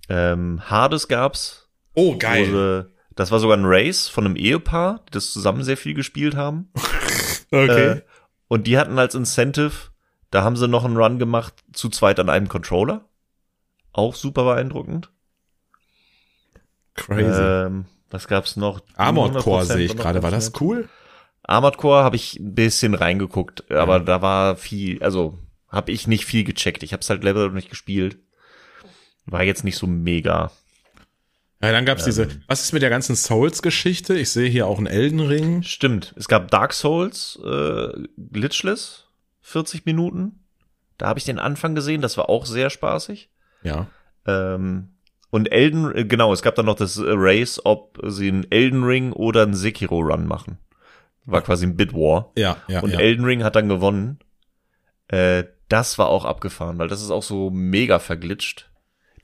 Ähm, 0.10 0.62
Hades 0.70 1.08
gab's. 1.08 1.70
Oh, 1.93 2.16
Wo 2.16 2.18
sie, 2.45 2.89
das 3.16 3.32
war 3.32 3.39
sogar 3.39 3.58
ein 3.58 3.66
Race 3.66 4.08
von 4.08 4.26
einem 4.26 4.36
Ehepaar, 4.36 5.01
die 5.08 5.12
das 5.12 5.32
zusammen 5.32 5.64
sehr 5.64 5.78
viel 5.78 5.93
gespielt 5.93 6.36
haben. 6.36 6.72
Okay. 7.51 7.89
Äh, 7.89 8.01
und 8.47 8.68
die 8.68 8.78
hatten 8.78 8.97
als 8.99 9.16
Incentive, 9.16 9.91
da 10.32 10.43
haben 10.43 10.58
sie 10.58 10.68
noch 10.68 10.84
einen 10.84 10.97
Run 10.97 11.20
gemacht, 11.20 11.53
zu 11.72 11.89
zweit 11.89 12.20
an 12.20 12.28
einem 12.28 12.49
Controller. 12.49 13.08
Auch 13.93 14.16
super 14.16 14.43
beeindruckend. 14.43 15.12
Crazy. 16.95 17.39
Ähm, 17.39 17.86
was 18.10 18.28
gab's 18.28 18.58
noch? 18.58 18.82
Armored 18.95 19.38
Core 19.38 19.64
100% 19.64 19.66
sehe 19.66 19.86
ich 19.86 19.95
gerade. 19.95 20.24
War 20.24 20.32
das 20.32 20.53
100%. 20.53 20.62
cool? 20.62 20.89
Armored 21.43 21.78
Core 21.78 22.03
habe 22.03 22.16
ich 22.16 22.39
ein 22.39 22.56
bisschen 22.56 22.95
reingeguckt, 22.95 23.70
aber 23.72 23.99
da 23.99 24.22
war 24.22 24.56
viel, 24.56 25.01
also 25.03 25.38
habe 25.70 25.91
ich 25.91 26.08
nicht 26.08 26.26
viel 26.26 26.43
gecheckt. 26.43 26.84
Ich 26.84 26.93
habe 26.93 27.01
es 27.01 27.10
halt 27.10 27.24
Level 27.24 27.51
nicht 27.51 27.70
gespielt. 27.70 28.18
War 29.26 29.43
jetzt 29.43 29.63
nicht 29.63 29.78
so 29.78 29.88
mega. 29.88 30.51
Ja, 31.61 31.71
dann 31.71 31.86
gab's 31.86 32.05
diese, 32.05 32.28
was 32.47 32.61
ist 32.61 32.73
mit 32.73 32.82
der 32.82 32.89
ganzen 32.89 33.15
Souls-Geschichte? 33.15 34.15
Ich 34.15 34.30
sehe 34.30 34.49
hier 34.49 34.67
auch 34.67 34.78
einen 34.78 34.88
Elden 34.88 35.19
Ring. 35.19 35.63
Stimmt, 35.63 36.13
es 36.17 36.28
gab 36.28 36.51
Dark 36.51 36.73
Souls 36.73 37.39
äh, 37.43 37.89
Glitchless, 38.32 39.07
40 39.41 39.86
Minuten. 39.86 40.43
Da 40.97 41.07
habe 41.07 41.19
ich 41.19 41.26
den 41.26 41.39
Anfang 41.39 41.73
gesehen, 41.73 42.01
das 42.01 42.17
war 42.17 42.30
auch 42.30 42.45
sehr 42.45 42.69
spaßig. 42.69 43.30
Ja. 43.63 43.88
Ähm, 44.28 44.89
und 45.32 45.51
Elden, 45.51 45.93
äh, 45.95 46.05
genau, 46.05 46.32
es 46.34 46.41
gab 46.41 46.55
dann 46.55 46.67
noch 46.67 46.76
das 46.76 46.99
Race, 47.01 47.59
ob 47.63 47.99
sie 48.05 48.28
einen 48.28 48.49
Elden 48.51 48.84
Ring 48.84 49.11
oder 49.11 49.43
einen 49.43 49.55
Sekiro 49.55 49.99
Run 49.99 50.28
machen. 50.28 50.59
War 51.26 51.41
quasi 51.41 51.65
ein 51.65 51.76
Bid 51.76 51.93
War. 51.93 52.32
Ja, 52.38 52.57
ja, 52.67 52.82
und 52.82 52.91
ja. 52.91 52.99
Elden 52.99 53.26
Ring 53.26 53.43
hat 53.43 53.55
dann 53.55 53.67
gewonnen. 53.67 54.19
Äh, 55.07 55.45
das 55.67 55.97
war 55.97 56.09
auch 56.09 56.26
abgefahren, 56.26 56.78
weil 56.78 56.88
das 56.88 57.01
ist 57.01 57.09
auch 57.09 57.23
so 57.23 57.49
mega 57.49 57.97
verglitscht. 57.97 58.69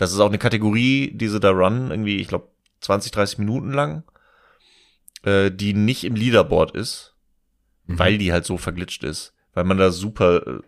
Das 0.02 0.12
ist 0.12 0.20
auch 0.20 0.30
eine 0.30 0.40
Kategorie, 0.40 1.12
diese 1.14 1.40
da 1.40 1.52
Run, 1.52 1.92
irgendwie, 1.92 2.18
ich 2.18 2.28
glaube, 2.28 2.48
20, 2.80 3.12
30 3.12 3.38
Minuten 3.38 3.72
lang, 3.72 4.04
äh, 5.22 5.52
die 5.52 5.76
nicht 5.76 6.04
im 6.06 6.16
Leaderboard 6.16 6.72
ist, 6.72 7.14
Mhm. 7.86 8.00
weil 8.00 8.18
die 8.18 8.32
halt 8.32 8.46
so 8.46 8.58
verglitscht 8.58 9.04
ist. 9.04 9.36
Weil 9.54 9.64
man 9.66 9.78
da 9.78 9.92
super 9.92 10.48
äh, 10.48 10.60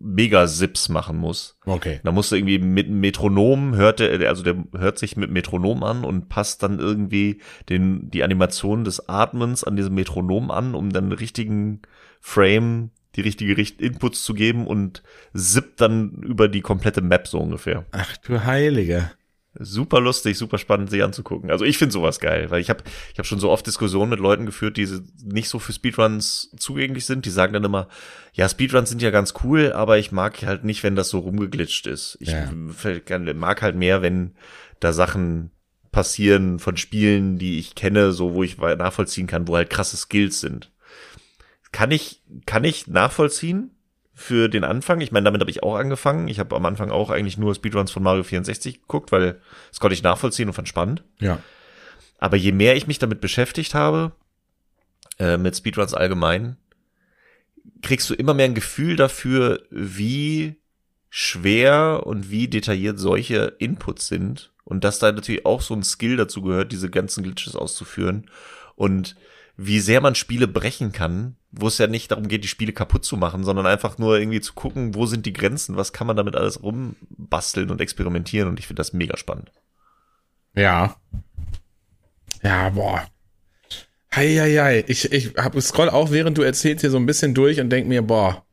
mega 0.00 0.46
Sips 0.46 0.88
machen 0.88 1.18
muss. 1.18 1.58
Okay. 1.66 2.00
Da 2.02 2.12
musst 2.12 2.32
du 2.32 2.36
irgendwie 2.36 2.58
mit 2.60 2.86
einem 2.86 3.00
Metronom 3.00 3.74
hört 3.74 3.98
der, 4.00 4.26
also 4.26 4.42
der 4.42 4.56
hört 4.74 4.98
sich 4.98 5.18
mit 5.18 5.30
Metronom 5.30 5.82
an 5.82 6.04
und 6.04 6.30
passt 6.30 6.62
dann 6.62 6.78
irgendwie 6.78 7.42
den, 7.68 8.08
die 8.10 8.22
Animation 8.22 8.84
des 8.84 9.06
Atmens 9.08 9.64
an 9.64 9.76
diesem 9.76 9.94
Metronom 9.94 10.50
an, 10.50 10.74
um 10.74 10.88
dann 10.94 11.10
den 11.10 11.18
richtigen 11.18 11.82
Frame, 12.20 12.90
die 13.16 13.20
richtige 13.22 13.56
Richt 13.56 13.80
Inputs 13.80 14.22
zu 14.24 14.34
geben 14.34 14.66
und 14.66 15.02
zippt 15.34 15.80
dann 15.80 16.10
über 16.22 16.48
die 16.48 16.60
komplette 16.60 17.00
Map 17.00 17.26
so 17.28 17.38
ungefähr. 17.38 17.84
Ach 17.90 18.16
du 18.18 18.44
Heilige. 18.44 19.10
Super 19.60 20.00
lustig, 20.00 20.38
super 20.38 20.58
spannend, 20.58 20.88
sich 20.90 21.02
anzugucken. 21.02 21.50
Also 21.50 21.64
ich 21.64 21.78
finde 21.78 21.92
sowas 21.92 22.20
geil, 22.20 22.50
weil 22.50 22.60
ich 22.60 22.70
habe 22.70 22.84
ich 23.12 23.18
hab 23.18 23.26
schon 23.26 23.40
so 23.40 23.50
oft 23.50 23.66
Diskussionen 23.66 24.10
mit 24.10 24.20
Leuten 24.20 24.46
geführt, 24.46 24.76
die 24.76 24.86
nicht 25.24 25.48
so 25.48 25.58
für 25.58 25.72
Speedruns 25.72 26.52
zugänglich 26.58 27.06
sind. 27.06 27.24
Die 27.24 27.30
sagen 27.30 27.54
dann 27.54 27.64
immer, 27.64 27.88
ja, 28.34 28.48
Speedruns 28.48 28.88
sind 28.90 29.02
ja 29.02 29.10
ganz 29.10 29.34
cool, 29.42 29.72
aber 29.72 29.98
ich 29.98 30.12
mag 30.12 30.42
halt 30.46 30.62
nicht, 30.64 30.84
wenn 30.84 30.94
das 30.94 31.08
so 31.08 31.18
rumgeglitscht 31.18 31.88
ist. 31.88 32.18
Ich 32.20 32.28
Ja. 32.30 32.52
mag 33.34 33.62
halt 33.62 33.74
mehr, 33.74 34.00
wenn 34.00 34.34
da 34.78 34.92
Sachen 34.92 35.50
passieren 35.90 36.60
von 36.60 36.76
Spielen, 36.76 37.38
die 37.38 37.58
ich 37.58 37.74
kenne, 37.74 38.12
so 38.12 38.34
wo 38.34 38.44
ich 38.44 38.58
nachvollziehen 38.58 39.26
kann, 39.26 39.48
wo 39.48 39.56
halt 39.56 39.70
krasse 39.70 39.96
Skills 39.96 40.40
sind. 40.40 40.70
Kann 41.72 41.90
ich, 41.90 42.22
kann 42.46 42.64
ich 42.64 42.86
nachvollziehen 42.86 43.70
für 44.14 44.48
den 44.48 44.64
Anfang. 44.64 45.00
Ich 45.00 45.12
meine, 45.12 45.24
damit 45.24 45.40
habe 45.40 45.50
ich 45.50 45.62
auch 45.62 45.76
angefangen. 45.76 46.28
Ich 46.28 46.40
habe 46.40 46.56
am 46.56 46.66
Anfang 46.66 46.90
auch 46.90 47.10
eigentlich 47.10 47.38
nur 47.38 47.54
Speedruns 47.54 47.92
von 47.92 48.02
Mario 48.02 48.24
64 48.24 48.80
geguckt, 48.80 49.12
weil 49.12 49.40
das 49.70 49.78
konnte 49.78 49.94
ich 49.94 50.02
nachvollziehen 50.02 50.48
und 50.48 50.54
fand 50.54 50.68
spannend. 50.68 51.04
Ja. 51.20 51.40
Aber 52.18 52.36
je 52.36 52.52
mehr 52.52 52.74
ich 52.74 52.88
mich 52.88 52.98
damit 52.98 53.20
beschäftigt 53.20 53.74
habe, 53.74 54.12
äh, 55.18 55.36
mit 55.36 55.56
Speedruns 55.56 55.94
allgemein, 55.94 56.56
kriegst 57.82 58.10
du 58.10 58.14
immer 58.14 58.34
mehr 58.34 58.46
ein 58.46 58.54
Gefühl 58.54 58.96
dafür, 58.96 59.62
wie 59.70 60.56
schwer 61.10 62.02
und 62.04 62.30
wie 62.30 62.48
detailliert 62.48 62.98
solche 62.98 63.54
Inputs 63.58 64.08
sind. 64.08 64.52
Und 64.64 64.84
dass 64.84 64.98
da 64.98 65.12
natürlich 65.12 65.46
auch 65.46 65.62
so 65.62 65.74
ein 65.74 65.82
Skill 65.82 66.16
dazu 66.16 66.42
gehört, 66.42 66.72
diese 66.72 66.90
ganzen 66.90 67.22
Glitches 67.22 67.56
auszuführen. 67.56 68.30
Und 68.74 69.16
wie 69.56 69.80
sehr 69.80 70.00
man 70.00 70.14
Spiele 70.14 70.46
brechen 70.46 70.92
kann, 70.92 71.36
wo 71.50 71.66
es 71.66 71.78
ja 71.78 71.86
nicht 71.86 72.10
darum 72.10 72.28
geht, 72.28 72.44
die 72.44 72.48
Spiele 72.48 72.72
kaputt 72.72 73.04
zu 73.04 73.16
machen, 73.16 73.44
sondern 73.44 73.66
einfach 73.66 73.98
nur 73.98 74.18
irgendwie 74.18 74.40
zu 74.40 74.52
gucken, 74.52 74.94
wo 74.94 75.06
sind 75.06 75.24
die 75.24 75.32
Grenzen, 75.32 75.76
was 75.76 75.92
kann 75.92 76.06
man 76.06 76.16
damit 76.16 76.36
alles 76.36 76.62
rumbasteln 76.62 77.70
und 77.70 77.80
experimentieren. 77.80 78.48
Und 78.48 78.58
ich 78.58 78.66
finde 78.66 78.80
das 78.80 78.92
mega 78.92 79.16
spannend. 79.16 79.50
Ja. 80.54 80.96
Ja, 82.42 82.70
boah. 82.70 83.06
Heieiei, 84.14 84.84
ich, 84.86 85.12
ich 85.12 85.34
hab, 85.36 85.60
scroll 85.60 85.90
auch, 85.90 86.10
während 86.10 86.38
du 86.38 86.42
erzählst, 86.42 86.80
hier 86.80 86.90
so 86.90 86.96
ein 86.96 87.06
bisschen 87.06 87.34
durch 87.34 87.60
und 87.60 87.70
denk 87.70 87.86
mir, 87.88 88.02
boah, 88.02 88.44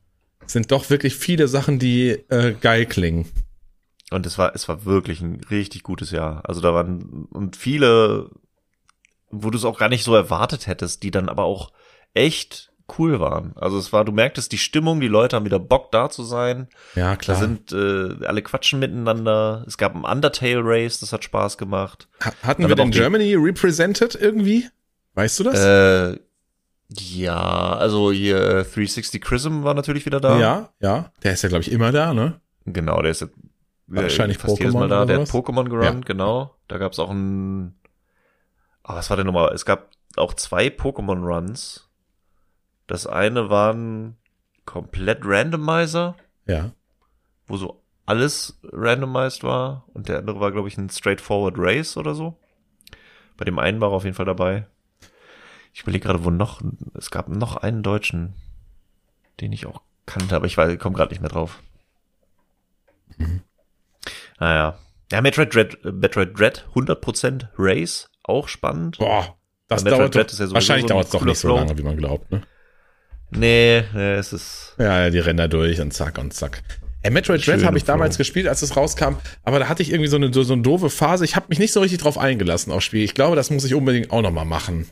es 0.46 0.54
sind 0.54 0.72
doch 0.72 0.90
wirklich 0.90 1.16
viele 1.16 1.48
Sachen, 1.48 1.80
die 1.80 2.10
äh, 2.30 2.54
geil 2.54 2.86
klingen. 2.86 3.26
Und 4.12 4.26
es 4.26 4.38
war, 4.38 4.54
es 4.54 4.68
war 4.68 4.86
wirklich 4.86 5.22
ein 5.22 5.42
richtig 5.50 5.84
gutes 5.84 6.12
Jahr. 6.12 6.48
Also 6.48 6.62
da 6.62 6.74
waren 6.74 7.26
und 7.32 7.56
viele, 7.56 8.30
wo 9.32 9.50
du 9.50 9.58
es 9.58 9.66
auch 9.66 9.80
gar 9.80 9.90
nicht 9.90 10.04
so 10.04 10.14
erwartet 10.14 10.68
hättest, 10.68 11.04
die 11.04 11.12
dann 11.12 11.30
aber 11.30 11.44
auch 11.44 11.72
echt 12.14 12.72
cool 13.00 13.20
waren. 13.20 13.54
Also 13.56 13.78
es 13.78 13.92
war, 13.94 14.06
du 14.06 14.12
merktest 14.12 14.52
die 14.52 14.58
Stimmung, 14.58 15.00
die 15.00 15.08
Leute 15.08 15.36
haben 15.36 15.46
wieder 15.46 15.60
Bock 15.60 15.92
da 15.92 16.10
zu 16.10 16.24
sein. 16.24 16.68
Ja, 16.96 17.16
klar. 17.16 17.36
Da 17.38 17.42
sind 17.42 17.72
äh, 17.72 18.26
alle 18.26 18.42
quatschen 18.42 18.80
miteinander. 18.80 19.64
Es 19.68 19.78
gab 19.78 19.96
ein 19.96 20.04
Undertale 20.04 20.62
Race, 20.64 21.00
das 21.00 21.12
hat 21.14 21.24
Spaß 21.24 21.58
gemacht. 21.58 22.08
Ha- 22.24 22.34
Hatten 22.44 22.62
Dann 22.68 22.78
wir 22.78 22.86
die- 22.86 22.92
Germany 22.92 23.34
represented 23.36 24.16
irgendwie? 24.16 24.68
Weißt 25.16 25.40
du 25.40 25.44
das? 25.46 25.60
Äh, 25.60 26.20
ja, 26.90 27.74
also 27.76 28.12
hier 28.12 28.38
äh, 28.38 28.64
360 28.64 29.22
Chrism 29.22 29.64
war 29.64 29.74
natürlich 29.74 30.06
wieder 30.06 30.20
da. 30.20 30.40
ja, 30.40 30.70
ja. 30.80 31.12
Der 31.24 31.34
ist 31.34 31.42
ja, 31.42 31.50
glaube 31.50 31.64
ich, 31.64 31.72
immer 31.72 31.92
da, 31.92 32.14
ne? 32.14 32.40
Genau, 32.66 33.02
der 33.02 33.12
ist 33.12 33.22
jetzt 33.22 33.34
äh, 33.34 33.42
Wahrscheinlich 33.88 34.38
fast 34.38 34.60
jedes 34.60 34.74
Mal 34.74 34.88
da. 34.88 35.06
Der 35.06 35.20
hat? 35.22 35.28
Pokémon 35.30 35.68
gerannt, 35.70 36.06
genau. 36.06 36.56
Da 36.68 36.78
gab 36.78 36.92
es 36.94 37.00
auch 37.00 37.10
ein. 37.10 37.76
Oh, 38.84 38.94
was 38.94 39.10
war 39.10 39.18
denn 39.18 39.26
nochmal? 39.26 39.52
Es 39.54 39.66
gab 39.66 39.90
auch 40.16 40.34
zwei 40.36 40.68
Pokémon 40.68 41.24
Runs. 41.24 41.90
Das 42.88 43.08
eine 43.08 43.50
waren 43.50 44.18
komplett 44.66 45.20
Randomizer, 45.24 46.16
Ja. 46.46 46.72
wo 47.48 47.58
so 47.58 47.82
alles 48.06 48.60
randomized 48.64 49.44
war. 49.44 49.86
Und 49.94 50.08
der 50.10 50.20
andere 50.20 50.40
war, 50.40 50.52
glaube 50.52 50.68
ich, 50.68 50.78
ein 50.78 50.90
Straightforward 50.90 51.56
Race 51.58 51.98
oder 51.98 52.14
so. 52.14 52.38
Bei 53.38 53.46
dem 53.46 53.58
einen 53.60 53.82
war 53.82 53.90
er 53.92 53.96
auf 53.96 54.04
jeden 54.04 54.16
Fall 54.16 54.26
dabei. 54.26 54.68
Ich 55.74 55.82
überlege 55.82 56.06
gerade, 56.06 56.24
wo 56.24 56.30
noch. 56.30 56.62
Es 56.94 57.12
gab 57.12 57.28
noch 57.28 57.58
einen 57.58 57.84
Deutschen, 57.84 58.34
den 59.42 59.52
ich 59.52 59.66
auch 59.66 59.82
kannte, 60.06 60.36
aber 60.36 60.46
ich 60.46 60.56
weiß, 60.58 60.78
komme 60.80 60.96
gerade 60.96 61.12
nicht 61.12 61.22
mehr 61.22 61.30
drauf. 61.32 61.62
Naja. 64.40 64.78
Ja, 65.12 65.22
Metroid 65.22 65.54
Dread, 65.54 65.84
äh, 65.86 65.92
Metroid 65.92 66.38
Dread 66.38 66.66
100% 66.74 67.50
Race, 67.58 68.10
auch 68.24 68.48
spannend. 68.48 68.98
Boah, 68.98 69.38
das 69.68 69.84
Metroid 69.84 70.00
dauert 70.02 70.16
Dread 70.16 70.28
doch, 70.28 70.34
ist 70.34 70.40
ja 70.40 70.52
wahrscheinlich 70.52 70.84
so 70.84 70.88
dauert 70.90 71.06
es 71.06 71.12
doch 71.12 71.24
nicht 71.26 71.38
so 71.40 71.56
lange, 71.56 71.78
wie 71.78 71.84
man 71.84 71.98
glaubt, 71.98 72.32
ne? 72.32 72.42
Nee, 73.38 73.84
nee, 73.94 74.14
es 74.14 74.34
ist. 74.34 74.76
Ja, 74.78 75.10
die 75.10 75.20
rennen 75.20 75.38
da 75.38 75.48
durch 75.48 75.80
und 75.82 75.94
zack 75.94 76.18
und 76.18 76.34
zack. 76.34 76.64
Ey, 77.02 77.12
Metroid 77.12 77.46
Dread 77.46 77.64
habe 77.64 77.78
ich 77.78 77.84
damals 77.84 78.16
Flow. 78.16 78.22
gespielt, 78.24 78.48
als 78.48 78.64
es 78.64 78.76
rauskam, 78.76 79.18
aber 79.44 79.60
da 79.60 79.70
hatte 79.70 79.84
ich 79.84 79.92
irgendwie 79.92 80.10
so 80.10 80.16
eine, 80.16 80.34
so, 80.34 80.42
so 80.42 80.54
eine 80.54 80.64
doofe 80.64 80.90
Phase. 80.90 81.24
Ich 81.24 81.36
habe 81.36 81.46
mich 81.50 81.60
nicht 81.60 81.72
so 81.72 81.80
richtig 81.80 82.00
drauf 82.00 82.18
eingelassen 82.18 82.74
aufs 82.74 82.86
Spiel. 82.86 83.04
Ich 83.04 83.14
glaube, 83.14 83.36
das 83.36 83.52
muss 83.52 83.64
ich 83.64 83.76
unbedingt 83.76 84.10
auch 84.12 84.24
noch 84.24 84.32
mal 84.32 84.46
machen. 84.46 84.88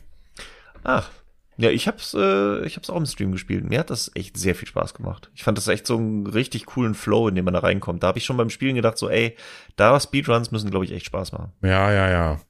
Ach. 0.84 1.10
Ja, 1.56 1.70
ich 1.70 1.86
hab's, 1.88 2.14
äh, 2.14 2.64
ich 2.66 2.76
hab's 2.76 2.90
auch 2.90 2.96
im 2.96 3.06
Stream 3.06 3.32
gespielt. 3.32 3.64
Mir 3.64 3.80
hat 3.80 3.90
das 3.90 4.10
echt 4.14 4.36
sehr 4.36 4.54
viel 4.54 4.68
Spaß 4.68 4.94
gemacht. 4.94 5.30
Ich 5.34 5.44
fand 5.44 5.58
das 5.58 5.68
echt 5.68 5.86
so 5.86 5.96
einen 5.96 6.26
richtig 6.26 6.66
coolen 6.66 6.94
Flow, 6.94 7.28
in 7.28 7.34
dem 7.34 7.44
man 7.44 7.54
da 7.54 7.60
reinkommt. 7.60 8.02
Da 8.02 8.08
habe 8.08 8.18
ich 8.18 8.24
schon 8.24 8.36
beim 8.36 8.50
Spielen 8.50 8.74
gedacht, 8.74 8.98
so, 8.98 9.08
ey, 9.08 9.36
da 9.76 9.98
Speedruns 9.98 10.50
müssen, 10.50 10.70
glaube 10.70 10.84
ich, 10.84 10.92
echt 10.92 11.06
Spaß 11.06 11.32
machen. 11.32 11.52
Ja, 11.62 11.92
ja, 11.92 12.10
ja. 12.10 12.40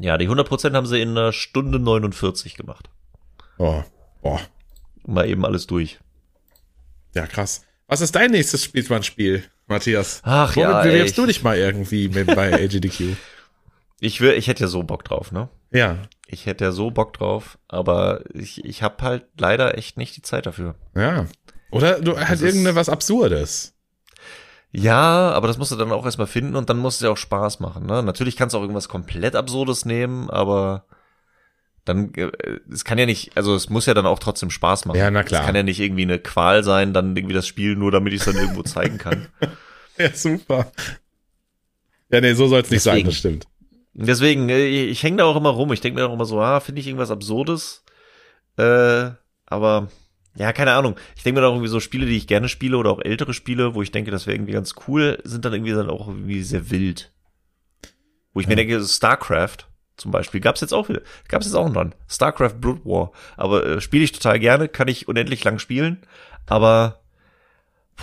Ja, 0.00 0.18
die 0.18 0.28
100% 0.28 0.74
haben 0.74 0.86
sie 0.86 1.00
in 1.00 1.10
einer 1.10 1.32
Stunde 1.32 1.78
49 1.78 2.54
gemacht. 2.56 2.90
Oh, 3.58 3.82
boah. 4.22 4.40
Mal 5.06 5.28
eben 5.28 5.44
alles 5.44 5.66
durch. 5.66 5.98
Ja, 7.14 7.26
krass. 7.26 7.64
Was 7.86 8.00
ist 8.00 8.14
dein 8.14 8.30
nächstes 8.30 8.64
Speedrun-Spiel, 8.64 9.44
Matthias? 9.66 10.20
Ach 10.24 10.54
Womit 10.56 10.68
ja, 10.70 10.82
bewirbst 10.82 11.16
du 11.18 11.26
dich 11.26 11.42
mal 11.42 11.56
irgendwie 11.56 12.08
mit, 12.08 12.26
bei 12.34 12.52
AGDQ? 12.64 13.16
Ich 14.00 14.20
will, 14.20 14.32
ich 14.32 14.46
hätte 14.46 14.64
ja 14.64 14.68
so 14.68 14.82
Bock 14.82 15.04
drauf, 15.04 15.32
ne? 15.32 15.48
Ja, 15.72 15.98
Ich 16.28 16.46
hätte 16.46 16.64
ja 16.64 16.72
so 16.72 16.90
Bock 16.90 17.14
drauf, 17.14 17.58
aber 17.68 18.22
ich, 18.34 18.64
ich 18.64 18.82
habe 18.82 19.02
halt 19.02 19.26
leider 19.38 19.76
echt 19.76 19.96
nicht 19.96 20.16
die 20.16 20.22
Zeit 20.22 20.46
dafür. 20.46 20.74
ja. 20.94 21.26
Oder 21.70 22.00
du 22.00 22.16
halt 22.16 22.30
ist- 22.30 22.40
irgendeine 22.42 22.76
was 22.76 22.88
Absurdes. 22.88 23.74
Ja, 24.70 25.30
aber 25.32 25.48
das 25.48 25.58
musst 25.58 25.70
du 25.72 25.76
dann 25.76 25.92
auch 25.92 26.04
erstmal 26.04 26.26
finden 26.26 26.56
und 26.56 26.70
dann 26.70 26.78
muss 26.78 26.96
es 26.96 27.00
ja 27.02 27.10
auch 27.10 27.16
Spaß 27.18 27.60
machen. 27.60 27.84
Ne? 27.86 28.02
Natürlich 28.02 28.36
kannst 28.36 28.54
du 28.54 28.58
auch 28.58 28.62
irgendwas 28.62 28.88
komplett 28.88 29.34
Absurdes 29.36 29.84
nehmen, 29.84 30.28
aber 30.30 30.84
dann, 31.88 32.12
äh, 32.14 32.30
es 32.70 32.84
kann 32.84 32.98
ja 32.98 33.06
nicht, 33.06 33.36
also 33.36 33.54
es 33.54 33.68
muss 33.70 33.86
ja 33.86 33.94
dann 33.94 34.06
auch 34.06 34.18
trotzdem 34.18 34.50
Spaß 34.50 34.84
machen. 34.84 34.98
Ja, 34.98 35.10
na 35.10 35.22
klar. 35.22 35.40
Es 35.40 35.46
kann 35.46 35.54
ja 35.56 35.62
nicht 35.62 35.80
irgendwie 35.80 36.02
eine 36.02 36.18
Qual 36.18 36.62
sein, 36.64 36.92
dann 36.92 37.16
irgendwie 37.16 37.34
das 37.34 37.46
Spiel 37.46 37.76
nur, 37.76 37.90
damit 37.90 38.12
ich 38.12 38.20
es 38.20 38.26
dann 38.26 38.36
irgendwo 38.36 38.62
zeigen 38.62 38.98
kann. 38.98 39.26
Ja, 40.00 40.12
super. 40.14 40.70
Ja, 42.10 42.20
nee, 42.20 42.32
so 42.34 42.46
soll's 42.46 42.70
nicht 42.70 42.82
sein, 42.84 42.94
Deswegen. 42.94 43.08
das 43.08 43.16
stimmt. 43.16 43.46
Deswegen, 43.94 44.48
äh, 44.48 44.64
ich, 44.66 44.90
ich 44.90 45.02
hänge 45.02 45.16
da 45.16 45.24
auch 45.24 45.34
immer 45.34 45.50
rum. 45.50 45.72
Ich 45.72 45.80
denke 45.80 45.98
mir 46.00 46.06
auch 46.08 46.12
immer 46.14 46.24
so, 46.24 46.40
ah, 46.40 46.60
finde 46.60 46.80
ich 46.80 46.86
irgendwas 46.86 47.10
Absurdes. 47.10 47.82
Äh, 48.56 49.10
aber 49.46 49.88
ja, 50.36 50.52
keine 50.52 50.72
Ahnung. 50.74 50.94
Ich 51.16 51.24
denke 51.24 51.40
mir 51.40 51.46
auch 51.48 51.52
irgendwie 51.52 51.68
so 51.68 51.80
Spiele, 51.80 52.06
die 52.06 52.16
ich 52.16 52.28
gerne 52.28 52.48
spiele 52.48 52.76
oder 52.76 52.90
auch 52.90 53.00
ältere 53.02 53.34
Spiele, 53.34 53.74
wo 53.74 53.82
ich 53.82 53.90
denke, 53.90 54.12
das 54.12 54.26
wäre 54.28 54.36
irgendwie 54.36 54.52
ganz 54.52 54.76
cool, 54.86 55.18
sind 55.24 55.44
dann 55.44 55.52
irgendwie 55.52 55.72
dann 55.72 55.90
auch 55.90 56.06
irgendwie 56.06 56.42
sehr 56.44 56.70
wild. 56.70 57.12
Wo 58.34 58.38
ich 58.40 58.46
mir 58.46 58.52
Ja. 58.52 58.64
denke, 58.64 58.80
StarCraft 58.84 59.66
zum 59.98 60.10
Beispiel 60.10 60.40
gab's 60.40 60.60
jetzt 60.60 60.72
auch 60.72 60.88
wieder, 60.88 61.02
gab's 61.28 61.46
jetzt 61.46 61.54
auch 61.54 61.66
einen 61.66 61.76
Run. 61.76 61.94
StarCraft 62.08 62.54
Blood 62.60 62.84
War. 62.84 63.12
Aber 63.36 63.66
äh, 63.66 63.80
spiele 63.80 64.04
ich 64.04 64.12
total 64.12 64.38
gerne, 64.38 64.68
kann 64.68 64.88
ich 64.88 65.08
unendlich 65.08 65.44
lang 65.44 65.58
spielen. 65.58 65.98
Aber 66.46 67.00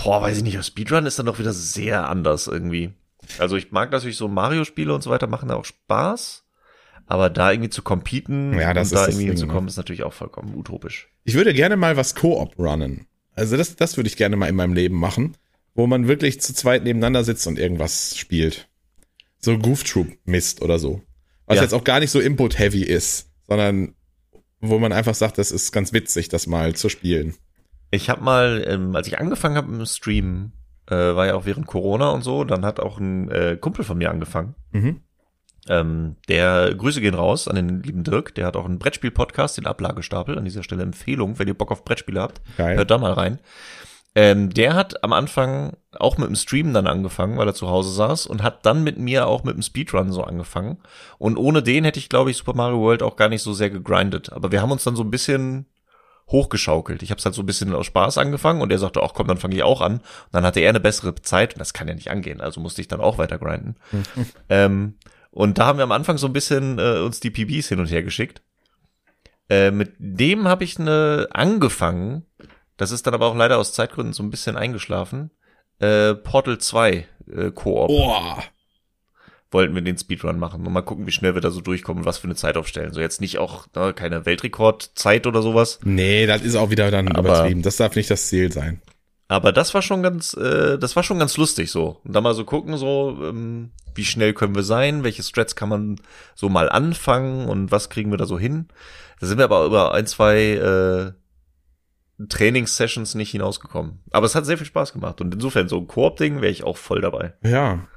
boah, 0.04 0.22
weiß 0.22 0.38
ich 0.38 0.44
nicht, 0.44 0.64
Speedrun 0.64 1.06
ist 1.06 1.18
dann 1.18 1.26
doch 1.26 1.40
wieder 1.40 1.54
sehr 1.54 2.10
anders 2.10 2.48
irgendwie. 2.48 2.94
Also 3.40 3.56
ich 3.56 3.72
mag 3.72 3.92
natürlich 3.92 4.18
so 4.18 4.28
Mario-Spiele 4.28 4.94
und 4.94 5.02
so 5.02 5.10
weiter, 5.10 5.28
machen 5.28 5.50
da 5.50 5.56
auch 5.56 5.66
Spaß. 5.66 6.44
Aber 7.08 7.30
da 7.30 7.52
irgendwie 7.52 7.70
zu 7.70 7.82
competen 7.82 8.58
Ja, 8.58 8.74
das 8.74 8.92
und 8.92 8.98
da 8.98 9.04
irgendwie 9.04 9.20
Ding, 9.20 9.28
hinzukommen, 9.30 9.66
ne? 9.66 9.70
ist 9.70 9.78
natürlich 9.78 10.04
auch 10.04 10.14
vollkommen 10.14 10.56
utopisch. 10.56 11.10
Ich 11.24 11.36
würde 11.36 11.54
gerne 11.54 11.78
mal 11.78 11.98
was 11.98 12.16
Koop 12.16 12.58
runnen. 12.58 13.08
Also 13.36 13.58
das, 13.58 13.76
das 13.76 13.98
würde 13.98 14.08
ich 14.08 14.18
gerne 14.18 14.36
mal 14.38 14.48
in 14.48 14.56
meinem 14.56 14.74
Leben 14.74 14.98
machen, 14.98 15.38
wo 15.76 15.88
man 15.88 16.08
wirklich 16.08 16.42
zu 16.42 16.54
zweit 16.54 16.84
nebeneinander 16.84 17.24
sitzt 17.24 17.46
und 17.48 17.60
irgendwas 17.60 18.18
spielt. 18.18 18.70
So 19.40 19.58
Goof 19.58 19.84
Troop 19.84 20.08
Mist 20.26 20.62
oder 20.62 20.80
so. 20.80 21.02
Was 21.48 21.58
Ja. 21.58 21.64
jetzt 21.64 21.74
auch 21.74 21.84
gar 21.84 22.00
nicht 22.00 22.12
so 22.12 22.20
Input-heavy 22.20 22.84
ist, 22.84 23.32
sondern 23.48 23.94
wo 24.62 24.80
man 24.80 24.92
einfach 24.94 25.14
sagt, 25.16 25.38
das 25.38 25.52
ist 25.52 25.72
ganz 25.72 25.94
witzig, 25.94 26.30
das 26.30 26.48
mal 26.48 26.74
zu 26.76 26.90
spielen. 26.90 27.36
Ich 27.92 28.10
habe 28.10 28.24
mal, 28.24 28.66
ähm, 28.68 28.96
als 28.96 29.08
ich 29.08 29.20
angefangen 29.20 29.56
habe 29.58 29.72
im 29.72 29.86
Stream, 29.86 30.54
äh, 30.88 30.96
war 30.96 31.28
ja 31.28 31.36
auch 31.36 31.46
während 31.46 31.68
Corona 31.68 32.10
und 32.10 32.24
so, 32.24 32.44
dann 32.44 32.66
hat 32.66 32.80
auch 32.80 33.00
ein 33.00 33.30
äh, 33.30 33.58
Kumpel 33.60 33.86
von 33.86 33.98
mir 33.98 34.10
angefangen. 34.10 34.56
Mhm. 34.72 35.02
Ähm, 35.68 36.16
der 36.30 36.74
Grüße 36.76 37.02
gehen 37.02 37.16
raus 37.16 37.48
an 37.48 37.56
den 37.56 37.82
lieben 37.82 38.04
Dirk, 38.04 38.36
der 38.36 38.46
hat 38.46 38.56
auch 38.56 38.66
einen 38.66 38.78
Brettspiel-Podcast, 38.80 39.58
den 39.58 39.66
Ablagestapel. 39.66 40.38
An 40.38 40.46
dieser 40.46 40.62
Stelle 40.64 40.84
Empfehlung, 40.84 41.40
wenn 41.40 41.48
ihr 41.48 41.56
Bock 41.56 41.72
auf 41.72 41.84
Brettspiele 41.86 42.22
habt, 42.22 42.42
Geil. 42.58 42.78
hört 42.78 42.92
da 42.92 42.98
mal 43.00 43.14
rein. 43.14 43.40
Ähm, 44.16 44.50
der 44.54 44.76
hat 44.76 45.04
am 45.04 45.12
Anfang 45.12 45.76
auch 45.92 46.18
mit 46.18 46.30
dem 46.30 46.36
Stream 46.36 46.74
dann 46.74 46.88
angefangen, 46.88 47.38
weil 47.38 47.48
er 47.48 47.54
zu 47.54 47.70
Hause 47.70 47.92
saß 47.92 48.28
und 48.28 48.44
hat 48.44 48.66
dann 48.66 48.84
mit 48.84 48.98
mir 48.98 49.28
auch 49.28 49.44
mit 49.44 49.56
dem 49.56 49.62
Speedrun 49.62 50.12
so 50.12 50.24
angefangen. 50.24 50.78
Und 51.18 51.38
ohne 51.38 51.62
den 51.62 51.84
hätte 51.84 52.00
ich, 52.00 52.08
glaube 52.08 52.32
ich, 52.32 52.38
Super 52.38 52.54
Mario 52.54 52.80
World 52.80 53.04
auch 53.04 53.18
gar 53.18 53.28
nicht 53.28 53.42
so 53.42 53.54
sehr 53.54 53.70
gegrindet. 53.70 54.32
Aber 54.32 54.54
wir 54.54 54.62
haben 54.62 54.72
uns 54.72 54.86
dann 54.86 54.96
so 54.96 55.04
ein 55.04 55.12
bisschen 55.12 55.66
hochgeschaukelt. 56.30 57.04
Ich 57.04 57.12
habe 57.12 57.20
es 57.20 57.26
halt 57.26 57.36
so 57.36 57.44
ein 57.44 57.46
bisschen 57.46 57.74
aus 57.76 57.86
Spaß 57.86 58.18
angefangen 58.18 58.62
und 58.62 58.72
er 58.72 58.80
sagte, 58.80 59.04
ach 59.04 59.14
komm, 59.14 59.28
dann 59.28 59.38
fange 59.38 59.56
ich 59.56 59.64
auch 59.64 59.82
an. 59.82 59.96
Und 59.96 60.04
dann 60.32 60.46
hatte 60.46 60.60
er 60.60 60.70
eine 60.70 60.80
bessere 60.80 61.14
Zeit 61.16 61.54
und 61.54 61.60
das 61.60 61.74
kann 61.74 61.88
ja 61.88 61.94
nicht 61.94 62.10
angehen, 62.10 62.42
also 62.42 62.62
musste 62.62 62.82
ich 62.82 62.88
dann 62.88 63.02
auch 63.02 63.18
weiter 63.18 63.38
grinden. 63.38 63.76
ähm, 64.50 64.96
und 65.30 65.58
da 65.58 65.66
haben 65.66 65.78
wir 65.78 65.84
am 65.84 65.92
Anfang 65.92 66.18
so 66.18 66.28
ein 66.28 66.34
bisschen 66.34 66.80
äh, 66.80 67.00
uns 67.00 67.20
die 67.20 67.30
PBs 67.30 67.68
hin 67.68 67.80
und 67.80 67.92
her 67.92 68.04
geschickt. 68.04 68.42
Äh, 69.50 69.70
mit 69.72 69.94
dem 70.00 70.48
habe 70.48 70.64
ich 70.64 70.80
eine 70.80 71.28
angefangen. 71.32 72.26
Das 72.78 72.92
ist 72.92 73.08
dann 73.08 73.14
aber 73.14 73.28
auch 73.28 73.36
leider 73.36 73.58
aus 73.58 73.74
Zeitgründen 73.74 74.14
so 74.14 74.24
ein 74.24 74.30
bisschen 74.32 74.58
eingeschlafen. 74.58 75.32
Äh, 75.80 76.14
Portal 76.16 76.58
2 76.58 77.06
äh, 77.32 77.52
Koop 77.52 77.88
Boah. 77.88 78.44
wollten 79.52 79.76
wir 79.76 79.82
den 79.82 79.98
Speedrun 79.98 80.40
machen 80.40 80.66
und 80.66 80.74
mal 80.74 80.82
gucken, 80.82 81.08
wie 81.08 81.12
schnell 81.12 81.34
wir 81.36 81.42
da 81.42 81.52
so 81.52 81.62
durchkommen 81.62 82.04
und 82.04 82.06
was 82.08 82.18
für 82.18 82.26
eine 82.28 82.36
Zeit 82.36 82.58
aufstellen. 82.58 82.94
So 82.94 83.00
jetzt 83.02 83.22
nicht 83.22 83.38
auch 83.38 83.68
ne, 83.76 83.94
keine 83.94 84.26
Weltrekordzeit 84.26 85.28
oder 85.28 85.42
sowas. 85.42 85.80
Nee, 85.84 86.26
das 86.26 86.42
ist 86.42 86.56
auch 86.56 86.70
wieder 86.70 86.92
dann 86.92 87.08
Aber- 87.10 87.30
übertrieben. 87.30 87.62
Das 87.62 87.78
darf 87.78 87.96
nicht 87.96 88.10
das 88.10 88.28
Ziel 88.28 88.52
sein. 88.52 88.82
Aber 89.28 89.52
das 89.52 89.74
war 89.74 89.82
schon 89.82 90.04
ganz, 90.04 90.34
äh, 90.36 90.78
das 90.78 90.96
war 90.96 91.02
schon 91.02 91.18
ganz 91.18 91.36
lustig 91.38 91.72
so. 91.72 92.00
Und 92.04 92.14
da 92.14 92.22
mal 92.22 92.36
so 92.36 92.46
gucken, 92.46 92.78
so, 92.78 93.18
ähm, 93.24 93.72
wie 93.96 94.06
schnell 94.06 94.34
können 94.34 94.54
wir 94.54 94.62
sein, 94.62 95.04
welche 95.04 95.24
Strats 95.24 95.56
kann 95.56 95.70
man 95.70 95.96
so 96.36 96.48
mal 96.48 96.70
anfangen 96.70 97.48
und 97.48 97.72
was 97.72 97.90
kriegen 97.90 98.12
wir 98.12 98.18
da 98.20 98.26
so 98.28 98.38
hin. 98.38 98.68
Da 99.20 99.26
sind 99.26 99.40
wir 99.40 99.46
aber 99.46 99.66
über 99.66 99.94
ein, 99.96 100.06
zwei 100.06 100.38
äh, 100.52 101.12
Trainingssessions 102.30 103.16
nicht 103.16 103.32
hinausgekommen. 103.32 104.00
Aber 104.12 104.26
es 104.26 104.36
hat 104.36 104.46
sehr 104.46 104.58
viel 104.58 104.68
Spaß 104.68 104.94
gemacht. 104.94 105.20
Und 105.22 105.34
insofern, 105.34 105.68
so 105.68 105.78
ein 105.78 105.88
Koop-Ding 105.88 106.42
wäre 106.42 106.52
ich 106.52 106.64
auch 106.64 106.78
voll 106.78 107.02
dabei. 107.02 107.34
Ja. 107.44 107.88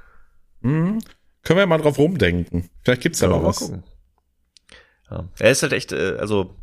Mhm. 0.61 0.99
Können 1.43 1.59
wir 1.59 1.65
mal 1.67 1.77
drauf 1.77 1.97
rumdenken. 1.97 2.69
Vielleicht 2.83 3.01
gibt's 3.01 3.19
da 3.19 3.27
Ja, 3.27 3.31
noch 3.33 3.43
was. 3.43 3.71
Ja. 5.09 5.25
Er 5.39 5.51
ist 5.51 5.63
halt 5.63 5.73
echt, 5.73 5.91
äh, 5.93 6.17
also 6.19 6.53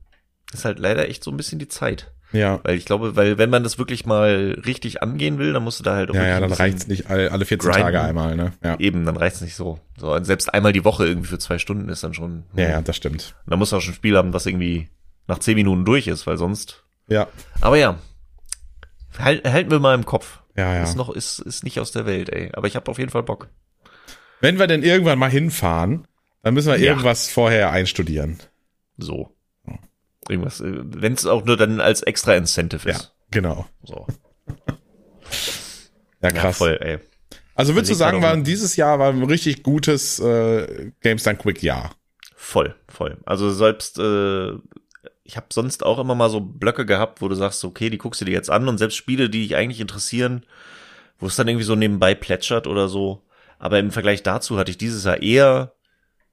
ist 0.52 0.64
halt 0.64 0.78
leider 0.78 1.08
echt 1.08 1.24
so 1.24 1.30
ein 1.30 1.36
bisschen 1.36 1.58
die 1.58 1.68
Zeit. 1.68 2.12
Ja. 2.32 2.60
Weil 2.64 2.76
ich 2.76 2.84
glaube, 2.84 3.16
weil 3.16 3.38
wenn 3.38 3.50
man 3.50 3.62
das 3.62 3.78
wirklich 3.78 4.04
mal 4.04 4.60
richtig 4.66 5.02
angehen 5.02 5.38
will, 5.38 5.52
dann 5.52 5.62
musst 5.64 5.80
du 5.80 5.84
da 5.84 5.94
halt 5.94 6.10
auch 6.10 6.14
Ja, 6.14 6.26
ja, 6.26 6.40
dann 6.40 6.52
reicht's 6.52 6.86
nicht 6.88 7.08
alle, 7.08 7.32
alle 7.32 7.44
14 7.44 7.70
grinden. 7.70 7.84
Tage 7.86 8.00
einmal, 8.02 8.36
ne? 8.36 8.52
Ja. 8.62 8.78
Eben, 8.78 9.04
dann 9.06 9.16
reicht's 9.16 9.40
nicht 9.40 9.54
so. 9.54 9.80
So, 9.96 10.12
und 10.12 10.24
selbst 10.24 10.52
einmal 10.52 10.72
die 10.72 10.84
Woche 10.84 11.06
irgendwie 11.06 11.28
für 11.28 11.38
zwei 11.38 11.58
Stunden 11.58 11.88
ist 11.88 12.04
dann 12.04 12.14
schon. 12.14 12.44
Ja, 12.54 12.68
ja, 12.68 12.82
das 12.82 12.96
stimmt. 12.96 13.34
Da 13.46 13.56
musst 13.56 13.72
du 13.72 13.76
auch 13.76 13.80
schon 13.80 13.92
ein 13.92 13.96
Spiel 13.96 14.16
haben, 14.16 14.32
das 14.32 14.44
irgendwie 14.46 14.88
nach 15.28 15.38
zehn 15.38 15.54
Minuten 15.54 15.84
durch 15.84 16.06
ist, 16.08 16.26
weil 16.26 16.36
sonst. 16.36 16.84
Ja. 17.08 17.28
Aber 17.60 17.76
ja. 17.76 17.98
Halt, 19.18 19.44
halten 19.50 19.70
wir 19.70 19.78
mal 19.80 19.94
im 19.94 20.04
Kopf. 20.04 20.40
Ja, 20.56 20.74
ja. 20.74 20.82
Ist 20.82 20.96
noch, 20.96 21.10
ist, 21.10 21.38
ist 21.40 21.64
nicht 21.64 21.80
aus 21.80 21.92
der 21.92 22.06
Welt, 22.06 22.28
ey. 22.30 22.50
Aber 22.54 22.66
ich 22.66 22.76
habe 22.76 22.90
auf 22.90 22.98
jeden 22.98 23.10
Fall 23.10 23.22
Bock. 23.22 23.48
Wenn 24.40 24.58
wir 24.58 24.66
denn 24.66 24.82
irgendwann 24.82 25.18
mal 25.18 25.30
hinfahren, 25.30 26.06
dann 26.42 26.54
müssen 26.54 26.68
wir 26.72 26.78
Ja. 26.78 26.90
irgendwas 26.92 27.28
vorher 27.30 27.70
einstudieren. 27.70 28.38
So. 28.98 29.32
Irgendwas, 30.28 30.60
wenn 30.62 31.12
es 31.12 31.24
auch 31.26 31.44
nur 31.44 31.56
dann 31.56 31.80
als 31.80 32.02
extra 32.02 32.34
Incentive 32.34 32.88
Ja, 32.88 32.96
ist. 32.96 33.12
genau. 33.30 33.66
So. 33.84 34.06
Ja, 36.22 36.30
Ja, 36.30 36.30
krass. 36.30 36.56
voll, 36.58 36.78
ey. 36.80 36.98
Also 37.54 37.74
würdest 37.74 37.90
du 37.90 37.94
sagen, 37.94 38.22
war 38.22 38.36
dieses 38.36 38.76
Jahr 38.76 38.98
war 38.98 39.10
ein 39.12 39.22
richtig 39.22 39.62
gutes 39.62 40.18
äh, 40.18 40.90
Games 41.00 41.22
Done 41.22 41.36
Quick 41.36 41.62
Jahr. 41.62 41.94
Voll, 42.34 42.74
voll. 42.88 43.18
Also 43.24 43.52
selbst, 43.52 43.98
äh, 43.98 44.52
ich 45.26 45.36
habe 45.36 45.46
sonst 45.50 45.84
auch 45.84 45.98
immer 45.98 46.14
mal 46.14 46.30
so 46.30 46.40
Blöcke 46.40 46.86
gehabt, 46.86 47.20
wo 47.20 47.28
du 47.28 47.34
sagst, 47.34 47.64
okay, 47.64 47.90
die 47.90 47.98
guckst 47.98 48.20
du 48.20 48.24
dir 48.24 48.32
jetzt 48.32 48.50
an 48.50 48.68
und 48.68 48.78
selbst 48.78 48.96
Spiele, 48.96 49.28
die 49.28 49.42
dich 49.42 49.56
eigentlich 49.56 49.80
interessieren, 49.80 50.44
wo 51.18 51.26
es 51.26 51.36
dann 51.36 51.48
irgendwie 51.48 51.64
so 51.64 51.74
nebenbei 51.74 52.14
plätschert 52.14 52.66
oder 52.66 52.88
so. 52.88 53.22
Aber 53.58 53.78
im 53.78 53.90
Vergleich 53.90 54.22
dazu 54.22 54.58
hatte 54.58 54.70
ich 54.70 54.78
dieses 54.78 55.04
Jahr 55.04 55.22
eher 55.22 55.72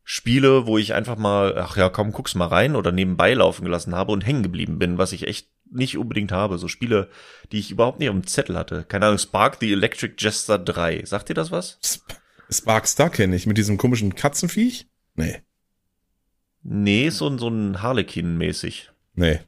Spiele, 0.04 0.68
wo 0.68 0.78
ich 0.78 0.94
einfach 0.94 1.18
mal, 1.18 1.58
ach 1.58 1.78
ja, 1.78 1.90
komm, 1.90 2.12
guck's 2.12 2.36
mal 2.36 2.48
rein 2.48 2.76
oder 2.76 2.92
nebenbei 2.92 3.34
laufen 3.34 3.64
gelassen 3.64 3.96
habe 3.96 4.12
und 4.12 4.26
hängen 4.26 4.44
geblieben 4.44 4.78
bin, 4.78 4.98
was 4.98 5.14
ich 5.14 5.28
echt 5.28 5.48
nicht 5.72 5.98
unbedingt 5.98 6.32
habe. 6.32 6.58
So 6.58 6.68
Spiele, 6.68 7.10
die 7.52 7.60
ich 7.60 7.72
überhaupt 7.72 8.00
nicht 8.00 8.10
auf 8.10 8.16
dem 8.16 8.28
Zettel 8.28 8.58
hatte. 8.58 8.84
Keine 8.84 9.08
Ahnung, 9.08 9.18
Spark 9.18 9.58
the 9.60 9.72
Electric 9.72 10.16
Jester 10.18 10.60
3. 10.60 11.06
Sagt 11.06 11.30
dir 11.30 11.34
das 11.34 11.52
was? 11.52 11.80
Sp 11.82 12.04
Sparkstar 12.52 13.10
kenne 13.10 13.36
ich 13.36 13.48
mit 13.48 13.58
diesem 13.58 13.78
komischen 13.78 14.14
Katzenviech? 14.14 14.88
Nee. 15.16 15.42
Nee, 16.64 17.10
so, 17.10 17.28
ein- 17.28 17.38
so 17.40 17.48
ein 17.50 17.82
Harlequin-mäßig. 17.82 18.90
Nee. 19.16 19.40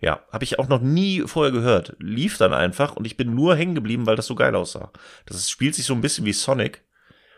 Ja, 0.00 0.20
habe 0.30 0.44
ich 0.44 0.58
auch 0.58 0.68
noch 0.68 0.80
nie 0.82 1.22
vorher 1.26 1.52
gehört. 1.52 1.96
Lief 1.98 2.36
dann 2.36 2.52
einfach 2.52 2.96
und 2.96 3.06
ich 3.06 3.16
bin 3.16 3.34
nur 3.34 3.56
hängen 3.56 3.74
geblieben, 3.74 4.06
weil 4.06 4.16
das 4.16 4.26
so 4.26 4.34
geil 4.34 4.54
aussah. 4.54 4.90
Das 5.26 5.36
ist, 5.36 5.50
spielt 5.50 5.74
sich 5.74 5.86
so 5.86 5.94
ein 5.94 6.00
bisschen 6.02 6.24
wie 6.26 6.32
Sonic. 6.32 6.82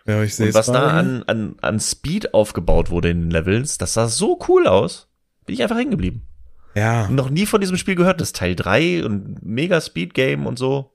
Ja, 0.06 0.22
ich 0.22 0.34
sehe 0.34 0.46
Und 0.48 0.54
was 0.54 0.66
da 0.66 0.88
an, 0.88 1.22
an, 1.24 1.56
an 1.60 1.78
Speed 1.80 2.32
aufgebaut 2.34 2.90
wurde 2.90 3.10
in 3.10 3.22
den 3.22 3.30
Levels, 3.30 3.78
das 3.78 3.94
sah 3.94 4.08
so 4.08 4.38
cool 4.48 4.66
aus. 4.66 5.08
Bin 5.44 5.54
ich 5.54 5.62
einfach 5.62 5.76
hängen 5.76 5.90
geblieben. 5.92 6.26
Ja. 6.74 7.08
Noch 7.08 7.30
nie 7.30 7.46
von 7.46 7.60
diesem 7.60 7.76
Spiel 7.76 7.94
gehört. 7.94 8.20
Das 8.20 8.28
ist 8.28 8.36
Teil 8.36 8.54
3 8.56 9.04
und 9.04 9.44
mega 9.44 9.80
Speed 9.80 10.14
Game 10.14 10.46
und 10.46 10.58
so. 10.58 10.92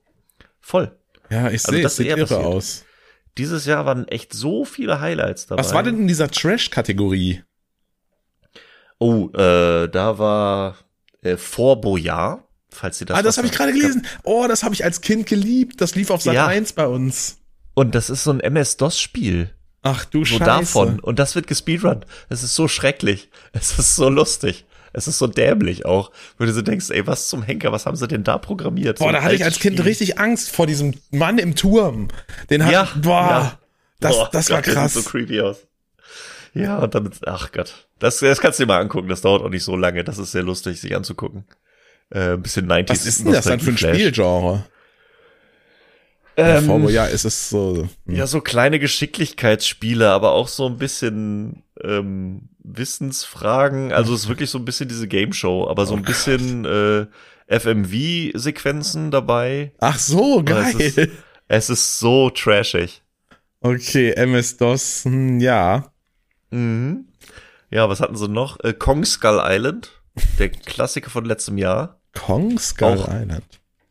Voll. 0.60 0.96
Ja, 1.30 1.48
ich 1.48 1.64
Also 1.64 1.72
sehe, 1.72 1.82
das 1.82 1.92
es 1.92 1.96
sieht 1.98 2.06
irre 2.08 2.20
passiert. 2.20 2.40
aus. 2.40 2.84
Dieses 3.38 3.64
Jahr 3.64 3.86
waren 3.86 4.06
echt 4.08 4.32
so 4.34 4.64
viele 4.66 5.00
Highlights 5.00 5.46
dabei. 5.46 5.60
Was 5.60 5.72
war 5.72 5.82
denn 5.82 5.98
in 5.98 6.06
dieser 6.08 6.28
Trash-Kategorie? 6.30 7.42
Oh, 9.02 9.28
äh, 9.36 9.88
da 9.88 10.18
war 10.18 10.76
äh, 11.22 11.36
Vor 11.36 11.80
Boyard, 11.80 12.42
falls 12.70 13.00
ihr 13.00 13.06
das 13.06 13.18
ah, 13.18 13.22
das 13.22 13.36
habe 13.36 13.46
ich 13.48 13.52
gerade 13.52 13.72
gelesen. 13.72 14.06
Oh, 14.22 14.46
das 14.48 14.62
habe 14.62 14.74
ich 14.74 14.84
als 14.84 15.00
Kind 15.00 15.26
geliebt. 15.26 15.80
Das 15.80 15.94
lief 15.94 16.10
auf 16.10 16.22
Sat 16.22 16.34
Ja. 16.34 16.46
1 16.46 16.74
bei 16.74 16.86
uns. 16.86 17.38
Und 17.74 17.94
das 17.94 18.10
ist 18.10 18.24
so 18.24 18.30
ein 18.32 18.40
MS-DOS-Spiel. 18.40 19.50
Ach 19.82 20.04
du 20.04 20.20
So 20.24 20.36
Scheiße. 20.38 20.44
davon. 20.44 21.00
Und 21.00 21.18
das 21.18 21.34
wird 21.34 21.46
gespeedrun. 21.48 22.04
Es 22.28 22.42
ist 22.44 22.54
so 22.54 22.68
schrecklich. 22.68 23.30
Es 23.52 23.78
ist 23.78 23.96
so 23.96 24.08
lustig. 24.08 24.64
Es 24.92 25.08
ist 25.08 25.18
so 25.18 25.26
dämlich 25.26 25.84
auch. 25.86 26.12
Wo 26.38 26.44
du 26.44 26.52
so 26.52 26.62
denkst, 26.62 26.90
ey, 26.90 27.06
was 27.06 27.28
zum 27.28 27.42
Henker, 27.42 27.72
was 27.72 27.86
haben 27.86 27.96
sie 27.96 28.06
denn 28.06 28.22
da 28.24 28.38
programmiert? 28.38 28.98
So 28.98 29.04
Boah, 29.04 29.10
ein 29.10 29.14
da 29.14 29.22
hatte 29.22 29.34
ich 29.34 29.44
als 29.44 29.58
Kind 29.58 29.76
Spiel. 29.78 29.88
richtig 29.88 30.18
Angst 30.20 30.50
vor 30.50 30.66
diesem 30.66 30.94
Mann 31.10 31.38
im 31.38 31.56
Turm. 31.56 32.08
Den 32.50 32.64
hat, 32.64 32.72
Ja, 32.72 32.88
boah, 33.00 33.20
ja. 33.30 33.58
das, 34.00 34.12
Boah, 34.16 34.28
das 34.32 34.50
war 34.50 34.62
Gott, 34.62 34.74
krass. 34.74 34.92
sieht 34.94 35.02
so 35.04 35.10
creepy 35.10 35.40
aus. 35.40 35.56
Ja, 36.54 36.78
und 36.78 36.94
dann, 36.94 37.10
ach 37.26 37.50
Gott. 37.52 37.88
Das, 38.02 38.18
das 38.18 38.40
kannst 38.40 38.58
du 38.58 38.64
dir 38.64 38.66
mal 38.68 38.80
angucken. 38.80 39.08
Das 39.08 39.20
dauert 39.20 39.42
auch 39.42 39.48
nicht 39.48 39.62
so 39.62 39.76
lange. 39.76 40.02
Das 40.02 40.18
ist 40.18 40.32
sehr 40.32 40.42
lustig, 40.42 40.80
sich 40.80 40.96
anzugucken. 40.96 41.44
Äh, 42.10 42.32
ein 42.32 42.42
bisschen 42.42 42.66
90s. 42.66 42.90
Was 42.90 43.06
ist 43.06 43.24
denn 43.24 43.32
das 43.32 43.44
dann 43.44 43.60
für 43.60 43.70
ein 43.70 43.74
Nostalgie-Flash. 43.74 43.96
Spielgenre? 44.16 44.66
ja, 46.36 46.58
Ähm, 46.58 46.64
Vorbo, 46.64 46.88
ja, 46.88 47.06
es 47.06 47.24
ist 47.24 47.50
so. 47.50 47.88
hm. 48.06 48.14
Ja, 48.14 48.26
so 48.26 48.40
kleine 48.40 48.78
Geschicklichkeitsspiele, 48.78 50.10
aber 50.10 50.32
auch 50.32 50.48
so 50.48 50.66
ein 50.66 50.78
bisschen 50.78 51.62
ähm, 51.82 52.48
Wissensfragen. 52.64 53.92
Also 53.92 54.14
es 54.14 54.22
ist 54.22 54.28
wirklich 54.28 54.50
so 54.50 54.58
ein 54.58 54.64
bisschen 54.64 54.88
diese 54.88 55.06
Game 55.06 55.32
Show, 55.32 55.68
aber 55.68 55.86
so 55.86 55.94
Oh 55.94 55.96
ein 55.96 56.02
bisschen 56.02 56.64
äh, 56.64 57.06
FMV-Sequenzen 57.46 59.10
dabei. 59.10 59.72
Ach 59.78 59.98
so, 59.98 60.42
geil. 60.42 60.74
Es 60.78 60.96
ist, 60.96 61.10
es 61.48 61.70
ist 61.70 61.98
so 61.98 62.30
trashig. 62.30 63.02
Okay, 63.60 64.10
MS-DOS, 64.12 65.04
ja. 65.38 65.92
Mhm. 66.50 67.06
Ja, 67.72 67.88
was 67.88 68.00
hatten 68.00 68.16
sie 68.16 68.28
noch? 68.28 68.60
Äh, 68.60 68.72
Kong 68.74 69.04
Skull 69.04 69.40
Island, 69.42 69.90
der 70.38 70.50
Klassiker 70.50 71.10
von 71.10 71.24
letztem 71.24 71.56
Jahr. 71.58 72.00
Kong 72.14 72.58
Skull 72.58 72.98
Auch- 72.98 73.08
Island. 73.08 73.44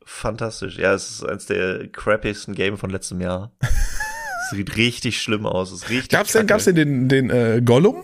Fantastisch. 0.06 0.78
Ja, 0.78 0.94
es 0.94 1.10
ist 1.10 1.26
eins 1.26 1.46
der 1.48 1.88
crappigsten 1.88 2.54
Game 2.54 2.78
von 2.78 2.90
letztem 2.90 3.22
Jahr. 3.22 3.52
Sieht 4.52 4.76
richtig 4.76 5.22
schlimm 5.22 5.46
aus. 5.46 5.72
Es 5.72 5.84
ist 5.84 5.90
richtig 5.90 6.10
Gab's 6.10 6.34
denn, 6.34 6.46
gab's 6.48 6.66
denn 6.66 6.76
den, 6.76 7.08
den 7.10 7.30
äh, 7.30 7.62
Gollum? 7.64 8.04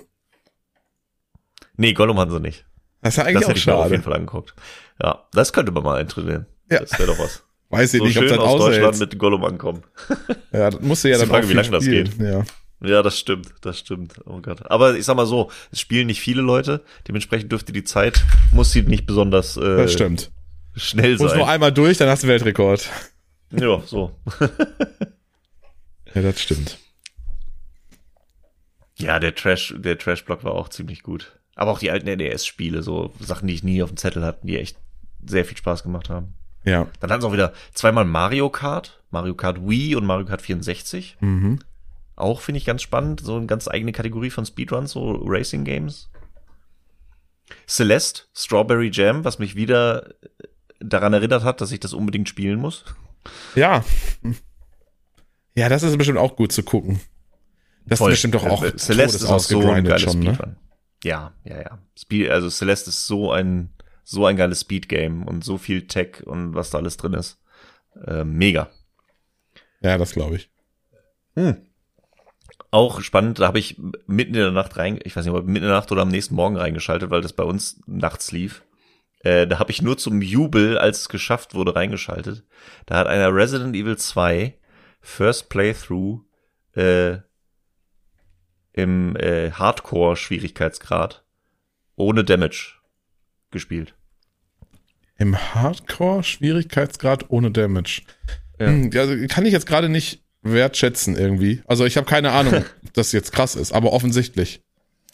Nee, 1.76 1.94
Gollum 1.94 2.18
hatten 2.20 2.32
sie 2.32 2.40
nicht. 2.40 2.66
Das 3.02 3.14
ist 3.14 3.18
ja 3.18 3.24
Das 3.24 3.30
eigentlich 3.36 3.42
hätte 3.48 3.52
auch 3.54 3.58
ich 3.58 3.66
mir 3.68 3.76
auf 3.76 3.84
jeden 3.92 3.96
schade. 3.96 4.04
Fall 4.04 4.14
angeguckt. 4.14 4.56
Ja, 5.04 5.28
das 5.34 5.54
könnte 5.54 5.72
man 5.72 5.84
mal 5.84 6.00
eintrainieren. 6.00 6.46
Ja. 6.72 6.80
Das 6.80 6.98
wäre 6.98 7.08
doch 7.08 7.20
was. 7.20 7.44
Weiß 7.70 7.94
ich 7.94 8.00
So 8.00 8.06
nicht, 8.06 8.18
ob 8.18 8.28
das 8.28 8.38
aus 8.40 8.60
Deutschland 8.62 8.96
aushält. 8.96 9.12
mit 9.12 9.20
Gollum 9.20 9.44
ankommen. 9.44 9.84
Ja, 10.54 10.70
das 10.70 10.82
musst 10.82 11.04
du 11.04 11.10
ja 11.10 11.16
Ist 11.16 11.22
dann 11.22 11.30
Frage, 11.30 11.46
auch 11.46 11.50
wie 11.50 11.54
lange 11.54 11.70
das 11.72 11.84
geht. 11.86 12.18
Ja. 12.20 12.44
Ja, 12.82 13.02
das 13.02 13.18
stimmt, 13.18 13.54
das 13.62 13.80
stimmt. 13.80 14.22
Oh 14.26 14.40
Gott. 14.42 14.70
Aber 14.70 14.96
ich 14.96 15.06
sag 15.06 15.16
mal 15.16 15.26
so, 15.26 15.50
es 15.72 15.80
spielen 15.80 16.08
nicht 16.08 16.22
viele 16.22 16.42
Leute, 16.42 16.84
dementsprechend 17.08 17.52
dürfte 17.52 17.72
die 17.74 17.84
Zeit, 17.84 18.24
muss 18.52 18.72
sie 18.72 18.84
nicht 18.84 19.06
besonders 19.08 19.58
äh, 19.58 19.78
Das 19.78 19.94
stimmt. 19.94 20.32
schnell 20.76 21.18
Muss 21.18 21.32
sein. 21.32 21.40
nur 21.40 21.50
einmal 21.50 21.72
durch, 21.72 21.98
dann 21.98 22.10
hast 22.10 22.24
du 22.24 22.28
Weltrekord. 22.28 22.88
Ja, 23.52 23.82
so. 23.86 24.12
Ja, 26.14 26.22
das 26.22 26.40
stimmt. 26.42 26.78
Ja, 28.98 29.20
der 29.20 29.36
Trash, 29.36 29.74
der 29.78 29.98
Trash-Block 29.98 30.44
war 30.44 30.54
auch 30.54 30.70
ziemlich 30.70 31.04
gut. 31.04 31.40
Aber 31.56 31.72
auch 31.72 31.80
die 31.80 31.92
alten 31.92 32.08
NES-Spiele, 32.16 32.84
so 32.84 33.14
Sachen, 33.20 33.48
die 33.48 33.54
ich 33.54 33.64
nie 33.64 33.82
auf 33.84 33.90
dem 33.90 33.98
Zettel 33.98 34.24
hatte, 34.24 34.46
die 34.46 34.58
echt 34.60 34.78
sehr 35.26 35.46
viel 35.46 35.58
Spaß 35.58 35.84
gemacht 35.84 36.10
haben. 36.10 36.34
Ja. 36.64 36.88
Dann 37.00 37.12
hatten 37.12 37.22
sie 37.22 37.28
auch 37.28 37.34
wieder 37.34 37.54
zweimal 37.74 38.06
Mario 38.06 38.50
Kart, 38.50 39.02
Mario 39.12 39.34
Kart 39.36 39.68
Wii 39.68 39.96
und 39.96 40.06
Mario 40.06 40.26
Kart 40.26 40.42
64. 40.42 41.18
Mhm. 41.20 41.60
Auch 42.18 42.42
finde 42.42 42.58
ich 42.58 42.66
ganz 42.66 42.82
spannend, 42.82 43.22
so 43.22 43.38
eine 43.38 43.46
ganz 43.46 43.68
eigene 43.68 43.92
Kategorie 43.92 44.32
von 44.32 44.46
Speedruns, 44.46 44.92
so 44.92 45.12
Racing 45.24 45.64
Games. 45.64 46.10
Celeste, 47.68 48.24
Strawberry 48.36 48.90
Jam, 48.92 49.24
was 49.24 49.40
mich 49.40 49.56
wieder 49.56 50.16
daran 50.80 51.14
erinnert 51.14 51.44
hat, 51.44 51.62
dass 51.62 51.72
ich 51.72 51.80
das 51.80 51.94
unbedingt 51.94 52.28
spielen 52.28 52.60
muss. 52.60 52.86
Ja. 53.56 53.86
Ja, 55.56 55.70
das 55.70 55.84
ist 55.84 55.98
bestimmt 55.98 56.18
auch 56.18 56.36
gut 56.36 56.52
zu 56.52 56.64
gucken. 56.64 57.00
Das 57.86 58.00
Voll. 58.00 58.12
ist 58.12 58.16
bestimmt 58.16 58.36
doch 58.36 58.46
auch 58.46 58.64
Äh, 58.64 58.76
Celeste 58.78 59.18
ist 59.18 59.26
auch 59.26 59.40
so 59.40 59.70
ein 59.70 59.86
geiles 59.86 60.02
schon, 60.02 60.20
ne? 60.20 60.34
Speedrun. 60.34 60.58
Ja, 61.04 61.34
ja, 61.44 61.62
ja. 61.62 61.80
Speed, 61.98 62.30
also 62.32 62.50
Celeste 62.50 62.90
ist 62.90 63.06
so 63.06 63.32
ein 63.32 63.70
so 64.04 64.26
ein 64.26 64.38
geiles 64.38 64.62
Speed-Game 64.62 65.24
und 65.24 65.44
so 65.44 65.58
viel 65.58 65.86
Tech 65.86 66.26
und 66.26 66.56
was 66.56 66.70
da 66.70 66.78
alles 66.80 66.98
drin 66.98 67.14
ist. 67.14 67.40
Äh, 68.06 68.24
mega. 68.24 68.70
Ja, 69.82 69.98
das 69.98 70.14
glaube 70.14 70.38
ich. 70.38 70.50
Auch 72.70 73.02
spannend, 73.02 73.40
da 73.40 73.48
habe 73.48 73.60
ich 73.60 73.80
mitten 74.08 74.34
in 74.34 74.42
der 74.42 74.52
Nacht 74.52 74.78
rein, 74.78 75.00
ich 75.04 75.16
weiß 75.16 75.26
nicht, 75.26 75.34
ob 75.34 75.46
mitten 75.46 75.64
in 75.64 75.70
der 75.70 75.72
Nacht 75.72 75.92
oder 75.92 76.02
am 76.02 76.10
nächsten 76.10 76.36
Morgen 76.36 76.58
reingeschaltet, 76.58 77.10
weil 77.10 77.22
das 77.22 77.34
bei 77.34 77.44
uns 77.44 77.82
nachts 77.86 78.32
lief. 78.32 78.64
Äh, 79.20 79.48
da 79.48 79.60
habe 79.60 79.72
ich 79.72 79.82
nur 79.82 79.98
zum 79.98 80.22
Jubel, 80.22 80.78
als 80.78 81.02
es 81.02 81.10
geschafft 81.10 81.54
wurde, 81.54 81.76
reingeschaltet. 81.76 82.44
Da 82.86 82.98
hat 82.98 83.08
einer 83.08 83.34
Resident 83.34 83.76
Evil 83.76 83.98
2 83.98 84.54
First 85.00 85.50
Playthrough 85.50 86.22
äh, 86.74 87.18
im 88.74 89.16
äh, 89.16 89.52
Hardcore-Schwierigkeitsgrad 89.52 91.24
ohne 91.96 92.24
Damage 92.24 92.76
gespielt. 93.50 93.96
Im 95.18 95.36
Hardcore-Schwierigkeitsgrad 95.36 97.30
ohne 97.30 97.50
Damage. 97.50 98.04
Ja. 98.60 98.68
Hm, 98.68 98.92
also 98.96 99.16
kann 99.28 99.46
ich 99.46 99.54
jetzt 99.54 99.66
gerade 99.66 99.90
nicht 99.90 100.24
wertschätzen 100.44 101.16
irgendwie. 101.18 101.62
Also 101.68 101.86
ich 101.86 101.98
habe 101.98 102.08
keine 102.08 102.32
Ahnung, 102.32 102.54
ob 102.86 102.94
das 102.94 103.12
jetzt 103.12 103.32
krass 103.32 103.56
ist, 103.56 103.72
aber 103.74 103.92
offensichtlich. 103.94 104.62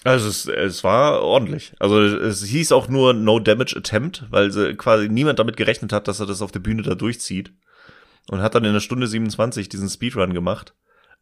Also 0.04 0.28
es, 0.28 0.46
es 0.48 0.84
war 0.84 1.22
ordentlich. 1.22 1.74
Also 1.80 2.02
es 2.02 2.44
hieß 2.44 2.74
auch 2.74 2.90
nur 2.90 3.14
No 3.14 3.40
Damage 3.40 3.76
Attempt, 3.78 4.26
weil 4.30 4.76
quasi 4.76 5.08
niemand 5.08 5.40
damit 5.40 5.56
gerechnet 5.56 5.94
hat, 5.94 6.08
dass 6.10 6.20
er 6.20 6.26
das 6.26 6.42
auf 6.42 6.52
der 6.52 6.60
Bühne 6.60 6.82
da 6.82 6.94
durchzieht. 6.96 7.54
Und 8.30 8.42
hat 8.42 8.56
dann 8.56 8.66
in 8.66 8.74
der 8.74 8.80
Stunde 8.80 9.08
27 9.08 9.70
diesen 9.70 9.90
Speedrun 9.90 10.34
gemacht. 10.34 10.74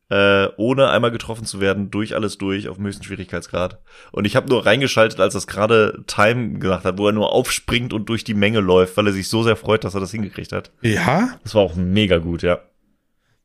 äh, 0.10 0.50
ohne 0.58 0.90
einmal 0.90 1.10
getroffen 1.12 1.46
zu 1.46 1.62
werden, 1.62 1.90
durch 1.90 2.16
alles 2.16 2.38
durch, 2.38 2.68
auf 2.68 2.76
dem 2.76 2.86
höchsten 2.86 3.04
Schwierigkeitsgrad. 3.06 3.80
Und 4.12 4.26
ich 4.26 4.36
habe 4.36 4.50
nur 4.50 4.66
reingeschaltet, 4.66 5.22
als 5.22 5.34
das 5.36 5.48
gerade 5.48 6.04
Time 6.06 6.60
gesagt 6.60 6.84
hat, 6.84 6.98
wo 6.98 7.08
er 7.08 7.14
nur 7.14 7.32
aufspringt 7.32 7.94
und 7.94 8.10
durch 8.10 8.26
die 8.26 8.34
Menge 8.34 8.60
läuft, 8.60 8.98
weil 8.98 9.08
er 9.08 9.14
sich 9.14 9.30
so 9.30 9.42
sehr 9.42 9.56
freut, 9.56 9.86
dass 9.86 9.94
er 9.94 10.02
das 10.02 10.12
hingekriegt 10.12 10.52
hat. 10.52 10.72
Ja? 10.82 11.40
Das 11.44 11.56
war 11.56 11.62
auch 11.62 11.76
mega 11.76 12.18
gut, 12.18 12.42
ja. 12.42 12.60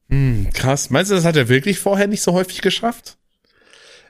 Hm, 0.09 0.49
krass. 0.55 0.91
Meinst 0.91 1.11
du, 1.11 1.15
das 1.15 1.25
hat 1.25 1.37
er 1.37 1.49
wirklich 1.49 1.79
vorher 1.79 2.07
nicht 2.07 2.23
so 2.23 2.33
häufig 2.33 2.61
geschafft? 2.63 3.17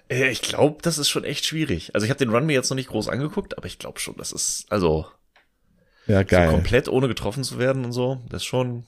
Äh, 0.08 0.30
Ich 0.30 0.42
glaube, 0.42 0.78
das 0.82 0.98
ist 0.98 1.08
schon 1.08 1.24
echt 1.24 1.46
schwierig. 1.46 1.94
Also 1.94 2.04
ich 2.04 2.10
habe 2.10 2.18
den 2.18 2.30
Run 2.30 2.46
mir 2.46 2.52
jetzt 2.52 2.70
noch 2.70 2.74
nicht 2.76 2.88
groß 2.90 3.08
angeguckt, 3.08 3.56
aber 3.56 3.66
ich 3.66 3.78
glaube 3.78 3.98
schon, 4.00 4.16
das 4.16 4.32
ist 4.32 4.66
also 4.70 5.06
Ja, 6.06 6.20
so 6.20 6.24
geil. 6.26 6.50
komplett 6.50 6.88
ohne 6.88 7.08
getroffen 7.08 7.44
zu 7.44 7.58
werden 7.58 7.84
und 7.84 7.92
so, 7.92 8.20
das 8.28 8.42
ist 8.42 8.46
schon 8.46 8.84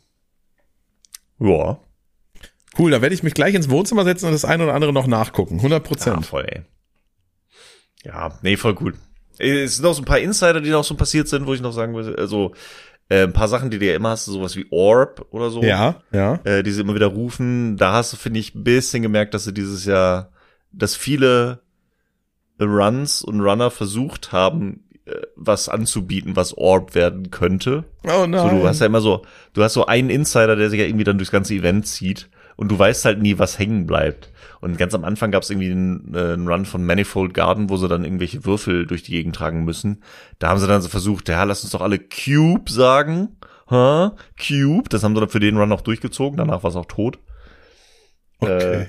ja, 1.40 1.78
Cool, 2.78 2.90
da 2.90 3.00
werde 3.00 3.14
ich 3.14 3.22
mich 3.22 3.34
gleich 3.34 3.54
ins 3.54 3.70
Wohnzimmer 3.70 4.04
setzen 4.04 4.26
und 4.26 4.32
das 4.32 4.44
eine 4.44 4.64
oder 4.64 4.74
andere 4.74 4.92
noch 4.92 5.06
nachgucken. 5.06 5.56
100 5.56 5.82
ja 5.82 5.86
Prozent. 5.88 6.26
voll, 6.26 6.44
ey. 6.48 6.62
Ja, 8.04 8.38
nee, 8.42 8.56
voll 8.56 8.74
gut. 8.74 8.94
Äh, 9.38 9.62
Es 9.62 9.76
sind 9.76 9.84
noch 9.84 9.94
so 9.94 10.02
ein 10.02 10.04
paar 10.04 10.18
Insider, 10.20 10.60
die 10.60 10.70
noch 10.70 10.84
so 10.84 10.94
passiert 10.94 11.28
sind, 11.28 11.46
wo 11.46 11.54
ich 11.54 11.60
noch 11.60 11.72
sagen 11.72 11.94
würde, 11.94 12.16
also 12.18 12.54
äh, 13.08 13.24
ein 13.24 13.32
paar 13.32 13.48
Sachen, 13.48 13.70
die 13.70 13.78
du 13.78 13.86
ja 13.86 13.94
immer 13.94 14.10
hast, 14.10 14.26
sowas 14.26 14.56
wie 14.56 14.66
Orb 14.70 15.26
oder 15.30 15.50
so. 15.50 15.62
Ja, 15.62 16.02
ja. 16.12 16.40
äh, 16.44 16.62
die 16.62 16.70
sie 16.70 16.82
immer 16.82 16.94
wieder 16.94 17.06
rufen. 17.06 17.76
Da 17.76 17.92
hast 17.94 18.12
du, 18.12 18.16
finde 18.16 18.40
ich, 18.40 18.54
ein 18.54 18.64
bisschen 18.64 19.02
gemerkt, 19.02 19.34
dass 19.34 19.44
sie 19.44 19.54
dieses 19.54 19.84
Jahr, 19.84 20.30
dass 20.72 20.94
viele 20.94 21.60
Runs 22.60 23.22
und 23.22 23.40
Runner 23.40 23.70
versucht 23.70 24.32
haben, 24.32 24.84
äh, 25.06 25.12
was 25.36 25.68
anzubieten, 25.68 26.36
was 26.36 26.56
Orb 26.56 26.94
werden 26.94 27.30
könnte. 27.30 27.84
Oh 28.04 28.26
nein. 28.26 28.50
So, 28.50 28.56
du 28.56 28.66
hast 28.66 28.80
ja 28.80 28.86
immer 28.86 29.00
so, 29.00 29.22
du 29.54 29.62
hast 29.62 29.74
so 29.74 29.86
einen 29.86 30.10
Insider, 30.10 30.56
der 30.56 30.68
sich 30.68 30.80
ja 30.80 30.86
irgendwie 30.86 31.04
dann 31.04 31.18
durchs 31.18 31.32
ganze 31.32 31.54
Event 31.54 31.86
zieht 31.86 32.28
und 32.56 32.70
du 32.70 32.78
weißt 32.78 33.04
halt 33.04 33.22
nie, 33.22 33.38
was 33.38 33.58
hängen 33.58 33.86
bleibt. 33.86 34.30
Und 34.60 34.78
ganz 34.78 34.94
am 34.94 35.04
Anfang 35.04 35.30
gab 35.30 35.42
es 35.42 35.50
irgendwie 35.50 35.70
einen, 35.70 36.14
äh, 36.14 36.32
einen 36.32 36.48
Run 36.48 36.64
von 36.64 36.84
Manifold 36.84 37.34
Garden, 37.34 37.70
wo 37.70 37.76
sie 37.76 37.88
dann 37.88 38.04
irgendwelche 38.04 38.44
Würfel 38.44 38.86
durch 38.86 39.02
die 39.02 39.12
Gegend 39.12 39.36
tragen 39.36 39.64
müssen. 39.64 40.02
Da 40.38 40.48
haben 40.48 40.60
sie 40.60 40.66
dann 40.66 40.82
so 40.82 40.88
versucht, 40.88 41.28
ja, 41.28 41.44
lass 41.44 41.62
uns 41.62 41.72
doch 41.72 41.80
alle 41.80 41.98
Cube 41.98 42.70
sagen. 42.70 43.36
Ha? 43.70 44.16
Cube. 44.36 44.88
Das 44.88 45.02
haben 45.04 45.14
sie 45.14 45.20
dann 45.20 45.30
für 45.30 45.40
den 45.40 45.56
Run 45.56 45.72
auch 45.72 45.82
durchgezogen. 45.82 46.38
Danach 46.38 46.62
war 46.62 46.70
es 46.70 46.76
auch 46.76 46.86
tot. 46.86 47.18
okay. 48.40 48.82
Äh, 48.82 48.86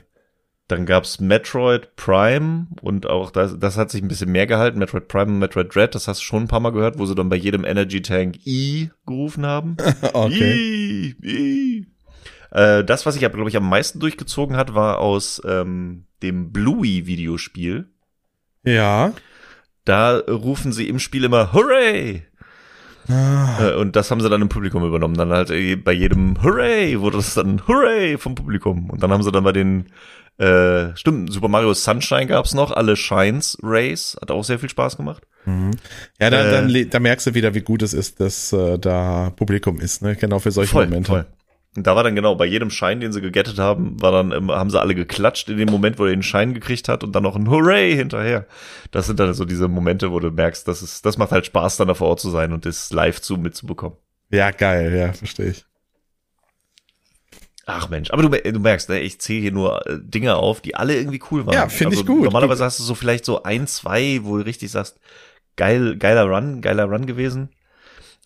dann 0.69 0.85
gab's 0.85 1.19
Metroid 1.19 1.95
Prime 1.95 2.67
und 2.81 3.09
auch 3.09 3.31
das, 3.31 3.57
das 3.57 3.75
hat 3.75 3.89
sich 3.89 4.03
ein 4.03 4.07
bisschen 4.07 4.31
mehr 4.31 4.45
gehalten. 4.45 4.77
Metroid 4.77 5.07
Prime 5.07 5.31
und 5.31 5.39
Metroid 5.39 5.73
Dread, 5.73 5.95
das 5.95 6.07
hast 6.07 6.19
du 6.19 6.25
schon 6.25 6.43
ein 6.43 6.47
paar 6.47 6.59
Mal 6.59 6.69
gehört, 6.69 6.99
wo 6.99 7.07
sie 7.07 7.15
dann 7.15 7.27
bei 7.27 7.37
jedem 7.37 7.65
Energy 7.65 8.03
Tank 8.03 8.45
I 8.45 8.91
gerufen 9.07 9.47
haben. 9.47 9.77
okay. 10.13 10.53
I, 10.53 11.15
I. 11.23 11.87
Äh, 12.51 12.83
das, 12.83 13.05
was 13.05 13.15
ich 13.15 13.25
aber, 13.25 13.35
glaube 13.35 13.49
ich, 13.49 13.57
am 13.57 13.67
meisten 13.69 13.99
durchgezogen 13.99 14.55
hat, 14.57 14.73
war 14.73 14.99
aus 14.99 15.41
ähm, 15.45 16.05
dem 16.23 16.51
Bluey-Videospiel. 16.51 17.89
Ja. 18.63 19.13
Da 19.85 20.17
rufen 20.17 20.71
sie 20.73 20.87
im 20.87 20.99
Spiel 20.99 21.23
immer 21.23 21.53
Hooray! 21.53 22.23
Ah, 23.07 23.57
Äh, 23.59 23.73
und 23.75 23.95
das 23.95 24.11
haben 24.11 24.21
sie 24.21 24.29
dann 24.29 24.41
im 24.41 24.49
Publikum 24.49 24.85
übernommen. 24.85 25.15
Dann 25.15 25.29
halt 25.31 25.49
äh, 25.49 25.75
bei 25.75 25.93
jedem 25.93 26.43
Hooray 26.43 26.99
wurde 26.99 27.17
das 27.17 27.33
dann 27.33 27.67
Hooray 27.67 28.17
vom 28.17 28.35
Publikum. 28.35 28.89
Und 28.89 29.01
dann 29.01 29.11
haben 29.11 29.23
sie 29.23 29.31
dann 29.31 29.43
bei 29.43 29.51
den 29.51 29.87
äh, 30.37 30.95
stimmt, 30.95 31.33
Super 31.33 31.47
Mario 31.49 31.73
Sunshine 31.73 32.27
gab's 32.27 32.53
noch, 32.53 32.71
alle 32.71 32.95
Shines 32.95 33.57
Race, 33.61 34.15
hat 34.21 34.31
auch 34.31 34.43
sehr 34.43 34.57
viel 34.59 34.69
Spaß 34.69 34.95
gemacht. 34.95 35.23
Ja, 36.19 36.29
da, 36.29 36.45
Äh. 36.45 36.51
dann, 36.51 36.89
da 36.91 36.99
merkst 36.99 37.27
du 37.27 37.33
wieder, 37.33 37.53
wie 37.55 37.61
gut 37.61 37.81
es 37.81 37.93
ist, 37.93 38.19
dass 38.19 38.53
äh, 38.53 38.77
da 38.77 39.31
Publikum 39.35 39.79
ist, 39.81 40.01
ne? 40.01 40.15
Genau 40.15 40.39
für 40.39 40.51
solche 40.51 40.75
Momente. 40.75 41.25
Und 41.75 41.85
da 41.85 41.95
war 41.95 42.03
dann 42.03 42.15
genau, 42.15 42.35
bei 42.35 42.45
jedem 42.45 42.71
Schein, 42.71 42.99
den 42.99 43.11
sie 43.11 43.21
gegettet 43.21 43.59
haben, 43.59 44.01
war 44.01 44.11
dann, 44.11 44.31
ähm, 44.31 44.51
haben 44.51 44.71
sie 44.71 44.79
alle 44.79 44.95
geklatscht 44.95 45.49
in 45.49 45.57
dem 45.57 45.69
Moment, 45.69 45.99
wo 45.99 46.05
er 46.05 46.11
den 46.11 46.23
Schein 46.23 46.55
gekriegt 46.55 46.89
hat 46.89 47.03
und 47.03 47.13
dann 47.13 47.23
noch 47.23 47.35
ein 47.35 47.49
Hooray 47.49 47.95
hinterher. 47.95 48.47
Das 48.91 49.05
sind 49.05 49.19
dann 49.19 49.33
so 49.35 49.45
diese 49.45 49.67
Momente, 49.67 50.11
wo 50.11 50.19
du 50.19 50.31
merkst, 50.31 50.67
dass 50.67 50.81
es, 50.81 51.03
das 51.03 51.17
macht 51.19 51.31
halt 51.31 51.45
Spaß, 51.45 51.77
dann 51.77 51.87
da 51.87 51.93
vor 51.93 52.07
Ort 52.07 52.21
zu 52.21 52.31
sein 52.31 52.53
und 52.53 52.65
das 52.65 52.91
live 52.91 53.21
zu 53.21 53.37
mitzubekommen. 53.37 53.97
Ja, 54.31 54.49
geil, 54.49 54.95
ja, 54.95 55.13
verstehe 55.13 55.49
ich. 55.51 55.65
Ach 57.71 57.87
Mensch, 57.87 58.09
aber 58.09 58.23
du, 58.23 58.29
du 58.29 58.59
merkst, 58.59 58.89
ne, 58.89 58.99
ich 58.99 59.21
zähle 59.21 59.41
hier 59.41 59.51
nur 59.51 59.85
äh, 59.85 59.99
Dinge 60.01 60.37
auf, 60.37 60.61
die 60.61 60.73
alle 60.73 60.95
irgendwie 60.95 61.21
cool 61.29 61.45
waren. 61.45 61.53
Ja, 61.53 61.69
finde 61.69 61.93
ich 61.93 62.01
Also 62.01 62.11
gut. 62.11 62.23
Normalerweise 62.23 62.65
hast 62.65 62.79
du 62.79 62.83
so 62.83 62.95
vielleicht 62.95 63.25
so 63.25 63.43
ein, 63.43 63.67
zwei, 63.67 64.21
wo 64.23 64.37
du 64.37 64.45
richtig 64.45 64.71
sagst, 64.71 64.99
geil, 65.55 65.97
geiler 65.97 66.23
Run, 66.23 66.61
geiler 66.61 66.85
Run 66.85 67.05
gewesen. 67.05 67.49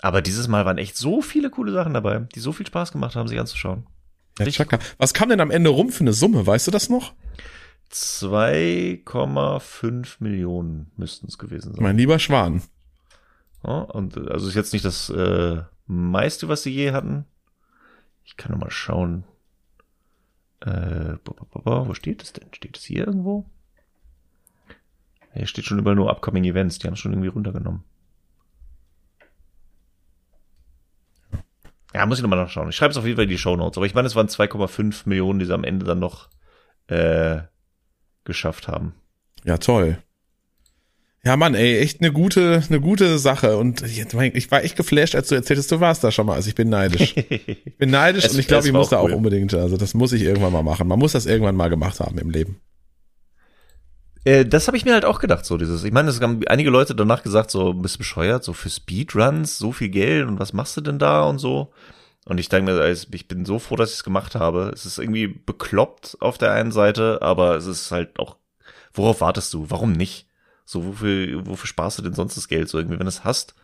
Aber 0.04 0.22
dieses 0.22 0.48
Mal 0.50 0.66
waren 0.66 0.78
echt 0.78 0.98
so 0.98 1.22
viele 1.22 1.50
coole 1.50 1.72
Sachen 1.72 1.94
dabei, 1.94 2.28
die 2.36 2.42
so 2.42 2.52
viel 2.52 2.68
Spaß 2.68 2.92
gemacht 2.92 3.16
haben, 3.16 3.30
sich 3.30 3.40
anzuschauen. 3.40 3.88
Ja, 4.38 4.46
Chaka. 4.48 4.78
Was 4.98 5.14
kam 5.14 5.30
denn 5.30 5.40
am 5.40 5.50
Ende 5.50 5.70
rum 5.70 5.92
für 5.92 6.02
eine 6.02 6.12
Summe? 6.12 6.46
Weißt 6.46 6.68
du 6.68 6.72
das 6.72 6.90
noch? 6.90 7.14
2,5 7.90 10.16
Millionen 10.20 10.92
müssten 10.98 11.28
es 11.28 11.38
gewesen 11.38 11.74
sein. 11.74 11.82
Mein 11.82 11.96
lieber 11.96 12.20
Schwan. 12.20 12.64
Ja, 13.66 13.80
und 13.80 14.18
äh, 14.18 14.28
also 14.30 14.50
ist 14.50 14.56
jetzt 14.56 14.74
nicht 14.74 14.84
das 14.84 15.10
äh, 15.10 15.62
meiste, 15.88 16.50
was 16.50 16.64
sie 16.64 16.72
je 16.72 16.92
hatten. 16.92 17.24
Ich 18.26 18.36
kann 18.36 18.52
noch 18.52 18.60
mal 18.60 18.72
schauen. 18.72 19.24
Äh, 20.60 21.14
wo 21.24 21.94
steht 21.94 22.24
es 22.24 22.34
denn? 22.34 22.54
Steht 22.54 22.76
es 22.76 22.84
hier 22.84 23.08
irgendwo? 23.08 23.46
Hier 25.34 25.48
steht 25.48 25.64
schon 25.64 25.80
überall 25.80 25.96
nur 25.96 26.10
Upcoming 26.10 26.44
Events. 26.44 26.80
Die 26.80 26.88
haben 26.88 26.96
es 26.96 27.00
schon 27.00 27.14
irgendwie 27.14 27.30
runtergenommen. 27.30 27.86
Ja, 31.94 32.06
muss 32.06 32.18
ich 32.18 32.24
nochmal 32.24 32.40
nachschauen. 32.40 32.70
Ich 32.70 32.76
schreibe 32.76 32.92
es 32.92 32.98
auf 32.98 33.06
jeden 33.06 33.16
Fall 33.18 33.26
in 33.26 33.30
die 33.30 33.38
Show 33.38 33.56
Notes. 33.56 33.78
Aber 33.78 33.86
ich 33.86 33.94
meine, 33.94 34.08
es 34.08 34.16
waren 34.16 34.28
2,5 34.28 35.04
Millionen, 35.06 35.40
die 35.40 35.46
sie 35.46 35.54
am 35.54 35.64
Ende 35.64 35.86
dann 35.86 36.00
noch 36.00 36.30
äh, 36.88 37.38
geschafft 38.24 38.68
haben. 38.68 38.94
Ja, 39.44 39.58
toll. 39.58 39.98
Ja, 41.26 41.38
Mann, 41.38 41.56
ey, 41.56 41.78
echt 41.80 42.02
eine 42.02 42.12
gute, 42.12 42.64
eine 42.68 42.82
gute 42.82 43.18
Sache. 43.18 43.58
Und 43.58 43.82
ich 43.84 44.12
war 44.52 44.64
echt 44.64 44.76
geflasht, 44.76 45.16
als 45.16 45.30
du 45.30 45.36
erzähltest, 45.36 45.72
du 45.72 45.80
warst 45.80 46.04
da 46.04 46.12
schon 46.12 46.26
mal. 46.26 46.34
Also 46.34 46.50
ich 46.50 46.56
bin 46.56 46.70
neidisch. 46.70 47.16
Ich 47.66 47.78
bin 47.78 47.92
neidisch 47.92 48.26
Es- 48.26 48.34
und 48.34 48.40
ich 48.40 48.48
glaube, 48.48 48.68
ich 48.68 48.74
muss 48.74 48.88
auch 48.88 48.92
da 48.92 48.98
auch 49.00 49.06
cool. 49.06 49.14
unbedingt, 49.14 49.54
also 49.54 49.78
das 49.78 49.94
muss 49.94 50.12
ich 50.14 50.22
irgendwann 50.24 50.52
mal 50.54 50.64
machen. 50.64 50.88
Man 50.88 51.00
muss 51.00 51.14
das 51.14 51.26
irgendwann 51.26 51.56
mal 51.56 51.70
gemacht 51.70 52.00
haben 52.00 52.18
im 52.18 52.30
Leben. 52.30 52.60
Äh, 54.24 54.46
das 54.46 54.68
habe 54.68 54.78
ich 54.78 54.86
mir 54.86 54.94
halt 54.94 55.06
auch 55.06 55.20
gedacht, 55.20 55.46
so 55.46 55.58
dieses. 55.58 55.84
Ich 55.84 55.92
meine, 55.92 56.10
es 56.10 56.22
haben 56.22 56.42
einige 56.48 56.70
Leute 56.70 56.96
danach 56.96 57.24
gesagt, 57.24 57.52
so 57.52 57.74
bist 57.74 57.96
du 57.96 58.00
bescheuert, 58.00 58.44
so 58.44 58.54
für 58.54 58.70
Speedruns, 58.70 59.58
so 59.58 59.72
viel 59.72 59.90
Geld 59.90 60.28
und 60.28 60.40
was 60.40 60.54
machst 60.54 60.78
du 60.78 60.82
denn 60.82 61.00
da 61.00 61.24
und 61.24 61.40
so. 61.40 61.72
Und 62.26 62.38
ich 62.38 62.48
denke 62.48 62.72
mir, 62.72 62.80
also, 62.80 63.08
ich 63.12 63.28
bin 63.28 63.46
so 63.46 63.60
froh, 63.60 63.76
dass 63.76 63.90
ich 63.90 63.98
es 63.98 64.04
gemacht 64.04 64.36
habe. 64.36 64.72
Es 64.74 64.86
ist 64.86 64.98
irgendwie 64.98 65.28
bekloppt 65.28 66.18
auf 66.22 66.38
der 66.38 66.54
einen 66.54 66.72
Seite, 66.72 67.22
aber 67.22 67.58
es 67.58 67.66
ist 67.66 67.92
halt 67.92 68.18
auch, 68.18 68.38
worauf 68.94 69.20
wartest 69.20 69.54
du? 69.54 69.70
Warum 69.70 69.92
nicht? 69.92 70.28
So, 70.66 70.86
wofür, 70.86 71.46
wofür 71.46 71.68
sparst 71.68 71.98
du 71.98 72.02
denn 72.04 72.14
sonst 72.14 72.38
das 72.38 72.48
Geld? 72.48 72.70
So 72.70 72.78
irgendwie, 72.78 73.00
wenn 73.00 73.06
du 73.06 73.10
es 73.10 73.26
hast. 73.26 73.56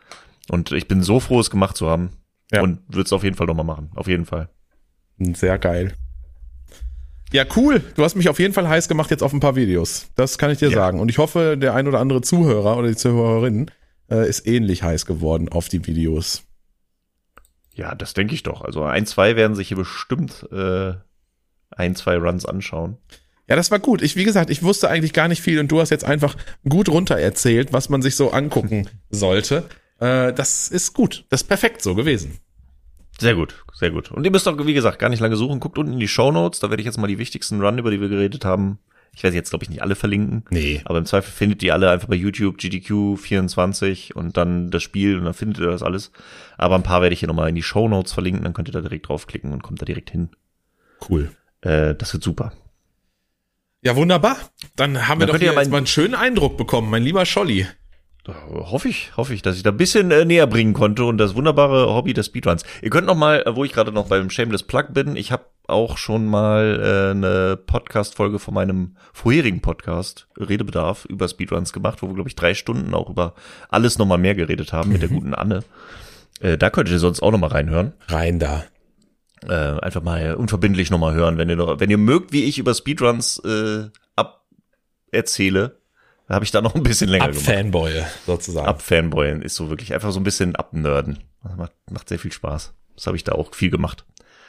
Und 0.49 0.73
ich 0.73 0.89
bin 0.89 1.03
so 1.03 1.21
froh, 1.21 1.39
es 1.39 1.49
gemacht 1.49 1.77
zu 1.77 1.89
haben. 1.89 2.11
Ja. 2.51 2.61
Und 2.61 2.81
würde 2.87 3.05
es 3.05 3.13
auf 3.13 3.23
jeden 3.23 3.37
Fall 3.37 3.47
nochmal 3.47 3.65
machen. 3.65 3.91
Auf 3.95 4.07
jeden 4.07 4.25
Fall. 4.25 4.49
Sehr 5.17 5.57
geil. 5.57 5.93
Ja, 7.31 7.45
cool. 7.55 7.81
Du 7.95 8.03
hast 8.03 8.15
mich 8.15 8.27
auf 8.29 8.39
jeden 8.39 8.53
Fall 8.53 8.67
heiß 8.67 8.87
gemacht 8.87 9.11
jetzt 9.11 9.21
auf 9.21 9.33
ein 9.33 9.39
paar 9.39 9.55
Videos. 9.55 10.07
Das 10.15 10.37
kann 10.37 10.49
ich 10.51 10.57
dir 10.59 10.69
Ja. 10.69 10.75
sagen. 10.75 10.99
Und 10.99 11.09
ich 11.09 11.17
hoffe, 11.19 11.57
der 11.57 11.75
ein 11.75 11.87
oder 11.87 11.99
andere 11.99 12.21
Zuhörer 12.21 12.77
oder 12.77 12.87
die 12.87 12.95
Zuhörerin 12.95 13.69
äh, 14.09 14.27
ist 14.27 14.47
ähnlich 14.47 14.81
heiß 14.83 15.05
geworden 15.05 15.49
auf 15.49 15.69
die 15.69 15.85
Videos. 15.85 16.43
Ja, 17.75 17.93
das 17.95 18.13
denke 18.13 18.33
ich 18.33 18.43
doch. 18.43 18.61
Also 18.61 18.83
ein, 18.83 19.05
zwei 19.05 19.35
werden 19.35 19.55
sich 19.55 19.67
hier 19.69 19.77
bestimmt 19.77 20.47
äh, 20.51 20.93
ein, 21.69 21.95
zwei 21.95 22.17
Runs 22.17 22.45
anschauen. 22.45 22.97
Ja, 23.47 23.55
das 23.55 23.71
war 23.71 23.79
gut. 23.79 24.01
Ich, 24.01 24.15
wie 24.15 24.25
gesagt, 24.25 24.49
ich 24.49 24.63
wusste 24.63 24.89
eigentlich 24.89 25.13
gar 25.13 25.27
nicht 25.27 25.41
viel 25.41 25.59
und 25.59 25.71
du 25.71 25.79
hast 25.79 25.89
jetzt 25.91 26.03
einfach 26.05 26.35
gut 26.67 26.89
runter 26.89 27.17
erzählt, 27.17 27.73
was 27.73 27.89
man 27.89 28.01
sich 28.01 28.15
so 28.15 28.31
angucken 28.31 28.87
sollte. 29.09 29.65
Äh, 29.99 30.33
das 30.33 30.67
ist 30.67 30.93
gut. 30.93 31.25
Das 31.29 31.41
ist 31.41 31.47
perfekt 31.47 31.81
so 31.81 31.95
gewesen. 31.95 32.37
Sehr 33.19 33.35
gut, 33.35 33.63
sehr 33.73 33.91
gut. 33.91 34.11
Und 34.11 34.23
ihr 34.23 34.31
müsst 34.31 34.47
auch, 34.47 34.57
wie 34.65 34.73
gesagt, 34.73 34.97
gar 34.97 35.09
nicht 35.09 35.19
lange 35.19 35.35
suchen. 35.35 35.59
Guckt 35.59 35.77
unten 35.77 35.93
in 35.93 35.99
die 35.99 36.07
Show 36.07 36.31
Notes. 36.31 36.59
Da 36.59 36.69
werde 36.69 36.81
ich 36.81 36.85
jetzt 36.85 36.97
mal 36.97 37.07
die 37.07 37.17
wichtigsten 37.17 37.61
Run, 37.61 37.77
über 37.77 37.91
die 37.91 37.99
wir 37.99 38.07
geredet 38.07 38.45
haben. 38.45 38.79
Ich 39.13 39.23
werde 39.23 39.35
jetzt, 39.35 39.49
glaube 39.49 39.63
ich, 39.63 39.69
nicht 39.69 39.81
alle 39.81 39.95
verlinken. 39.95 40.45
Nee. 40.49 40.81
Aber 40.85 40.97
im 40.97 41.05
Zweifel 41.05 41.31
findet 41.31 41.61
ihr 41.61 41.73
alle 41.73 41.89
einfach 41.89 42.07
bei 42.07 42.15
YouTube 42.15 42.57
GDQ24 42.57 44.13
und 44.13 44.37
dann 44.37 44.71
das 44.71 44.83
Spiel 44.83 45.17
und 45.17 45.25
dann 45.25 45.33
findet 45.33 45.59
ihr 45.59 45.67
das 45.67 45.83
alles. 45.83 46.11
Aber 46.57 46.75
ein 46.75 46.83
paar 46.83 47.01
werde 47.01 47.13
ich 47.13 47.19
hier 47.19 47.27
nochmal 47.27 47.49
in 47.49 47.55
die 47.55 47.63
Show 47.63 47.89
Notes 47.89 48.13
verlinken. 48.13 48.43
Dann 48.43 48.53
könnt 48.53 48.69
ihr 48.69 48.73
da 48.73 48.81
direkt 48.81 49.09
draufklicken 49.09 49.51
und 49.51 49.63
kommt 49.63 49.81
da 49.81 49.85
direkt 49.85 50.11
hin. 50.11 50.29
Cool. 51.09 51.31
Äh, 51.61 51.95
das 51.95 52.13
wird 52.13 52.23
super. 52.23 52.53
Ja, 53.81 53.95
wunderbar. 53.95 54.37
Dann 54.75 55.07
haben 55.07 55.19
wir 55.19 55.25
Dann 55.25 55.27
doch 55.27 55.33
könnt 55.33 55.43
hier 55.43 55.53
ihr 55.53 55.59
jetzt 55.59 55.71
mal 55.71 55.77
einen 55.77 55.87
schönen 55.87 56.15
Eindruck 56.15 56.57
bekommen, 56.57 56.89
mein 56.89 57.03
lieber 57.03 57.25
Scholli. 57.25 57.67
Hoffe 58.49 58.89
ich, 58.89 59.15
hoffe 59.17 59.33
ich, 59.33 59.41
dass 59.41 59.57
ich 59.57 59.63
da 59.63 59.71
ein 59.71 59.77
bisschen 59.77 60.11
äh, 60.11 60.25
näher 60.25 60.47
bringen 60.47 60.73
konnte 60.73 61.05
und 61.05 61.17
das 61.17 61.35
wunderbare 61.35 61.93
Hobby 61.93 62.13
des 62.13 62.27
Speedruns. 62.27 62.63
Ihr 62.81 62.89
könnt 62.89 63.07
noch 63.07 63.15
mal, 63.15 63.43
äh, 63.45 63.55
wo 63.55 63.63
ich 63.63 63.73
gerade 63.73 63.91
noch 63.91 64.07
beim 64.07 64.29
Shameless 64.29 64.63
Plug 64.63 64.85
bin, 64.93 65.15
ich 65.15 65.31
habe 65.31 65.45
auch 65.67 65.97
schon 65.97 66.25
mal 66.25 66.79
äh, 66.81 67.11
eine 67.11 67.57
Podcast-Folge 67.57 68.39
von 68.39 68.53
meinem 68.53 68.95
vorherigen 69.13 69.61
Podcast, 69.61 70.27
Redebedarf, 70.37 71.05
über 71.05 71.27
Speedruns 71.27 71.73
gemacht, 71.73 72.01
wo 72.01 72.07
wir, 72.07 72.15
glaube 72.15 72.29
ich, 72.29 72.35
drei 72.35 72.53
Stunden 72.53 72.93
auch 72.93 73.09
über 73.09 73.35
alles 73.69 73.97
noch 73.97 74.05
mal 74.05 74.17
mehr 74.17 74.35
geredet 74.35 74.73
haben 74.73 74.91
mit 74.91 75.01
der 75.01 75.09
guten 75.09 75.33
Anne. 75.33 75.63
Äh, 76.39 76.57
da 76.57 76.69
könnt 76.69 76.89
ihr 76.89 76.99
sonst 76.99 77.21
auch 77.21 77.31
noch 77.31 77.39
mal 77.39 77.47
reinhören. 77.47 77.93
Rein 78.07 78.39
da. 78.39 78.63
Äh, 79.47 79.79
einfach 79.79 80.01
mal 80.01 80.35
unverbindlich 80.35 80.91
nochmal 80.91 81.13
hören, 81.13 81.37
wenn 81.37 81.49
ihr 81.49 81.55
noch, 81.55 81.79
wenn 81.79 81.89
ihr 81.89 81.97
mögt, 81.97 82.33
wie 82.33 82.43
ich 82.43 82.59
über 82.59 82.73
Speedruns 82.73 83.39
äh, 83.45 83.89
ab 84.15 84.45
erzähle, 85.11 85.79
habe 86.35 86.45
ich 86.45 86.51
da 86.51 86.61
noch 86.61 86.75
ein 86.75 86.83
bisschen 86.83 87.09
länger 87.09 87.25
Ab 87.25 87.31
gemacht. 87.31 87.45
Fanboy 87.45 88.03
sozusagen. 88.25 88.67
Ab 88.67 88.81
Fanboyen 88.81 89.41
ist 89.41 89.55
so 89.55 89.69
wirklich 89.69 89.93
einfach 89.93 90.11
so 90.11 90.19
ein 90.19 90.23
bisschen 90.23 90.55
abnörden. 90.55 91.19
Das 91.43 91.55
macht, 91.55 91.73
macht 91.89 92.09
sehr 92.09 92.19
viel 92.19 92.31
Spaß. 92.31 92.73
Das 92.95 93.07
habe 93.07 93.17
ich 93.17 93.23
da 93.23 93.33
auch 93.33 93.53
viel 93.53 93.69
gemacht. 93.69 94.05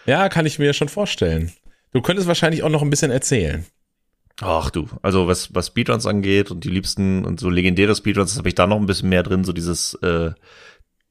Ja, 0.07 0.29
kann 0.29 0.47
ich 0.47 0.59
mir 0.59 0.73
schon 0.73 0.89
vorstellen. 0.89 1.53
Du 1.93 2.03
könntest 2.03 2.29
wahrscheinlich 2.29 2.63
auch 2.63 2.69
noch 2.69 2.83
ein 2.83 2.91
bisschen 2.91 3.11
erzählen. 3.11 3.67
Ach 4.41 4.71
du, 4.71 4.89
also 5.03 5.27
was, 5.27 5.55
was 5.55 5.69
Speedruns 5.69 6.07
angeht 6.07 6.51
und 6.51 6.65
die 6.65 6.71
liebsten 6.71 7.25
und 7.25 7.41
so 7.41 7.51
legendäre 7.51 7.95
Speedruns, 7.95 8.31
das 8.31 8.39
habe 8.39 8.49
ich 8.49 8.55
da 8.55 8.67
noch 8.67 8.79
ein 8.79 8.87
bisschen 8.87 9.11
mehr 9.11 9.23
drin, 9.23 9.45
so 9.45 9.53
dieses 9.53 9.95
äh, 10.03 10.31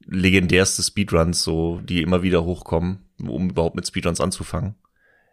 legendärste 0.04 0.82
Speedruns, 0.82 1.42
so 1.42 1.80
die 1.84 2.02
immer 2.02 2.22
wieder 2.22 2.44
hochkommen, 2.44 3.08
um 3.20 3.50
überhaupt 3.50 3.76
mit 3.76 3.86
Speedruns 3.86 4.20
anzufangen. 4.20 4.74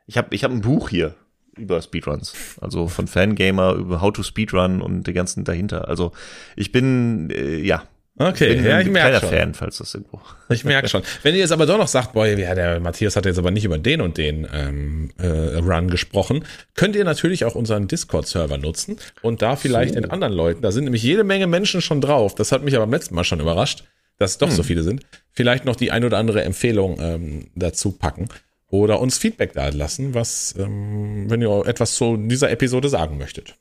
Ich 0.05 0.17
habe 0.17 0.35
ich 0.35 0.43
hab 0.43 0.51
ein 0.51 0.61
Buch 0.61 0.89
hier 0.89 1.15
über 1.57 1.81
Speedruns, 1.81 2.33
also 2.61 2.87
von 2.87 3.07
Fangamer 3.07 3.73
über 3.73 4.01
How 4.01 4.13
to 4.13 4.23
Speedrun 4.23 4.81
und 4.81 5.07
die 5.07 5.13
ganzen 5.13 5.43
dahinter. 5.43 5.87
Also 5.87 6.11
ich 6.55 6.71
bin 6.71 7.29
äh, 7.29 7.57
ja 7.57 7.83
Okay, 8.19 8.55
bin 8.55 8.65
ja, 8.65 8.79
ich 8.79 8.89
merke 8.89 9.19
schon. 9.19 9.29
Fan, 9.29 9.53
falls 9.53 9.77
das 9.77 9.93
irgendwo. 9.93 10.19
Ich 10.49 10.65
merke 10.65 10.87
schon. 10.87 11.03
Wenn 11.21 11.35
ihr 11.35 11.41
jetzt 11.41 11.51
aber 11.51 11.67
doch 11.67 11.77
noch 11.77 11.87
sagt, 11.87 12.13
boah, 12.13 12.25
ja, 12.25 12.55
der 12.55 12.79
Matthias 12.79 13.15
hat 13.15 13.25
jetzt 13.25 13.37
aber 13.37 13.51
nicht 13.51 13.63
über 13.63 13.77
den 13.77 14.01
und 14.01 14.17
den 14.17 14.47
ähm, 14.51 15.11
äh, 15.19 15.57
Run 15.57 15.89
gesprochen, 15.89 16.43
könnt 16.75 16.95
ihr 16.95 17.03
natürlich 17.03 17.45
auch 17.45 17.53
unseren 17.53 17.87
Discord-Server 17.87 18.57
nutzen 18.57 18.97
und 19.21 19.43
da 19.43 19.55
vielleicht 19.55 19.95
den 19.95 20.09
anderen 20.09 20.33
Leuten, 20.33 20.61
da 20.63 20.71
sind 20.71 20.85
nämlich 20.85 21.03
jede 21.03 21.23
Menge 21.23 21.45
Menschen 21.45 21.81
schon 21.81 22.01
drauf, 22.01 22.33
das 22.33 22.51
hat 22.51 22.63
mich 22.63 22.75
aber 22.75 22.85
beim 22.85 22.93
letzten 22.93 23.13
Mal 23.13 23.23
schon 23.23 23.39
überrascht, 23.39 23.83
dass 24.17 24.31
es 24.31 24.37
doch 24.39 24.49
so 24.49 24.63
viele 24.63 24.81
sind, 24.81 25.05
vielleicht 25.31 25.65
noch 25.65 25.75
die 25.75 25.91
ein 25.91 26.03
oder 26.03 26.17
andere 26.17 26.43
Empfehlung 26.43 26.99
ähm, 26.99 27.47
dazu 27.53 27.91
packen 27.91 28.29
oder 28.69 28.99
uns 28.99 29.17
Feedback 29.17 29.53
da 29.53 29.69
lassen, 29.69 30.13
was, 30.13 30.53
ähm, 30.57 31.29
wenn 31.29 31.41
ihr 31.41 31.65
etwas 31.65 31.95
zu 31.95 32.17
dieser 32.17 32.51
Episode 32.51 32.89
sagen 32.89 33.17
möchtet. 33.17 33.55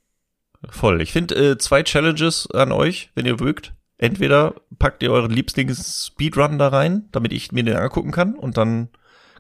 Voll. 0.71 1.01
Ich 1.01 1.13
finde 1.13 1.35
äh, 1.53 1.59
zwei 1.59 1.83
Challenges 1.83 2.49
an 2.51 2.73
euch, 2.73 3.11
wenn 3.15 3.27
ihr 3.27 3.41
mögt. 3.41 3.75
Entweder 3.99 4.55
packt 4.79 5.03
ihr 5.03 5.13
euren 5.13 5.31
Lieblings-Speedrun 5.31 6.59
da 6.59 6.69
rein, 6.69 7.09
damit 7.13 7.33
ich 7.33 7.53
mir 7.53 7.63
den 7.63 7.77
angucken 7.77 8.11
kann 8.11 8.35
und 8.35 8.57
dann 8.57 8.89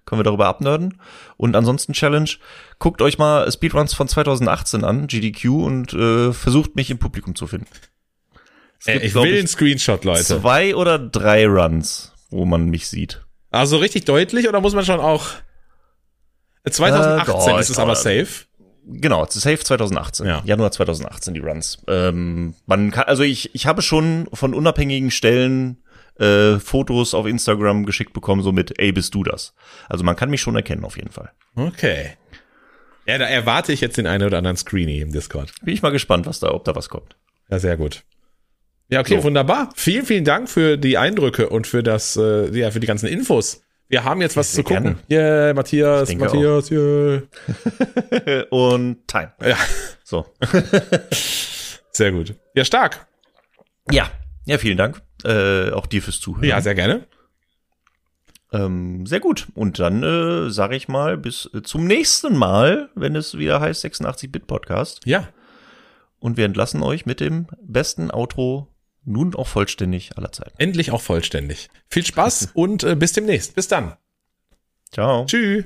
können 0.06 0.20
wir 0.20 0.24
darüber 0.24 0.47
abnörden. 0.47 1.01
Und 1.36 1.56
ansonsten 1.56 1.93
Challenge, 1.93 2.30
guckt 2.78 3.02
euch 3.02 3.18
mal 3.18 3.51
Speedruns 3.51 3.93
von 3.93 4.09
2018 4.09 4.84
an, 4.84 5.09
GDQ, 5.09 5.48
und 5.48 5.93
äh, 5.93 6.32
versucht 6.32 6.76
mich 6.76 6.90
im 6.90 6.98
Publikum 6.98 7.34
zu 7.34 7.47
finden. 7.48 7.66
Äh, 8.86 8.94
gibt, 8.94 9.05
ich 9.05 9.14
will 9.14 9.36
einen 9.36 9.48
Screenshot, 9.48 10.05
Leute. 10.05 10.22
zwei 10.22 10.74
oder 10.76 10.98
drei 10.98 11.47
Runs, 11.47 12.12
wo 12.30 12.44
man 12.44 12.70
mich 12.70 12.88
sieht. 12.88 13.26
Also 13.51 13.78
richtig 13.78 14.05
deutlich 14.05 14.48
oder 14.48 14.60
muss 14.60 14.74
man 14.74 14.84
schon 14.84 15.01
auch 15.01 15.26
2018 16.70 17.34
Äh, 17.34 17.36
doch, 17.52 17.60
ist 17.60 17.70
es 17.70 17.78
aber 17.78 17.94
safe. 17.97 18.47
Genau, 18.88 19.26
Safe 19.28 19.59
2018. 19.59 20.26
Ja. 20.26 20.43
Januar 20.44 20.70
2018 20.70 21.34
die 21.34 21.40
Runs. 21.40 21.78
Ähm, 21.88 22.55
man 22.66 22.93
kann, 22.93 23.05
also 23.05 23.24
ich, 23.24 23.52
ich 23.55 23.66
habe 23.66 23.82
schon 23.82 24.28
von 24.32 24.55
unabhängigen 24.55 25.10
Stellen 25.10 25.82
äh, 26.20 26.59
Fotos 26.60 27.12
auf 27.12 27.26
Instagram 27.26 27.84
geschickt 27.84 28.12
bekommen, 28.12 28.43
so 28.43 28.52
mit, 28.52 28.78
ey, 28.78 28.93
bist 28.93 29.12
du 29.14 29.24
das? 29.24 29.55
Also 29.88 30.05
man 30.05 30.14
kann 30.14 30.30
mich 30.30 30.40
schon 30.40 30.55
erkennen 30.55 30.84
auf 30.84 30.97
jeden 30.97 31.10
Fall. 31.10 31.32
Okay. 31.56 32.12
Ja, 33.06 33.18
da 33.18 33.24
erwarte 33.26 33.72
ich 33.72 33.80
jetzt 33.80 33.97
den 33.97 34.06
einen 34.06 34.24
oder 34.24 34.38
anderen 34.38 34.56
Screenie 34.56 35.01
im 35.01 35.12
Discord. 35.12 35.52
Bin 35.62 35.74
ich 35.74 35.82
mal 35.82 35.90
gespannt, 35.90 36.26
was 36.26 36.38
da, 36.40 36.52
ob 36.52 36.64
da 36.64 36.74
was 36.76 36.88
kommt. 36.88 37.16
Ja, 37.51 37.59
sehr 37.59 37.76
gut. 37.76 38.05
Ja, 38.88 39.01
okay, 39.01 39.16
So. 39.18 39.24
wunderbar. 39.24 39.70
Vielen, 39.74 40.06
vielen 40.06 40.24
Dank 40.24 40.48
für 40.48 40.76
die 40.76 40.97
Eindrücke 40.97 41.48
und 41.48 41.66
für 41.66 41.82
das, 41.82 42.16
äh, 42.16 42.56
ja, 42.56 42.70
für 42.70 42.78
die 42.80 42.86
ganzen 42.86 43.06
Infos. 43.09 43.62
Wir 43.88 44.02
haben 44.04 44.20
jetzt 44.20 44.36
was 44.36 44.52
zu 44.52 44.62
gucken. 44.64 44.98
gerne. 45.08 45.44
Yeah, 45.46 45.54
Matthias, 45.54 46.12
Matthias, 46.14 46.70
yeah. 46.70 47.22
Und 48.50 49.06
Time. 49.06 49.32
Ja, 49.44 49.56
So. 50.02 50.26
sehr 51.92 52.12
gut. 52.12 52.34
Ja, 52.54 52.64
stark. 52.64 53.06
Ja. 53.90 54.10
Ja, 54.44 54.58
vielen 54.58 54.76
Dank. 54.76 55.02
Äh, 55.24 55.70
auch 55.70 55.86
dir 55.86 56.02
fürs 56.02 56.20
Zuhören. 56.20 56.44
Ja, 56.48 56.60
sehr 56.60 56.74
gerne. 56.74 57.06
Ähm, 58.52 59.06
sehr 59.06 59.20
gut. 59.20 59.46
Und 59.54 59.78
dann 59.78 60.02
äh, 60.02 60.50
sage 60.50 60.76
ich 60.76 60.88
mal 60.88 61.16
bis 61.16 61.48
äh, 61.54 61.62
zum 61.62 61.86
nächsten 61.86 62.36
Mal, 62.36 62.90
wenn 62.94 63.16
es 63.16 63.38
wieder 63.38 63.60
heißt 63.60 63.84
86-Bit-Podcast. 63.84 65.00
Ja, 65.04 65.28
Und 66.18 66.36
wir 66.36 66.44
entlassen 66.44 66.82
euch 66.82 67.06
mit 67.06 67.20
dem 67.20 67.46
besten 67.60 68.10
Outro 68.10 68.68
nun 69.07 69.35
auch 69.35 69.47
vollständig 69.47 70.16
aller 70.16 70.33
Zeiten. 70.33 70.55
Endlich 70.59 70.91
auch 70.91 71.03
vollständig. 71.03 71.69
Viel 71.89 72.05
Spaß 72.05 72.51
und 72.55 72.85
äh, 72.85 72.95
bis 72.97 73.12
demnächst. 73.12 73.55
Bis 73.55 73.69
dann. 73.69 73.97
Ciao. 74.93 75.27
Tschüss. 75.27 75.65